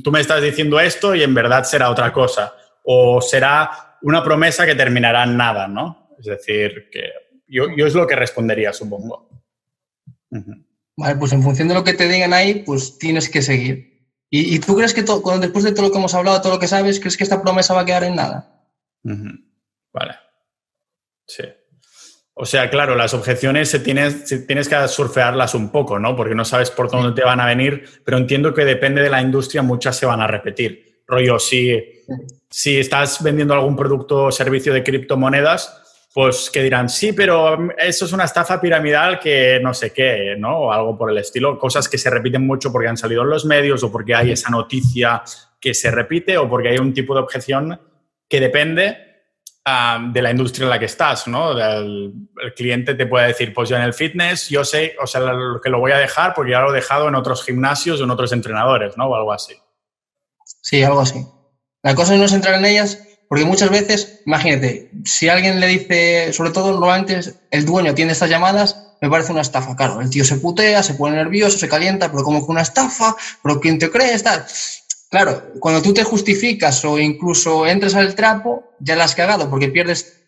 tú 0.03 0.11
me 0.11 0.21
estás 0.21 0.41
diciendo 0.41 0.79
esto 0.79 1.15
y 1.15 1.23
en 1.23 1.33
verdad 1.33 1.63
será 1.63 1.89
otra 1.89 2.11
cosa. 2.11 2.55
O 2.83 3.21
será 3.21 3.97
una 4.01 4.23
promesa 4.23 4.65
que 4.65 4.75
terminará 4.75 5.23
en 5.23 5.37
nada, 5.37 5.67
¿no? 5.67 6.09
Es 6.19 6.25
decir, 6.25 6.89
que 6.91 7.11
yo, 7.47 7.67
yo 7.75 7.87
es 7.87 7.93
lo 7.93 8.07
que 8.07 8.15
respondería, 8.15 8.73
supongo. 8.73 9.29
Vale, 10.97 11.15
pues 11.17 11.33
en 11.33 11.43
función 11.43 11.67
de 11.67 11.73
lo 11.73 11.83
que 11.83 11.93
te 11.93 12.07
digan 12.07 12.33
ahí, 12.33 12.63
pues 12.65 12.97
tienes 12.97 13.29
que 13.29 13.41
seguir. 13.41 13.95
¿Y, 14.29 14.59
tú 14.59 14.75
crees 14.75 14.93
que 14.93 15.03
después 15.03 15.63
de 15.63 15.71
todo 15.71 15.83
lo 15.83 15.91
que 15.91 15.97
hemos 15.97 16.13
hablado, 16.13 16.41
todo 16.41 16.53
lo 16.53 16.59
que 16.59 16.67
sabes, 16.67 16.99
crees 16.99 17.15
que 17.15 17.23
esta 17.23 17.41
promesa 17.41 17.73
va 17.73 17.81
a 17.81 17.85
quedar 17.85 18.03
en 18.03 18.15
nada? 18.15 18.65
Vale. 19.93 20.15
Sí. 21.25 21.43
O 22.37 22.45
sea, 22.45 22.69
claro, 22.69 22.95
las 22.95 23.13
objeciones 23.13 23.69
se 23.69 23.79
tienes, 23.79 24.45
tienes 24.45 24.67
que 24.67 24.87
surfearlas 24.89 25.55
un 25.55 25.71
poco, 25.71 25.99
¿no? 25.99 26.17
Porque 26.17 26.35
no 26.35 26.43
sabes 26.43 26.69
por 26.69 26.91
dónde 26.91 27.19
te 27.19 27.25
van 27.25 27.39
a 27.39 27.45
venir, 27.45 27.85
pero 28.03 28.17
entiendo 28.17 28.53
que 28.53 28.65
depende 28.65 29.01
de 29.01 29.09
la 29.09 29.21
industria, 29.21 29.61
muchas 29.61 29.95
se 29.95 30.05
van 30.05 30.19
a 30.19 30.27
repetir. 30.27 31.01
Rollo, 31.07 31.39
si, 31.39 31.81
si 32.49 32.77
estás 32.77 33.23
vendiendo 33.23 33.53
algún 33.53 33.77
producto 33.77 34.25
o 34.25 34.31
servicio 34.33 34.73
de 34.73 34.83
criptomonedas, 34.83 36.09
pues 36.13 36.49
que 36.51 36.61
dirán, 36.61 36.89
sí, 36.89 37.13
pero 37.13 37.69
eso 37.77 38.03
es 38.03 38.11
una 38.11 38.25
estafa 38.25 38.59
piramidal 38.59 39.17
que 39.17 39.59
no 39.61 39.73
sé 39.73 39.93
qué, 39.93 40.35
¿no? 40.37 40.57
O 40.57 40.71
algo 40.73 40.97
por 40.97 41.11
el 41.11 41.17
estilo. 41.17 41.57
Cosas 41.57 41.87
que 41.87 41.97
se 41.97 42.09
repiten 42.09 42.45
mucho 42.45 42.69
porque 42.69 42.89
han 42.89 42.97
salido 42.97 43.21
en 43.23 43.29
los 43.29 43.45
medios 43.45 43.81
o 43.83 43.91
porque 43.91 44.13
hay 44.13 44.31
esa 44.31 44.49
noticia 44.49 45.23
que 45.59 45.73
se 45.73 45.89
repite 45.89 46.37
o 46.37 46.49
porque 46.49 46.69
hay 46.69 46.79
un 46.79 46.93
tipo 46.93 47.13
de 47.13 47.21
objeción 47.21 47.79
que 48.27 48.39
depende 48.41 49.04
de 49.65 50.21
la 50.21 50.29
industria 50.29 50.65
en 50.65 50.69
la 50.69 50.77
que 50.77 50.85
estás, 50.85 51.27
¿no? 51.27 51.57
el 51.59 52.13
cliente 52.55 52.93
te 52.93 53.07
puede 53.07 53.27
decir, 53.27 53.51
pues 53.51 53.67
yo 53.67 53.75
en 53.75 53.81
el 53.81 53.95
fitness, 53.95 54.47
yo 54.47 54.63
sé, 54.63 54.95
o 55.01 55.07
sea, 55.07 55.21
que 55.63 55.69
lo 55.71 55.79
voy 55.79 55.91
a 55.91 55.97
dejar 55.97 56.35
porque 56.35 56.51
ya 56.51 56.59
lo 56.59 56.71
he 56.71 56.75
dejado 56.75 57.07
en 57.07 57.15
otros 57.15 57.43
gimnasios 57.43 57.99
o 57.99 58.03
en 58.03 58.11
otros 58.11 58.31
entrenadores, 58.31 58.95
¿no? 58.95 59.07
O 59.07 59.15
algo 59.15 59.33
así. 59.33 59.55
Sí, 60.61 60.83
algo 60.83 60.99
así. 60.99 61.25
La 61.81 61.95
cosa 61.95 62.15
no 62.15 62.25
es 62.25 62.33
entrar 62.33 62.55
en 62.55 62.65
ellas, 62.65 63.01
porque 63.27 63.43
muchas 63.43 63.71
veces, 63.71 64.21
imagínate, 64.27 64.91
si 65.03 65.29
alguien 65.29 65.59
le 65.59 65.67
dice, 65.67 66.31
sobre 66.31 66.51
todo 66.51 66.71
normalmente 66.71 67.21
el 67.49 67.65
dueño 67.65 67.95
tiene 67.95 68.11
estas 68.11 68.29
llamadas, 68.29 68.95
me 69.01 69.09
parece 69.09 69.31
una 69.31 69.41
estafa. 69.41 69.75
Claro, 69.75 69.99
el 69.99 70.11
tío 70.11 70.23
se 70.23 70.37
putea, 70.37 70.83
se 70.83 70.93
pone 70.93 71.15
nervioso, 71.15 71.57
se 71.57 71.67
calienta, 71.67 72.11
pero 72.11 72.23
como 72.23 72.45
que 72.45 72.51
una 72.51 72.61
estafa, 72.61 73.15
pero 73.41 73.59
¿quién 73.59 73.79
te 73.79 73.89
cree? 73.89 74.17
Tal. 74.19 74.45
Claro, 75.09 75.53
cuando 75.59 75.81
tú 75.81 75.93
te 75.93 76.03
justificas 76.03 76.83
o 76.83 76.99
incluso 76.99 77.65
entres 77.67 77.95
al 77.95 78.15
trapo, 78.15 78.75
ya 78.79 78.95
la 78.95 79.05
has 79.05 79.15
cagado 79.15 79.49
porque 79.49 79.69
pierdes 79.69 80.25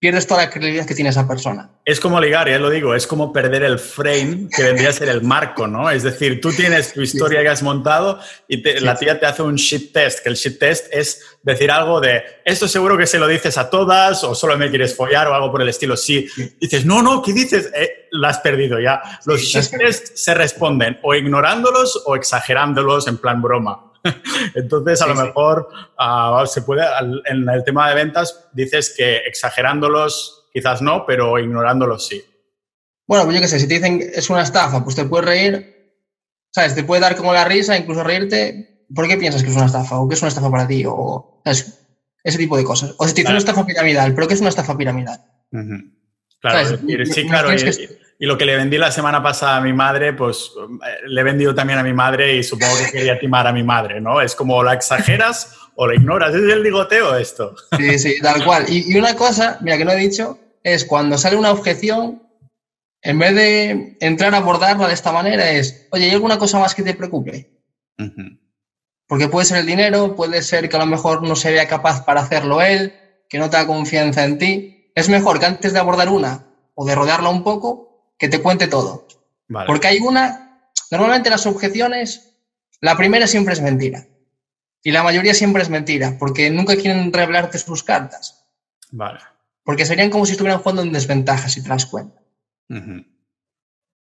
pierdes 0.00 0.26
toda 0.26 0.44
la 0.44 0.50
credibilidad 0.50 0.86
que 0.86 0.94
tiene 0.94 1.10
esa 1.10 1.28
persona. 1.28 1.70
Es 1.84 2.00
como 2.00 2.18
ligar, 2.18 2.48
ya 2.48 2.58
lo 2.58 2.70
digo, 2.70 2.94
es 2.94 3.06
como 3.06 3.34
perder 3.34 3.62
el 3.64 3.78
frame 3.78 4.48
que 4.50 4.62
vendría 4.62 4.88
a 4.88 4.92
ser 4.94 5.10
el 5.10 5.20
marco, 5.20 5.66
¿no? 5.66 5.90
Es 5.90 6.02
decir, 6.02 6.40
tú 6.40 6.52
tienes 6.52 6.94
tu 6.94 7.02
historia 7.02 7.42
que 7.42 7.50
has 7.50 7.62
montado 7.62 8.18
y 8.48 8.62
la 8.80 8.96
tía 8.96 9.20
te 9.20 9.26
hace 9.26 9.42
un 9.42 9.56
shit 9.56 9.92
test, 9.92 10.20
que 10.20 10.30
el 10.30 10.36
shit 10.36 10.58
test 10.58 10.86
es 10.90 11.22
decir 11.42 11.70
algo 11.70 12.00
de, 12.00 12.22
esto 12.46 12.66
seguro 12.66 12.96
que 12.96 13.06
se 13.06 13.18
lo 13.18 13.28
dices 13.28 13.58
a 13.58 13.68
todas 13.68 14.24
o 14.24 14.34
solo 14.34 14.56
me 14.56 14.70
quieres 14.70 14.96
follar 14.96 15.28
o 15.28 15.34
algo 15.34 15.52
por 15.52 15.60
el 15.60 15.68
estilo. 15.68 15.98
Si 15.98 16.26
dices, 16.58 16.86
no, 16.86 17.02
no, 17.02 17.20
¿qué 17.20 17.34
dices? 17.34 17.70
Eh, 17.74 18.08
la 18.12 18.30
has 18.30 18.38
perdido 18.38 18.80
ya. 18.80 19.02
Los 19.26 19.42
shit 19.42 19.68
tests 19.68 20.12
se 20.14 20.32
responden 20.32 20.98
o 21.02 21.14
ignorándolos 21.14 22.04
o 22.06 22.16
exagerándolos 22.16 23.06
en 23.06 23.18
plan 23.18 23.42
broma. 23.42 23.89
Entonces, 24.54 25.02
a 25.02 25.06
lo 25.06 25.14
mejor 25.14 25.68
ah, 25.98 26.44
se 26.46 26.62
puede, 26.62 26.82
en 27.26 27.48
el 27.48 27.64
tema 27.64 27.88
de 27.88 27.94
ventas, 27.94 28.48
dices 28.52 28.94
que 28.96 29.18
exagerándolos 29.18 30.48
quizás 30.52 30.82
no, 30.82 31.04
pero 31.06 31.38
ignorándolos 31.38 32.06
sí. 32.06 32.22
Bueno, 33.06 33.24
pues 33.24 33.36
yo 33.36 33.42
qué 33.42 33.48
sé, 33.48 33.58
si 33.58 33.68
te 33.68 33.74
dicen 33.74 34.00
es 34.14 34.30
una 34.30 34.42
estafa, 34.42 34.84
pues 34.84 34.96
te 34.96 35.04
puedes 35.04 35.26
reír, 35.26 35.94
¿sabes? 36.50 36.74
Te 36.74 36.84
puede 36.84 37.00
dar 37.00 37.16
como 37.16 37.32
la 37.32 37.44
risa, 37.44 37.76
incluso 37.76 38.04
reírte. 38.04 38.86
¿Por 38.94 39.06
qué 39.08 39.16
piensas 39.16 39.42
que 39.42 39.50
es 39.50 39.56
una 39.56 39.66
estafa? 39.66 39.98
¿O 39.98 40.08
qué 40.08 40.14
es 40.14 40.22
una 40.22 40.28
estafa 40.28 40.50
para 40.50 40.66
ti? 40.66 40.84
O 40.86 41.42
ese 41.44 42.38
tipo 42.38 42.56
de 42.56 42.64
cosas. 42.64 42.94
O 42.98 43.06
si 43.06 43.14
te 43.14 43.20
dicen 43.22 43.32
una 43.32 43.38
estafa 43.38 43.66
piramidal, 43.66 44.14
¿pero 44.14 44.28
qué 44.28 44.34
es 44.34 44.40
una 44.40 44.48
estafa 44.48 44.76
piramidal? 44.76 45.20
Claro, 46.40 46.78
sí, 47.04 47.26
claro. 47.26 47.50
Y 48.22 48.26
lo 48.26 48.36
que 48.36 48.44
le 48.44 48.54
vendí 48.54 48.76
la 48.76 48.92
semana 48.92 49.22
pasada 49.22 49.56
a 49.56 49.60
mi 49.62 49.72
madre, 49.72 50.12
pues 50.12 50.52
eh, 50.86 51.06
le 51.06 51.22
he 51.22 51.24
vendido 51.24 51.54
también 51.54 51.78
a 51.78 51.82
mi 51.82 51.94
madre 51.94 52.36
y 52.36 52.42
supongo 52.42 52.74
que 52.76 52.92
quería 52.92 53.18
timar 53.18 53.46
a 53.46 53.52
mi 53.52 53.62
madre, 53.62 53.98
¿no? 53.98 54.20
Es 54.20 54.34
como 54.34 54.62
la 54.62 54.74
exageras 54.74 55.56
o 55.74 55.86
la 55.86 55.94
ignoras. 55.94 56.34
Es 56.34 56.42
el 56.42 56.62
ligoteo 56.62 57.16
esto. 57.16 57.54
Sí, 57.78 57.98
sí, 57.98 58.20
tal 58.20 58.44
cual. 58.44 58.66
Y, 58.68 58.94
una 58.98 59.16
cosa, 59.16 59.56
mira, 59.62 59.78
que 59.78 59.86
no 59.86 59.92
he 59.92 59.96
dicho, 59.96 60.38
es 60.62 60.84
cuando 60.84 61.16
sale 61.16 61.36
una 61.36 61.50
objeción, 61.50 62.22
en 63.00 63.18
vez 63.18 63.34
de 63.34 63.96
entrar 64.00 64.34
a 64.34 64.38
abordarla 64.38 64.86
de 64.86 64.92
esta 64.92 65.12
manera, 65.12 65.50
es, 65.52 65.88
oye, 65.90 66.04
¿hay 66.04 66.10
alguna 66.10 66.38
cosa 66.38 66.58
más 66.58 66.74
que 66.74 66.82
te 66.82 66.92
preocupe? 66.92 67.58
Porque 69.06 69.28
puede 69.28 69.46
ser 69.46 69.60
el 69.60 69.66
dinero, 69.66 70.14
puede 70.14 70.42
ser 70.42 70.68
que 70.68 70.76
a 70.76 70.80
lo 70.80 70.86
mejor 70.86 71.22
no 71.22 71.36
se 71.36 71.52
vea 71.52 71.66
capaz 71.66 72.04
para 72.04 72.20
hacerlo 72.20 72.60
él, 72.60 72.92
que 73.30 73.38
no 73.38 73.48
tenga 73.48 73.66
confianza 73.66 74.24
en 74.24 74.36
ti. 74.36 74.92
Es 74.94 75.08
mejor 75.08 75.40
que 75.40 75.46
antes 75.46 75.72
de 75.72 75.78
abordar 75.78 76.10
una 76.10 76.48
o 76.74 76.84
de 76.84 76.94
rodearla 76.94 77.30
un 77.30 77.42
poco, 77.42 77.89
que 78.20 78.28
te 78.28 78.40
cuente 78.40 78.68
todo. 78.68 79.08
Porque 79.66 79.88
hay 79.88 79.98
una, 79.98 80.70
normalmente 80.90 81.30
las 81.30 81.46
objeciones, 81.46 82.36
la 82.80 82.96
primera 82.96 83.26
siempre 83.26 83.54
es 83.54 83.62
mentira. 83.62 84.06
Y 84.82 84.92
la 84.92 85.02
mayoría 85.02 85.34
siempre 85.34 85.62
es 85.62 85.70
mentira, 85.70 86.16
porque 86.18 86.50
nunca 86.50 86.76
quieren 86.76 87.12
revelarte 87.12 87.58
sus 87.58 87.82
cartas. 87.82 88.46
Vale. 88.92 89.20
Porque 89.64 89.84
serían 89.84 90.10
como 90.10 90.26
si 90.26 90.32
estuvieran 90.32 90.60
jugando 90.60 90.82
en 90.82 90.92
desventaja, 90.92 91.48
si 91.48 91.62
te 91.62 91.68
das 91.68 91.86
cuenta. 91.86 92.22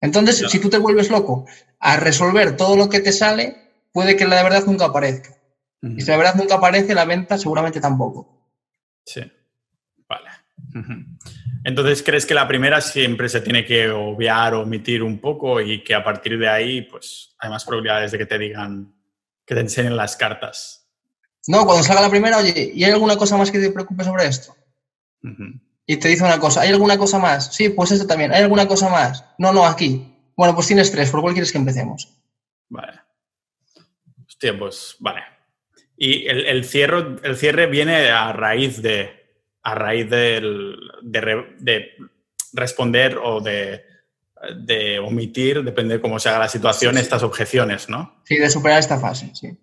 Entonces, 0.00 0.44
si 0.50 0.58
tú 0.60 0.68
te 0.68 0.78
vuelves 0.78 1.10
loco 1.10 1.46
a 1.78 1.96
resolver 1.96 2.56
todo 2.56 2.76
lo 2.76 2.88
que 2.88 3.00
te 3.00 3.12
sale, 3.12 3.56
puede 3.92 4.16
que 4.16 4.26
la 4.26 4.42
verdad 4.42 4.64
nunca 4.66 4.86
aparezca. 4.86 5.36
Y 5.80 6.00
si 6.00 6.10
la 6.10 6.16
verdad 6.16 6.34
nunca 6.34 6.56
aparece, 6.56 6.94
la 6.94 7.04
venta 7.04 7.38
seguramente 7.38 7.80
tampoco. 7.80 8.50
Sí. 9.04 9.22
Vale. 10.08 10.30
Entonces, 11.68 12.02
¿crees 12.02 12.24
que 12.24 12.32
la 12.32 12.48
primera 12.48 12.80
siempre 12.80 13.28
se 13.28 13.42
tiene 13.42 13.62
que 13.62 13.90
obviar 13.90 14.54
o 14.54 14.62
omitir 14.62 15.02
un 15.02 15.18
poco 15.18 15.60
y 15.60 15.84
que 15.84 15.94
a 15.94 16.02
partir 16.02 16.38
de 16.38 16.48
ahí, 16.48 16.80
pues, 16.80 17.36
hay 17.38 17.50
más 17.50 17.66
probabilidades 17.66 18.10
de 18.10 18.16
que 18.16 18.24
te 18.24 18.38
digan, 18.38 18.94
que 19.44 19.54
te 19.54 19.60
enseñen 19.60 19.94
las 19.94 20.16
cartas? 20.16 20.88
No, 21.46 21.66
cuando 21.66 21.84
salga 21.84 22.00
la 22.00 22.08
primera, 22.08 22.38
oye, 22.38 22.72
¿y 22.72 22.84
hay 22.84 22.90
alguna 22.90 23.18
cosa 23.18 23.36
más 23.36 23.50
que 23.50 23.58
te 23.58 23.70
preocupe 23.70 24.02
sobre 24.02 24.24
esto? 24.24 24.56
Y 25.84 25.98
te 25.98 26.08
dice 26.08 26.24
una 26.24 26.40
cosa, 26.40 26.62
¿hay 26.62 26.70
alguna 26.70 26.96
cosa 26.96 27.18
más? 27.18 27.54
Sí, 27.54 27.68
pues 27.68 27.92
esto 27.92 28.06
también, 28.06 28.32
¿hay 28.32 28.44
alguna 28.44 28.66
cosa 28.66 28.88
más? 28.88 29.26
No, 29.36 29.52
no, 29.52 29.66
aquí. 29.66 30.10
Bueno, 30.38 30.54
pues 30.54 30.68
tienes 30.68 30.90
tres, 30.90 31.10
¿por 31.10 31.20
cuál 31.20 31.34
quieres 31.34 31.52
que 31.52 31.58
empecemos? 31.58 32.18
Vale. 32.70 32.98
Hostia, 34.26 34.58
pues, 34.58 34.96
vale. 35.00 35.20
Y 35.98 36.28
el, 36.28 36.46
el 36.46 36.64
cierre 36.64 37.66
viene 37.66 38.08
a 38.08 38.32
raíz 38.32 38.80
de, 38.80 39.17
a 39.70 39.74
raíz 39.74 40.08
de, 40.10 40.40
responder 42.52 43.18
o 43.22 43.40
de, 43.40 43.84
omitir, 45.00 45.62
depende 45.62 45.94
de 45.94 46.00
cómo 46.00 46.18
se 46.18 46.28
haga 46.28 46.40
la 46.40 46.48
situación, 46.48 46.98
estas 46.98 47.22
objeciones, 47.22 47.88
¿no? 47.88 48.22
Sí, 48.24 48.36
de 48.36 48.50
superar 48.50 48.78
esta 48.78 48.98
fase, 48.98 49.30
sí. 49.34 49.58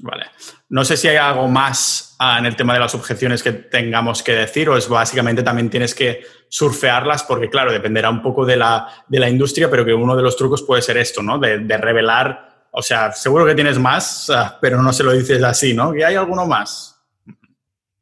Vale. 0.00 0.26
No 0.70 0.84
sé 0.84 0.96
si 0.96 1.06
hay 1.06 1.16
algo 1.16 1.46
más 1.46 2.16
ah, 2.18 2.38
en 2.38 2.46
el 2.46 2.56
tema 2.56 2.74
de 2.74 2.80
las 2.80 2.94
objeciones 2.96 3.44
que 3.44 3.52
tengamos 3.52 4.24
que 4.24 4.32
decir 4.32 4.68
o 4.68 4.76
es 4.76 4.88
básicamente 4.88 5.44
también 5.44 5.70
tienes 5.70 5.94
que 5.94 6.24
surfearlas 6.48 7.22
porque, 7.22 7.48
claro, 7.48 7.72
dependerá 7.72 8.10
un 8.10 8.20
poco 8.20 8.44
de 8.44 8.56
la, 8.56 8.88
de 9.06 9.20
la 9.20 9.28
industria, 9.28 9.70
pero 9.70 9.84
que 9.84 9.94
uno 9.94 10.16
de 10.16 10.22
los 10.22 10.36
trucos 10.36 10.62
puede 10.62 10.82
ser 10.82 10.96
esto, 10.96 11.22
¿no? 11.22 11.38
De, 11.38 11.78
revelar, 11.78 12.66
o 12.72 12.82
sea, 12.82 13.12
seguro 13.12 13.46
que 13.46 13.54
tienes 13.54 13.78
más, 13.78 14.30
ah, 14.30 14.58
pero 14.60 14.82
no 14.82 14.92
se 14.92 15.04
lo 15.04 15.12
dices 15.12 15.42
así, 15.44 15.74
¿no? 15.74 15.94
¿Y 15.94 16.02
hay 16.02 16.16
alguno 16.16 16.44
más? 16.44 16.93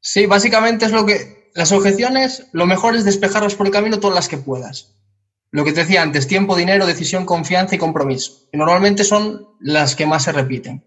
Sí, 0.03 0.27
básicamente 0.27 0.85
es 0.85 0.93
lo 0.93 1.07
que. 1.07 1.51
Las 1.55 1.71
objeciones, 1.71 2.47
lo 2.53 2.67
mejor 2.67 2.97
es 2.97 3.05
despejarlas 3.05 3.55
por 3.55 3.67
el 3.67 3.73
camino 3.73 4.01
todas 4.01 4.17
las 4.17 4.29
que 4.29 4.39
puedas. 4.39 4.95
Lo 5.51 5.65
que 5.65 5.73
te 5.73 5.81
decía 5.81 6.03
antes, 6.03 6.27
tiempo, 6.27 6.57
dinero, 6.57 6.87
decisión, 6.87 7.27
confianza 7.27 7.75
y 7.75 7.79
compromiso. 7.79 8.49
Y 8.53 8.57
normalmente 8.57 9.05
son 9.05 9.49
las 9.61 9.95
que 9.95 10.07
más 10.07 10.25
se 10.25 10.33
repiten. 10.33 10.83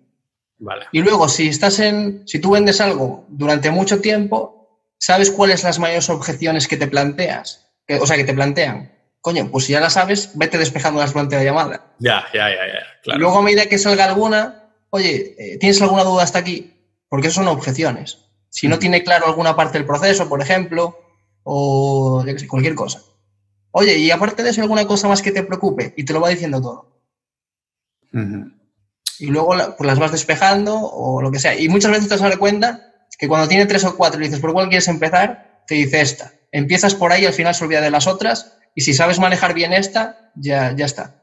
Vale. 0.57 0.88
Y 0.91 1.01
luego, 1.01 1.30
si 1.30 1.47
estás 1.47 1.80
en. 1.80 2.24
Si 2.28 2.39
tú 2.39 2.51
vendes 2.51 2.82
algo 2.82 3.26
durante 3.30 3.70
mucho 3.72 4.01
tiempo, 4.01 4.82
¿sabes 4.97 5.32
cuáles 5.32 5.61
son 5.61 5.70
las 5.70 5.80
mayores 5.80 6.09
objeciones 6.09 6.68
que 6.68 6.78
te 6.78 6.88
planteas? 6.88 7.61
o 8.01 8.07
sea, 8.07 8.18
que 8.18 8.24
te 8.24 8.34
plantean. 8.34 8.91
Coño, 9.22 9.49
pues 9.51 9.66
si 9.66 9.74
ya 9.74 9.80
las 9.80 9.93
sabes, 9.93 10.32
vete 10.34 10.57
despejando 10.57 10.99
las 10.99 11.13
durante 11.13 11.36
la 11.36 11.43
llamada. 11.43 11.93
Ya, 11.99 12.26
ya, 12.34 12.49
ya, 12.49 12.55
ya. 12.68 13.16
Y 13.16 13.18
luego 13.20 13.38
a 13.38 13.41
medida 13.43 13.68
que 13.68 13.78
salga 13.78 14.05
alguna, 14.05 14.72
oye, 14.89 15.36
eh, 15.38 15.57
¿tienes 15.59 15.82
alguna 15.82 16.03
duda 16.03 16.24
hasta 16.24 16.39
aquí? 16.39 16.74
Porque 17.07 17.30
son 17.30 17.47
objeciones. 17.47 18.24
Si 18.56 18.70
no 18.70 18.80
tiene 18.80 19.03
claro 19.03 19.28
alguna 19.28 19.53
parte 19.53 19.78
del 19.78 19.86
proceso, 19.86 20.30
por 20.30 20.41
ejemplo, 20.41 20.97
o 21.43 22.24
cualquier 22.47 22.74
cosa. 22.74 23.01
Oye, 23.72 23.97
y 23.97 24.12
aparte 24.12 24.43
de 24.43 24.51
eso, 24.51 24.62
alguna 24.62 24.88
cosa 24.88 25.10
más 25.10 25.22
que 25.22 25.34
te 25.34 25.43
preocupe 25.43 25.93
y 25.97 26.06
te 26.06 26.14
lo 26.14 26.22
va 26.22 26.30
diciendo 26.30 26.62
todo. 26.62 27.01
Y 29.20 29.26
luego 29.26 29.49
pues 29.78 29.86
las 29.86 29.99
vas 29.99 30.14
despejando 30.14 30.80
o 30.80 31.22
lo 31.22 31.32
que 31.32 31.39
sea. 31.39 31.60
Y 31.60 31.68
muchas 31.68 31.91
veces 31.91 32.08
te 32.08 32.18
das 32.18 32.38
cuenta 32.38 32.93
que 33.20 33.28
cuando 33.28 33.49
tiene 33.49 33.66
tres 33.66 33.84
o 33.84 33.97
cuatro 33.97 34.22
y 34.22 34.24
dices, 34.24 34.39
¿por 34.39 34.53
cuál 34.53 34.70
quieres 34.70 34.88
empezar? 34.88 35.64
Te 35.68 35.76
dice 35.76 35.99
esta. 35.99 36.32
Empiezas 36.53 36.95
por 36.95 37.12
ahí 37.12 37.24
y 37.24 37.26
al 37.26 37.34
final 37.34 37.53
se 37.53 37.66
olvida 37.66 37.82
de 37.82 37.91
las 37.91 38.08
otras. 38.08 38.58
Y 38.74 38.82
si 38.82 38.93
sabes 38.93 39.20
manejar 39.20 39.53
bien 39.53 39.74
esta, 39.74 40.32
ya, 40.34 40.74
ya 40.74 40.86
está. 40.86 41.22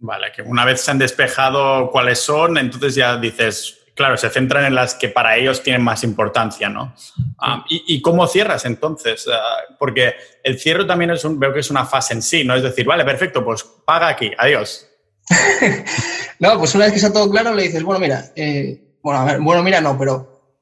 Vale, 0.00 0.32
que 0.34 0.42
una 0.42 0.64
vez 0.64 0.80
se 0.80 0.90
han 0.90 0.98
despejado 0.98 1.92
cuáles 1.92 2.18
son, 2.18 2.58
entonces 2.58 2.96
ya 2.96 3.16
dices, 3.18 3.81
claro, 3.94 4.16
se 4.16 4.30
centran 4.30 4.64
en 4.64 4.74
las 4.74 4.94
que 4.94 5.08
para 5.08 5.36
ellos 5.36 5.62
tienen 5.62 5.82
más 5.82 6.04
importancia, 6.04 6.68
¿no? 6.68 6.94
Ah, 7.38 7.64
¿y, 7.68 8.00
cómo 8.00 8.26
cierras 8.26 8.64
entonces? 8.64 9.28
Ah, 9.32 9.74
porque 9.78 10.14
el 10.42 10.58
cierre 10.58 10.84
también 10.84 11.10
es 11.10 11.24
un, 11.24 11.38
veo 11.38 11.52
que 11.52 11.60
es 11.60 11.70
una 11.70 11.84
fase 11.84 12.14
en 12.14 12.22
sí, 12.22 12.44
¿no? 12.44 12.54
Es 12.54 12.62
decir, 12.62 12.86
vale, 12.86 13.04
perfecto, 13.04 13.44
pues 13.44 13.64
paga 13.84 14.08
aquí, 14.08 14.30
adiós. 14.38 14.88
no, 16.38 16.58
pues 16.58 16.74
una 16.74 16.84
vez 16.84 16.92
que 16.92 16.98
está 16.98 17.12
todo 17.12 17.30
claro, 17.30 17.54
le 17.54 17.64
dices, 17.64 17.82
bueno, 17.82 18.00
mira, 18.00 18.32
eh, 18.34 18.98
bueno, 19.02 19.20
a 19.20 19.24
ver, 19.24 19.40
bueno, 19.40 19.62
mira, 19.62 19.80
no, 19.80 19.98
pero 19.98 20.56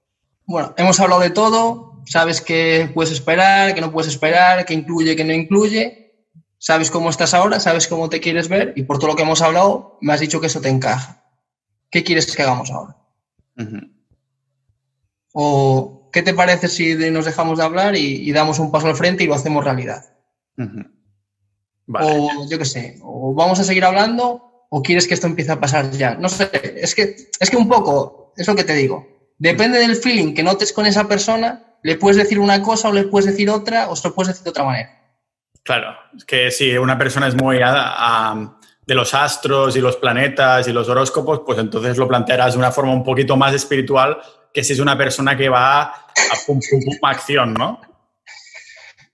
bueno, 0.47 0.75
hemos 0.77 0.99
hablado 1.01 1.21
de 1.21 1.31
todo, 1.31 2.03
sabes 2.07 2.41
qué 2.41 2.91
puedes 2.93 3.13
esperar, 3.13 3.75
qué 3.75 3.81
no 3.81 3.93
puedes 3.93 4.11
esperar, 4.11 4.65
qué 4.65 4.75
incluye, 4.75 5.15
qué 5.15 5.25
no 5.25 5.33
incluye, 5.33 6.27
sabes 6.59 6.91
cómo 6.91 7.11
estás 7.11 7.35
ahora, 7.35 7.61
sabes 7.61 7.87
cómo 7.87 8.09
te 8.09 8.21
quieres 8.21 8.49
ver 8.49 8.73
y 8.77 8.83
por 8.83 8.99
todo 8.99 9.09
lo 9.09 9.17
que 9.17 9.23
hemos 9.23 9.43
hablado 9.43 9.99
me 10.01 10.13
has 10.13 10.21
dicho 10.21 10.41
que 10.41 10.49
eso 10.49 10.61
te 10.61 10.69
encaja. 10.69 11.25
¿Qué 11.91 12.05
quieres 12.05 12.35
que 12.35 12.43
hagamos 12.43 12.71
ahora? 12.71 13.00
¿O 15.33 16.11
qué 16.13 16.23
te 16.23 16.35
parece 16.35 16.69
si 16.69 16.95
nos 17.11 17.25
dejamos 17.25 17.59
de 17.59 17.65
hablar 17.65 17.97
y, 17.97 18.31
damos 18.33 18.59
un 18.59 18.71
paso 18.71 18.89
al 18.89 18.97
frente 18.97 19.25
y 19.25 19.27
lo 19.27 19.35
hacemos 19.35 19.65
realidad? 19.65 20.05
O 21.89 22.49
yo 22.49 22.59
qué 22.59 22.65
sé, 22.65 22.99
o 23.03 23.35
vamos 23.35 23.59
a 23.61 23.65
seguir 23.65 23.85
hablando 23.85 24.67
o 24.71 24.83
quieres 24.83 25.07
que 25.09 25.15
esto 25.15 25.27
empiece 25.27 25.53
a 25.53 25.61
pasar 25.61 25.91
ya. 25.91 26.15
No 26.15 26.29
sé, 26.29 26.49
es 26.77 26.95
que, 26.95 27.17
es 27.39 27.51
que 27.51 27.57
un 27.57 27.69
poco, 27.69 28.33
es 28.37 28.47
lo 28.47 28.55
que 28.55 28.65
te 28.65 28.75
digo. 28.75 29.33
Depende 29.39 29.79
del 29.79 29.97
feeling 29.97 30.35
que 30.35 30.43
notes 30.43 30.73
con 30.73 30.87
esa 30.87 31.09
persona, 31.09 31.77
le 31.83 31.97
puedes 31.97 32.17
decir 32.17 32.39
una 32.39 32.63
cosa 32.63 32.89
o 32.89 32.93
le 32.93 33.05
puedes 33.05 33.27
decir 33.27 33.51
otra 33.51 33.89
o 33.89 33.97
se 33.97 34.09
lo 34.09 34.15
puedes 34.15 34.29
decir 34.29 34.45
de 34.45 34.51
otra 34.51 34.65
manera. 34.65 35.01
Claro, 35.63 35.95
es 36.17 36.25
que 36.25 36.51
si 36.51 36.77
una 36.77 36.99
persona 36.99 37.29
es 37.29 37.35
muy 37.35 37.59
de 38.91 38.97
los 38.97 39.15
astros 39.15 39.77
y 39.77 39.81
los 39.81 39.99
planetas 39.99 40.67
y 40.67 40.73
los 40.73 40.89
horóscopos, 40.89 41.43
pues 41.47 41.61
entonces 41.61 41.97
lo 41.97 42.09
plantearás 42.09 42.55
de 42.55 42.59
una 42.59 42.73
forma 42.73 42.93
un 42.93 43.05
poquito 43.05 43.37
más 43.37 43.55
espiritual 43.55 44.19
que 44.53 44.65
si 44.65 44.73
es 44.73 44.81
una 44.81 44.99
persona 44.99 45.37
que 45.37 45.49
va 45.49 45.83
a 45.83 46.05
pum, 46.45 46.59
pum, 46.59 46.81
pum, 46.85 46.97
acción, 47.03 47.55
¿no? 47.55 47.81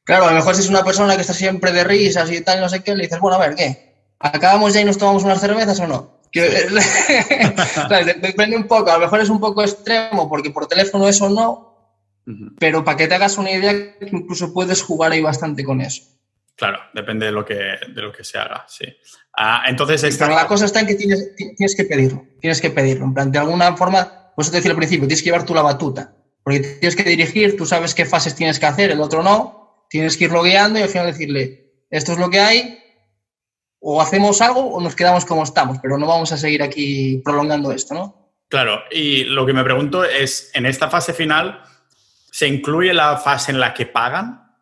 Claro, 0.02 0.24
a 0.24 0.30
lo 0.30 0.36
mejor 0.36 0.54
si 0.54 0.62
es 0.62 0.70
una 0.70 0.82
persona 0.82 1.14
que 1.14 1.20
está 1.20 1.34
siempre 1.34 1.72
de 1.72 1.84
risas 1.84 2.32
y 2.32 2.40
tal, 2.40 2.58
no 2.62 2.70
sé 2.70 2.82
qué, 2.82 2.96
le 2.96 3.02
dices, 3.02 3.20
bueno, 3.20 3.36
a 3.36 3.40
ver, 3.40 3.54
¿qué? 3.54 4.14
¿Acabamos 4.18 4.72
ya 4.72 4.80
y 4.80 4.86
nos 4.86 4.96
tomamos 4.96 5.24
unas 5.24 5.42
cervezas 5.42 5.78
o 5.80 5.86
no? 5.86 6.20
Depende 8.22 8.56
un 8.56 8.66
poco, 8.66 8.90
a 8.90 8.94
lo 8.94 9.00
mejor 9.00 9.20
es 9.20 9.28
un 9.28 9.40
poco 9.40 9.62
extremo 9.62 10.26
porque 10.26 10.48
por 10.48 10.66
teléfono 10.68 11.06
eso 11.06 11.28
no, 11.28 12.00
pero 12.58 12.82
para 12.82 12.96
que 12.96 13.08
te 13.08 13.14
hagas 13.14 13.36
una 13.36 13.50
idea, 13.50 13.74
incluso 14.10 14.54
puedes 14.54 14.80
jugar 14.80 15.12
ahí 15.12 15.20
bastante 15.20 15.62
con 15.64 15.82
eso. 15.82 16.02
Claro, 16.56 16.78
depende 16.94 17.26
de 17.26 17.32
lo 17.32 17.44
que, 17.44 17.54
de 17.54 18.02
lo 18.02 18.10
que 18.10 18.24
se 18.24 18.38
haga, 18.38 18.64
sí. 18.66 18.86
Ah, 19.36 19.64
entonces, 19.66 20.02
esta... 20.02 20.28
la 20.28 20.46
cosa 20.46 20.64
está 20.64 20.80
en 20.80 20.86
que 20.86 20.94
tienes, 20.94 21.34
tienes 21.36 21.76
que 21.76 21.84
pedirlo, 21.84 22.24
tienes 22.40 22.60
que 22.60 22.70
pedirlo. 22.70 23.04
En 23.04 23.14
plan, 23.14 23.30
de 23.30 23.38
alguna 23.38 23.76
forma, 23.76 24.32
pues 24.34 24.50
te 24.50 24.56
decía 24.56 24.70
al 24.70 24.76
principio, 24.76 25.06
tienes 25.06 25.22
que 25.22 25.26
llevar 25.26 25.44
tú 25.44 25.54
la 25.54 25.62
batuta, 25.62 26.16
porque 26.42 26.60
tienes 26.60 26.96
que 26.96 27.02
dirigir, 27.02 27.56
tú 27.56 27.66
sabes 27.66 27.94
qué 27.94 28.06
fases 28.06 28.34
tienes 28.34 28.58
que 28.58 28.66
hacer, 28.66 28.90
el 28.90 29.00
otro 29.00 29.22
no, 29.22 29.86
tienes 29.90 30.16
que 30.16 30.24
irlo 30.24 30.42
guiando 30.42 30.78
y 30.78 30.82
al 30.82 30.88
final 30.88 31.06
decirle, 31.08 31.84
esto 31.90 32.12
es 32.12 32.18
lo 32.18 32.30
que 32.30 32.40
hay, 32.40 32.78
o 33.78 34.00
hacemos 34.00 34.40
algo 34.40 34.60
o 34.60 34.80
nos 34.80 34.96
quedamos 34.96 35.24
como 35.24 35.42
estamos, 35.42 35.78
pero 35.82 35.98
no 35.98 36.06
vamos 36.06 36.32
a 36.32 36.36
seguir 36.36 36.62
aquí 36.62 37.20
prolongando 37.24 37.72
esto, 37.72 37.94
¿no? 37.94 38.32
Claro, 38.48 38.80
y 38.90 39.24
lo 39.24 39.44
que 39.44 39.52
me 39.52 39.64
pregunto 39.64 40.04
es, 40.04 40.50
en 40.54 40.66
esta 40.66 40.88
fase 40.88 41.12
final, 41.12 41.62
¿se 42.30 42.46
incluye 42.46 42.94
la 42.94 43.16
fase 43.16 43.52
en 43.52 43.60
la 43.60 43.74
que 43.74 43.86
pagan? 43.86 44.54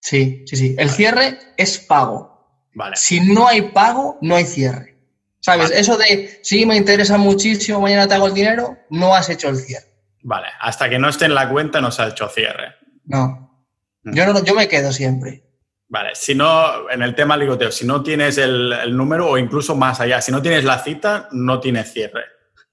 Sí, 0.00 0.44
sí, 0.46 0.56
sí. 0.56 0.76
El 0.78 0.90
cierre 0.90 1.38
es 1.56 1.78
pago. 1.78 2.35
Vale. 2.76 2.94
Si 2.96 3.20
no 3.20 3.48
hay 3.48 3.62
pago, 3.62 4.18
no 4.20 4.36
hay 4.36 4.44
cierre. 4.44 4.98
¿Sabes? 5.40 5.70
Eso 5.70 5.96
de, 5.96 6.40
sí, 6.42 6.66
me 6.66 6.76
interesa 6.76 7.16
muchísimo, 7.16 7.80
mañana 7.80 8.06
te 8.06 8.14
hago 8.14 8.26
el 8.26 8.34
dinero, 8.34 8.76
no 8.90 9.14
has 9.14 9.30
hecho 9.30 9.48
el 9.48 9.56
cierre. 9.56 9.86
Vale, 10.22 10.48
hasta 10.60 10.90
que 10.90 10.98
no 10.98 11.08
esté 11.08 11.24
en 11.24 11.34
la 11.34 11.48
cuenta 11.48 11.80
no 11.80 11.90
se 11.90 12.02
ha 12.02 12.08
hecho 12.08 12.28
cierre. 12.28 12.74
No. 13.04 13.64
Mm. 14.02 14.12
Yo, 14.14 14.26
no 14.26 14.44
yo 14.44 14.54
me 14.54 14.68
quedo 14.68 14.92
siempre. 14.92 15.42
Vale, 15.88 16.10
si 16.14 16.34
no, 16.34 16.90
en 16.90 17.00
el 17.00 17.14
tema 17.14 17.36
ligoteo, 17.38 17.70
si 17.70 17.86
no 17.86 18.02
tienes 18.02 18.36
el, 18.36 18.94
número 18.94 19.30
o 19.30 19.38
incluso 19.38 19.74
más 19.74 20.00
allá, 20.00 20.20
si 20.20 20.30
no 20.30 20.42
tienes 20.42 20.64
la 20.64 20.78
cita, 20.80 21.28
no 21.32 21.60
tienes 21.60 21.90
cierre. 21.92 22.24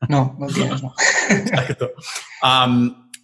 No, 0.10 0.36
no 0.38 0.48
tienes, 0.48 0.84
no. 0.84 0.94
Exacto. 1.30 1.92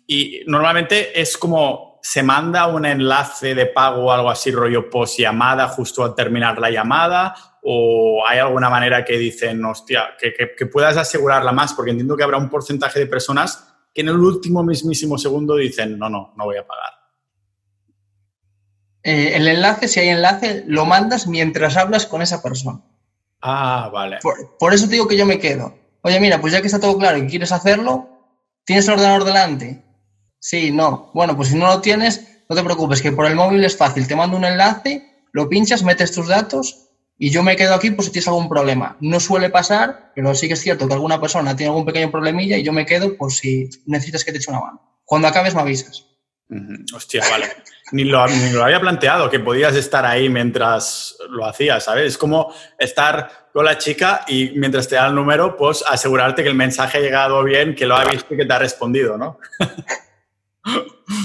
y 0.08 0.44
normalmente 0.48 1.20
es 1.20 1.38
como 1.38 1.89
se 2.02 2.24
manda 2.24 2.68
un 2.68 2.86
enlace 2.86 3.56
de 3.56 3.66
pago 3.66 4.06
o 4.06 4.12
algo 4.12 4.30
así, 4.30 4.52
rollo 4.52 4.90
post 4.90 5.20
llamada, 5.20 5.68
justo 5.68 6.04
al 6.04 6.16
terminar 6.16 6.60
la 6.60 6.70
llamada, 6.70 7.36
o 7.62 8.24
hay 8.28 8.40
alguna 8.40 8.70
manera 8.70 9.04
que 9.04 9.18
dicen, 9.18 9.64
hostia, 9.66 10.10
que, 10.20 10.66
puedas 10.66 10.98
asegurarla 10.98 11.52
más, 11.52 11.74
porque 11.74 11.92
entiendo 11.92 12.16
que 12.16 12.24
habrá 12.24 12.38
un 12.38 12.50
porcentaje 12.50 13.00
de 13.00 13.08
personas 13.08 13.68
que 13.94 14.02
en 14.02 14.10
el 14.10 14.18
último 14.18 14.64
mismísimo 14.64 15.18
segundo 15.18 15.56
dicen, 15.56 15.98
no, 15.98 16.10
no, 16.10 16.34
no 16.38 16.46
voy 16.46 16.58
a 16.58 16.66
pagar. 16.66 16.94
Eh, 19.04 19.36
el 19.36 19.48
enlace, 19.48 19.88
si 19.88 20.00
hay 20.00 20.10
enlace, 20.10 20.64
lo 20.68 20.86
mandas 20.86 21.28
mientras 21.28 21.78
hablas 21.78 22.06
con 22.06 22.22
esa 22.22 22.42
persona. 22.42 22.82
Ah, 23.42 23.90
vale. 23.92 24.20
Por, 24.22 24.58
por 24.58 24.74
eso 24.74 24.86
te 24.86 24.94
digo 24.94 25.08
que 25.08 25.18
yo 25.18 25.26
me 25.26 25.40
quedo. 25.40 25.78
Oye, 26.02 26.20
mira, 26.20 26.40
pues 26.40 26.54
ya 26.54 26.62
que 26.62 26.68
está 26.68 26.80
todo 26.80 26.98
claro 26.98 27.18
y 27.18 27.28
quieres 27.28 27.52
hacerlo, 27.52 28.10
tienes 28.66 28.88
el 28.88 28.94
ordenador 28.94 29.24
delante 29.26 29.89
Sí, 30.40 30.72
no. 30.72 31.12
Bueno, 31.14 31.36
pues 31.36 31.50
si 31.50 31.56
no 31.56 31.68
lo 31.68 31.82
tienes, 31.82 32.44
no 32.50 32.56
te 32.56 32.64
preocupes, 32.64 33.02
que 33.02 33.12
por 33.12 33.26
el 33.26 33.36
móvil 33.36 33.64
es 33.64 33.78
fácil. 33.78 34.08
Te 34.08 34.16
mando 34.16 34.38
un 34.38 34.46
enlace, 34.46 35.26
lo 35.32 35.50
pinchas, 35.50 35.84
metes 35.84 36.12
tus 36.12 36.28
datos 36.28 36.90
y 37.18 37.32
yo 37.32 37.44
me 37.44 37.58
quedo 37.58 37.76
aquí 37.76 37.92
por 37.92 38.06
si 38.06 38.12
tienes 38.12 38.30
algún 38.30 38.48
problema. 38.48 38.98
No 39.02 39.20
suele 39.20 39.50
pasar, 39.50 40.12
pero 40.16 40.34
sí 40.34 40.48
que 40.48 40.54
es 40.54 40.62
cierto 40.62 40.88
que 40.88 40.94
alguna 40.94 41.20
persona 41.20 41.56
tiene 41.56 41.70
algún 41.70 41.86
pequeño 41.86 42.10
problemilla 42.10 42.58
y 42.58 42.64
yo 42.64 42.72
me 42.72 42.86
quedo 42.86 43.18
por 43.18 43.32
si 43.32 43.70
necesitas 43.86 44.24
que 44.24 44.32
te 44.32 44.38
eche 44.38 44.50
una 44.50 44.62
mano. 44.62 45.02
Cuando 45.04 45.28
acabes 45.28 45.54
me 45.54 45.62
avisas. 45.62 46.06
Hostia, 46.96 47.24
vale. 47.30 47.48
Ni 47.92 48.06
lo, 48.06 48.26
ni 48.28 48.52
lo, 48.52 48.64
había 48.64 48.80
planteado, 48.80 49.30
que 49.30 49.40
podías 49.40 49.76
estar 49.76 50.06
ahí 50.06 50.30
mientras 50.30 51.18
lo 51.30 51.46
hacías, 51.46 51.84
¿sabes? 51.84 52.06
Es 52.06 52.18
como 52.18 52.54
estar 52.78 53.50
con 53.54 53.66
la 53.66 53.78
chica 53.78 54.26
y 54.28 54.52
mientras 54.56 54.88
te 54.88 54.96
da 54.96 55.08
el 55.08 55.16
número, 55.16 55.58
pues 55.58 55.84
asegurarte 55.88 56.42
que 56.42 56.50
el 56.50 56.56
mensaje 56.56 57.00
ha 57.00 57.02
llegado 57.02 57.44
bien, 57.44 57.76
que 57.76 57.86
lo 57.86 57.96
ha 57.96 58.06
visto 58.06 58.34
y 58.34 58.38
que 58.38 58.46
te 58.46 58.54
ha 58.54 58.60
respondido, 58.60 59.18
¿no? 59.18 59.40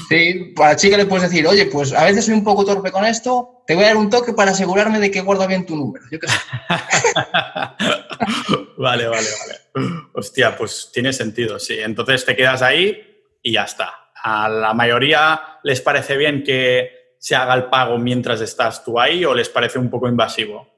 Sí, 0.08 0.54
a 0.56 0.68
la 0.68 0.76
chica 0.76 0.96
le 0.96 1.06
puedes 1.06 1.30
decir, 1.30 1.46
oye, 1.46 1.66
pues 1.66 1.92
a 1.92 2.04
veces 2.04 2.24
soy 2.24 2.34
un 2.34 2.44
poco 2.44 2.64
torpe 2.64 2.90
con 2.90 3.04
esto, 3.04 3.62
te 3.66 3.74
voy 3.74 3.84
a 3.84 3.88
dar 3.88 3.96
un 3.96 4.10
toque 4.10 4.32
para 4.32 4.52
asegurarme 4.52 4.98
de 5.00 5.10
que 5.10 5.20
guarda 5.20 5.46
bien 5.46 5.66
tu 5.66 5.76
número. 5.76 6.04
vale, 8.78 9.06
vale, 9.08 9.08
vale. 9.08 10.00
Hostia, 10.12 10.56
pues 10.56 10.90
tiene 10.92 11.12
sentido, 11.12 11.58
sí. 11.58 11.78
Entonces 11.78 12.24
te 12.24 12.36
quedas 12.36 12.62
ahí 12.62 13.26
y 13.42 13.52
ya 13.52 13.64
está. 13.64 13.92
A 14.22 14.48
la 14.48 14.72
mayoría 14.72 15.58
les 15.62 15.80
parece 15.80 16.16
bien 16.16 16.42
que 16.42 17.16
se 17.18 17.34
haga 17.34 17.54
el 17.54 17.64
pago 17.64 17.98
mientras 17.98 18.40
estás 18.40 18.84
tú 18.84 19.00
ahí 19.00 19.24
o 19.24 19.34
les 19.34 19.48
parece 19.48 19.78
un 19.78 19.90
poco 19.90 20.08
invasivo. 20.08 20.73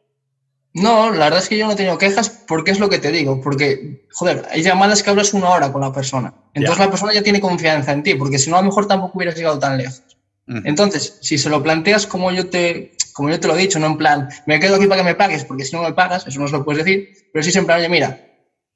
No, 0.77 1.11
la 1.11 1.25
verdad 1.25 1.39
es 1.39 1.49
que 1.49 1.57
yo 1.57 1.67
no 1.67 1.73
he 1.73 1.77
tenido 1.77 1.97
quejas 1.97 2.29
porque 2.29 2.71
es 2.71 2.79
lo 2.79 2.91
que 2.91 2.99
te 2.99 3.11
digo, 3.11 3.41
porque, 3.41 4.07
joder, 4.13 4.45
hay 4.51 4.63
llamadas 4.63 5.03
que 5.03 5.09
hablas 5.09 5.33
una 5.33 5.49
hora 5.49 5.73
con 5.73 5.81
la 5.81 5.91
persona. 5.91 6.35
Entonces 6.53 6.85
la 6.85 6.91
persona 6.91 7.15
ya 7.15 7.23
tiene 7.23 7.41
confianza 7.41 7.93
en 7.93 8.03
ti, 8.03 8.15
porque 8.15 8.39
si 8.39 8.51
no, 8.51 8.57
a 8.57 8.61
lo 8.61 8.67
mejor 8.67 8.87
tampoco 8.87 9.17
hubieras 9.17 9.37
llegado 9.37 9.59
tan 9.59 9.79
lejos. 9.79 10.03
Entonces, 10.47 11.19
si 11.23 11.39
se 11.39 11.49
lo 11.49 11.63
planteas 11.63 12.07
como 12.07 12.31
yo, 12.31 12.51
te, 12.51 12.93
como 13.15 13.31
yo 13.31 13.41
te 13.41 13.49
lo 13.49 13.57
he 13.57 13.59
dicho, 13.59 13.79
no 13.79 13.87
en 13.87 13.97
plan, 13.97 14.29
me 14.45 14.61
quedo 14.61 14.77
aquí 14.77 14.87
para 14.87 15.01
que 15.01 15.09
me 15.09 15.15
pagues, 15.15 15.47
porque 15.47 15.65
si 15.65 15.75
no 15.75 15.83
me 15.83 15.95
pagas, 15.95 16.27
eso 16.27 16.39
no 16.39 16.47
se 16.47 16.53
lo 16.53 16.65
puedes 16.65 16.85
decir, 16.85 17.09
pero 17.33 17.43
sí 17.43 17.51
siempre, 17.51 17.75
oye, 17.75 17.89
mira, 17.89 18.21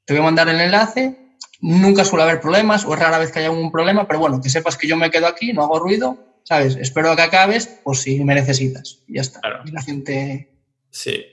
te 0.06 0.14
voy 0.14 0.22
a 0.22 0.24
mandar 0.24 0.48
el 0.48 0.58
enlace, 0.58 1.36
nunca 1.60 2.06
suele 2.06 2.22
haber 2.22 2.40
problemas, 2.40 2.86
o 2.86 2.94
es 2.94 2.98
rara 2.98 3.18
vez 3.18 3.30
que 3.30 3.40
haya 3.40 3.50
un 3.50 3.70
problema, 3.70 4.08
pero 4.08 4.20
bueno, 4.20 4.40
que 4.40 4.48
sepas 4.48 4.78
que 4.78 4.88
yo 4.88 4.96
me 4.96 5.10
quedo 5.10 5.26
aquí, 5.26 5.52
no 5.52 5.62
hago 5.62 5.78
ruido, 5.78 6.16
¿sabes? 6.44 6.76
Espero 6.76 7.14
que 7.14 7.22
acabes, 7.22 7.66
por 7.66 7.96
si 7.96 8.24
me 8.24 8.34
necesitas. 8.34 9.02
Ya 9.06 9.20
está. 9.20 9.40
Y 9.66 9.70
la 9.70 9.82
gente... 9.82 10.50
Sí. 10.90 11.26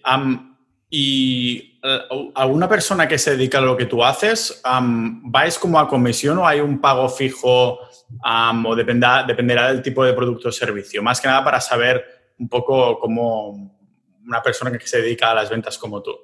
¿Y 0.90 1.80
eh, 1.84 2.00
alguna 2.36 2.70
persona 2.70 3.08
que 3.08 3.18
se 3.18 3.32
dedica 3.32 3.58
a 3.58 3.62
lo 3.62 3.76
que 3.76 3.86
tú 3.86 4.04
haces, 4.04 4.62
vais 4.64 5.60
como 5.60 5.80
a 5.80 5.88
comisión 5.88 6.38
o 6.38 6.48
hay 6.48 6.60
un 6.62 6.80
pago 6.80 7.10
fijo 7.10 7.80
o 7.80 8.76
dependerá, 8.76 9.24
dependerá 9.24 9.72
del 9.72 9.82
tipo 9.82 10.04
de 10.04 10.14
producto 10.14 10.50
o 10.50 10.52
servicio? 10.52 11.04
Más 11.04 11.20
que 11.20 11.28
nada 11.28 11.44
para 11.44 11.60
saber 11.60 12.04
un 12.40 12.48
poco 12.48 13.00
cómo 13.00 13.78
una 14.26 14.42
persona 14.42 14.78
que 14.78 14.88
se 14.88 15.02
dedica 15.02 15.32
a 15.32 15.36
las 15.36 15.50
ventas 15.50 15.78
como 15.78 16.02
tú. 16.02 16.16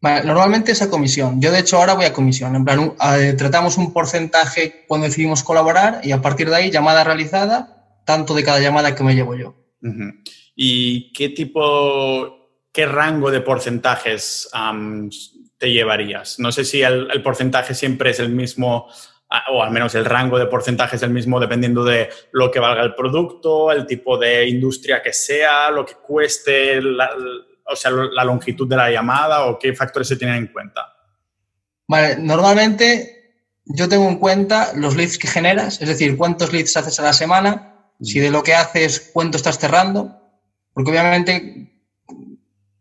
normalmente 0.00 0.72
es 0.72 0.82
a 0.82 0.90
comisión. 0.90 1.40
Yo, 1.40 1.52
de 1.52 1.60
hecho, 1.60 1.76
ahora 1.76 1.94
voy 1.94 2.04
a 2.04 2.12
comisión. 2.12 2.56
En 2.56 2.64
plan, 2.64 2.94
tratamos 3.36 3.78
un 3.78 3.92
porcentaje 3.92 4.84
cuando 4.88 5.06
decidimos 5.06 5.44
colaborar 5.44 6.00
y 6.02 6.12
a 6.12 6.20
partir 6.20 6.50
de 6.50 6.56
ahí, 6.56 6.70
llamada 6.70 7.04
realizada, 7.04 8.00
tanto 8.04 8.34
de 8.34 8.42
cada 8.42 8.60
llamada 8.60 8.94
que 8.94 9.04
me 9.04 9.14
llevo 9.14 9.36
yo. 9.36 9.54
¿Y 10.56 11.12
qué 11.12 11.28
tipo 11.28 12.41
¿qué 12.72 12.86
rango 12.86 13.30
de 13.30 13.40
porcentajes 13.40 14.50
te 15.58 15.70
llevarías? 15.70 16.38
No 16.38 16.50
sé 16.50 16.64
si 16.64 16.82
el, 16.82 17.22
porcentaje 17.22 17.74
siempre 17.74 18.10
es 18.10 18.18
el 18.18 18.30
mismo, 18.30 18.88
o 19.50 19.62
al 19.62 19.70
menos 19.70 19.94
el 19.94 20.04
rango 20.04 20.38
de 20.38 20.46
porcentaje 20.46 20.96
es 20.96 21.02
el 21.02 21.10
mismo 21.10 21.38
dependiendo 21.38 21.84
de 21.84 22.08
lo 22.32 22.50
que 22.50 22.60
valga 22.60 22.82
el 22.82 22.94
producto, 22.94 23.70
el 23.70 23.86
tipo 23.86 24.16
de 24.16 24.48
industria 24.48 25.02
que 25.02 25.12
sea, 25.12 25.70
lo 25.70 25.84
que 25.84 25.94
cueste, 25.94 26.78
o 26.78 27.76
sea, 27.76 27.90
la 27.90 28.24
longitud 28.24 28.68
de 28.68 28.76
la 28.76 28.90
llamada 28.90 29.46
o 29.46 29.58
qué 29.58 29.74
factores 29.74 30.08
se 30.08 30.16
tienen 30.16 30.36
en 30.36 30.46
cuenta. 30.48 30.88
Vale, 31.86 32.16
normalmente 32.16 33.22
yo 33.66 33.88
tengo 33.88 34.08
en 34.08 34.16
cuenta 34.16 34.72
los 34.74 34.96
leads 34.96 35.18
que 35.18 35.28
generas, 35.28 35.80
es 35.80 35.88
decir, 35.88 36.16
cuántos 36.16 36.52
leads 36.52 36.76
haces 36.76 36.98
a 36.98 37.04
la 37.04 37.12
semana, 37.12 37.68
si 38.00 38.18
de 38.18 38.30
lo 38.30 38.42
que 38.42 38.54
haces 38.54 39.10
cuánto 39.12 39.36
estás 39.36 39.58
cerrando, 39.58 40.18
porque 40.72 40.90
obviamente 40.90 41.71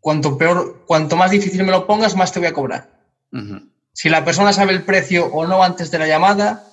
cuanto 0.02 0.38
peor, 0.38 0.84
cuanto 0.86 1.15
más 1.15 1.32
difícil 1.32 1.64
me 1.64 1.72
lo 1.72 1.88
pongas, 1.88 2.15
más 2.15 2.34
te 2.34 2.40
voy 2.40 2.49
a 2.49 2.53
cobrar. 2.53 2.90
Si 3.94 4.10
la 4.10 4.26
persona 4.26 4.52
sabe 4.52 4.73
el 4.73 4.84
precio 4.84 5.28
o 5.28 5.48
no 5.48 5.64
antes 5.64 5.90
de 5.91 5.99
la 5.99 6.07
llamada, 6.07 6.68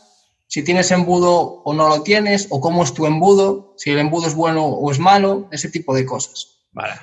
si 0.48 0.64
tienes 0.64 0.90
embudo 0.90 1.62
o 1.62 1.74
no 1.74 1.88
lo 1.88 2.02
tienes, 2.02 2.48
o 2.50 2.60
cómo 2.60 2.82
es 2.82 2.94
tu 2.94 3.06
embudo, 3.06 3.74
si 3.76 3.90
el 3.90 3.98
embudo 3.98 4.26
es 4.26 4.34
bueno 4.34 4.64
o 4.64 4.90
es 4.90 4.98
malo, 4.98 5.46
ese 5.52 5.70
tipo 5.70 5.94
de 5.94 6.06
cosas. 6.06 6.64
Vale. 6.72 6.94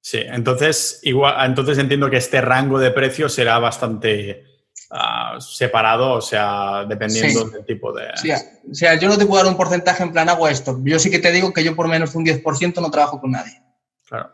Sí, 0.00 0.18
entonces, 0.24 1.00
igual, 1.02 1.34
entonces 1.44 1.76
entiendo 1.76 2.08
que 2.08 2.16
este 2.16 2.40
rango 2.40 2.78
de 2.78 2.90
precio 2.90 3.28
será 3.28 3.58
bastante 3.58 4.44
ah, 4.90 5.36
separado, 5.38 6.14
o 6.14 6.20
sea, 6.22 6.86
dependiendo 6.88 7.44
del 7.50 7.66
tipo 7.66 7.92
de... 7.92 8.06
Sí, 8.14 8.30
o 8.30 8.74
sea, 8.74 8.94
yo 8.94 9.08
no 9.08 9.18
te 9.18 9.26
puedo 9.26 9.42
dar 9.42 9.52
un 9.52 9.58
porcentaje 9.58 10.02
en 10.02 10.12
plan 10.12 10.30
hago 10.30 10.48
esto. 10.48 10.80
Yo 10.82 10.98
sí 10.98 11.10
que 11.10 11.18
te 11.18 11.30
digo 11.30 11.52
que 11.52 11.62
yo 11.62 11.76
por 11.76 11.88
menos 11.88 12.12
de 12.12 12.18
un 12.18 12.24
10% 12.24 12.80
no 12.80 12.90
trabajo 12.90 13.20
con 13.20 13.32
nadie. 13.32 13.60
Claro. 14.06 14.30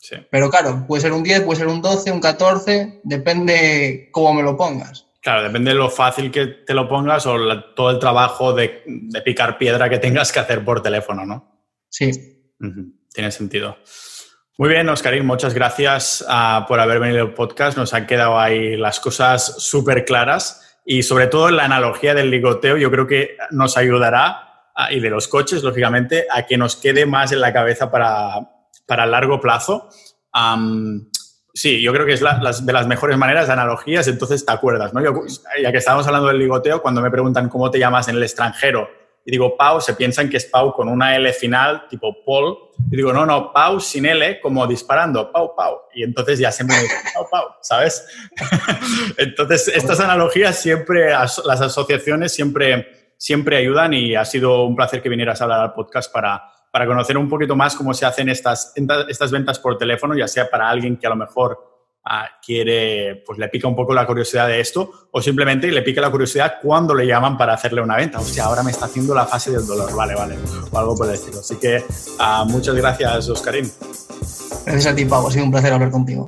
Sí. 0.00 0.16
Pero 0.30 0.50
claro, 0.50 0.84
puede 0.88 1.02
ser 1.02 1.12
un 1.12 1.22
10, 1.22 1.42
puede 1.42 1.60
ser 1.60 1.68
un 1.68 1.80
12, 1.80 2.10
un 2.10 2.20
14, 2.20 3.00
depende 3.04 4.08
cómo 4.10 4.34
me 4.34 4.42
lo 4.42 4.56
pongas. 4.56 5.06
Claro, 5.22 5.42
depende 5.42 5.72
de 5.72 5.76
lo 5.76 5.90
fácil 5.90 6.30
que 6.30 6.46
te 6.46 6.72
lo 6.72 6.88
pongas 6.88 7.26
o 7.26 7.36
todo 7.74 7.90
el 7.90 7.98
trabajo 7.98 8.54
de, 8.54 8.82
picar 9.24 9.58
piedra 9.58 9.90
que 9.90 9.98
tengas 9.98 10.32
que 10.32 10.40
hacer 10.40 10.64
por 10.64 10.82
teléfono, 10.82 11.26
¿no? 11.26 11.68
Sí. 11.90 12.10
Tiene 13.12 13.30
sentido. 13.30 13.76
Muy 14.56 14.70
bien, 14.70 14.88
Oscarín, 14.88 15.26
muchas 15.26 15.52
gracias 15.52 16.24
ah, 16.28 16.64
por 16.66 16.80
haber 16.80 17.00
venido 17.00 17.22
al 17.22 17.34
podcast. 17.34 17.76
Nos 17.76 17.92
han 17.92 18.06
quedado 18.06 18.38
ahí 18.38 18.76
las 18.76 18.98
cosas 18.98 19.62
súper 19.62 20.04
claras 20.06 20.78
y 20.86 21.02
sobre 21.02 21.26
todo 21.26 21.50
la 21.50 21.64
analogía 21.64 22.14
del 22.14 22.30
ligoteo 22.30 22.76
yo 22.76 22.90
creo 22.90 23.06
que 23.06 23.36
nos 23.50 23.76
ayudará, 23.76 24.70
ah, 24.74 24.92
y 24.92 25.00
de 25.00 25.10
los 25.10 25.28
coches, 25.28 25.62
lógicamente, 25.62 26.26
a 26.30 26.46
que 26.46 26.56
nos 26.56 26.76
quede 26.76 27.04
más 27.04 27.32
en 27.32 27.40
la 27.40 27.52
cabeza 27.52 27.90
para, 27.90 28.50
para 28.90 29.06
largo 29.06 29.40
plazo. 29.40 29.88
sí, 31.54 31.80
yo 31.80 31.92
creo 31.92 32.04
que 32.04 32.14
es 32.14 32.20
de 32.20 32.72
las 32.72 32.86
mejores 32.88 33.16
maneras 33.16 33.46
de 33.46 33.52
analogías, 33.52 34.08
entonces 34.08 34.44
te 34.44 34.50
acuerdas, 34.50 34.92
¿no? 34.92 35.00
ya 35.00 35.70
que 35.70 35.78
estábamos 35.78 36.08
hablando 36.08 36.26
del 36.26 36.40
ligoteo, 36.40 36.82
cuando 36.82 37.00
me 37.00 37.08
preguntan 37.08 37.48
cómo 37.48 37.70
te 37.70 37.78
llamas 37.78 38.08
en 38.08 38.16
el 38.16 38.24
extranjero 38.24 38.88
y 39.24 39.30
digo 39.30 39.56
Pau, 39.56 39.80
se 39.80 39.94
piensan 39.94 40.28
que 40.28 40.38
es 40.38 40.46
Pau 40.46 40.72
con 40.72 40.88
una 40.88 41.14
L 41.14 41.32
final, 41.32 41.86
tipo 41.88 42.24
Paul, 42.24 42.56
y 42.90 42.96
digo, 42.96 43.12
no, 43.12 43.24
no, 43.24 43.52
Pau 43.52 43.78
sin 43.78 44.06
L, 44.06 44.40
como 44.40 44.66
disparando, 44.66 45.30
Pau, 45.30 45.54
Pau. 45.54 45.82
Y 45.94 46.02
entonces 46.02 46.40
ya 46.40 46.50
se 46.50 46.64
me 46.64 46.74
dice, 46.74 46.94
Pau, 47.14 47.28
Pau, 47.30 47.48
¿sabes? 47.60 48.04
entonces, 49.18 49.68
estas 49.68 50.00
analogías 50.00 50.58
siempre, 50.58 51.10
las 51.10 51.38
asociaciones 51.38 52.32
siempre, 52.32 53.14
siempre 53.18 53.58
ayudan 53.58 53.94
y 53.94 54.16
ha 54.16 54.24
sido 54.24 54.64
un 54.64 54.74
placer 54.74 55.00
que 55.00 55.08
vinieras 55.08 55.40
a 55.40 55.44
hablar 55.44 55.60
al 55.60 55.74
podcast 55.74 56.12
para, 56.12 56.42
para 56.70 56.86
conocer 56.86 57.18
un 57.18 57.28
poquito 57.28 57.56
más 57.56 57.74
cómo 57.74 57.92
se 57.94 58.06
hacen 58.06 58.28
estas, 58.28 58.72
estas 59.08 59.30
ventas 59.30 59.58
por 59.58 59.76
teléfono, 59.76 60.16
ya 60.16 60.28
sea 60.28 60.48
para 60.48 60.68
alguien 60.68 60.96
que 60.96 61.06
a 61.06 61.10
lo 61.10 61.16
mejor 61.16 61.70
quiere, 62.44 63.22
pues 63.26 63.38
le 63.38 63.48
pica 63.48 63.68
un 63.68 63.76
poco 63.76 63.92
la 63.94 64.06
curiosidad 64.06 64.48
de 64.48 64.60
esto, 64.60 65.08
o 65.10 65.20
simplemente 65.20 65.70
le 65.70 65.82
pica 65.82 66.00
la 66.00 66.10
curiosidad 66.10 66.54
cuando 66.62 66.94
le 66.94 67.06
llaman 67.06 67.36
para 67.36 67.54
hacerle 67.54 67.82
una 67.82 67.96
venta. 67.96 68.18
Hostia, 68.18 68.44
ahora 68.44 68.62
me 68.62 68.70
está 68.70 68.86
haciendo 68.86 69.14
la 69.14 69.26
fase 69.26 69.50
del 69.50 69.66
dolor, 69.66 69.94
vale, 69.94 70.14
vale, 70.14 70.36
o 70.70 70.78
algo 70.78 70.96
por 70.96 71.08
el 71.08 71.14
estilo. 71.14 71.40
Así 71.40 71.56
que 71.56 71.84
ah, 72.18 72.44
muchas 72.46 72.74
gracias, 72.74 73.28
Oscarín. 73.28 73.70
Gracias 74.64 74.86
a 74.86 74.94
ti, 74.94 75.04
Pau, 75.04 75.26
ha 75.26 75.30
sido 75.30 75.44
un 75.44 75.50
placer 75.50 75.72
hablar 75.72 75.90
contigo. 75.90 76.26